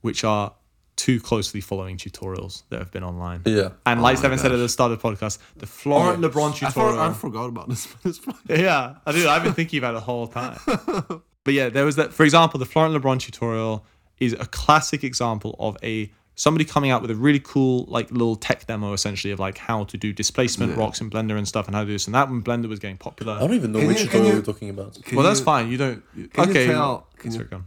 which 0.00 0.24
are 0.24 0.52
too 0.96 1.20
closely 1.20 1.60
following 1.60 1.96
tutorials 1.96 2.64
that 2.70 2.80
have 2.80 2.90
been 2.90 3.04
online. 3.04 3.40
yeah. 3.44 3.70
And 3.86 4.02
like 4.02 4.16
oh 4.18 4.22
my 4.28 4.36
Stefan 4.36 4.38
said 4.38 4.52
at 4.52 4.56
the 4.56 4.68
start 4.68 4.90
of 4.90 5.00
the 5.00 5.08
podcast, 5.08 5.38
the 5.56 5.64
oh, 5.64 5.68
Florent 5.68 6.24
Oh, 6.24 6.28
LeBron 6.28 6.50
I, 6.50 6.52
for, 6.52 6.66
tutorial. 6.66 7.00
I 7.00 7.12
forgot 7.12 7.44
about 7.46 7.68
this. 7.68 7.86
this 8.02 8.20
yeah, 8.48 8.96
I 9.06 9.12
do. 9.12 9.28
I've 9.28 9.44
been 9.44 9.54
thinking 9.54 9.78
about 9.78 9.92
it 9.92 9.98
the 9.98 10.00
whole 10.00 10.26
time. 10.26 10.58
but 11.44 11.54
yeah, 11.54 11.68
there 11.68 11.84
was 11.84 11.96
that. 11.96 12.12
For 12.12 12.24
example, 12.24 12.58
the 12.58 12.66
Florent 12.66 12.94
LeBron 13.00 13.20
tutorial 13.20 13.84
is 14.18 14.32
a 14.32 14.46
classic 14.46 15.04
example 15.04 15.54
of 15.60 15.76
a 15.84 16.10
somebody 16.34 16.64
coming 16.64 16.90
out 16.90 17.02
with 17.02 17.10
a 17.12 17.14
really 17.16 17.40
cool 17.40 17.84
like 17.88 18.10
little 18.10 18.34
tech 18.36 18.66
demo 18.66 18.92
essentially 18.92 19.32
of 19.32 19.38
like 19.40 19.58
how 19.58 19.82
to 19.84 19.96
do 19.96 20.12
displacement 20.12 20.76
rocks 20.76 21.00
in 21.00 21.10
Blender 21.10 21.36
and 21.36 21.46
stuff 21.48 21.66
and 21.66 21.74
how 21.74 21.82
to 21.82 21.86
do 21.86 21.92
this 21.92 22.06
and 22.06 22.14
that 22.14 22.28
when 22.28 22.42
Blender 22.42 22.68
was 22.68 22.78
getting 22.80 22.96
popular. 22.96 23.34
I 23.34 23.40
don't 23.40 23.54
even 23.54 23.72
know 23.72 23.78
Can 23.80 23.88
which 23.88 24.00
you- 24.00 24.06
tutorial 24.06 24.28
you- 24.30 24.34
we're 24.36 24.42
talking 24.42 24.70
about. 24.70 24.98
Can 25.04 25.16
well, 25.16 25.26
that's 25.26 25.40
fine. 25.40 25.68
You 25.70 25.76
don't. 25.78 26.32
Can 26.32 26.50
okay. 26.50 26.66
you 26.66 26.72
tell? 26.72 27.06
Can 27.18 27.30
Sorry, 27.30 27.44
you, 27.44 27.50
go 27.50 27.56
on. 27.58 27.66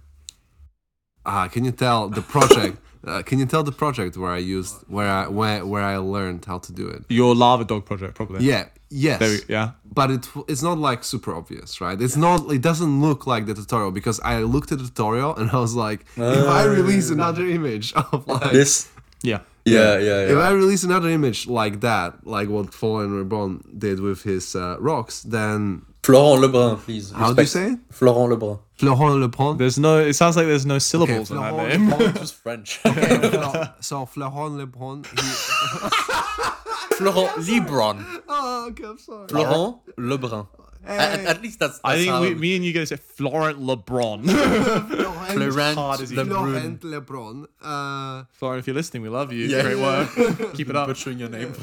Ah, 1.25 1.47
can 1.47 1.65
you 1.65 1.71
tell 1.71 2.09
the 2.09 2.21
project? 2.21 2.77
uh, 3.07 3.21
can 3.23 3.39
you 3.39 3.45
tell 3.45 3.63
the 3.63 3.71
project 3.71 4.17
where 4.17 4.31
I 4.31 4.37
used 4.37 4.75
where 4.87 5.07
I 5.07 5.27
where 5.27 5.65
where 5.65 5.83
I 5.83 5.97
learned 5.97 6.45
how 6.45 6.59
to 6.59 6.71
do 6.71 6.87
it? 6.87 7.03
Your 7.09 7.35
lava 7.35 7.65
dog 7.65 7.85
project, 7.85 8.15
probably. 8.15 8.45
Yeah. 8.45 8.65
Yes. 8.93 9.19
There 9.19 9.29
we, 9.29 9.39
yeah. 9.47 9.71
but 9.93 10.11
it 10.11 10.27
it's 10.49 10.61
not 10.61 10.77
like 10.77 11.05
super 11.05 11.33
obvious, 11.33 11.79
right? 11.79 11.99
It's 11.99 12.17
not. 12.17 12.51
It 12.51 12.61
doesn't 12.61 13.01
look 13.01 13.25
like 13.25 13.45
the 13.45 13.53
tutorial 13.53 13.91
because 13.91 14.19
I 14.19 14.39
looked 14.39 14.73
at 14.73 14.79
the 14.79 14.85
tutorial 14.85 15.33
and 15.37 15.49
I 15.49 15.59
was 15.59 15.75
like, 15.75 16.01
if 16.17 16.47
I 16.47 16.65
release 16.65 17.09
another 17.09 17.47
image 17.47 17.93
of 18.11 18.27
like, 18.27 18.51
This. 18.51 18.89
Yeah. 19.23 19.39
Yeah, 19.63 19.99
yeah, 19.99 20.21
if. 20.25 20.37
I 20.37 20.49
release 20.51 20.83
another 20.83 21.09
image 21.09 21.47
like 21.47 21.81
that, 21.81 22.25
like 22.25 22.49
what 22.49 22.73
Fallen 22.73 23.11
Reborn 23.11 23.63
did 23.77 23.99
with 23.99 24.23
his 24.23 24.55
uh, 24.55 24.77
rocks, 24.79 25.21
then 25.21 25.83
Florent 26.03 26.41
Lebrun, 26.43 26.77
please. 26.77 27.11
How 27.11 27.31
do 27.33 27.41
you 27.41 27.47
say 27.47 27.73
it? 27.73 27.79
Florent 27.91 28.31
Lebrun. 28.33 28.59
Florent 28.75 29.21
Lebrun. 29.21 29.57
There's 29.57 29.77
no. 29.77 29.99
It 29.99 30.13
sounds 30.13 30.35
like 30.35 30.47
there's 30.47 30.65
no 30.65 30.79
syllables 30.79 31.29
in 31.29 31.37
that 31.37 31.55
name. 31.55 31.89
Lebrun. 31.89 32.15
It 32.15 32.19
was 32.19 32.31
French. 32.31 32.79
so 33.81 34.05
Florent 34.07 34.57
Lebrun. 34.57 35.05
He, 35.05 35.17
Florent 36.95 37.37
Lebrun. 37.37 38.21
oh, 38.27 38.67
okay, 38.69 38.83
I'm 38.83 38.97
sorry. 38.97 39.27
Florent 39.27 39.77
Lebrun. 39.97 40.47
At, 40.83 41.19
at 41.19 41.41
least 41.43 41.59
that's. 41.59 41.79
I 41.83 41.97
think 41.97 42.09
how 42.09 42.21
we, 42.21 42.33
me 42.33 42.55
and 42.55 42.65
you 42.65 42.73
guys 42.73 42.89
say 42.89 42.95
Florent 42.95 43.59
LeBron. 43.59 44.25
Florent 45.33 45.77
hard 45.77 45.99
Lebrun. 45.99 46.27
Florent 46.27 46.81
Lebrun. 46.81 47.45
Uh, 47.61 48.23
Florent, 48.31 48.59
if 48.59 48.67
you're 48.67 48.75
listening, 48.75 49.03
we 49.03 49.09
love 49.09 49.31
you. 49.31 49.45
Yeah. 49.45 49.61
Great 49.61 49.77
work. 49.77 50.55
Keep 50.55 50.71
it 50.71 50.75
up. 50.75 50.87
Butchering 50.87 51.19
your 51.19 51.29
name. 51.29 51.53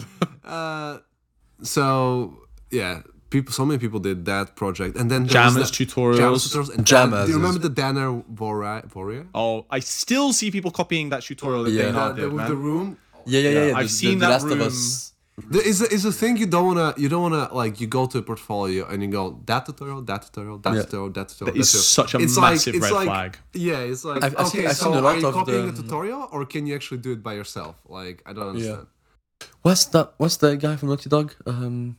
uh, 0.45 0.99
so 1.63 2.39
yeah, 2.71 3.03
people. 3.31 3.53
So 3.53 3.65
many 3.65 3.79
people 3.79 4.01
did 4.01 4.25
that 4.27 4.57
project, 4.57 4.97
and 4.97 5.11
then 5.11 5.23
there 5.25 5.33
Jama's 5.35 5.71
the- 5.71 5.85
tutorials. 5.87 6.17
Jama's 6.19 6.45
tutorials. 6.47 6.75
And 6.77 6.87
Jama's 6.87 7.19
Dan, 7.19 7.27
do 7.27 7.33
you 7.33 7.37
remember 7.39 7.59
the 7.61 7.75
Danner 7.83 8.13
Warrior? 8.13 8.83
Warrior? 8.95 9.27
Oh, 9.35 9.67
I 9.71 9.81
still 9.81 10.33
see 10.33 10.51
people 10.51 10.71
copying 10.71 11.09
that 11.11 11.23
tutorial 11.23 11.65
that 11.65 11.71
Yeah. 11.73 11.83
Dana 11.93 12.15
The- 12.15 12.23
did, 12.23 12.33
with 12.33 12.47
the 12.49 12.57
room. 12.57 12.97
Yeah, 13.27 13.41
yeah, 13.41 13.51
yeah. 13.51 13.67
yeah. 13.69 13.77
I've 13.77 13.89
the, 13.89 13.99
seen 14.01 14.19
the, 14.19 14.27
the 14.27 14.33
that 14.33 14.43
Last 14.43 14.45
room. 14.47 14.63
Us. 14.63 15.13
There 15.51 15.65
is 15.73 15.81
a, 15.83 15.87
is 15.95 16.05
a 16.05 16.11
thing 16.11 16.37
you 16.37 16.47
don't 16.47 16.67
wanna 16.67 16.95
you 16.97 17.09
don't 17.09 17.23
wanna 17.23 17.49
like 17.55 17.81
you 17.81 17.87
go 17.87 18.07
to 18.07 18.19
a 18.19 18.23
portfolio 18.23 18.89
and 18.89 19.01
you 19.05 19.09
go 19.09 19.25
that 19.47 19.67
tutorial 19.67 20.03
that 20.03 20.23
tutorial 20.23 20.59
that 20.59 20.75
Yeah. 20.75 20.83
tutorial 20.83 21.11
that 21.11 21.29
tutorial 21.29 21.55
That 21.55 21.61
is 21.61 21.71
tutorial." 21.71 21.85
such 22.01 22.15
a 22.15 22.19
It's 22.25 22.37
massive 22.41 22.75
it's 22.75 22.91
red 22.91 23.05
flag. 23.05 23.39
yeah 23.55 23.79
it's 23.91 24.05
like 24.05 24.25
I've- 24.25 24.35
I've 24.37 24.47
okay 24.49 24.59
seen- 24.59 24.67
I've 24.67 24.77
so 24.77 24.85
seen 24.87 24.95
a 24.95 25.07
are 25.07 25.17
you 25.17 25.27
of 25.29 25.35
copying 25.35 25.67
the- 25.67 25.73
a 25.75 25.83
tutorial 25.83 26.29
or 26.33 26.45
can 26.45 26.67
you 26.67 26.75
actually 26.75 26.99
do 27.07 27.13
it 27.13 27.23
by 27.23 27.35
yourself 27.35 27.77
like 27.89 28.17
I 28.27 28.33
don't 28.33 28.49
understand 28.49 28.87
What's 29.63 29.85
that? 29.95 30.15
What's 30.17 30.39
the 30.39 30.57
guy 30.57 30.75
from 30.75 30.89
Naughty 30.89 31.09
Dog? 31.09 31.29
Um, 31.47 31.97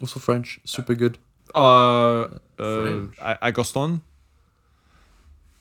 also 0.00 0.20
French. 0.20 0.60
Super 0.64 0.94
good. 0.94 1.18
Uh, 1.54 2.28
uh, 2.58 3.06
Agoston? 3.42 4.00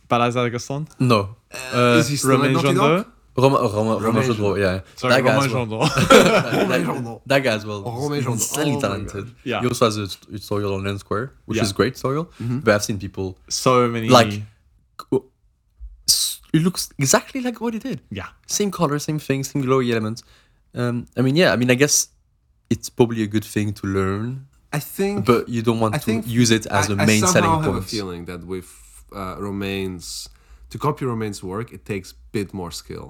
Balazar 0.08 0.50
Agoston? 0.50 0.88
No. 1.00 1.36
Uh, 1.74 1.98
is 2.00 2.10
he 2.10 2.16
still 2.18 2.32
at 2.34 2.38
Romain 2.38 2.54
Naughty 2.54 2.68
Jouandeau? 2.70 3.06
Romain, 3.38 3.60
Romain, 3.64 4.02
Romain 4.04 4.38
Romain 4.40 4.62
yeah. 4.62 4.80
Sorry, 4.96 5.14
that 5.16 5.24
guy 5.24 5.34
Romain 5.36 5.50
as 5.50 5.54
well. 5.54 5.66
Jouandeau. 5.68 5.90
That, 6.70 7.22
that 7.26 7.40
guy 7.44 7.54
as 7.54 7.66
well. 7.66 7.82
Romain 7.84 8.22
He's 8.22 8.26
Jouandeau. 8.26 8.32
insanely 8.34 8.76
Oh 8.76 8.82
talented. 8.82 9.36
Yeah. 9.44 9.60
He 9.62 9.68
also 9.68 9.86
has 9.86 9.98
a 9.98 10.08
t- 10.08 10.18
tutorial 10.38 10.76
on 10.76 10.84
Learn 10.86 11.02
Squared, 11.02 11.34
which 11.46 11.58
Yeah. 11.58 11.64
is 11.64 11.74
great 11.74 11.96
tutorial. 11.96 12.26
Mm-hmm. 12.26 12.60
But 12.60 12.76
I've 12.76 12.84
seen 12.84 12.98
people 13.00 13.38
so 13.50 13.88
many. 13.88 14.10
like. 14.10 14.42
It 16.54 16.62
looks 16.62 16.90
exactly 16.98 17.42
like 17.42 17.60
what 17.60 17.74
he 17.74 17.80
did. 17.80 18.00
yeah. 18.10 18.28
Same 18.48 18.72
color, 18.72 18.98
same 19.00 19.20
thing, 19.20 19.44
same 19.44 19.62
glowy 19.64 19.92
elements. 19.92 20.24
Um, 20.74 21.06
I 21.18 21.22
mean, 21.22 21.36
yeah. 21.36 21.52
I 21.52 21.58
mean, 21.58 21.70
I 21.70 21.76
guess 21.76 22.08
it's 22.70 22.90
probably 22.90 23.22
a 23.24 23.28
good 23.28 23.46
thing 23.46 23.74
to 23.74 23.88
learn, 23.88 24.48
I 24.74 24.80
think 24.80 25.26
but 25.26 25.48
you 25.50 25.62
don't 25.62 25.80
want 25.80 25.96
I 25.96 25.98
to 26.00 26.12
use 26.22 26.52
it 26.52 26.66
as 26.68 26.90
I, 26.90 26.94
a 26.94 26.98
I 26.98 27.06
main 27.06 27.20
selling 27.22 27.34
somehow 27.34 27.50
selling 27.62 27.64
have 27.64 27.74
point. 27.74 27.86
a 27.86 27.88
feeling 27.96 28.26
that 28.26 28.42
with 28.46 28.70
uh, 29.16 29.36
Romain's 29.40 30.30
to 30.72 30.78
copy 30.78 31.06
Romain's 31.06 31.42
work 31.44 31.72
it 31.72 31.86
takes 31.86 32.12
a 32.12 32.16
bit 32.32 32.54
more 32.54 32.72
skill 32.72 33.08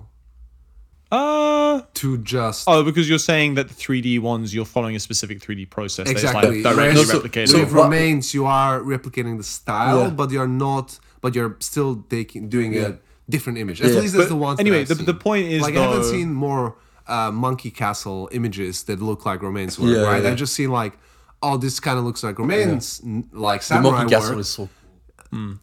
Uh, 1.12 1.82
to 1.94 2.18
just 2.18 2.68
oh, 2.68 2.84
because 2.84 3.08
you're 3.10 3.20
saying 3.20 3.56
that 3.56 3.68
the 3.70 3.74
3D 3.76 4.20
ones, 4.20 4.54
you're 4.56 4.66
following 4.66 4.96
a 4.96 5.00
specific 5.00 5.40
3D 5.40 5.70
process 5.70 6.10
Exactly. 6.10 6.62
that's 6.62 6.66
like 6.66 6.76
directly 6.76 7.02
No, 7.02 7.04
so- 7.04 7.20
replicated. 7.20 7.48
so 7.50 7.60
with 7.60 7.74
what- 7.74 7.84
Romain's 7.84 8.34
you 8.34 8.46
are 8.46 8.82
replicating 8.82 9.38
the 9.38 9.44
style 9.44 10.02
Yeah. 10.02 10.10
but 10.10 10.32
you're 10.32 10.48
not 10.68 11.00
but 11.22 11.34
you're 11.36 11.56
still 11.60 12.04
taking 12.10 12.50
doing 12.50 12.74
Yeah. 12.74 12.88
a 12.90 12.94
different 13.30 13.58
image 13.60 13.82
at 13.82 13.92
Yeah. 13.92 14.00
least 14.02 14.14
that's 14.16 14.26
But 14.26 14.30
the 14.36 14.42
ones 14.50 14.60
anyway, 14.60 14.84
that 14.84 14.92
I've 15.00 15.06
the- 15.06 15.14
the 15.14 15.20
point 15.30 15.46
is, 15.48 15.62
like 15.62 15.76
i 15.76 15.82
haven't 15.88 16.06
seen 16.18 16.34
more 16.34 16.76
uh, 17.08 17.32
monkey 17.32 17.72
castle 17.72 18.28
images 18.32 18.84
that 18.84 19.02
look 19.02 19.26
like 19.26 19.42
romain's 19.42 19.78
work 19.80 19.90
Yeah, 19.96 20.02
right 20.04 20.24
yeah. 20.24 20.30
i've 20.30 20.38
just 20.38 20.54
seen 20.54 20.72
like 20.72 20.94
oh 21.42 21.58
this 21.58 21.80
kind 21.80 21.98
of 22.00 22.04
looks 22.06 22.24
like 22.24 22.40
romain's 22.40 23.02
n- 23.04 23.30
like 23.32 23.62
The 23.62 23.66
samurai 23.68 23.98
Monkey 23.98 24.16
Castle 24.16 24.32
work 24.32 24.40
is 24.42 24.50
so. 24.50 24.70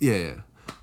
yeah, 0.01 0.17
yeah. 0.17 0.35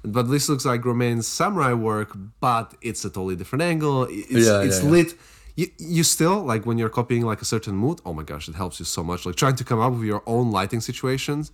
But 0.04 0.24
this 0.30 0.48
looks 0.50 0.66
like 0.66 0.86
Romain's 0.86 1.28
samurai 1.28 1.74
work, 1.74 2.12
but 2.40 2.74
it's 2.82 3.04
a 3.06 3.10
totally 3.10 3.36
different 3.36 3.64
angle. 3.64 4.06
I- 4.06 4.12
It's, 4.12 4.48
Yeah, 4.48 4.62
it's 4.68 4.80
yeah, 4.80 4.86
yeah. 4.86 4.90
lit. 4.92 5.10
You, 5.56 5.68
you 5.78 6.04
still 6.04 6.42
like 6.52 6.66
when 6.66 6.78
you're 6.78 6.90
copying 7.00 7.24
like 7.26 7.42
a 7.42 7.46
certain 7.46 7.76
mood. 7.76 8.00
Oh 8.06 8.14
my 8.14 8.24
gosh, 8.24 8.48
it 8.48 8.56
helps 8.56 8.80
you 8.80 8.86
so 8.86 9.04
much. 9.04 9.26
Like 9.26 9.36
trying 9.36 9.56
to 9.58 9.64
come 9.66 9.80
up 9.86 9.92
with 9.94 10.04
your 10.04 10.24
own 10.26 10.52
lighting 10.52 10.80
situations. 10.82 11.52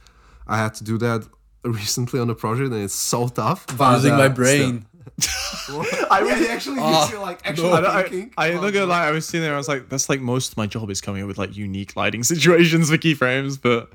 I 0.47 0.57
had 0.57 0.73
to 0.75 0.83
do 0.83 0.97
that 0.99 1.27
recently 1.63 2.19
on 2.19 2.29
a 2.29 2.35
project 2.35 2.71
and 2.71 2.83
it's 2.83 2.93
so 2.93 3.27
tough. 3.27 3.65
Using 3.69 4.11
but, 4.11 4.17
my 4.17 4.25
uh, 4.25 4.29
brain. 4.29 4.85
Still. 5.19 5.85
I 6.11 6.19
really 6.19 6.47
actually 6.47 6.77
gives 6.77 7.11
you 7.11 7.19
like 7.19 7.41
actual 7.45 7.73
I, 7.73 7.81
I, 7.81 8.03
thinking. 8.03 8.33
I, 8.37 8.49
am 8.49 8.61
not 8.61 8.73
gonna 8.73 8.85
lie. 8.85 9.07
I 9.07 9.11
was 9.11 9.25
sitting 9.25 9.41
there. 9.41 9.53
I 9.53 9.57
was 9.57 9.67
like, 9.67 9.89
"That's 9.89 10.09
like 10.09 10.21
most 10.21 10.53
of 10.53 10.57
my 10.57 10.67
job 10.67 10.89
is 10.89 11.01
coming 11.01 11.21
up 11.21 11.27
with 11.27 11.37
like 11.37 11.55
unique 11.55 11.95
lighting 11.95 12.23
situations 12.33 12.89
for 12.89 12.97
keyframes." 12.97 13.61
But 13.61 13.91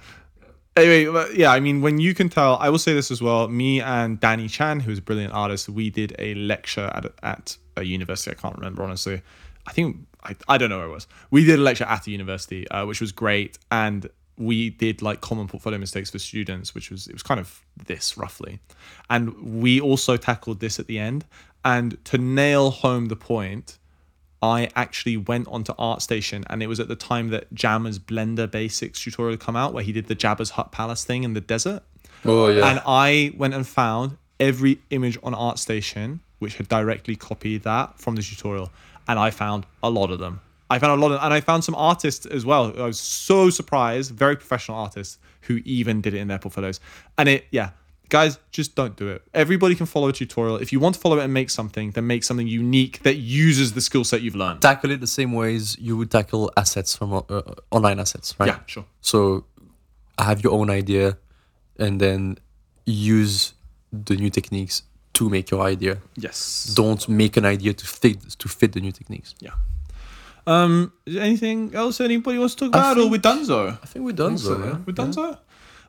anyway, 0.76 1.06
but 1.06 1.34
yeah. 1.36 1.52
I 1.52 1.61
mean, 1.61 1.80
when 1.80 1.98
you 1.98 2.14
can 2.14 2.28
tell, 2.28 2.56
I 2.56 2.68
will 2.68 2.78
say 2.78 2.92
this 2.92 3.11
as 3.11 3.22
well. 3.22 3.48
Me 3.48 3.80
and 3.80 4.20
Danny 4.20 4.48
Chan, 4.48 4.80
who's 4.80 4.98
a 4.98 5.02
brilliant 5.02 5.32
artist, 5.32 5.68
we 5.68 5.90
did 5.90 6.14
a 6.18 6.34
lecture 6.34 6.90
at 6.94 7.04
a, 7.04 7.12
at 7.22 7.56
a 7.76 7.84
university. 7.84 8.30
I 8.30 8.34
can't 8.34 8.56
remember 8.56 8.82
honestly. 8.82 9.22
I 9.66 9.72
think 9.72 9.98
I, 10.24 10.34
I 10.48 10.58
don't 10.58 10.70
know 10.70 10.78
where 10.78 10.86
it 10.86 10.92
was. 10.92 11.06
We 11.30 11.44
did 11.44 11.58
a 11.58 11.62
lecture 11.62 11.84
at 11.84 12.06
a 12.06 12.11
university, 12.11 12.68
uh, 12.70 12.86
which 12.86 13.00
was 13.00 13.12
great, 13.12 13.58
and 13.70 14.08
we 14.41 14.70
did 14.70 15.03
like 15.03 15.20
common 15.20 15.47
portfolio 15.47 15.78
mistakes 15.78 16.11
for 16.11 16.18
students, 16.18 16.74
which 16.74 16.91
was 16.91 17.07
it 17.07 17.12
was 17.12 17.22
kind 17.22 17.38
of 17.38 17.64
this 17.86 18.16
roughly, 18.16 18.59
and 19.09 19.61
we 19.61 19.80
also 19.80 20.16
tackled 20.16 20.61
this 20.61 20.78
at 20.78 20.86
the 20.86 20.99
end. 20.99 21.24
And 21.62 22.03
to 22.07 22.16
nail 22.16 22.70
home 22.70 23.09
the 23.09 23.16
point, 23.16 23.78
I 24.43 24.70
actually 24.74 25.18
went 25.18 25.47
onto 25.49 25.74
ArtStation, 25.74 26.45
and 26.49 26.62
it 26.62 26.68
was 26.68 26.80
at 26.80 26.88
the 26.88 26.97
time 26.97 27.28
that 27.28 27.53
Jama's 27.53 27.99
Blender 27.99 28.51
Basics 28.51 29.05
tutorial 29.05 29.34
had 29.34 29.41
come 29.41 29.57
out, 29.57 29.74
where 29.74 29.84
he 29.84 29.93
did 29.93 30.07
the 30.07 30.16
Jabba's 30.16 30.51
Hut 30.51 30.72
Palace 30.72 31.05
thing 31.05 31.22
in 31.22 31.34
the 31.34 31.41
desert. 31.41 31.82
Oh 32.24 32.49
yeah. 32.49 32.66
And 32.66 32.80
I 32.86 33.34
went 33.36 33.55
and 33.55 33.66
found 33.66 34.16
every 34.41 34.80
image 34.91 35.18
on 35.22 35.34
ArtStation 35.34 36.20
which 36.41 36.57
had 36.57 36.68
directly 36.68 37.14
copied 37.14 37.62
that 37.62 37.99
from 38.01 38.16
the 38.16 38.22
tutorial, 38.22 38.72
and 39.07 39.18
I 39.18 39.30
found 39.30 39.66
a 39.82 39.91
lot 39.91 40.11
of 40.11 40.18
them. 40.18 40.41
I 40.70 40.78
found 40.78 41.02
a 41.02 41.04
lot 41.04 41.12
of, 41.12 41.20
and 41.22 41.34
I 41.34 41.40
found 41.40 41.64
some 41.64 41.74
artists 41.74 42.26
as 42.26 42.46
well. 42.46 42.72
I 42.78 42.86
was 42.86 42.98
so 43.00 43.50
surprised, 43.50 44.12
very 44.12 44.36
professional 44.36 44.78
artists 44.78 45.18
who 45.42 45.60
even 45.64 46.00
did 46.00 46.14
it 46.14 46.18
in 46.18 46.28
their 46.28 46.38
portfolios. 46.38 46.78
And 47.18 47.28
it, 47.28 47.46
yeah, 47.50 47.70
guys, 48.08 48.38
just 48.52 48.76
don't 48.76 48.96
do 48.96 49.08
it. 49.08 49.22
Everybody 49.34 49.74
can 49.74 49.86
follow 49.86 50.08
a 50.08 50.12
tutorial. 50.12 50.56
If 50.56 50.72
you 50.72 50.78
want 50.78 50.94
to 50.94 51.00
follow 51.00 51.18
it 51.18 51.24
and 51.24 51.34
make 51.34 51.50
something, 51.50 51.90
then 51.90 52.06
make 52.06 52.22
something 52.22 52.46
unique 52.46 53.02
that 53.02 53.16
uses 53.16 53.72
the 53.72 53.80
skill 53.80 54.04
set 54.04 54.22
you've 54.22 54.36
learned. 54.36 54.62
tackle 54.62 54.90
it 54.92 55.00
the 55.00 55.06
same 55.06 55.32
ways 55.32 55.76
you 55.78 55.96
would 55.96 56.10
tackle 56.10 56.52
assets 56.56 56.94
from 56.94 57.14
uh, 57.14 57.22
uh, 57.28 57.54
online 57.72 57.98
assets, 57.98 58.34
right? 58.38 58.48
Yeah, 58.48 58.60
sure. 58.66 58.84
So 59.00 59.44
have 60.18 60.44
your 60.44 60.52
own 60.52 60.70
idea 60.70 61.18
and 61.78 62.00
then 62.00 62.38
use 62.86 63.54
the 63.92 64.16
new 64.16 64.30
techniques 64.30 64.82
to 65.14 65.28
make 65.28 65.50
your 65.50 65.62
idea. 65.62 65.98
Yes. 66.16 66.72
Don't 66.76 67.08
make 67.08 67.36
an 67.36 67.44
idea 67.44 67.72
to 67.72 67.86
fit 67.86 68.22
to 68.38 68.48
fit 68.48 68.72
the 68.72 68.80
new 68.80 68.92
techniques. 68.92 69.34
Yeah. 69.40 69.50
Um, 70.47 70.93
is 71.07 71.14
there 71.14 71.22
anything 71.22 71.74
else 71.74 72.01
anybody 72.01 72.38
wants 72.38 72.55
to 72.57 72.66
talk 72.66 72.68
about, 72.68 72.99
or 72.99 73.09
we're 73.11 73.18
done 73.18 73.45
so? 73.45 73.68
I 73.68 73.86
think 73.86 74.05
we're 74.05 74.12
done 74.12 74.38
so, 74.38 74.55
so, 74.55 74.64
yeah. 74.64 74.78
We're 74.86 74.93
done 74.93 75.12
so. 75.12 75.38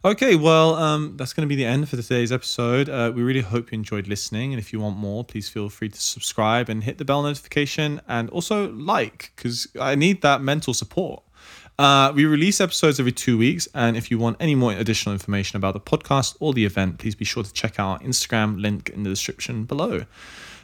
Okay, 0.03 0.35
well, 0.35 0.73
um, 0.75 1.13
that's 1.15 1.31
going 1.31 1.47
to 1.47 1.47
be 1.47 1.55
the 1.55 1.65
end 1.65 1.87
for 1.87 1.95
today's 1.95 2.31
episode. 2.31 2.89
Uh, 2.89 3.11
we 3.13 3.21
really 3.21 3.41
hope 3.41 3.71
you 3.71 3.75
enjoyed 3.75 4.07
listening, 4.07 4.51
and 4.51 4.59
if 4.59 4.73
you 4.73 4.79
want 4.79 4.97
more, 4.97 5.23
please 5.23 5.47
feel 5.47 5.69
free 5.69 5.89
to 5.89 6.01
subscribe 6.01 6.69
and 6.69 6.83
hit 6.83 6.97
the 6.97 7.05
bell 7.05 7.21
notification, 7.21 8.01
and 8.07 8.27
also 8.31 8.71
like 8.71 9.31
because 9.35 9.67
I 9.79 9.93
need 9.93 10.23
that 10.23 10.41
mental 10.41 10.73
support. 10.73 11.23
Uh, 11.77 12.11
we 12.15 12.25
release 12.25 12.59
episodes 12.59 12.99
every 12.99 13.11
two 13.11 13.37
weeks, 13.37 13.67
and 13.75 13.95
if 13.95 14.09
you 14.09 14.17
want 14.17 14.37
any 14.39 14.55
more 14.55 14.71
additional 14.71 15.13
information 15.13 15.57
about 15.57 15.73
the 15.73 15.79
podcast 15.79 16.35
or 16.39 16.53
the 16.53 16.65
event, 16.65 16.97
please 16.97 17.15
be 17.15 17.25
sure 17.25 17.43
to 17.43 17.53
check 17.53 17.79
out 17.79 17.87
our 17.87 17.99
Instagram 17.99 18.59
link 18.59 18.89
in 18.89 19.03
the 19.03 19.09
description 19.09 19.65
below. 19.65 20.05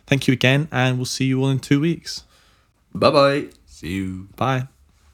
Thank 0.07 0.27
you 0.27 0.31
again, 0.33 0.67
and 0.71 0.97
we'll 0.97 1.05
see 1.05 1.25
you 1.25 1.41
all 1.41 1.49
in 1.49 1.59
two 1.59 1.79
weeks. 1.79 2.23
Bye 2.93 3.11
bye. 3.11 3.47
See 3.77 3.89
you. 3.89 4.29
Bye. 4.35 4.67